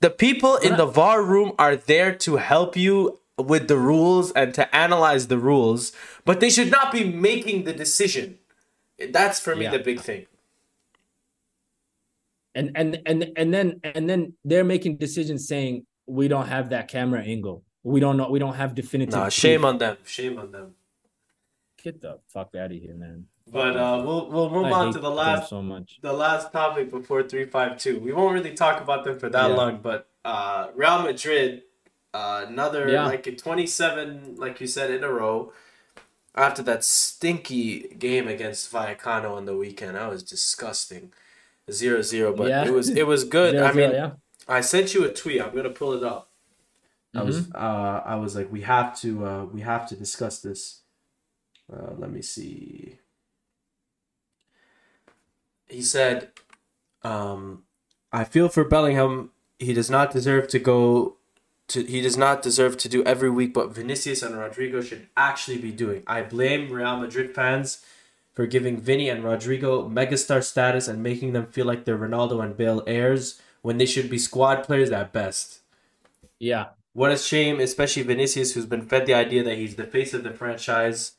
the 0.00 0.10
people 0.10 0.56
in 0.56 0.76
the 0.76 0.86
var 0.86 1.22
room 1.22 1.52
are 1.58 1.76
there 1.76 2.14
to 2.14 2.36
help 2.36 2.76
you 2.76 3.18
with 3.36 3.68
the 3.68 3.76
rules 3.76 4.32
and 4.32 4.54
to 4.54 4.64
analyze 4.74 5.28
the 5.28 5.38
rules 5.38 5.92
but 6.24 6.40
they 6.40 6.50
should 6.50 6.70
not 6.70 6.90
be 6.92 7.04
making 7.04 7.64
the 7.64 7.72
decision 7.72 8.38
that's 9.10 9.38
for 9.38 9.54
me 9.54 9.64
Yeah. 9.64 9.70
the 9.72 9.78
big 9.90 10.00
thing 10.00 10.26
and 12.58 12.66
and 12.80 12.88
and 13.06 13.18
and 13.36 13.48
then 13.54 13.80
and 13.96 14.04
then 14.10 14.20
they're 14.44 14.64
making 14.74 14.96
decisions 14.96 15.46
saying 15.52 15.86
we 16.06 16.26
don't 16.28 16.48
have 16.48 16.70
that 16.70 16.88
camera 16.88 17.22
angle. 17.22 17.58
We 17.82 18.00
don't 18.00 18.16
know. 18.16 18.28
We 18.30 18.38
don't 18.44 18.54
have 18.62 18.74
definitive. 18.74 19.14
Nah, 19.14 19.24
proof." 19.24 19.34
shame 19.34 19.64
on 19.64 19.78
them. 19.78 19.96
Shame 20.04 20.38
on 20.38 20.50
them. 20.52 20.74
Get 21.82 22.00
the 22.00 22.18
fuck 22.26 22.54
out 22.56 22.72
of 22.72 22.78
here, 22.84 22.94
man. 22.94 23.26
But 23.50 23.76
uh, 23.76 24.02
we'll 24.04 24.28
we'll 24.30 24.50
move 24.50 24.66
I 24.66 24.72
on 24.72 24.92
to 24.92 24.98
the 24.98 25.10
last 25.10 25.48
so 25.48 25.62
much. 25.62 25.98
the 26.02 26.12
last 26.12 26.52
topic 26.52 26.90
before 26.90 27.22
three 27.22 27.46
five 27.46 27.78
two. 27.78 27.98
We 28.00 28.12
won't 28.12 28.34
really 28.34 28.54
talk 28.54 28.80
about 28.82 29.04
them 29.04 29.18
for 29.18 29.28
that 29.30 29.48
Yeah. 29.50 29.56
long, 29.56 29.78
but 29.80 30.08
uh, 30.24 30.68
Real 30.74 31.02
Madrid, 31.02 31.62
uh, 32.12 32.44
another 32.48 32.88
Yeah. 32.90 33.06
like 33.06 33.26
a 33.26 33.34
twenty 33.34 33.66
seven, 33.66 34.34
like 34.36 34.60
you 34.60 34.66
said, 34.66 34.90
in 34.90 35.02
a 35.04 35.10
row. 35.10 35.52
After 36.34 36.62
that 36.64 36.84
stinky 36.84 37.88
game 37.98 38.28
against 38.28 38.70
Vallecano 38.72 39.30
on 39.34 39.44
the 39.44 39.56
weekend, 39.56 39.96
that 39.96 40.08
was 40.10 40.22
disgusting. 40.22 41.12
Zero 41.70 42.02
zero, 42.02 42.34
but 42.34 42.48
Yeah. 42.48 42.64
it 42.66 42.72
was 42.72 42.88
it 42.88 43.06
was 43.06 43.24
good. 43.38 43.52
Zero, 43.52 43.64
I 43.66 43.72
mean, 43.72 43.90
zero, 43.90 43.92
yeah. 43.92 44.10
I 44.56 44.60
sent 44.62 44.94
you 44.94 45.04
a 45.04 45.12
tweet. 45.12 45.42
I'm 45.42 45.54
gonna 45.54 45.70
pull 45.70 45.92
it 45.92 46.02
up. 46.02 46.30
I 47.14 47.22
was 47.22 47.40
Mm-hmm. 47.42 47.56
uh 47.56 48.00
I 48.04 48.16
was 48.16 48.34
like 48.36 48.50
we 48.52 48.62
have 48.62 48.98
to 49.00 49.24
uh 49.26 49.44
we 49.44 49.60
have 49.62 49.88
to 49.88 49.96
discuss 49.96 50.40
this. 50.40 50.82
Uh 51.72 51.92
let 51.98 52.10
me 52.10 52.22
see. 52.22 52.98
He 55.68 55.82
said 55.82 56.30
um 57.02 57.64
I 58.12 58.24
feel 58.24 58.48
for 58.48 58.64
Bellingham 58.64 59.30
he 59.58 59.72
does 59.74 59.90
not 59.90 60.10
deserve 60.10 60.48
to 60.48 60.58
go 60.58 61.16
to 61.68 61.82
he 61.84 62.00
does 62.00 62.16
not 62.16 62.40
deserve 62.42 62.76
to 62.78 62.88
do 62.88 63.04
every 63.04 63.30
week 63.30 63.56
what 63.56 63.74
Vinicius 63.74 64.22
and 64.22 64.34
Rodrygo 64.34 64.82
should 64.82 65.08
actually 65.16 65.58
be 65.58 65.72
doing. 65.72 66.02
I 66.06 66.22
blame 66.22 66.70
Real 66.72 66.96
Madrid 66.96 67.34
fans 67.34 67.84
for 68.38 68.46
giving 68.46 68.80
Vinny 68.80 69.08
and 69.08 69.24
Rodrygo 69.24 69.92
megastar 69.92 70.44
status 70.44 70.86
and 70.86 71.02
making 71.02 71.32
them 71.32 71.44
feel 71.44 71.66
like 71.66 71.84
they're 71.84 71.98
Ronaldo 71.98 72.40
and 72.40 72.56
Bale 72.56 72.84
heirs 72.86 73.42
when 73.62 73.78
they 73.78 73.84
should 73.84 74.08
be 74.08 74.16
squad 74.16 74.62
players 74.62 74.92
at 74.92 75.12
best. 75.12 75.58
Yeah. 76.38 76.66
What 76.92 77.10
a 77.10 77.18
shame, 77.18 77.58
especially 77.58 78.04
Vinicius, 78.04 78.54
who's 78.54 78.64
been 78.64 78.86
fed 78.86 79.06
the 79.06 79.14
idea 79.14 79.42
that 79.42 79.56
he's 79.58 79.74
the 79.74 79.82
face 79.82 80.14
of 80.14 80.22
the 80.22 80.30
franchise, 80.30 81.16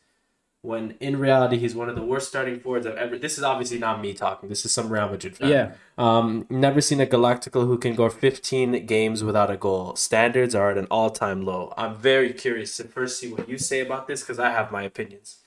when 0.61 0.95
in 1.01 1.19
reality 1.19 1.57
he's 1.57 1.75
one 1.75 1.89
of 1.89 1.97
the 1.97 2.05
worst 2.05 2.29
starting 2.29 2.57
forwards 2.57 2.87
I've 2.87 2.95
ever. 2.95 3.17
This 3.17 3.37
is 3.37 3.43
obviously 3.43 3.79
not 3.79 3.99
me 3.99 4.13
talking. 4.13 4.47
This 4.47 4.63
is 4.63 4.71
some 4.71 4.87
Real 4.87 5.09
Madrid 5.09 5.35
fan. 5.35 5.49
Yeah. 5.49 5.71
Um, 5.97 6.47
never 6.49 6.79
seen 6.79 7.01
a 7.01 7.05
Galáctico 7.05 7.67
who 7.67 7.77
can 7.77 7.95
go 7.95 8.07
15 8.07 8.85
games 8.85 9.25
without 9.25 9.51
a 9.51 9.57
goal. 9.57 9.93
Standards 9.97 10.55
are 10.55 10.71
at 10.71 10.77
an 10.77 10.87
all-time 10.89 11.43
low. 11.43 11.73
I'm 11.75 11.97
very 11.97 12.31
curious 12.31 12.77
to 12.77 12.85
first 12.85 13.19
see 13.19 13.29
what 13.29 13.49
you 13.49 13.57
say 13.57 13.81
about 13.81 14.07
this 14.07 14.21
because 14.21 14.39
I 14.39 14.51
have 14.51 14.71
my 14.71 14.83
opinions. 14.83 15.39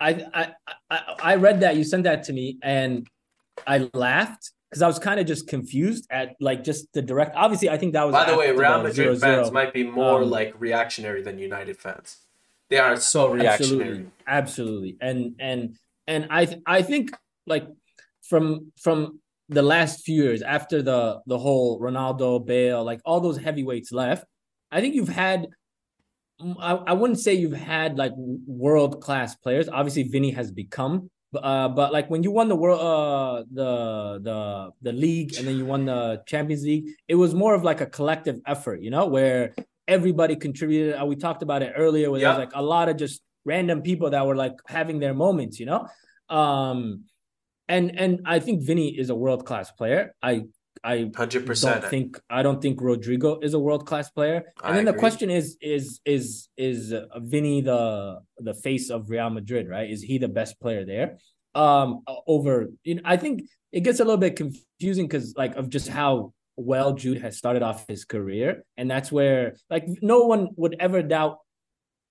I, 0.00 0.52
I 0.90 1.00
I 1.22 1.34
read 1.36 1.60
that 1.60 1.76
you 1.76 1.84
sent 1.84 2.04
that 2.04 2.24
to 2.24 2.32
me 2.32 2.58
and 2.62 3.06
I 3.66 3.88
laughed 3.94 4.50
because 4.70 4.82
I 4.82 4.86
was 4.86 4.98
kind 4.98 5.20
of 5.20 5.26
just 5.26 5.46
confused 5.48 6.06
at 6.10 6.34
like 6.40 6.64
just 6.64 6.92
the 6.92 7.02
direct. 7.02 7.36
Obviously, 7.36 7.70
I 7.70 7.78
think 7.78 7.92
that 7.92 8.04
was. 8.04 8.12
By 8.12 8.30
the 8.30 8.36
way, 8.36 8.50
Real 8.50 8.82
Madrid 8.82 9.16
0-0. 9.16 9.20
fans 9.20 9.50
might 9.52 9.72
be 9.72 9.84
more 9.84 10.22
Um, 10.22 10.30
like 10.30 10.54
reactionary 10.58 11.22
than 11.22 11.38
United 11.38 11.76
fans. 11.76 12.18
They 12.70 12.78
are 12.78 12.96
so 12.96 13.28
reactionary. 13.30 13.82
absolutely 13.84 14.10
absolutely 14.26 14.96
and 15.00 15.34
and 15.38 15.76
and 16.08 16.26
i 16.30 16.42
i 16.66 16.80
think 16.80 17.10
like 17.46 17.66
from 18.22 18.72
from 18.80 19.20
the 19.50 19.60
last 19.62 20.02
few 20.04 20.22
years 20.24 20.40
after 20.42 20.80
the 20.82 21.20
the 21.26 21.38
whole 21.38 21.78
ronaldo 21.78 22.44
bale 22.44 22.82
like 22.82 23.00
all 23.04 23.20
those 23.20 23.36
heavyweights 23.36 23.92
left 23.92 24.24
i 24.72 24.80
think 24.80 24.94
you've 24.94 25.10
had 25.10 25.46
i, 26.60 26.72
I 26.90 26.92
wouldn't 26.92 27.20
say 27.20 27.34
you've 27.34 27.52
had 27.74 27.96
like 27.98 28.12
world 28.46 29.02
class 29.02 29.34
players 29.34 29.68
obviously 29.68 30.04
vinny 30.04 30.30
has 30.32 30.50
become 30.50 31.10
but 31.32 31.40
uh 31.44 31.68
but 31.68 31.92
like 31.92 32.08
when 32.10 32.22
you 32.22 32.30
won 32.30 32.48
the 32.48 32.56
world 32.56 32.80
uh 32.80 33.44
the 33.60 34.20
the 34.28 34.70
the 34.82 34.92
league 34.92 35.34
and 35.36 35.46
then 35.46 35.56
you 35.56 35.66
won 35.66 35.84
the 35.86 36.22
champions 36.26 36.62
league 36.64 36.86
it 37.08 37.16
was 37.16 37.34
more 37.34 37.54
of 37.54 37.62
like 37.64 37.80
a 37.80 37.86
collective 37.86 38.38
effort 38.46 38.80
you 38.80 38.90
know 38.90 39.06
where 39.06 39.54
everybody 39.86 40.36
contributed. 40.36 41.00
Uh, 41.00 41.04
We 41.04 41.16
talked 41.16 41.42
about 41.42 41.62
it 41.62 41.72
earlier, 41.76 42.10
where 42.10 42.20
Yeah. 42.20 42.28
there's 42.32 42.46
like 42.46 42.54
a 42.54 42.62
lot 42.62 42.88
of 42.88 42.96
just 42.96 43.22
random 43.44 43.82
people 43.82 44.10
that 44.10 44.26
were 44.26 44.36
like 44.36 44.54
having 44.66 44.98
their 44.98 45.14
moments, 45.14 45.60
you 45.60 45.66
know. 45.66 45.86
Um, 46.28 47.04
and 47.68 47.98
and 47.98 48.20
I 48.24 48.40
think 48.40 48.62
Vinny 48.62 48.88
is 48.88 49.10
a 49.10 49.14
world 49.14 49.44
class 49.44 49.70
player. 49.70 50.14
I 50.22 50.44
I 50.84 51.10
Hundred 51.16 51.40
don't 51.40 51.46
percent. 51.46 51.84
think 51.86 52.20
I 52.28 52.42
don't 52.42 52.60
think 52.60 52.78
Rodrygo 52.78 53.42
is 53.42 53.54
a 53.54 53.58
world 53.58 53.86
class 53.86 54.10
player. 54.10 54.44
And 54.62 54.72
I 54.72 54.76
then 54.76 54.84
the 54.84 54.92
question 54.92 55.30
is 55.30 55.56
is 55.62 56.00
is 56.04 56.48
is 56.58 56.92
Vinny 57.16 57.62
the 57.62 58.20
the 58.38 58.52
face 58.52 58.90
of 58.90 59.08
Real 59.08 59.30
Madrid, 59.30 59.66
right? 59.68 59.90
Is 59.90 60.02
he 60.02 60.18
the 60.18 60.28
best 60.28 60.60
player 60.60 60.84
there? 60.84 61.16
Um 61.54 62.00
over 62.26 62.68
you 62.84 62.96
know, 62.96 63.02
I 63.04 63.16
think 63.16 63.44
it 63.72 63.80
gets 63.80 63.98
a 64.00 64.04
little 64.04 64.18
bit 64.18 64.36
confusing 64.36 65.08
cuz 65.08 65.34
like 65.36 65.56
of 65.56 65.70
just 65.70 65.88
how 65.88 66.34
well 66.56 66.92
Jude 66.92 67.22
has 67.22 67.38
started 67.38 67.62
off 67.62 67.86
his 67.88 68.04
career 68.04 68.64
and 68.76 68.90
that's 68.90 69.10
where 69.10 69.56
like 69.70 69.86
no 70.02 70.26
one 70.26 70.48
would 70.56 70.76
ever 70.78 71.02
doubt 71.02 71.38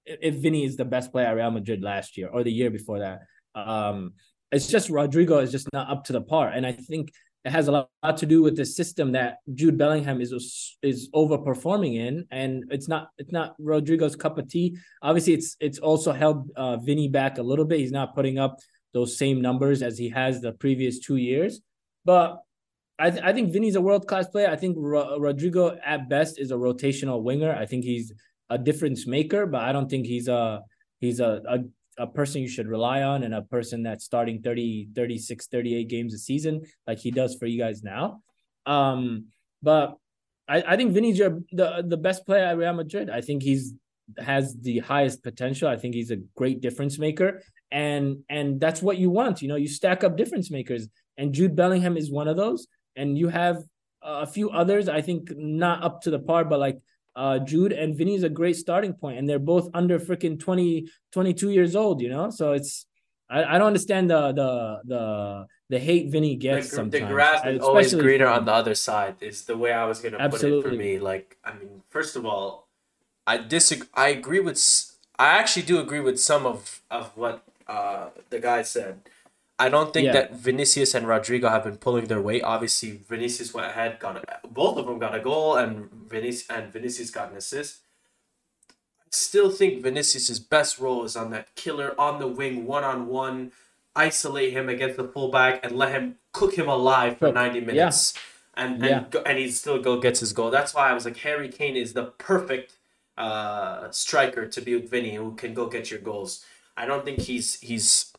if 0.06 0.36
Vinny 0.36 0.66
is 0.66 0.78
the 0.78 0.86
best 0.86 1.12
player 1.12 1.28
at 1.28 1.36
Real 1.36 1.52
Madrid 1.52 1.82
last 1.84 2.18
year 2.18 2.28
or 2.28 2.44
the 2.44 2.52
year 2.52 2.72
before 2.72 3.00
that. 3.06 3.20
Um 3.54 4.14
it's 4.52 4.68
just 4.68 4.90
Rodrygo 4.90 5.41
is 5.44 5.52
just 5.52 5.68
not 5.74 5.90
up 5.91 6.06
to 6.06 6.14
the 6.14 6.22
par 6.22 6.48
and 6.50 6.66
I 6.66 6.72
think 6.72 7.12
it 7.45 7.52
has 7.52 7.68
a 7.68 7.72
lot, 7.72 8.18
to 8.18 8.26
do 8.26 8.41
with 8.41 8.56
the 8.56 8.65
system 8.65 9.11
that 9.14 9.38
Jude 9.53 9.78
Bellingham 9.78 10.22
is 10.22 10.78
is 10.82 11.10
overperforming 11.14 11.95
in, 11.95 12.26
and 12.32 12.64
it's 12.70 12.88
not 12.88 13.10
it's 13.18 13.32
not 13.32 13.56
Rodrygo's 13.60 14.15
cup 14.15 14.38
of 14.38 14.48
tea. 14.48 14.78
Obviously, 15.02 15.34
it's 15.34 15.56
it's 15.60 15.80
also 15.80 16.14
held 16.14 16.49
uh, 16.56 16.78
Vinny 16.78 17.10
back 17.10 17.38
a 17.38 17.44
little 17.44 17.65
bit. 17.65 17.80
He's 17.80 17.91
not 17.91 18.15
putting 18.15 18.40
up 18.40 18.60
those 18.94 19.18
same 19.18 19.41
numbers 19.41 19.82
as 19.82 19.98
he 19.98 20.10
has 20.10 20.41
the 20.41 20.53
previous 20.53 20.99
two 20.99 21.18
years, 21.18 21.61
but. 22.06 22.40
I, 22.99 23.10
th- 23.10 23.24
I 23.24 23.34
think 23.34 23.52
Vinny's 23.52 23.76
a 23.76 23.82
world 23.82 24.07
class 24.07 24.28
player. 24.28 24.48
I 24.48 24.56
think 24.56 24.78
Ro- 24.80 25.18
Rodrygo 25.20 25.80
at 25.84 26.10
best 26.10 26.40
is 26.40 26.52
a 26.52 26.56
rotational 26.56 27.24
winger. 27.24 27.52
I 27.52 27.65
think 27.65 27.84
he's 27.84 28.14
a 28.52 28.57
difference 28.57 29.07
maker, 29.07 29.48
but 29.48 29.61
I 29.61 29.72
don't 29.72 29.90
think 29.90 30.06
he's 30.06 30.28
a 30.28 30.61
he's 30.99 31.20
a, 31.20 31.41
a 31.49 31.57
a 31.98 32.07
person 32.07 32.41
you 32.41 32.48
should 32.48 32.68
rely 32.68 33.03
on 33.03 33.24
and 33.24 33.34
a 33.34 33.41
person 33.41 33.84
that's 33.84 34.03
starting 34.06 34.41
30 34.41 34.90
36 34.95 35.48
38 35.48 35.88
games 35.88 36.14
a 36.14 36.18
season 36.18 36.61
like 36.88 36.99
he 36.99 37.11
does 37.11 37.36
for 37.36 37.45
you 37.45 37.60
guys 37.60 37.84
now. 37.84 38.22
Um 38.65 39.26
but 39.61 39.98
i 40.48 40.64
i 40.68 40.78
think 40.78 40.94
Vinny's 40.94 41.18
your 41.18 41.40
the 41.52 41.84
the 41.86 41.98
best 41.98 42.26
player 42.26 42.45
at 42.45 42.57
real 42.57 42.74
madrid 42.74 43.10
i 43.10 43.22
think 43.22 43.44
he's 43.44 43.74
has 44.18 44.56
the 44.60 44.80
highest 44.80 45.24
potential. 45.24 45.68
I 45.70 45.78
think 45.78 45.95
he's 45.95 46.11
a 46.11 46.18
great 46.36 46.61
difference 46.61 46.99
maker. 46.99 47.41
And 47.72 48.18
and 48.30 48.60
that's 48.60 48.82
what 48.82 48.98
you 48.98 49.10
want 49.10 49.41
you 49.41 49.48
know 49.48 49.56
you 49.56 49.68
stack 49.68 50.03
up 50.03 50.18
difference 50.18 50.52
makers. 50.52 50.88
And 51.18 51.34
jude 51.34 51.56
bellingham 51.56 51.98
is 51.98 52.11
one 52.11 52.28
of 52.28 52.38
those. 52.38 52.68
And 52.95 53.18
you 53.18 53.30
have 53.30 53.64
a 54.03 54.28
few 54.28 54.49
others 54.49 54.90
i 54.90 55.02
think 55.02 55.32
not 55.36 55.82
up 55.82 56.02
to 56.02 56.11
the 56.11 56.20
par 56.20 56.44
but 56.44 56.60
like 56.60 56.78
uh 57.15 57.40
Jude 57.40 57.72
and 57.73 57.95
Vinny 57.95 58.15
is 58.15 58.23
a 58.23 58.30
great 58.30 58.56
starting 58.56 58.94
point 58.94 59.18
and 59.18 59.30
they're 59.30 59.40
both 59.40 59.69
under 59.73 59.99
freaking 59.99 60.40
20 60.40 60.88
22 61.11 61.52
years 61.52 61.76
old 61.76 62.02
you 62.02 62.10
know 62.10 62.30
so 62.30 62.53
it's 62.53 62.85
I, 63.30 63.56
I 63.56 63.57
don't 63.57 63.68
understand 63.68 64.10
the 64.10 64.31
the 64.31 64.81
the 64.85 65.48
the 65.69 65.80
hate 65.80 66.11
Vinny 66.11 66.35
gets 66.35 66.69
gr- 66.69 66.76
sometimes 66.76 66.91
the 66.91 67.14
grass 67.14 67.45
is 67.45 67.61
always 67.61 67.88
especially 67.88 68.03
greener 68.03 68.27
on 68.27 68.45
the 68.45 68.53
other 68.53 68.76
side. 68.76 69.15
Is 69.22 69.45
the 69.45 69.57
way 69.57 69.72
I 69.73 69.85
was 69.85 69.99
gonna 70.02 70.18
put 70.30 70.44
it 70.44 70.61
for 70.61 70.69
me. 70.69 70.99
Like, 70.99 71.38
I 71.44 71.53
mean, 71.53 71.81
first 71.90 72.15
of 72.15 72.26
all, 72.26 72.68
I 73.26 73.38
disagree. 73.38 73.88
I 73.94 74.10
agree 74.10 74.40
with. 74.40 74.60
I 75.18 75.30
actually 75.40 75.64
do 75.64 75.80
agree 75.80 75.99
with 75.99 76.19
some 76.19 76.45
of 76.45 76.81
of 76.91 77.15
what 77.18 77.44
uh 77.68 78.10
the 78.30 78.40
guy 78.40 78.61
said. 78.61 78.99
I 79.60 79.70
don't 79.70 79.94
think 79.94 80.06
Yeah. 80.08 80.14
that 80.14 80.36
Vinicius 80.36 80.94
and 80.96 81.06
Rodrygo 81.06 81.50
have 81.50 81.64
been 81.64 81.78
pulling 81.78 82.06
their 82.06 82.22
weight. 82.22 82.44
Obviously, 82.44 82.92
Vinicius 83.08 83.54
went 83.54 83.68
ahead, 83.68 84.00
got 84.00 84.18
a, 84.18 84.48
both 84.48 84.78
of 84.78 84.86
them 84.88 85.00
got 85.00 85.14
a 85.16 85.20
goal, 85.20 85.56
and 85.56 85.90
Vinicius 85.92 86.50
and 86.50 86.72
Vinicius 86.74 87.12
got 87.12 87.32
an 87.32 87.38
assist. 87.38 87.80
I 88.70 89.06
still 89.12 89.52
think 89.52 89.84
Vinicius's 89.84 90.40
best 90.40 90.80
role 90.80 91.04
is 91.04 91.16
on 91.16 91.30
that 91.32 91.54
killer 91.56 91.94
on 92.00 92.20
the 92.20 92.28
wing, 92.28 92.66
one 92.66 92.84
on 92.84 93.08
one, 93.08 93.52
isolate 93.96 94.54
him 94.54 94.70
against 94.70 94.98
the 94.98 95.04
fullback 95.08 95.64
and 95.64 95.76
let 95.76 95.92
him 95.92 96.16
cook 96.32 96.56
him 96.56 96.68
alive 96.68 97.20
for 97.20 97.32
ninety 97.32 97.62
minutes, 97.62 98.16
and 98.56 98.74
and 98.82 98.84
Yeah. 98.84 99.04
go, 99.12 99.22
and 99.24 99.38
he 99.38 99.52
still 99.52 99.80
go 99.80 100.00
gets 100.00 100.20
his 100.20 100.34
goal. 100.34 100.50
That's 100.50 100.74
why 100.74 100.90
I 100.90 100.94
was 100.94 101.06
like 101.06 101.18
Harry 101.18 101.50
Kane 101.50 101.76
is 101.76 101.94
the 101.94 102.06
perfect 102.06 102.74
uh 103.18 103.92
striker 103.92 104.48
to 104.48 104.62
be 104.62 104.74
with 104.76 104.90
Vinny 104.90 105.14
who 105.14 105.36
can 105.36 105.54
go 105.54 105.68
get 105.68 105.92
your 105.92 106.00
goals. 106.00 106.44
I 106.76 106.88
don't 106.88 107.06
think 107.06 107.20
he's 107.20 107.60
he's 107.60 108.12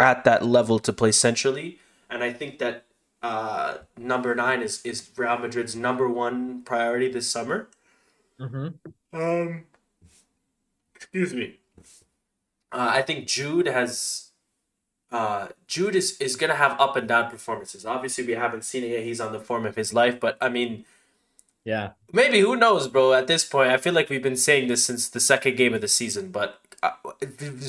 at 0.00 0.24
that 0.24 0.44
level 0.44 0.78
to 0.80 0.92
play 0.92 1.12
centrally, 1.12 1.78
and 2.08 2.22
I 2.22 2.32
think 2.32 2.58
that 2.58 2.84
uh 3.22 3.78
number 3.98 4.34
nine 4.34 4.62
is 4.62 4.80
is 4.84 5.10
Real 5.16 5.38
Madrid's 5.38 5.76
number 5.76 6.08
one 6.08 6.62
priority 6.62 7.08
this 7.10 7.28
summer. 7.28 7.68
Mhm. 8.40 8.74
Um, 9.12 9.64
excuse 10.94 11.34
me. 11.34 11.58
Uh, 12.72 12.90
I 12.94 13.02
think 13.02 13.26
Jude 13.26 13.66
has. 13.66 14.26
Uh, 15.12 15.48
Jude 15.66 15.96
is, 15.96 16.16
is 16.20 16.36
gonna 16.36 16.54
have 16.54 16.80
up 16.80 16.94
and 16.94 17.08
down 17.08 17.28
performances. 17.30 17.84
Obviously, 17.84 18.24
we 18.24 18.32
haven't 18.34 18.64
seen 18.64 18.84
it 18.84 18.90
yet. 18.90 19.02
He's 19.02 19.20
on 19.20 19.32
the 19.32 19.40
form 19.40 19.66
of 19.66 19.74
his 19.74 19.92
life, 19.92 20.20
but 20.20 20.38
I 20.40 20.48
mean, 20.48 20.84
yeah 21.64 21.90
maybe 22.12 22.40
who 22.40 22.54
knows, 22.56 22.86
bro? 22.88 23.12
At 23.12 23.26
this 23.26 23.44
point, 23.44 23.70
I 23.70 23.76
feel 23.76 23.92
like 23.92 24.08
we've 24.08 24.22
been 24.22 24.36
saying 24.36 24.68
this 24.68 24.86
since 24.86 25.08
the 25.08 25.20
second 25.20 25.56
game 25.56 25.74
of 25.74 25.80
the 25.80 25.88
season. 25.88 26.30
But 26.30 26.60
uh, 26.82 26.92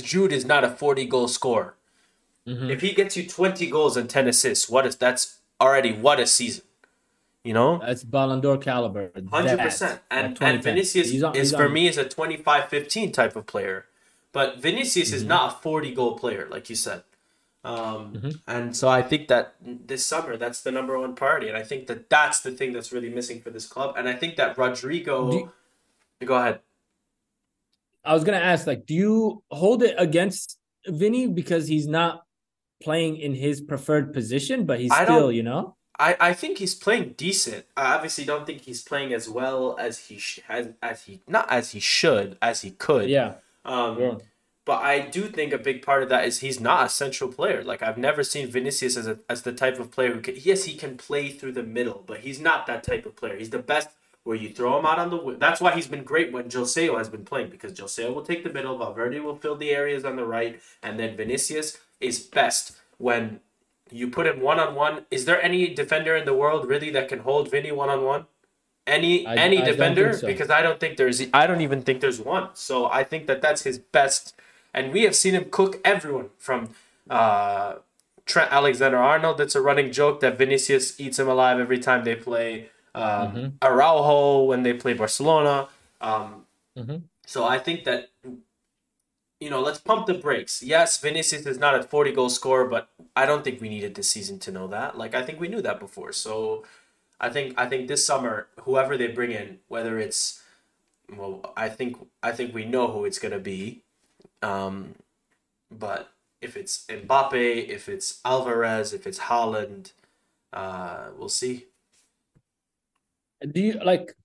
Jude 0.01 0.31
is 0.31 0.45
not 0.45 0.63
a 0.63 0.69
forty 0.69 1.05
goal 1.05 1.27
scorer. 1.27 1.73
Mhm. 2.47 2.69
If 2.71 2.81
he 2.81 2.93
gets 2.93 3.15
you 3.17 3.27
twenty 3.27 3.67
goals 3.69 3.95
and 3.97 4.09
ten 4.09 4.27
assists, 4.27 4.69
what 4.69 4.85
is 4.85 4.95
that's 4.95 5.37
already 5.59 5.93
what 5.93 6.19
a 6.19 6.25
season, 6.25 6.63
you 7.43 7.53
know? 7.53 7.77
that's 7.79 8.03
Ballon 8.03 8.41
d'Or 8.41 8.57
caliber 8.57 9.11
Hundred 9.31 9.57
That, 9.57 9.59
percent. 9.59 9.91
like 9.93 10.01
And 10.09 10.35
2010. 10.35 10.49
and 10.55 10.63
Vinicius 10.63 11.09
He's 11.11 11.23
on- 11.23 11.35
is 11.35 11.51
he's 11.51 11.55
for 11.55 11.69
me 11.69 11.87
is 11.87 11.97
a 11.99 12.05
25-15 12.05 13.11
type 13.13 13.35
of 13.35 13.45
player, 13.45 13.85
but 14.31 14.57
Vinicius 14.57 15.09
Mm-hmm. 15.09 15.15
is 15.17 15.23
not 15.23 15.53
a 15.53 15.55
forty 15.61 15.93
goal 15.93 16.17
player, 16.17 16.47
like 16.49 16.69
you 16.69 16.75
said. 16.75 17.03
Um, 17.63 18.13
Mm-hmm. 18.15 18.29
and 18.47 18.75
so 18.75 18.87
I 18.89 19.03
think 19.03 19.27
that 19.27 19.53
this 19.61 20.03
summer 20.03 20.35
that's 20.35 20.61
the 20.63 20.71
number 20.71 20.97
one 20.97 21.13
priority, 21.13 21.47
and 21.47 21.55
I 21.55 21.61
think 21.63 21.85
that 21.87 22.09
that's 22.09 22.39
the 22.41 22.49
thing 22.51 22.73
that's 22.73 22.91
really 22.91 23.09
missing 23.09 23.39
for 23.39 23.51
this 23.51 23.67
club. 23.67 23.93
And 23.97 24.09
I 24.09 24.13
think 24.15 24.35
that 24.37 24.55
Rodrygo. 24.57 25.31
You- 25.33 25.51
Go 26.25 26.35
ahead. 26.35 26.59
I 28.03 28.13
was 28.15 28.23
gonna 28.23 28.37
ask, 28.37 28.65
like, 28.65 28.85
do 28.87 28.93
you 28.95 29.43
hold 29.51 29.83
it 29.83 29.93
against 29.99 30.57
Vinny 30.87 31.27
because 31.27 31.67
he's 31.67 31.87
not 31.87 32.25
playing 32.81 33.17
in 33.17 33.35
his 33.35 33.61
preferred 33.61 34.13
position, 34.13 34.65
but 34.65 34.79
he's 34.79 34.91
I 34.91 35.03
still, 35.03 35.31
you 35.31 35.43
know, 35.43 35.75
I, 35.99 36.17
I 36.19 36.33
think 36.33 36.57
he's 36.57 36.73
playing 36.75 37.13
decent. 37.15 37.65
I 37.77 37.93
obviously 37.93 38.25
don't 38.25 38.45
think 38.45 38.61
he's 38.61 38.81
playing 38.81 39.13
as 39.13 39.29
well 39.29 39.75
as 39.79 39.99
he 40.07 40.17
sh- 40.17 40.39
has 40.47 40.69
as 40.81 41.03
he 41.03 41.21
not 41.27 41.49
as 41.51 41.71
he 41.71 41.79
should 41.79 42.37
as 42.41 42.61
he 42.61 42.71
could. 42.71 43.09
yeah, 43.09 43.35
Um, 43.63 43.99
yeah. 43.99 44.15
But 44.63 44.83
I 44.83 44.99
do 44.99 45.23
think 45.27 45.53
a 45.53 45.57
big 45.57 45.81
part 45.83 46.03
of 46.03 46.09
that 46.09 46.25
is 46.25 46.39
he's 46.39 46.59
not 46.59 46.85
a 46.85 46.89
central 46.89 47.31
player. 47.31 47.63
Like 47.63 47.81
I've 47.83 47.97
never 47.97 48.23
seen 48.23 48.47
Vinicius 48.49 48.95
as 48.95 49.07
a, 49.07 49.19
as 49.29 49.41
the 49.41 49.53
type 49.53 49.79
of 49.79 49.91
player 49.91 50.13
who 50.13 50.21
can. 50.21 50.35
Yes, 50.37 50.65
he 50.65 50.75
can 50.75 50.97
play 50.97 51.29
through 51.29 51.53
the 51.53 51.63
middle, 51.63 52.03
but 52.05 52.19
he's 52.19 52.39
not 52.39 52.67
that 52.67 52.83
type 52.83 53.05
of 53.05 53.15
player. 53.15 53.37
He's 53.37 53.49
the 53.49 53.59
best 53.59 53.89
where 54.23 54.37
you 54.37 54.49
throw 54.49 54.77
him 54.79 54.85
out 54.85 54.99
on 54.99 55.09
the. 55.09 55.35
That's 55.39 55.61
why 55.61 55.71
he's 55.73 55.87
been 55.87 56.03
great 56.03 56.31
when 56.31 56.49
Joselu 56.49 56.97
has 56.97 57.09
been 57.09 57.25
playing 57.25 57.49
because 57.49 57.73
Joselu 57.73 58.13
will 58.13 58.21
take 58.21 58.43
the 58.43 58.53
middle, 58.53 58.77
Valverde 58.77 59.19
will 59.19 59.35
fill 59.35 59.55
the 59.55 59.71
areas 59.71 60.05
on 60.05 60.15
the 60.15 60.25
right, 60.25 60.61
and 60.83 60.99
then 60.99 61.17
Vinicius 61.17 61.77
is 62.01 62.19
best 62.19 62.73
when 62.97 63.39
you 63.91 64.07
put 64.09 64.25
him 64.27 64.39
one 64.41 64.59
on 64.59 64.75
one. 64.75 65.05
Is 65.11 65.25
there 65.25 65.41
any 65.41 65.73
defender 65.73 66.15
in 66.15 66.25
the 66.25 66.33
world 66.33 66.67
really 66.67 66.89
that 66.91 67.07
can 67.09 67.19
hold 67.19 67.49
Vinny 67.51 67.71
one 67.71 67.89
on 67.89 68.03
one? 68.03 68.25
Any 68.87 69.25
I- 69.27 69.35
any 69.35 69.61
I 69.61 69.65
defender? 69.65 70.13
so. 70.13 70.27
Because 70.27 70.49
I 70.49 70.61
don't 70.61 70.79
think 70.79 70.97
there's. 70.97 71.21
I 71.33 71.45
don't 71.47 71.61
even 71.61 71.81
think 71.83 72.01
there's 72.01 72.19
one. 72.19 72.49
So 72.53 72.89
I 72.91 73.03
think 73.03 73.27
that 73.27 73.41
that's 73.41 73.63
his 73.63 73.77
best. 73.77 74.33
And 74.73 74.91
we 74.93 75.03
have 75.03 75.15
seen 75.15 75.33
him 75.33 75.45
cook 75.51 75.79
everyone 75.83 76.29
from 76.37 76.69
uh, 77.09 77.75
Trent 78.25 78.51
Alexander 78.51 78.97
Arnold. 78.97 79.41
It's 79.41 79.55
a 79.55 79.61
running 79.61 79.91
joke 79.91 80.21
that 80.21 80.37
Vinicius 80.37 80.99
eats 80.99 81.19
him 81.19 81.27
alive 81.27 81.59
every 81.59 81.79
time 81.79 82.03
they 82.05 82.15
play. 82.15 82.69
Um, 82.95 83.03
Mhm. 83.35 83.51
Araujo 83.61 84.43
when 84.45 84.63
they 84.63 84.73
play 84.73 84.93
Barcelona. 84.93 85.67
Um, 85.99 86.45
Mhm. 86.77 87.03
So 87.25 87.43
I 87.45 87.59
think 87.59 87.83
that 87.85 88.09
you 89.41 89.49
know, 89.49 89.59
let's 89.59 89.79
pump 89.79 90.05
the 90.05 90.13
brakes. 90.13 90.61
Yes, 90.61 90.99
Vinicius 90.99 91.47
is 91.47 91.57
not 91.57 91.75
a 91.75 91.81
40 91.83 92.11
goal 92.11 92.29
scorer, 92.29 92.65
but 92.65 92.89
I 93.15 93.25
don't 93.25 93.43
think 93.43 93.59
we 93.59 93.69
needed 93.69 93.95
this 93.95 94.09
season 94.09 94.37
to 94.39 94.51
know 94.51 94.67
that. 94.67 94.97
Like 94.97 95.15
I 95.15 95.23
think 95.23 95.39
we 95.39 95.47
knew 95.47 95.63
that 95.63 95.79
before. 95.79 96.13
So 96.13 96.63
I 97.19 97.29
think 97.29 97.55
I 97.57 97.65
think 97.65 97.87
this 97.87 98.05
summer, 98.05 98.47
whoever 98.61 98.97
they 98.97 99.07
bring 99.07 99.31
in, 99.31 99.57
whether 99.67 99.97
it's 99.99 100.43
well, 101.17 101.53
I 101.57 101.69
think 101.69 101.97
I 102.21 102.31
think 102.31 102.53
we 102.53 102.65
know 102.65 102.87
who 102.87 103.03
it's 103.05 103.19
gonna 103.19 103.39
be. 103.39 103.81
Um, 104.43 104.95
but 105.71 106.11
if 106.41 106.55
it's 106.55 106.85
Mbappe, 106.87 107.67
if 107.69 107.89
it's 107.89 108.21
Alvarez, 108.23 108.93
if 108.93 109.07
it's 109.07 109.19
Haaland, 109.19 109.93
uh, 110.53 111.09
we'll 111.17 111.29
see. 111.29 111.65
Do 113.41 113.59
you 113.59 113.73
like? 113.83 114.15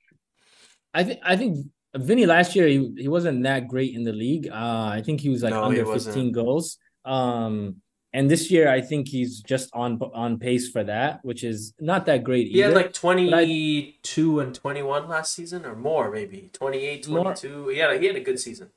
I 0.95 1.05
think 1.05 1.21
I 1.23 1.37
think 1.37 1.67
Vinny 1.98 2.27
last 2.27 2.55
year 2.56 2.66
he, 2.68 2.93
he 2.98 3.09
wasn't 3.09 3.43
that 3.44 3.68
great 3.68 3.94
in 3.94 4.05
the 4.05 4.12
league. 4.12 4.48
Uh, 4.48 4.90
I 4.98 5.02
think 5.05 5.20
he 5.20 5.28
was 5.28 5.43
like 5.43 5.52
No, 5.55 5.64
under 5.64 5.85
fifteen 5.86 6.32
goals. 6.32 6.78
Um, 7.05 7.77
and 8.12 8.31
this 8.31 8.51
year 8.51 8.68
I 8.68 8.81
think 8.81 9.09
he's 9.09 9.40
just 9.40 9.68
on 9.74 9.98
on 10.14 10.39
pace 10.39 10.70
for 10.70 10.82
that, 10.85 11.20
which 11.23 11.44
is 11.44 11.74
not 11.81 12.06
that 12.06 12.24
great 12.24 12.48
He 12.48 12.59
either. 12.62 12.68
had 12.68 12.74
like 12.74 12.93
22 12.93 14.40
and 14.40 14.55
21 14.55 15.09
last 15.09 15.35
season 15.35 15.64
or 15.64 15.77
more, 15.77 16.10
maybe 16.10 16.51
28, 16.52 17.09
More. 17.09 17.23
22. 17.35 17.73
Yeah, 17.74 17.97
he 17.98 18.06
had 18.06 18.16
a 18.16 18.20
good 18.20 18.39
season. 18.39 18.68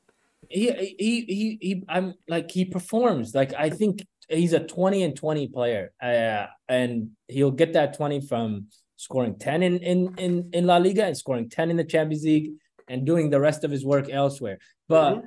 he 0.49 0.71
he 0.97 1.11
he 1.25 1.57
he 1.61 1.83
I'm 1.87 2.15
like 2.27 2.49
he 2.51 2.65
performs 2.65 3.35
like 3.35 3.53
I 3.53 3.69
think 3.69 4.05
he's 4.29 4.53
a 4.53 4.59
20 4.59 5.03
and 5.03 5.15
20 5.15 5.47
player 5.47 5.91
uh, 6.01 6.45
and 6.67 7.11
he'll 7.27 7.51
get 7.61 7.73
that 7.73 7.95
20 7.97 8.21
from 8.27 8.67
scoring 8.95 9.35
10 9.37 9.63
in 9.63 9.77
in 9.79 9.99
in 10.17 10.49
in 10.53 10.65
La 10.65 10.77
Liga 10.77 11.05
and 11.05 11.15
scoring 11.17 11.49
10 11.49 11.69
in 11.71 11.77
the 11.77 11.83
Champions 11.83 12.23
League 12.23 12.51
and 12.90 13.06
doing 13.06 13.30
the 13.30 13.40
rest 13.40 13.64
of 13.64 13.72
his 13.72 13.86
work 13.86 14.10
elsewhere. 14.10 14.57
But 14.90 15.16
Mhm. 15.16 15.24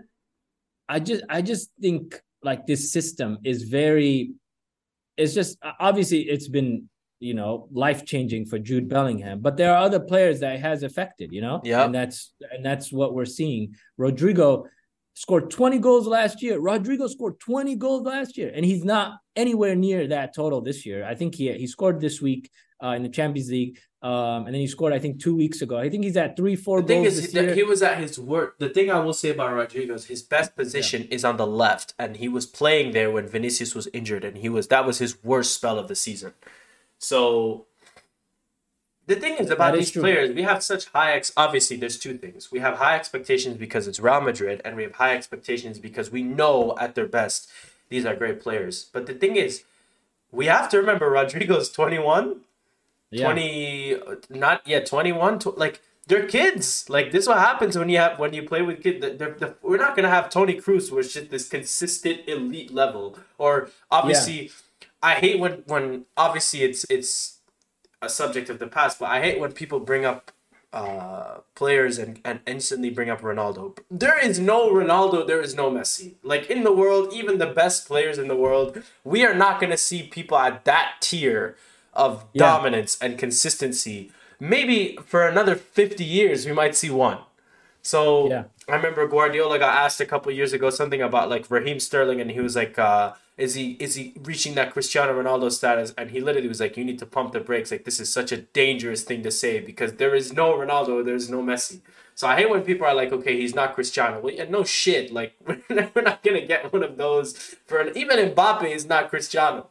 I 0.89 0.99
just 0.99 1.23
I 1.29 1.41
just 1.43 1.71
think 1.81 2.21
like 2.43 2.67
this 2.67 2.93
system 2.93 3.39
is 3.45 3.63
very 3.63 4.33
it's 5.17 5.33
just 5.35 5.57
obviously 5.81 6.23
it's 6.23 6.49
been 6.49 6.89
you 7.21 7.35
know 7.35 7.69
life 7.73 8.05
changing 8.05 8.45
for 8.47 8.59
Jude 8.59 8.89
Bellingham 8.89 9.41
but 9.41 9.57
there 9.57 9.71
are 9.73 9.83
other 9.87 10.01
players 10.01 10.41
that 10.41 10.57
it 10.57 10.61
has 10.61 10.83
affected 10.83 11.33
you 11.33 11.41
know? 11.41 11.61
Yeah. 11.63 11.85
and 11.85 11.95
that's 11.95 12.35
and 12.51 12.65
that's 12.65 12.91
what 12.93 13.15
we're 13.15 13.25
seeing. 13.41 13.75
Rodrygo 13.99 14.67
scored 15.15 15.51
20 15.51 15.79
goals 15.79 16.07
last 16.07 16.43
year. 16.43 16.59
Rodrygo 16.59 17.09
scored 17.09 17.39
20 17.39 17.77
goals 17.77 18.03
last 18.03 18.37
year 18.37 18.51
and 18.55 18.65
he's 18.65 18.85
not 18.85 19.19
anywhere 19.37 19.77
near 19.77 20.07
that 20.09 20.35
total 20.35 20.61
this 20.61 20.85
year. 20.85 21.05
I 21.05 21.15
think 21.15 21.35
he 21.37 21.53
he 21.53 21.67
scored 21.67 22.01
this 22.01 22.21
week 22.21 22.51
uh, 22.83 22.91
in 22.91 23.03
the 23.03 23.09
Champions 23.09 23.51
League 23.51 23.79
um 24.03 24.47
and 24.47 24.55
then 24.55 24.61
he 24.61 24.67
scored 24.67 24.93
I 24.93 24.99
think 24.99 25.21
2 25.21 25.37
weeks 25.37 25.63
ago 25.63 25.79
I 25.79 25.89
think 25.89 26.03
he's 26.03 26.17
at 26.17 26.37
3 26.37 26.57
4 26.57 26.81
The 26.81 26.87
thing 26.89 27.03
goals 27.05 27.19
is 27.19 27.33
year 27.33 27.55
he 27.55 27.63
was 27.63 27.83
at 27.83 27.99
his 27.99 28.19
work. 28.19 28.59
The 28.59 28.69
thing 28.69 28.91
I 28.91 28.99
will 28.99 29.13
say 29.13 29.31
about 29.31 29.53
Rodrygo 29.53 29.95
is 29.95 30.07
his 30.07 30.23
best 30.23 30.57
position 30.57 31.07
is 31.11 31.25
on 31.25 31.37
the 31.37 31.47
left, 31.47 31.95
and 31.99 32.17
he 32.17 32.29
was 32.29 32.45
playing 32.45 32.93
there 32.93 33.11
when 33.13 33.29
Vinicius 33.29 33.75
was 33.75 33.89
injured, 33.93 34.25
and 34.25 34.39
he 34.39 34.49
was 34.49 34.67
that 34.69 34.85
was 34.85 34.99
his 34.99 35.23
worst 35.23 35.55
spell 35.55 35.79
of 35.79 35.87
the 35.87 35.95
season. 35.95 36.33
So 36.99 37.67
the 39.07 39.17
thing 39.17 39.37
is 39.37 39.51
about 39.51 39.75
is 39.75 39.81
these 39.81 39.91
true. 39.93 40.03
players, 40.03 40.35
we 40.35 40.43
have 40.43 40.63
such 40.63 40.87
high 40.87 41.13
ex. 41.13 41.33
Obviously, 41.37 41.77
there's 41.77 41.99
two 41.99 42.17
things. 42.19 42.51
We 42.51 42.61
have 42.61 42.79
high 42.79 42.97
expectations 42.97 43.57
because 43.57 43.87
it's 43.87 44.01
Real 44.01 44.21
Madrid, 44.21 44.61
and 44.65 44.77
we 44.77 44.85
have 44.85 44.95
high 44.95 45.15
expectations 45.15 45.79
because 45.79 46.11
we 46.11 46.23
know 46.23 46.77
at 46.79 46.95
their 46.95 47.07
best 47.07 47.51
these 47.89 48.07
are 48.07 48.17
great 48.17 48.41
players. 48.41 48.91
But 48.93 49.07
the 49.07 49.15
thing 49.15 49.37
is, 49.37 49.65
we 50.31 50.47
have 50.47 50.69
to 50.71 50.79
remember 50.79 51.11
Rodrygo's 51.11 51.71
21. 51.71 52.41
Yeah. 53.13 53.27
20 53.27 53.97
not 54.31 54.67
yet 54.67 54.87
21 54.87 55.39
tw- 55.39 55.59
like 55.59 55.81
they're 56.09 56.27
kids. 56.27 56.89
Like 56.89 57.13
this 57.13 57.25
is 57.25 57.29
what 57.29 57.39
happens 57.39 57.77
when 57.79 57.89
you 57.89 57.99
have 57.99 58.19
when 58.19 58.33
you 58.33 58.43
play 58.43 58.63
with 58.63 58.83
kids 58.83 59.01
they're, 59.01 59.33
they're, 59.39 59.55
we're 59.63 59.77
not 59.77 59.95
gonna 59.95 60.09
have 60.09 60.31
toni 60.31 60.55
kroos 60.55 60.91
which 60.91 61.17
is 61.17 61.29
this 61.29 61.49
consistent 61.49 62.21
elite 62.27 62.73
level. 62.73 63.19
Or 63.39 63.71
obviously 63.91 64.51
i 65.03 65.15
hate 65.15 65.39
when 65.39 65.63
when 65.67 66.07
obviously 66.17 66.63
it's 66.63 66.85
it's 66.89 67.39
a 68.01 68.09
subject 68.09 68.49
of 68.51 68.59
the 68.59 68.67
past 68.67 68.99
but 68.99 69.07
i 69.11 69.21
hate 69.21 69.39
when 69.39 69.53
people 69.53 69.79
bring 69.81 70.05
up 70.05 70.33
uh 70.73 71.39
players 71.55 71.99
and 71.99 72.19
and 72.25 72.41
instantly 72.47 72.89
bring 72.91 73.11
up 73.11 73.21
ronaldo. 73.21 73.77
There 73.91 74.19
is 74.19 74.39
no 74.39 74.71
ronaldo 74.73 75.27
there 75.27 75.43
is 75.43 75.55
no 75.55 75.71
messi. 75.71 76.15
Like 76.23 76.49
in 76.51 76.65
the 76.65 76.73
world 76.73 77.13
even 77.13 77.39
the 77.39 77.47
best 77.47 77.87
players 77.87 78.17
in 78.19 78.29
the 78.29 78.37
world 78.37 78.83
we 79.05 79.25
are 79.25 79.35
not 79.35 79.61
gonna 79.61 79.77
see 79.77 80.03
people 80.05 80.39
at 80.39 80.65
that 80.65 80.95
tier 81.01 81.57
of 81.93 82.25
Yeah. 82.33 82.47
dominance 82.47 82.97
and 83.01 83.19
consistency. 83.19 84.11
Maybe 84.41 84.99
for 85.05 85.27
another 85.27 85.55
50 85.55 86.05
years, 86.05 86.47
we 86.47 86.53
might 86.53 86.75
see 86.75 86.91
one. 86.91 87.19
So 87.83 88.29
Yeah. 88.29 88.45
I 88.69 88.77
remember 88.77 89.07
Guardiola 89.07 89.59
got 89.59 89.75
asked 89.75 90.01
a 90.01 90.07
couple 90.07 90.31
years 90.33 90.53
ago 90.53 90.71
something 90.71 91.03
about 91.03 91.29
like 91.29 91.51
Raheem 91.51 91.81
Sterling, 91.81 92.21
and 92.21 92.31
he 92.31 92.41
was 92.41 92.55
like, 92.55 92.79
uh, 92.79 93.13
"Is 93.37 93.55
he 93.55 93.73
is 93.81 93.97
he 93.97 94.15
reaching 94.23 94.55
that 94.55 94.73
Cristiano 94.73 95.13
Ronaldo 95.21 95.51
status?" 95.51 95.93
And 95.99 96.11
he 96.13 96.21
literally 96.21 96.47
was 96.49 96.61
like, 96.61 96.77
"You 96.77 96.85
need 96.85 97.01
to 97.01 97.07
pump 97.07 97.33
the 97.33 97.41
brakes. 97.41 97.73
Like 97.73 97.85
this 97.85 97.99
is 97.99 98.09
such 98.13 98.31
a 98.31 98.37
dangerous 98.37 99.03
thing 99.03 99.23
to 99.25 99.31
say 99.33 99.59
because 99.59 99.95
there 99.95 100.15
is 100.15 100.33
no 100.33 100.53
Ronaldo, 100.55 101.05
there 101.05 101.17
is 101.17 101.29
no 101.29 101.43
Messi." 101.43 101.81
So 102.15 102.29
I 102.29 102.37
hate 102.37 102.51
when 102.51 102.63
people 102.63 102.87
are 102.87 102.95
like, 102.95 103.11
"Okay, 103.13 103.37
he's 103.41 103.55
not 103.55 103.75
Cristiano." 103.75 104.21
Well, 104.21 104.33
yeah, 104.33 104.45
no 104.49 104.63
shit. 104.63 105.13
Like 105.13 105.33
we're 105.95 106.03
not 106.03 106.23
gonna 106.23 106.47
get 106.47 106.73
one 106.73 106.85
of 106.85 106.97
those 106.97 107.33
for 107.67 107.79
an, 107.81 107.97
even 107.97 108.17
Mbappe 108.31 108.71
is 108.73 108.87
not 108.87 109.11
Cristiano. 109.11 109.71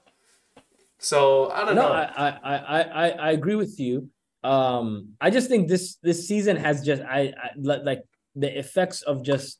So 1.02 1.49
I 1.49 1.65
don't 1.65 1.76
no, 1.76 1.82
know. 1.82 1.94
I, 1.94 2.03
I, 2.03 2.56
I, 2.56 2.82
I, 2.82 3.10
I 3.10 3.32
agree 3.32 3.56
with 3.56 3.80
you. 3.80 4.10
Um, 4.44 5.10
I 5.19 5.32
just 5.32 5.49
think 5.49 5.68
this 5.68 5.98
this 6.02 6.28
season 6.28 6.56
has 6.57 6.86
just 6.86 7.02
I, 7.02 7.34
I 7.38 7.49
like 7.57 8.03
the 8.36 8.57
effects 8.57 9.02
of 9.02 9.23
just 9.23 9.57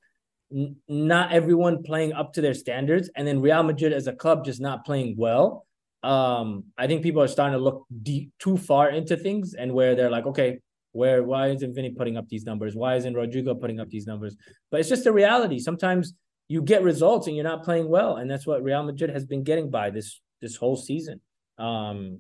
n- 0.56 0.76
not 0.88 1.32
everyone 1.32 1.84
playing 1.84 2.14
up 2.14 2.34
to 2.34 2.42
their 2.42 2.54
standards, 2.54 3.10
and 3.16 3.28
then 3.28 3.42
Real 3.42 3.64
Madrid 3.64 3.92
as 3.92 4.06
a 4.06 4.14
club 4.14 4.46
just 4.46 4.62
not 4.62 4.86
playing 4.86 5.16
well. 5.18 5.66
Um, 6.04 6.66
I 6.78 6.86
think 6.88 7.02
people 7.02 7.22
are 7.24 7.28
starting 7.28 7.58
to 7.58 7.64
look 7.64 7.86
deep 8.04 8.32
too 8.40 8.58
far 8.58 8.90
into 8.90 9.18
things, 9.18 9.56
and 9.56 9.74
where 9.74 9.96
they're 9.96 10.12
like, 10.12 10.28
okay, 10.28 10.60
where 10.92 11.24
why 11.24 11.48
isn't 11.48 11.74
Vinny 11.74 11.90
putting 11.90 12.18
up 12.18 12.30
these 12.30 12.46
numbers? 12.46 12.76
Why 12.76 12.96
isn't 12.98 13.16
Rodrygo 13.16 13.60
putting 13.60 13.80
up 13.80 13.90
these 13.90 14.06
numbers? 14.06 14.36
But 14.70 14.80
it's 14.80 14.90
just 14.90 15.08
a 15.08 15.12
reality. 15.12 15.58
Sometimes 15.58 16.14
you 16.48 16.62
get 16.62 16.84
results 16.84 17.26
and 17.26 17.36
you're 17.36 17.44
not 17.46 17.64
playing 17.64 17.90
well, 17.90 18.18
and 18.18 18.30
that's 18.30 18.46
what 18.46 18.62
Real 18.62 18.84
Madrid 18.84 19.10
has 19.10 19.26
been 19.26 19.44
getting 19.44 19.72
by 19.72 19.90
this 19.90 20.22
this 20.40 20.56
whole 20.56 20.76
season. 20.76 21.20
Um, 21.58 22.20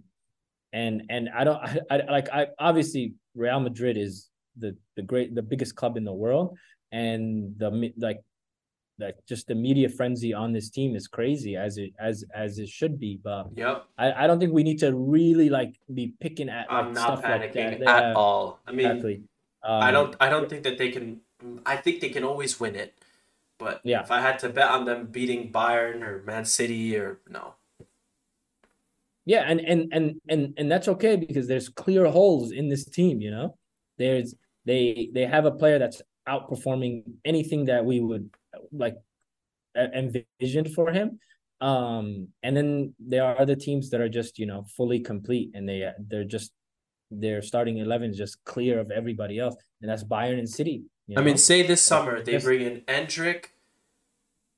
and 0.73 1.03
and 1.09 1.29
I 1.29 1.43
don't 1.43 1.57
I, 1.91 1.99
I 1.99 2.11
like 2.11 2.29
I 2.29 2.47
obviously 2.59 3.13
Real 3.35 3.59
Madrid 3.59 3.97
is 3.97 4.29
the 4.57 4.75
the 4.95 5.01
great 5.01 5.33
the 5.35 5.41
biggest 5.41 5.75
club 5.75 5.97
in 5.97 6.03
the 6.03 6.13
world, 6.13 6.57
and 6.91 7.53
the 7.57 7.91
like 7.97 8.21
like 8.99 9.15
just 9.27 9.47
the 9.47 9.55
media 9.55 9.89
frenzy 9.89 10.33
on 10.33 10.51
this 10.53 10.69
team 10.69 10.95
is 10.95 11.07
crazy 11.07 11.55
as 11.55 11.77
it 11.77 11.91
as 11.99 12.23
as 12.35 12.59
it 12.59 12.69
should 12.69 12.99
be. 12.99 13.19
But 13.23 13.47
Yep. 13.55 13.85
I, 13.97 14.23
I 14.23 14.27
don't 14.27 14.39
think 14.39 14.53
we 14.53 14.63
need 14.63 14.79
to 14.79 14.93
really 14.95 15.49
like 15.49 15.73
be 15.93 16.13
picking 16.19 16.49
at 16.49 16.67
I'm 16.69 16.87
like, 16.87 16.93
not 16.95 17.03
stuff 17.19 17.23
like 17.23 17.53
panicking 17.53 17.79
that. 17.79 17.87
at 17.87 18.03
Yeah, 18.09 18.13
all. 18.15 18.59
I 18.67 18.71
mean, 18.71 18.87
Exactly. 18.87 19.23
Um, 19.63 19.83
I 19.83 19.91
don't. 19.91 20.15
I 20.19 20.29
don't 20.29 20.49
think 20.49 20.63
that 20.63 20.77
they 20.77 20.89
can. 20.89 21.21
I 21.65 21.75
think 21.77 22.01
they 22.01 22.09
can 22.09 22.23
always 22.23 22.59
win 22.59 22.75
it, 22.75 22.93
but 23.59 23.81
Yeah. 23.83 24.01
if 24.01 24.11
I 24.11 24.19
had 24.21 24.37
to 24.39 24.49
bet 24.49 24.69
on 24.69 24.85
them 24.85 25.07
beating 25.07 25.51
Bayern 25.51 26.01
or 26.03 26.21
Man 26.25 26.45
City 26.45 26.97
or 26.97 27.19
no, 27.29 27.53
Yeah, 29.25 29.43
and 29.47 29.59
and 29.61 29.93
and 29.93 30.15
and 30.29 30.53
and 30.57 30.71
that's 30.71 30.87
okay 30.87 31.15
because 31.15 31.47
there's 31.47 31.69
clear 31.69 32.05
holes 32.07 32.51
in 32.51 32.69
this 32.69 32.85
team. 32.85 33.21
You 33.21 33.31
know, 33.31 33.57
there's 33.97 34.33
they 34.65 35.09
they 35.13 35.25
have 35.25 35.45
a 35.45 35.51
player 35.51 35.79
that's 35.79 36.01
outperforming 36.27 37.03
anything 37.25 37.65
that 37.65 37.85
we 37.85 37.99
would 37.99 38.29
like 38.71 38.95
envisioned 39.75 40.73
for 40.73 40.91
him. 40.91 41.19
Um, 41.59 42.29
and 42.41 42.57
then 42.57 42.95
there 42.99 43.23
are 43.23 43.39
other 43.39 43.55
teams 43.55 43.91
that 43.91 44.01
are 44.01 44.09
just 44.09 44.39
you 44.39 44.47
know 44.47 44.65
fully 44.75 44.99
complete, 44.99 45.51
and 45.53 45.69
they 45.69 45.91
they're 45.99 46.23
just 46.23 46.51
their 47.11 47.41
starting 47.41 47.77
eleven 47.77 48.09
is 48.09 48.17
just 48.17 48.43
clear 48.45 48.79
of 48.79 48.89
everybody 48.89 49.37
else, 49.37 49.55
and 49.81 49.89
that's 49.89 50.03
Bayern 50.03 50.39
and 50.39 50.49
City. 50.49 50.83
you 51.05 51.17
I 51.19 51.21
mean, 51.21 51.37
say 51.37 51.61
this 51.61 51.81
summer 51.81 52.21
they 52.21 52.37
bring 52.37 52.61
in 52.61 52.81
Endrick, 52.87 53.45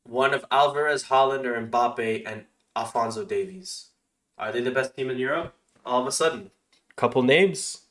one 0.03 0.33
of 0.33 0.45
Alvarez, 0.49 1.05
Haaland, 1.05 1.45
or 1.45 1.61
Mbappe, 1.67 2.23
and 2.25 2.45
Alphonso 2.75 3.25
Davies. 3.25 3.89
Are 4.37 4.51
they 4.51 4.61
the 4.61 4.71
best 4.71 4.95
team 4.95 5.09
in 5.09 5.17
Europe? 5.17 5.53
All 5.85 6.01
of 6.01 6.07
a 6.07 6.11
sudden, 6.11 6.51
couple 6.95 7.21
names. 7.23 7.81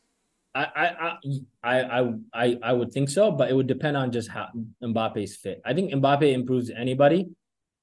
I, 0.55 0.65
I, 0.65 1.19
I, 1.65 1.81
I, 1.83 2.15
I, 2.35 2.59
I 2.63 2.73
would 2.75 2.93
think 2.93 3.09
so, 3.09 3.31
but 3.31 3.51
it 3.51 3.55
would 3.55 3.67
depend 3.67 3.97
on 3.97 4.13
just 4.13 4.29
how 4.29 4.49
Mbappe's 4.83 5.35
fit. 5.37 5.63
I 5.65 5.73
think 5.73 5.93
Mbappe 5.93 6.31
improves 6.31 6.71
anybody, 6.71 7.31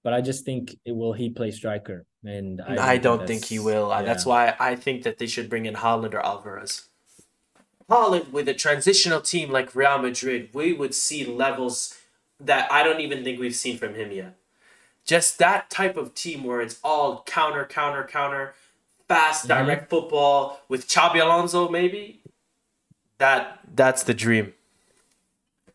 but 0.03 0.13
I 0.13 0.21
just 0.21 0.45
think 0.45 0.77
it 0.85 0.91
will 0.91 1.13
he 1.13 1.31
play 1.31 1.49
striker. 1.49 2.05
and 2.23 2.61
I 2.61 2.97
don't, 2.97 3.25
think, 3.25 3.45
he 3.45 3.57
will. 3.57 3.91
Uh, 3.91 4.03
That's 4.03 4.25
why 4.25 4.55
I 4.59 4.75
think 4.75 5.03
that 5.03 5.17
they 5.17 5.25
should 5.25 5.49
bring 5.49 5.65
in 5.65 5.75
Haaland 5.75 6.13
or 6.13 6.23
Alvarez. 6.23 6.89
Haaland 7.89 8.31
with 8.31 8.47
a 8.47 8.53
transitional 8.53 9.21
team 9.21 9.49
like 9.49 9.73
Real 9.73 9.97
Madrid, 9.97 10.49
we 10.53 10.73
would 10.73 10.93
see 10.93 11.25
levels 11.25 11.97
that 12.39 12.71
I 12.71 12.83
don't 12.83 13.01
even 13.01 13.23
think 13.23 13.39
we've 13.39 13.55
seen 13.55 13.77
from 13.77 13.95
him 13.95 14.11
yet. 14.11 14.35
Just 15.09 15.39
that 15.39 15.71
type 15.71 15.97
of 15.97 16.13
team 16.13 16.43
where 16.43 16.61
it's 16.61 16.79
all 16.83 17.23
counter, 17.23 17.65
counter, 17.65 18.03
counter, 18.03 18.53
fast, 19.07 19.45
Mhm. 19.45 19.47
direct 19.47 19.89
football 19.89 20.61
with 20.69 20.87
Xabi 20.87 21.19
Alonso, 21.19 21.67
maybe. 21.67 22.21
That 23.17 23.59
that's 23.73 24.03
the 24.03 24.13
dream. 24.13 24.53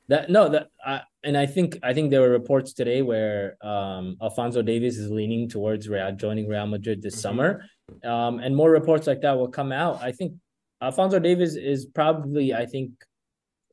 That 0.06 0.31
no, 0.31 0.48
that 0.51 0.69
uh, 0.86 1.01
and 1.24 1.36
I 1.36 1.47
think 1.47 1.81
I 1.82 1.93
think 1.94 2.12
there 2.12 2.20
were 2.20 2.31
reports 2.31 2.73
today 2.74 3.02
where 3.02 3.56
um 3.61 4.16
Alphonso 4.23 4.62
Davies 4.62 4.98
is 5.01 5.11
leaning 5.11 5.48
towards 5.48 5.89
Real 5.89 6.12
joining 6.12 6.47
Real 6.47 6.69
Madrid 6.69 7.02
this 7.02 7.16
Mhm. 7.16 7.20
summer, 7.27 7.65
um, 8.05 8.39
and 8.39 8.55
more 8.55 8.70
reports 8.70 9.09
like 9.09 9.20
that 9.23 9.36
will 9.36 9.51
come 9.51 9.73
out. 9.73 10.01
I 10.01 10.12
think 10.12 10.35
Alphonso 10.81 11.19
Davies 11.19 11.56
is 11.56 11.86
probably 11.86 12.55
I 12.55 12.66
think 12.66 12.93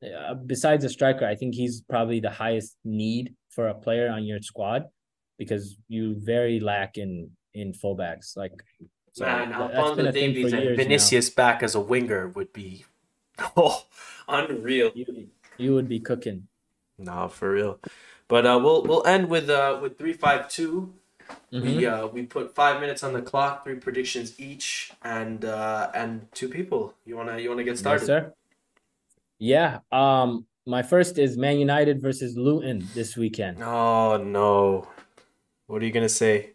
uh, 0.01 0.33
besides 0.33 0.83
a 0.85 0.89
striker, 0.89 1.25
I 1.27 1.35
think 1.35 1.53
he's 1.53 1.81
probably 1.81 2.19
the 2.19 2.31
highest 2.31 2.77
need 2.83 3.35
for 3.49 3.67
a 3.67 3.75
player 3.75 4.09
on 4.09 4.23
your 4.23 4.41
squad 4.41 4.89
because 5.41 5.76
you 5.88 6.13
very 6.19 6.59
lack 6.59 6.99
in 6.99 7.31
in 7.55 7.73
fullbacks 7.73 8.38
like. 8.38 8.53
So 9.13 9.26
Man, 9.26 9.51
Alphonso 9.51 9.95
been 9.95 10.07
a 10.07 10.11
thing 10.13 10.34
Davies 10.34 10.53
and 10.53 10.63
years 10.63 10.77
now. 10.77 10.84
Vinicius 10.84 11.30
back 11.31 11.63
as 11.63 11.73
a 11.73 11.80
winger 11.81 12.27
would 12.30 12.53
be 12.53 12.85
oh 13.57 13.85
unreal. 14.27 14.91
You, 14.93 15.27
you 15.57 15.73
would 15.73 15.89
be 15.89 15.99
cooking. 15.99 16.47
No, 16.99 17.27
for 17.27 17.51
real. 17.51 17.80
But 18.27 18.45
uh, 18.45 18.59
we'll 18.63 18.84
we'll 18.84 19.05
end 19.05 19.30
with 19.30 19.49
uh 19.49 19.80
with 19.81 19.97
three 19.97 20.13
five 20.13 20.47
two. 20.47 20.93
Mhm. 21.51 21.61
We 21.63 21.85
uh 21.88 22.05
we 22.07 22.22
put 22.23 22.53
five 22.53 22.80
minutes 22.80 23.03
on 23.03 23.13
the 23.13 23.22
clock, 23.22 23.63
three 23.65 23.76
predictions 23.76 24.39
each, 24.39 24.91
and 25.01 25.43
uh 25.43 25.89
and 25.95 26.27
two 26.34 26.47
people. 26.47 26.93
You 27.03 27.18
wanna 27.18 27.39
you 27.39 27.49
wanna 27.49 27.63
get 27.63 27.80
started? 27.80 28.01
Yes, 28.01 28.07
sir. 28.07 28.34
Yeah. 29.39 29.80
Um, 29.91 30.45
my 30.68 30.84
first 30.84 31.18
is 31.18 31.35
Man 31.35 31.57
United 31.57 32.01
versus 32.01 32.38
Luton 32.38 32.88
this 32.93 33.18
weekend. 33.18 33.63
Oh 33.63 34.18
no. 34.18 34.88
What 35.72 35.81
are 35.81 35.85
you 35.85 35.93
gonna 35.93 36.10
say? 36.10 36.52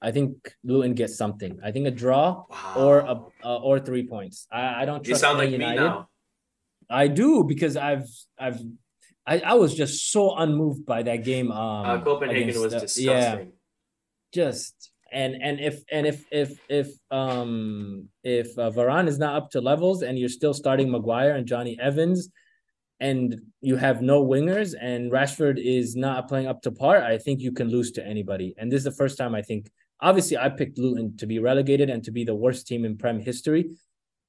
I 0.00 0.12
think 0.12 0.54
Luton 0.62 0.94
gets 0.94 1.16
something. 1.16 1.58
I 1.64 1.72
think 1.72 1.88
a 1.88 1.90
draw 1.90 2.44
Wow. 2.48 2.74
or 2.76 2.98
a 3.00 3.14
uh, 3.44 3.58
or 3.58 3.80
three 3.80 4.06
points. 4.06 4.46
I, 4.52 4.82
I 4.82 4.84
don't 4.84 5.04
you 5.04 5.16
sound 5.16 5.38
like 5.38 5.50
United. 5.50 5.80
me 5.80 5.84
now. 5.84 6.08
I 6.88 7.08
do 7.08 7.42
because 7.42 7.76
I've 7.76 8.06
I've 8.38 8.60
I, 9.26 9.40
I 9.40 9.54
was 9.54 9.74
just 9.74 10.12
so 10.12 10.36
unmoved 10.36 10.86
by 10.86 11.02
that 11.02 11.24
game. 11.24 11.50
Um, 11.50 11.86
Uh, 11.86 12.00
Copenhagen 12.00 12.42
against 12.50 12.60
was 12.62 12.72
disgusting. 12.72 13.06
Yeah, 13.06 13.44
just 14.32 14.92
and 15.10 15.34
and 15.42 15.58
if 15.58 15.82
and 15.90 16.06
if 16.06 16.24
if 16.30 16.50
if 16.68 16.88
um 17.10 18.08
if 18.22 18.56
uh, 18.56 18.70
Varane 18.70 19.08
is 19.08 19.18
not 19.18 19.34
up 19.34 19.50
to 19.54 19.60
levels 19.60 20.02
and 20.02 20.16
you're 20.16 20.36
still 20.40 20.54
starting 20.54 20.88
Maguire 20.88 21.34
and 21.34 21.48
Jonny 21.48 21.74
Evans 21.80 22.30
and 23.00 23.40
you 23.60 23.76
have 23.76 24.02
no 24.02 24.24
wingers 24.24 24.74
and 24.80 25.12
Rashford 25.12 25.62
is 25.62 25.94
not 25.96 26.28
playing 26.28 26.46
up 26.46 26.62
to 26.62 26.70
par, 26.72 27.02
I 27.02 27.18
think 27.18 27.40
you 27.40 27.52
can 27.52 27.68
lose 27.68 27.92
to 27.92 28.04
anybody. 28.06 28.54
And 28.58 28.70
this 28.72 28.78
is 28.78 28.84
the 28.84 28.90
first 28.92 29.16
time 29.18 29.34
I 29.34 29.42
think 29.42 29.70
obviously 30.00 30.36
I 30.36 30.48
picked 30.48 30.78
Luton 30.78 31.16
to 31.18 31.26
be 31.26 31.38
relegated 31.38 31.90
and 31.90 32.02
to 32.04 32.10
be 32.10 32.24
the 32.24 32.34
worst 32.34 32.66
team 32.66 32.84
in 32.84 32.96
Prem 32.96 33.20
history. 33.20 33.70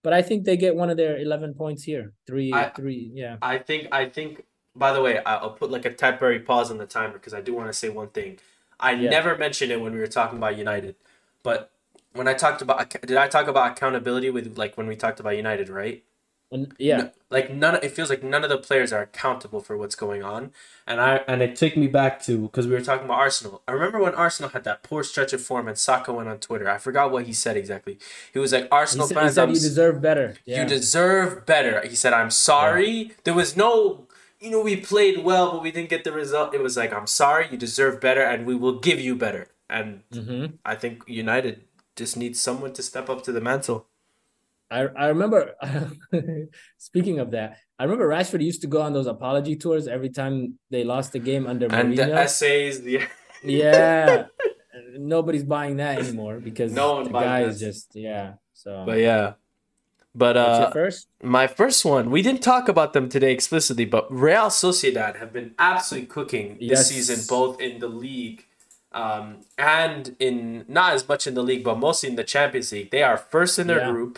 But 0.04 0.14
I 0.14 0.22
think 0.22 0.46
they 0.46 0.56
get 0.56 0.76
one 0.76 0.90
of 0.90 0.98
their 0.98 1.18
11 1.18 1.56
points 1.56 1.84
here. 1.84 2.14
Three, 2.26 2.54
I- 2.54 2.70
three, 2.70 3.12
yeah. 3.14 3.38
I 3.41 3.58
think 3.58 3.88
I 3.91 4.06
think 4.06 4.46
by 4.76 4.94
the 4.94 5.02
way, 5.02 5.22
I'll 5.26 5.50
put 5.52 5.72
like 5.72 5.86
a 5.86 5.94
temporary 5.94 6.40
pause 6.40 6.72
on 6.72 6.78
the 6.78 6.86
timer 6.86 7.14
because 7.14 7.34
I 7.34 7.41
do 7.41 7.54
want 7.54 7.68
to 7.68 7.74
say 7.74 7.90
one 7.90 8.10
thing. 8.10 8.38
I 8.80 8.91
Yeah. 8.91 9.10
never 9.10 9.36
mentioned 9.38 9.72
it 9.72 9.82
when 9.82 9.94
we 9.94 10.00
were 10.00 10.08
talking 10.08 10.38
about 10.38 10.58
United, 10.58 10.96
but 11.44 11.72
when 12.14 12.28
I 12.28 12.34
talked 12.34 12.62
about 12.62 12.90
did 13.02 13.18
I 13.18 13.28
talk 13.28 13.48
about 13.48 13.72
accountability 13.72 14.30
with 14.30 14.58
like 14.58 14.78
when 14.78 14.88
we 14.88 14.96
talked 14.96 15.20
about 15.20 15.36
United, 15.36 15.68
right? 15.70 16.04
Yeah. 16.78 16.98
No- 16.98 17.12
like 17.32 17.54
none 17.54 17.76
it 17.84 17.92
feels 17.92 18.10
like 18.10 18.24
none 18.24 18.44
of 18.44 18.50
the 18.50 18.58
players 18.58 18.92
are 18.92 19.04
accountable 19.04 19.60
for 19.62 19.78
what's 19.78 19.94
going 19.96 20.24
on. 20.24 20.52
And 20.88 21.00
i 21.00 21.18
and 21.28 21.42
it 21.44 21.56
took 21.56 21.78
me 21.78 21.86
back 21.88 22.22
to 22.24 22.40
because 22.40 22.66
we 22.68 22.74
were 22.74 22.82
talking 22.82 23.06
about 23.06 23.20
arsenal. 23.20 23.62
I 23.68 23.72
remember 23.74 24.00
when 24.00 24.16
arsenal 24.16 24.50
had 24.50 24.64
that 24.64 24.82
poor 24.82 25.04
stretch 25.04 25.32
of 25.34 25.42
form 25.42 25.68
and 25.68 25.78
Saka 25.78 26.12
went 26.12 26.28
on 26.28 26.40
twitter. 26.40 26.68
I 26.68 26.80
forgot 26.80 27.12
what 27.12 27.26
he 27.28 27.34
said 27.34 27.56
exactly. 27.56 28.00
He 28.34 28.40
was 28.40 28.52
like 28.52 28.64
He 28.64 28.70
arsenal 28.70 29.06
said, 29.08 29.16
he 29.18 29.22
fans 29.22 29.36
said 29.36 29.50
you 29.50 29.56
deserve 29.56 30.02
better. 30.02 30.36
Yeah. 30.46 30.64
you 30.64 30.68
deserve 30.68 31.46
better. 31.46 31.86
He 31.88 31.96
said 31.96 32.14
i'm 32.14 32.32
sorry. 32.32 33.12
There 33.26 33.36
was 33.36 33.56
no 33.56 34.08
you 34.40 34.50
know 34.50 34.62
we 34.62 34.76
played 34.78 35.24
well 35.24 35.52
but 35.52 35.62
we 35.62 35.72
didn't 35.72 35.90
get 35.90 36.04
the 36.04 36.12
result. 36.12 36.56
It 36.56 36.64
was 36.64 36.76
like 36.76 36.92
i'm 36.92 37.08
sorry. 37.08 37.48
You 37.52 37.58
deserve 37.58 38.02
better 38.02 38.24
and 38.24 38.48
we 38.48 38.56
will 38.56 38.80
give 38.80 39.00
you 39.00 39.16
better. 39.16 39.50
And 39.70 40.02
hmm 40.12 40.46
i 40.66 40.74
think 40.74 41.04
united 41.06 41.62
just 41.96 42.18
needs 42.18 42.42
someone 42.42 42.74
to 42.74 42.82
step 42.82 43.08
up 43.10 43.24
to 43.26 43.32
the 43.32 43.42
mantle 43.42 43.86
I 44.72 44.82
I 44.82 45.08
remember 45.08 45.56
speaking 46.78 47.20
of 47.20 47.32
that, 47.32 47.58
I 47.78 47.84
remember 47.84 48.08
Rashford 48.08 48.44
used 48.44 48.62
to 48.62 48.68
go 48.68 48.82
on 48.82 48.94
those 48.94 49.08
apology 49.08 49.56
tours 49.56 49.88
every 49.88 50.10
time 50.10 50.60
they 50.70 50.84
lost 50.84 51.16
a 51.16 51.20
game 51.20 51.48
under 51.48 51.66
and 51.74 51.98
the 51.98 52.04
Mourinho. 52.04 52.16
essays 52.18 52.82
the 52.82 53.02
yeah. 53.44 54.26
Nobody's 54.98 55.44
buying 55.44 55.78
that 55.78 56.00
anymore 56.00 56.40
because 56.40 56.72
No 56.72 56.96
one 56.96 57.04
the 57.06 57.12
guy 57.12 57.41
that. 57.41 57.50
is 57.50 57.60
just 57.60 57.96
yeah. 57.96 58.34
So 58.54 58.84
but 58.86 59.00
yeah 59.00 59.34
but 60.16 60.38
uh 60.38 60.72
first? 60.72 61.08
My 61.22 61.48
first 61.48 61.86
one, 61.86 62.10
we 62.12 62.22
didn't 62.22 62.41
talk 62.41 62.68
about 62.68 62.94
them 62.94 63.10
today 63.10 63.32
explicitly, 63.32 63.86
but 63.86 64.12
Real 64.12 64.48
Sociedad 64.48 65.18
have 65.18 65.32
been 65.34 65.54
absolutely 65.60 66.08
cooking 66.08 66.58
this 66.60 66.70
Yes. 66.70 66.88
season, 66.88 67.20
both 67.28 67.60
in 67.62 67.80
the 67.80 67.88
league 67.88 68.46
um, 68.91 69.41
and 69.58 70.16
in 70.20 70.66
not 70.68 70.94
as 70.94 71.08
much 71.08 71.28
in 71.28 71.36
the 71.36 71.44
league, 71.44 71.64
but 71.64 71.78
mostly 71.78 72.10
in 72.10 72.16
the 72.16 72.24
Champions 72.24 72.72
League. 72.72 72.90
They 72.90 73.04
are 73.04 73.18
first 73.18 73.60
in 73.60 73.68
their 73.68 73.80
Yeah. 73.80 73.91
group. 73.91 74.18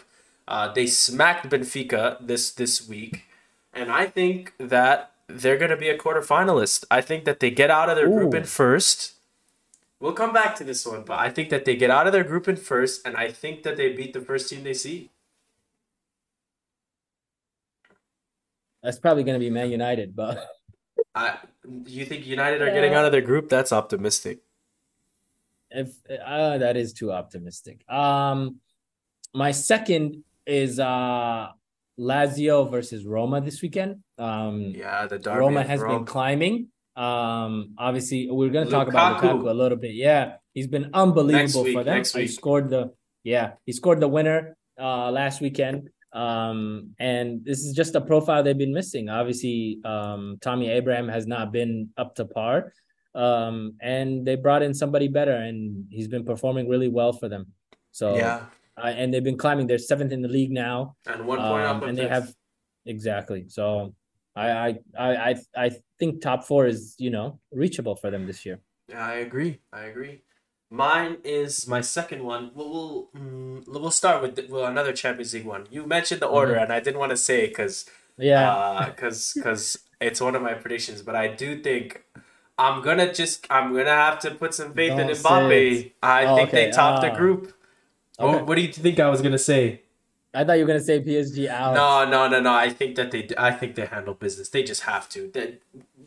Uh, 0.52 0.68
they 0.68 0.86
smacked 0.86 1.50
Benfica 1.50 2.18
this 2.20 2.52
this 2.52 2.86
week, 2.86 3.24
and 3.72 3.90
I 3.90 4.06
think 4.06 4.54
that 4.58 5.14
they're 5.28 5.58
going 5.58 5.72
to 5.72 5.78
be 5.78 5.88
a 5.88 5.98
quarterfinalist. 5.98 6.84
I 6.92 7.00
think 7.00 7.24
that 7.24 7.40
they 7.40 7.50
get 7.50 7.72
out 7.72 7.90
of 7.90 7.96
their 7.96 8.10
group 8.10 8.34
in 8.34 8.44
first. 8.44 9.14
We'll 10.02 10.12
come 10.12 10.34
back 10.34 10.58
to 10.58 10.66
this 10.66 10.86
one, 10.86 11.04
but 11.04 11.20
I 11.20 11.30
think 11.30 11.52
that 11.52 11.64
they 11.64 11.78
get 11.78 11.90
out 11.90 12.06
of 12.06 12.12
their 12.12 12.26
group 12.26 12.50
in 12.50 12.58
first, 12.58 13.08
and 13.08 13.16
I 13.16 13.32
think 13.32 13.64
that 13.64 13.78
they 13.78 13.94
beat 13.94 14.12
the 14.12 14.20
first 14.20 14.50
team 14.50 14.64
they 14.64 14.74
see. 14.74 15.10
That's 18.84 19.00
probably 19.00 19.24
gonna 19.24 19.40
be 19.40 19.50
Man 19.50 19.72
United, 19.72 20.18
but 20.18 20.50
I, 21.16 21.38
you 21.86 22.04
think 22.04 22.28
United 22.28 22.62
are 22.62 22.74
getting 22.74 22.94
out 22.94 23.06
of 23.06 23.14
their 23.14 23.22
group? 23.22 23.48
That's 23.48 23.72
optimistic. 23.72 24.40
if 25.70 25.96
uh, 26.26 26.58
that 26.58 26.76
is 26.76 26.92
too 26.92 27.14
optimistic. 27.14 27.90
Um, 27.90 28.58
my 29.34 29.52
second 29.52 30.26
is 30.46 30.80
uh 30.80 31.50
Lazio 32.00 32.70
versus 32.70 33.06
Roma 33.06 33.42
this 33.42 33.62
weekend. 33.62 33.98
Um, 34.18 34.62
Yeah, 34.76 35.06
the 35.08 35.20
derby. 35.20 35.40
Roma 35.40 35.64
has 35.64 35.80
Rome. 35.80 35.98
been 35.98 36.06
climbing. 36.06 36.68
Um, 36.96 37.74
obviously, 37.78 38.30
we're 38.30 38.50
gonna 38.50 38.70
talk 38.70 38.88
about 38.88 39.22
Lukaku. 39.22 39.44
Lukaku 39.44 39.50
a 39.50 39.54
little 39.54 39.78
bit. 39.78 39.94
Yeah, 39.94 40.36
he's 40.54 40.68
been 40.68 40.90
unbelievable 40.94 41.64
week, 41.64 41.76
for 41.76 41.84
them. 41.84 42.04
He 42.04 42.28
scored 42.28 42.70
the 42.70 42.92
yeah, 43.24 43.54
he 43.66 43.72
scored 43.72 44.00
the 44.00 44.08
winner 44.08 44.58
uh 44.80 45.12
last 45.12 45.42
weekend. 45.42 45.90
Um, 46.14 46.94
and 47.00 47.46
this 47.46 47.60
is 47.64 47.74
just 47.74 47.96
a 47.96 48.02
profile 48.02 48.44
they've 48.44 48.58
been 48.58 48.74
missing. 48.74 49.08
Obviously, 49.08 49.80
um, 49.86 50.38
Tammy 50.42 50.70
Abraham 50.70 51.08
has 51.08 51.26
not 51.26 51.54
been 51.54 51.90
up 51.98 52.16
to 52.16 52.26
par. 52.26 52.74
Um, 53.16 53.76
and 53.82 54.26
they 54.26 54.36
brought 54.36 54.62
in 54.62 54.74
somebody 54.74 55.08
better, 55.08 55.32
and 55.36 55.86
he's 55.90 56.08
been 56.10 56.26
performing 56.26 56.68
really 56.68 56.90
well 56.90 57.14
for 57.14 57.30
them. 57.30 57.48
So 57.92 58.16
Yeah, 58.16 58.46
uh, 58.78 58.88
and 58.88 59.14
they've 59.14 59.24
been 59.24 59.38
climbing. 59.38 59.68
They're 59.68 59.78
seventh 59.78 60.12
in 60.12 60.22
the 60.22 60.28
league 60.30 60.52
now. 60.52 60.96
and 61.08 61.26
one 61.28 61.40
point 61.40 61.64
Um, 61.66 61.78
up, 61.78 61.84
and 61.84 61.98
they 61.98 62.08
have 62.08 62.34
exactly. 62.86 63.46
So 63.50 63.94
I, 64.36 64.50
I 64.50 64.80
I 64.98 65.36
I 65.56 65.72
think 66.00 66.22
top 66.22 66.44
four 66.46 66.66
is 66.68 66.96
you 66.98 67.10
know 67.10 67.40
reachable 67.52 67.96
for 67.96 68.10
them 68.12 68.26
this 68.28 68.46
year. 68.46 68.60
Yeah, 68.88 69.06
I 69.06 69.16
agree. 69.16 69.60
I 69.74 69.84
agree. 69.86 70.22
Mine 70.70 71.18
is 71.26 71.68
my 71.68 71.82
second 71.82 72.24
one. 72.24 72.52
We'll 72.56 72.70
we'll, 72.70 73.10
mm, 73.16 73.68
we'll 73.68 73.92
start 73.92 74.22
with 74.22 74.36
the, 74.38 74.48
well, 74.50 74.66
another 74.66 74.94
Champions 74.94 75.34
League 75.34 75.46
one. 75.46 75.68
You 75.70 75.86
mentioned 75.86 76.22
the 76.22 76.28
order, 76.28 76.56
Mhm. 76.56 76.64
and 76.64 76.74
I 76.74 76.80
didn't 76.80 77.00
want 77.00 77.10
to 77.12 77.18
say 77.18 77.48
because 77.48 77.86
Yeah, 78.18 78.86
because 78.88 79.34
because 79.36 79.80
it's 80.00 80.22
one 80.22 80.36
of 80.36 80.42
my 80.42 80.54
predictions. 80.54 81.02
But 81.02 81.16
I 81.16 81.28
do 81.28 81.62
think 81.62 82.04
I'm 82.58 82.82
gonna 82.82 83.14
just 83.14 83.46
I'm 83.50 83.74
gonna 83.74 83.90
have 84.08 84.20
to 84.20 84.32
put 84.32 84.54
some 84.54 84.74
faith 84.74 84.92
in 84.92 85.08
Don't 85.08 85.16
say 85.16 85.30
Mbappe. 85.30 85.92
I 86.04 86.26
Oh, 86.26 86.36
think 86.38 86.52
they 86.52 86.68
okay. 86.68 86.72
top 86.72 87.02
the 87.02 87.12
Ah. 87.12 87.18
group. 87.18 87.54
Okay. 88.20 88.34
What, 88.38 88.48
what 88.48 88.56
do 88.56 88.62
you 88.62 88.72
think 88.72 89.00
I 89.00 89.10
was 89.10 89.22
gonna 89.22 89.38
say? 89.38 89.82
I 90.34 90.44
thought 90.44 90.54
you 90.54 90.64
were 90.64 90.68
gonna 90.68 90.80
say 90.80 91.02
PSG 91.02 91.48
out. 91.50 91.74
No, 91.74 92.10
no, 92.10 92.28
no, 92.28 92.40
no. 92.40 92.54
I 92.54 92.70
think 92.70 92.96
that 92.96 93.12
they. 93.12 93.30
I 93.38 93.52
think 93.52 93.76
they 93.76 93.86
handle 93.86 94.14
business. 94.14 94.50
They 94.50 94.64
just 94.64 94.84
have 94.84 95.10
to. 95.10 95.30
They, 95.34 95.58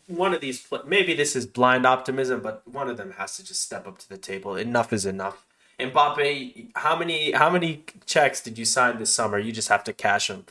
one 0.07 0.33
of 0.33 0.41
these. 0.41 0.67
Maybe 0.87 1.15
this 1.15 1.37
is 1.37 1.47
blind 1.47 1.85
optimism, 1.87 2.41
but 2.41 2.63
one 2.67 2.89
of 2.89 2.97
them 2.97 3.13
has 3.19 3.37
to 3.37 3.45
just 3.45 3.63
step 3.63 3.87
up 3.87 3.99
to 3.99 4.09
the 4.09 4.19
table. 4.19 4.57
Enough 4.57 4.93
is 4.93 5.05
enough. 5.07 5.45
Mbappe, 5.79 6.69
how 6.77 6.97
many 6.97 7.33
how 7.33 7.51
many 7.51 7.85
checks 8.07 8.41
did 8.41 8.57
you 8.59 8.65
sign 8.65 8.99
this 8.99 9.13
summer? 9.13 9.39
You 9.39 9.53
just 9.53 9.69
have 9.69 9.85
to 9.85 9.93
cash 9.93 10.29
them. 10.29 10.47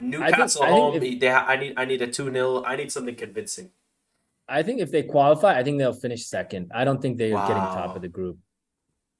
Newcastle 0.00 0.62
I 0.62 0.66
think 0.66 0.78
home. 0.78 1.02
if- 1.02 1.20
they 1.20 1.28
I 1.30 1.56
need 1.56 1.74
I 1.76 1.84
need 1.84 2.02
a 2.02 2.06
two 2.06 2.32
0 2.32 2.64
I 2.64 2.76
need 2.76 2.90
something 2.90 3.14
convincing. 3.14 3.70
I 4.48 4.62
think 4.62 4.80
if 4.80 4.90
they 4.90 5.02
qualify, 5.02 5.56
I 5.58 5.62
think 5.62 5.78
they'll 5.78 5.92
finish 5.92 6.26
second. 6.26 6.72
I 6.74 6.84
don't 6.84 7.00
think 7.00 7.16
they're 7.18 7.30
getting 7.30 7.54
top 7.56 7.94
of 7.94 8.02
the 8.02 8.08
group. 8.08 8.38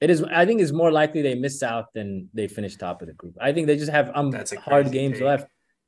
It 0.03 0.09
is. 0.09 0.21
I 0.21 0.45
think 0.45 0.59
it's 0.59 0.73
more 0.73 0.91
likely 0.91 1.21
they 1.21 1.33
miss 1.33 1.63
out 1.63 1.85
than 1.93 2.27
they 2.33 2.49
finish 2.49 2.75
top 2.75 3.01
of 3.01 3.07
the 3.07 3.13
group. 3.13 3.37
I 3.39 3.53
think 3.53 3.67
they 3.67 3.77
just 3.77 3.89
have 3.89 4.11
um 4.13 4.33
hard 4.59 4.91
games 4.91 5.19
take. 5.19 5.23
left. 5.23 5.47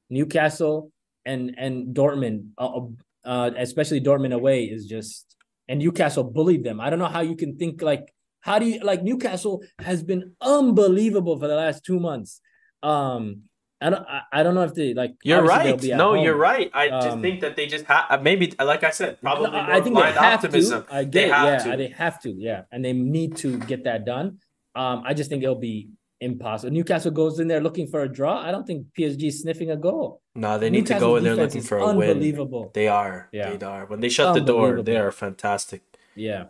Newcastle 0.09 0.93
and 1.25 1.53
and 1.57 1.93
Dortmund, 1.93 2.51
uh, 2.57 2.79
uh, 3.25 3.51
especially 3.57 3.99
Dortmund 3.99 4.33
away, 4.33 4.63
is 4.63 4.85
just 4.85 5.35
and 5.67 5.79
Newcastle 5.79 6.23
bullied 6.23 6.63
them. 6.63 6.79
I 6.79 6.89
don't 6.89 6.99
know 6.99 7.13
how 7.17 7.19
you 7.19 7.35
can 7.35 7.57
think 7.57 7.81
like 7.81 8.13
how 8.39 8.57
do 8.57 8.65
you 8.67 8.79
like 8.79 9.03
Newcastle 9.03 9.65
has 9.79 10.01
been 10.01 10.33
unbelievable 10.39 11.37
for 11.37 11.49
the 11.49 11.55
last 11.55 11.83
two 11.83 11.99
months. 11.99 12.39
Um, 12.83 13.41
I 13.81 13.89
don't 13.89 14.05
I, 14.31 14.41
don't 14.43 14.55
know 14.55 14.63
if 14.63 14.73
they 14.73 14.93
like. 14.93 15.15
You're 15.23 15.43
right. 15.43 15.81
No, 15.83 16.15
home. 16.15 16.23
you're 16.23 16.37
right. 16.37 16.71
I 16.73 16.87
just 16.89 17.07
Um, 17.09 17.21
think 17.21 17.41
that 17.41 17.55
they 17.57 17.67
just 17.67 17.85
have 17.85 18.23
maybe 18.23 18.53
like 18.57 18.83
I 18.83 18.89
said, 18.91 19.19
probably 19.21 19.51
No, 19.51 19.57
I 19.57 19.81
think 19.81 19.95
they 19.95 20.01
have 20.11 20.17
optimism. 20.45 20.83
to. 20.85 20.93
I 20.95 21.03
get 21.03 21.11
They 21.11 21.25
it. 21.25 21.33
have 21.33 21.45
Yeah, 21.65 21.71
to. 21.71 21.77
they 21.77 21.87
have 21.89 22.21
to. 22.23 22.29
Yeah, 22.31 22.61
and 22.71 22.83
they 22.85 22.93
need 22.93 23.35
to 23.37 23.59
get 23.59 23.83
that 23.83 24.05
done. 24.05 24.39
Um, 24.75 25.03
I 25.05 25.13
just 25.13 25.29
think 25.29 25.43
it'll 25.43 25.55
be 25.59 25.89
impossible. 26.21 26.71
Newcastle 26.73 27.11
goes 27.11 27.39
in 27.39 27.47
there 27.49 27.59
looking 27.61 27.87
for 27.87 28.01
a 28.01 28.09
draw. 28.11 28.41
I 28.41 28.51
don't 28.51 28.65
think 28.65 28.87
PSG 28.97 29.23
is 29.27 29.41
sniffing 29.41 29.69
a 29.71 29.75
goal. 29.77 30.21
No, 30.35 30.57
they 30.57 30.69
need 30.69 30.87
to 30.87 30.97
go 30.97 31.17
in 31.17 31.23
there 31.25 31.35
looking 31.35 31.61
for 31.61 31.77
a 31.77 31.93
win. 31.93 32.09
Unbelievable. 32.11 32.71
They 32.73 32.87
are. 32.87 33.29
Yeah. 33.33 33.55
They 33.55 33.65
are. 33.65 33.85
When 33.85 33.99
they 33.99 34.09
shut 34.09 34.33
the 34.33 34.41
door, 34.41 34.81
they 34.81 34.97
are 34.97 35.11
fantastic. 35.11 35.81
Yeah. 36.15 36.45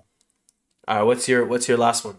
All 0.88 0.98
right, 0.98 1.04
what's 1.04 1.28
your 1.28 1.44
what's 1.46 1.68
your 1.68 1.78
last 1.80 2.06
one? 2.06 2.18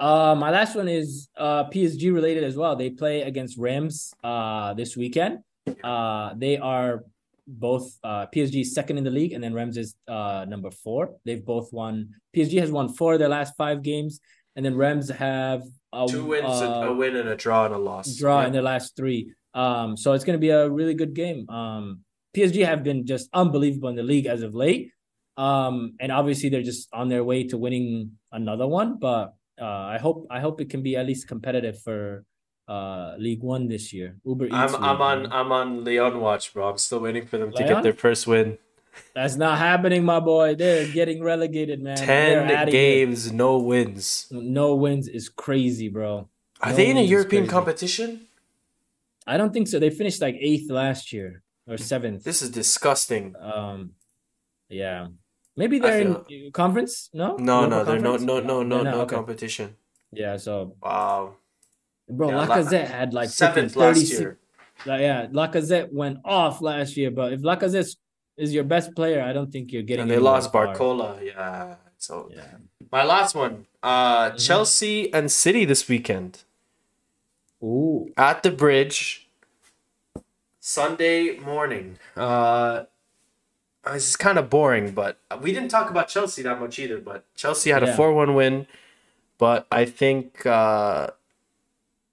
Uh, 0.00 0.34
my 0.36 0.50
last 0.50 0.74
one 0.74 0.88
is 0.88 1.28
uh 1.36 1.64
PSG 1.70 2.12
related 2.12 2.44
as 2.44 2.56
well. 2.56 2.74
They 2.76 2.90
play 2.90 3.22
against 3.22 3.56
Reims 3.58 4.12
uh 4.24 4.74
this 4.74 4.96
weekend. 4.96 5.38
Uh, 5.82 6.34
they 6.36 6.58
are 6.58 7.04
both 7.46 7.86
uh 8.02 8.26
PSG 8.34 8.64
second 8.66 8.98
in 8.98 9.04
the 9.04 9.10
league, 9.10 9.32
and 9.32 9.42
then 9.42 9.54
Reims 9.54 9.76
is 9.76 9.94
uh 10.08 10.44
number 10.48 10.70
four. 10.70 11.14
They've 11.24 11.44
both 11.44 11.72
won. 11.72 12.10
PSG 12.36 12.58
has 12.60 12.70
won 12.70 12.88
four 12.92 13.14
of 13.14 13.18
their 13.20 13.28
last 13.28 13.54
five 13.56 13.82
games, 13.82 14.20
and 14.56 14.64
then 14.64 14.74
Reims 14.76 15.08
have 15.10 15.62
a, 15.92 16.06
Two 16.08 16.24
wins, 16.24 16.60
a, 16.60 16.68
uh, 16.70 16.88
a 16.88 16.92
win, 16.94 17.14
and 17.16 17.28
a 17.28 17.36
draw 17.36 17.66
and 17.66 17.74
a 17.74 17.78
loss. 17.78 18.16
draw 18.16 18.40
Yeah. 18.40 18.46
in 18.48 18.52
their 18.52 18.62
last 18.62 18.96
three. 18.96 19.32
Um, 19.54 19.96
so 19.96 20.12
it's 20.14 20.24
going 20.24 20.34
to 20.36 20.40
be 20.40 20.50
a 20.50 20.68
really 20.68 20.94
good 20.94 21.14
game. 21.14 21.48
Um, 21.48 22.00
PSG 22.36 22.64
have 22.66 22.82
been 22.82 23.06
just 23.06 23.28
unbelievable 23.32 23.88
in 23.90 23.94
the 23.94 24.02
league 24.02 24.26
as 24.26 24.42
of 24.42 24.52
late. 24.56 24.90
Um, 25.36 25.94
and 26.00 26.10
obviously 26.10 26.48
they're 26.48 26.62
just 26.62 26.88
on 26.92 27.08
their 27.08 27.22
way 27.22 27.44
to 27.44 27.56
winning 27.56 28.18
another 28.32 28.66
one. 28.66 28.98
But 28.98 29.34
I 29.62 29.98
hope 29.98 30.26
I 30.30 30.40
hope 30.40 30.60
it 30.60 30.70
can 30.70 30.82
be 30.82 30.96
at 30.96 31.06
least 31.06 31.28
competitive 31.28 31.80
for 31.80 32.24
uh 32.68 33.14
League 33.18 33.42
One 33.42 33.68
this 33.68 33.92
year. 33.92 34.16
Uber 34.24 34.46
Eats. 34.46 34.54
I'm 34.54 34.72
League, 34.72 34.82
I'm 34.82 35.02
on. 35.02 35.32
I'm 35.32 35.52
on 35.52 35.84
Lyon 35.84 36.20
watch, 36.20 36.52
bro. 36.52 36.70
I'm 36.70 36.78
still 36.78 37.00
waiting 37.00 37.26
for 37.26 37.38
them 37.38 37.52
to 37.52 37.62
get 37.64 37.82
their 37.82 37.92
first 37.92 38.26
win. 38.26 38.58
That's 39.14 39.36
not 39.36 39.58
happening, 39.58 40.04
my 40.04 40.20
boy. 40.20 40.54
They're 40.54 40.86
getting 40.86 41.22
relegated, 41.22 41.82
man. 41.82 41.96
Ten 41.96 42.70
games, 42.70 43.32
no 43.32 43.58
wins. 43.58 44.26
No 44.30 44.74
wins 44.74 45.08
is 45.08 45.28
crazy, 45.28 45.88
bro. 45.88 46.28
Are 46.60 46.70
No 46.70 46.76
they 46.76 46.90
in 46.90 46.96
a 46.96 47.02
European 47.02 47.46
competition? 47.46 48.28
I 49.26 49.36
don't 49.36 49.52
think 49.52 49.68
so. 49.68 49.78
They 49.78 49.90
finished 49.90 50.20
like 50.20 50.36
eighth 50.38 50.70
last 50.70 51.12
year 51.12 51.42
or 51.66 51.76
seventh. 51.76 52.24
This 52.24 52.42
is 52.42 52.50
disgusting. 52.50 53.34
Um, 53.40 53.92
yeah, 54.68 55.08
maybe 55.56 55.78
they're 55.78 56.00
in 56.00 56.50
conference. 56.52 57.10
No, 57.12 57.36
No, 57.36 57.66
no, 57.66 57.84
they're 57.84 57.98
no, 57.98 58.16
no, 58.16 58.40
no, 58.40 58.62
no, 58.62 58.82
no 58.82 59.06
competition. 59.06 59.76
Yeah, 60.12 60.36
so 60.36 60.76
Wow. 60.82 61.34
bro, 62.08 62.28
Yeah, 62.28 62.36
La- 62.38 62.46
Lacazette 62.46 62.86
had 62.86 63.14
like 63.14 63.28
Seventh 63.30 63.74
last 63.76 63.96
36 63.96 64.20
year. 64.20 64.38
Like, 64.86 65.00
yeah, 65.00 65.26
Lacazette 65.26 65.92
went 65.92 66.18
off 66.24 66.60
last 66.60 66.96
year, 66.96 67.10
but 67.10 67.32
if 67.32 67.40
Lacazette 67.42 67.96
is 68.36 68.52
your 68.52 68.64
best 68.64 68.94
player, 68.94 69.22
I 69.22 69.32
don't 69.32 69.50
think 69.50 69.72
you're 69.72 69.82
getting. 69.82 70.02
And 70.02 70.10
they 70.10 70.18
lost. 70.18 70.52
Barcola. 70.52 71.22
Yeah. 71.24 71.76
So 71.98 72.28
Yeah, 72.34 72.56
my 72.92 73.04
last 73.04 73.34
one. 73.34 73.66
Uh 73.82 74.30
Mm-hmm. 74.30 74.36
Chelsea 74.38 75.12
and 75.14 75.30
City 75.32 75.64
this 75.64 75.88
weekend. 75.88 76.44
ooh, 77.62 78.08
At 78.16 78.42
the 78.42 78.50
bridge. 78.50 79.28
Sunday 80.60 81.38
morning. 81.38 81.98
Uh 82.16 82.84
this 83.92 84.08
is 84.08 84.16
kind 84.16 84.38
of 84.38 84.48
boring, 84.50 84.92
but 84.92 85.18
we 85.40 85.52
didn't 85.52 85.68
talk 85.70 85.90
about 85.90 86.08
Chelsea 86.08 86.42
that 86.42 86.58
much 86.60 86.78
either. 86.78 86.98
But 86.98 87.24
Chelsea 87.34 87.70
had 87.70 87.82
a 87.82 87.94
4 87.94 88.12
1 88.12 88.34
win. 88.34 88.66
But 89.38 89.66
I 89.70 89.84
think 89.84 90.46
uh 90.46 91.08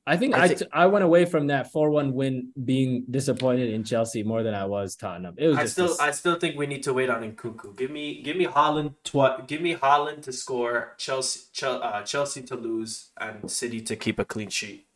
I 0.07 0.17
think 0.17 0.33
I 0.35 0.43
I 0.43 0.47
think- 0.47 0.59
t- 0.61 0.65
I 0.73 0.87
went 0.87 1.05
away 1.05 1.25
from 1.25 1.47
that 1.47 1.71
four 1.71 1.91
one 1.91 2.13
win 2.15 2.51
being 2.65 3.05
disappointed 3.09 3.69
in 3.69 3.83
Chelsea 3.83 4.23
more 4.23 4.41
than 4.41 4.55
I 4.55 4.65
was 4.65 4.95
Tottenham. 4.95 5.35
It 5.37 5.47
was 5.49 5.57
I 5.59 5.65
still 5.65 5.87
this- 5.89 5.99
I 5.99 6.09
still 6.11 6.35
think 6.39 6.57
we 6.57 6.65
need 6.65 6.81
to 6.83 6.93
wait 6.93 7.09
on 7.11 7.21
Nkunku. 7.21 7.77
Give 7.77 7.91
me 7.91 8.23
give 8.23 8.35
me 8.35 8.47
Haaland 8.47 8.95
tw- 9.03 9.47
give 9.47 9.61
me 9.61 9.75
Haaland 9.75 10.23
to 10.23 10.33
score, 10.33 10.95
Chelsea 10.97 11.41
Chel- 11.53 11.83
uh, 11.83 12.01
Chelsea 12.01 12.41
to 12.41 12.55
lose, 12.55 13.11
and 13.19 13.49
City 13.49 13.79
to 13.81 13.95
keep 13.95 14.17
a 14.17 14.25
clean 14.25 14.49
sheet. 14.49 14.87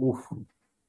Oof. 0.00 0.20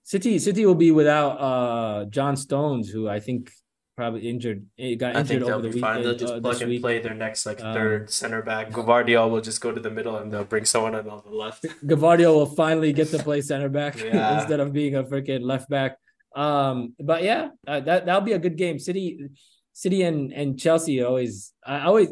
City 0.03 0.37
City 0.39 0.65
will 0.65 0.75
be 0.75 0.91
without 0.91 1.31
uh 1.39 2.05
John 2.09 2.35
Stones, 2.35 2.89
who 2.89 3.07
I 3.07 3.21
think 3.21 3.53
probably 3.97 4.29
injured. 4.29 4.65
He 4.77 4.95
got 4.95 5.15
I 5.15 5.19
injured 5.21 5.27
think 5.27 5.39
they'll 5.45 5.53
over 5.55 5.61
the 5.63 5.67
weekend. 5.69 5.81
fine. 5.81 6.03
They'll 6.03 6.15
just 6.15 6.33
uh, 6.33 6.39
plug 6.39 6.61
and 6.61 6.69
week. 6.69 6.81
play 6.81 6.99
their 6.99 7.15
next 7.15 7.45
like 7.45 7.59
Um, 7.61 7.73
third 7.73 8.09
center 8.11 8.41
back. 8.43 8.69
Gvardiol 8.69 9.29
will 9.31 9.41
just 9.41 9.59
go 9.59 9.71
to 9.71 9.81
the 9.81 9.89
middle 9.89 10.15
and 10.17 10.31
they'll 10.31 10.45
bring 10.45 10.65
someone 10.65 10.93
on 10.95 11.03
the 11.05 11.35
left. 11.35 11.63
Gavardio 11.85 12.33
will 12.33 12.45
finally 12.45 12.93
get 12.93 13.07
to 13.09 13.17
play 13.19 13.41
center 13.41 13.69
back 13.69 13.99
Yeah. 14.03 14.39
instead 14.39 14.59
of 14.59 14.71
being 14.71 14.95
a 14.95 15.03
freaking 15.03 15.41
left 15.41 15.67
back. 15.69 15.97
Um, 16.35 16.93
but 16.99 17.23
yeah, 17.23 17.49
uh, 17.67 17.79
that 17.81 18.05
that'll 18.05 18.21
be 18.21 18.33
a 18.33 18.39
good 18.39 18.55
game. 18.55 18.77
City, 18.79 19.29
City 19.73 20.03
and 20.03 20.31
and 20.31 20.57
Chelsea 20.59 21.01
always. 21.03 21.53
I 21.65 21.81
always. 21.81 22.09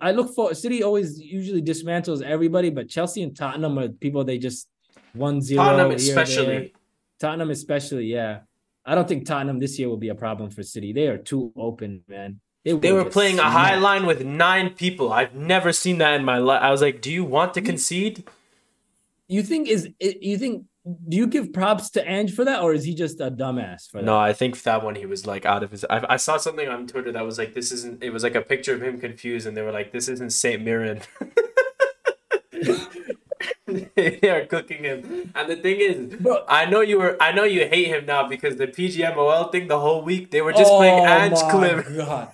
I 0.00 0.12
look 0.12 0.32
for 0.36 0.54
City 0.54 0.84
always 0.84 1.18
usually 1.18 1.60
dismantles 1.60 2.22
everybody, 2.22 2.70
but 2.70 2.88
Chelsea 2.88 3.20
and 3.24 3.34
Tottenham 3.34 3.78
are 3.80 3.88
people 3.88 4.22
they 4.22 4.38
just 4.38 4.68
one 5.12 5.40
zero. 5.42 5.64
Tottenham 5.64 5.90
especially. 5.90 6.72
Tottenham 7.18 7.50
especially, 7.50 8.06
yeah. 8.06 8.40
I 8.84 8.94
don't 8.94 9.06
think 9.06 9.26
Tottenham 9.26 9.60
this 9.60 9.78
year 9.78 9.88
will 9.88 9.96
be 9.96 10.08
a 10.08 10.14
problem 10.14 10.50
for 10.50 10.62
City. 10.62 10.92
They 10.92 11.06
are 11.06 11.18
too 11.18 11.52
open, 11.56 12.02
man. 12.08 12.40
They 12.64 12.74
will 12.74 12.94
were 12.94 13.10
playing 13.10 13.38
a 13.38 13.50
high 13.50 13.76
line 13.76 14.06
with 14.06 14.24
nine 14.24 14.70
people. 14.70 15.12
I've 15.12 15.34
never 15.34 15.72
seen 15.72 15.98
that 15.98 16.14
in 16.14 16.24
my 16.24 16.38
life. 16.38 16.62
I 16.62 16.70
was 16.70 16.80
like, 16.80 17.00
"Do 17.00 17.10
you 17.12 17.24
want 17.24 17.54
to 17.54 17.60
concede?" 17.60 18.24
You 19.28 19.42
think 19.42 19.68
is 19.68 19.88
you 19.98 20.38
think 20.38 20.66
do 21.08 21.16
you 21.16 21.26
give 21.28 21.52
props 21.52 21.90
to 21.90 22.08
Ange 22.08 22.34
for 22.34 22.44
that, 22.44 22.60
or 22.60 22.72
is 22.72 22.84
he 22.84 22.94
just 22.94 23.20
a 23.20 23.30
dumbass 23.30 23.88
for 23.88 23.98
that? 23.98 24.04
No, 24.04 24.18
I 24.18 24.32
think 24.32 24.60
that 24.62 24.82
one 24.82 24.96
he 24.96 25.06
was 25.06 25.26
like 25.26 25.44
out 25.44 25.62
of 25.62 25.70
his. 25.70 25.84
I, 25.88 26.04
I 26.10 26.16
saw 26.16 26.36
something 26.38 26.68
on 26.68 26.88
Twitter 26.88 27.12
that 27.12 27.24
was 27.24 27.38
like, 27.38 27.54
"This 27.54 27.70
isn't." 27.70 28.02
It 28.02 28.10
was 28.10 28.24
like 28.24 28.34
a 28.34 28.42
picture 28.42 28.74
of 28.74 28.82
him 28.82 28.98
confused, 28.98 29.46
and 29.46 29.56
they 29.56 29.62
were 29.62 29.72
like, 29.72 29.92
"This 29.92 30.08
isn't 30.08 30.32
Saint 30.32 30.62
Mirren." 30.62 31.00
they 33.96 34.28
are 34.30 34.46
cooking 34.46 34.84
him, 34.84 35.30
and 35.34 35.48
the 35.50 35.56
thing 35.56 35.80
is, 35.80 36.16
Bro. 36.20 36.44
I 36.48 36.66
know 36.66 36.80
you 36.80 36.98
were. 36.98 37.16
I 37.20 37.32
know 37.32 37.44
you 37.44 37.66
hate 37.66 37.88
him 37.88 38.06
now 38.06 38.28
because 38.28 38.56
the 38.56 38.66
PGMOL 38.66 39.50
thing 39.52 39.68
the 39.68 39.78
whole 39.80 40.02
week 40.02 40.30
they 40.30 40.42
were 40.42 40.52
just 40.52 40.70
Oh 40.72 40.78
playing 40.78 41.06
Ange 41.06 41.38
clip. 41.50 41.96
God. 41.96 42.28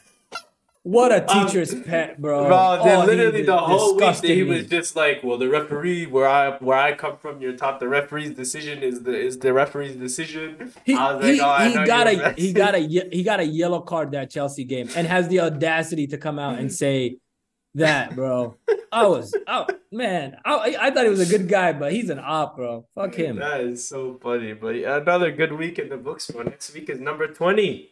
What 0.85 1.13
a 1.13 1.21
Um, 1.31 1.47
teacher's 1.47 1.75
pet, 1.83 2.19
bro. 2.23 2.47
Bro, 2.49 2.81
they 2.83 2.95
Oh, 2.95 3.05
literally 3.05 3.43
the 3.43 3.57
whole 3.59 3.97
week 3.97 4.25
he 4.25 4.43
was 4.43 4.67
just 4.69 4.97
like, 4.97 5.23
"Well, 5.23 5.37
the 5.37 5.49
referee 5.49 6.07
where 6.07 6.27
I 6.27 6.53
where 6.59 6.79
I 6.79 6.95
come 6.95 7.19
from, 7.19 7.43
you're 7.43 7.53
taught 7.57 7.79
the 7.79 7.89
referee's 7.89 8.31
decision 8.31 8.83
is 8.83 9.03
the 9.03 9.15
is 9.15 9.39
the 9.39 9.53
referee's 9.53 9.97
decision." 9.97 10.73
He, 10.85 10.95
"Oh, 10.97 11.19
he 11.21 11.37
got 11.37 12.07
a 12.07 12.33
he 12.39 12.53
got 12.55 12.75
a 12.75 12.79
he 12.81 13.23
got 13.23 13.41
a 13.41 13.45
yellow 13.45 13.81
card 13.81 14.13
that 14.13 14.31
Chelsea 14.31 14.65
game 14.65 14.89
and 14.97 15.07
has 15.07 15.29
the 15.29 15.41
audacity 15.41 16.07
to 16.07 16.17
come 16.17 16.39
out 16.39 16.59
and 16.59 16.73
say 16.83 17.19
that, 17.79 18.15
bro. 18.15 18.57
I 18.93 19.07
was 19.07 19.35
oh 19.47 19.67
man, 19.93 20.37
I, 20.45 20.77
I 20.81 20.91
thought 20.91 21.05
he 21.05 21.11
was 21.11 21.21
a 21.21 21.39
good 21.39 21.49
guy, 21.49 21.73
but 21.73 21.93
he's 21.93 22.11
an 22.11 22.19
op, 22.19 22.57
bro. 22.57 22.87
Fuck 22.95 23.15
him. 23.15 23.37
That 23.37 23.61
is 23.61 23.87
so 23.89 24.19
funny. 24.23 24.53
But 24.55 24.77
another 24.77 25.31
good 25.33 25.53
week 25.53 25.79
in 25.79 25.89
the 25.89 25.97
books. 25.97 26.27
For 26.31 26.45
next 26.45 26.73
week 26.75 26.89
is 26.91 27.01
number 27.01 27.27
twenty. 27.29 27.91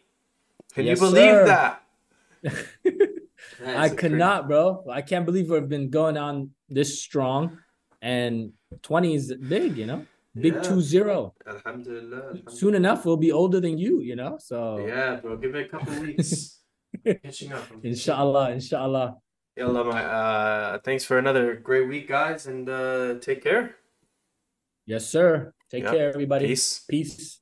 Can 0.73 0.85
Yes, 0.85 0.99
you 0.99 1.07
believe 1.07 1.31
sir. 1.31 1.45
that? 1.47 1.81
I 3.65 3.89
cannot, 3.89 4.47
bro. 4.47 4.85
I 4.91 5.01
can't 5.01 5.25
believe 5.25 5.49
we've 5.49 5.67
been 5.69 5.89
going 5.89 6.17
on 6.17 6.51
this 6.69 7.01
strong, 7.01 7.57
and 8.01 8.53
twenty 8.81 9.15
is 9.15 9.33
big, 9.33 9.77
you 9.77 9.85
know, 9.85 10.05
big 10.39 10.53
Yeah. 10.55 10.61
two 10.61 10.81
zero. 10.81 11.33
Alhamdulillah. 11.47 12.17
alhamdulillah. 12.17 12.51
Soon 12.51 12.75
enough, 12.75 13.05
we'll 13.05 13.17
be 13.17 13.31
older 13.31 13.59
than 13.59 13.77
you, 13.77 14.01
you 14.01 14.15
know. 14.15 14.37
So 14.39 14.85
Yeah, 14.85 15.15
bro. 15.17 15.37
Give 15.37 15.55
it 15.55 15.65
a 15.67 15.69
couple 15.69 15.93
weeks. 16.01 16.59
Catching 17.05 17.53
up. 17.53 17.59
I'm 17.71 17.81
catching 17.81 17.81
up. 17.81 17.85
inshallah, 17.85 18.51
inshallah. 18.51 19.17
Yalla, 19.57 19.83
my, 19.85 20.05
uh, 20.05 20.77
thanks 20.85 21.03
for 21.03 21.17
another 21.17 21.55
great 21.55 21.87
week, 21.87 22.07
guys, 22.07 22.45
and 22.45 22.69
uh, 22.69 23.15
take 23.19 23.41
care. 23.43 23.75
Yes, 24.85 25.07
sir. 25.07 25.51
Take 25.71 25.83
Yeah. 25.83 25.91
care, 25.91 26.09
everybody. 26.09 26.45
Peace. 26.47 26.85
Peace. 26.87 27.39